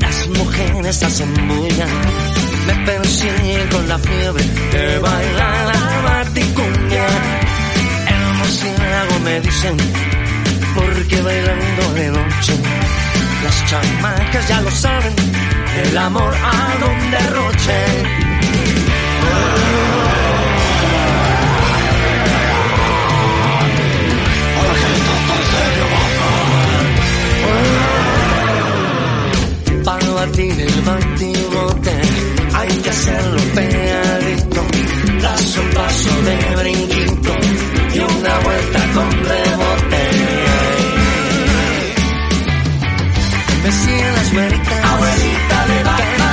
las 0.00 0.28
mujeres 0.28 1.02
hacen 1.02 1.32
bulla. 1.48 1.86
Me 2.66 2.74
persiguen 2.84 3.68
con 3.68 3.88
la 3.88 3.98
fiebre 3.98 4.44
de 4.72 4.98
bailar 4.98 5.65
me 9.20 9.40
dicen, 9.40 9.76
porque 10.74 11.20
bailando 11.22 11.94
de 11.94 12.08
noche. 12.10 12.52
Las 13.44 13.66
chamacas 13.66 14.48
ya 14.48 14.60
lo 14.60 14.70
saben, 14.70 15.14
el 15.84 15.98
amor 15.98 16.34
a 16.34 16.76
donde 16.80 17.16
derroche. 17.16 17.84
Para 29.84 30.10
batir 30.10 30.60
el 30.60 30.80
batibote 30.82 32.00
hay 32.54 32.68
que 32.68 32.90
hacerlo 32.90 33.42
pegadito. 33.54 34.66
Das 35.22 35.56
un 35.56 35.70
paso 35.70 36.22
de 36.22 36.56
brinquito 36.56 37.15
vuelta 38.38 38.80
con 38.94 39.10
rebote. 39.10 40.02
Me 43.62 43.72
las 44.12 44.32
güeritas, 44.32 44.84
abuelita 44.84 45.66
de 45.66 45.84
que 45.84 46.25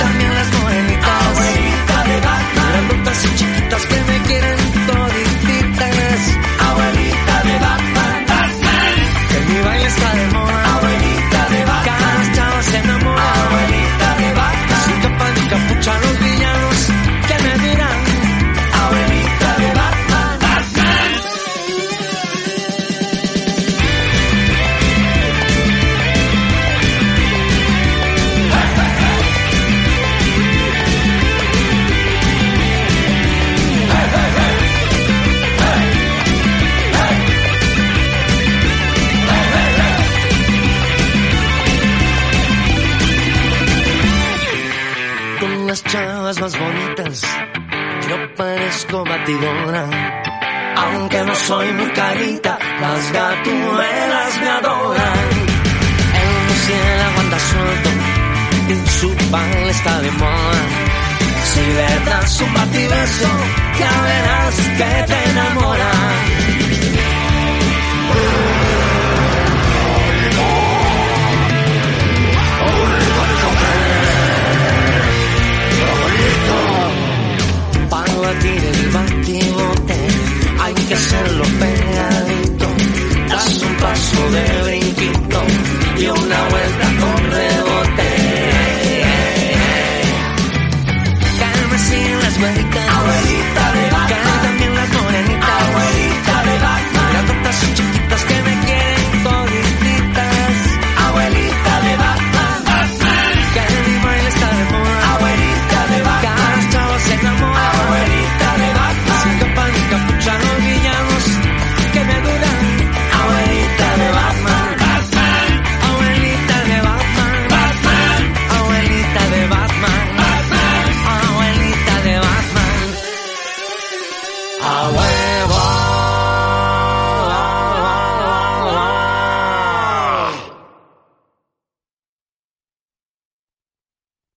aunque 50.76 51.24
no 51.24 51.34
soy 51.34 51.72
muy 51.72 51.90
carita, 51.92 52.58
las 52.80 53.12
gatuelas 53.12 54.40
me 54.40 54.48
adoran. 54.48 55.28
El 56.22 56.46
murciélago 56.46 57.20
anda 57.20 57.38
suelto, 57.38 57.90
y 58.68 58.88
su 59.00 59.30
baile 59.30 59.70
está 59.70 60.00
de 60.00 60.10
moda. 60.10 60.62
Si 61.52 61.60
verdad 61.60 62.20
das 62.20 62.40
un 62.40 62.54
batibeso, 62.54 63.28
ya 63.78 64.02
verás 64.02 64.56
que 64.78 65.12
te 65.12 65.30
enamora. 65.30 66.63
Batir 78.34 78.64
el 78.64 78.90
batibote 78.90 79.98
hay 80.60 80.74
que 80.74 80.94
hacerlo 80.94 81.44
pegadito. 81.60 82.66
Das 83.28 83.62
un 83.62 83.74
paso 83.76 84.30
de 84.30 84.62
brinquito 84.64 85.42
y 85.98 86.06
una 86.06 86.48
vuelta 86.48 86.86
con 87.00 87.30
rebote. 87.30 88.10
Siguen 91.76 92.18
las 92.22 92.36
americanas. 92.36 92.83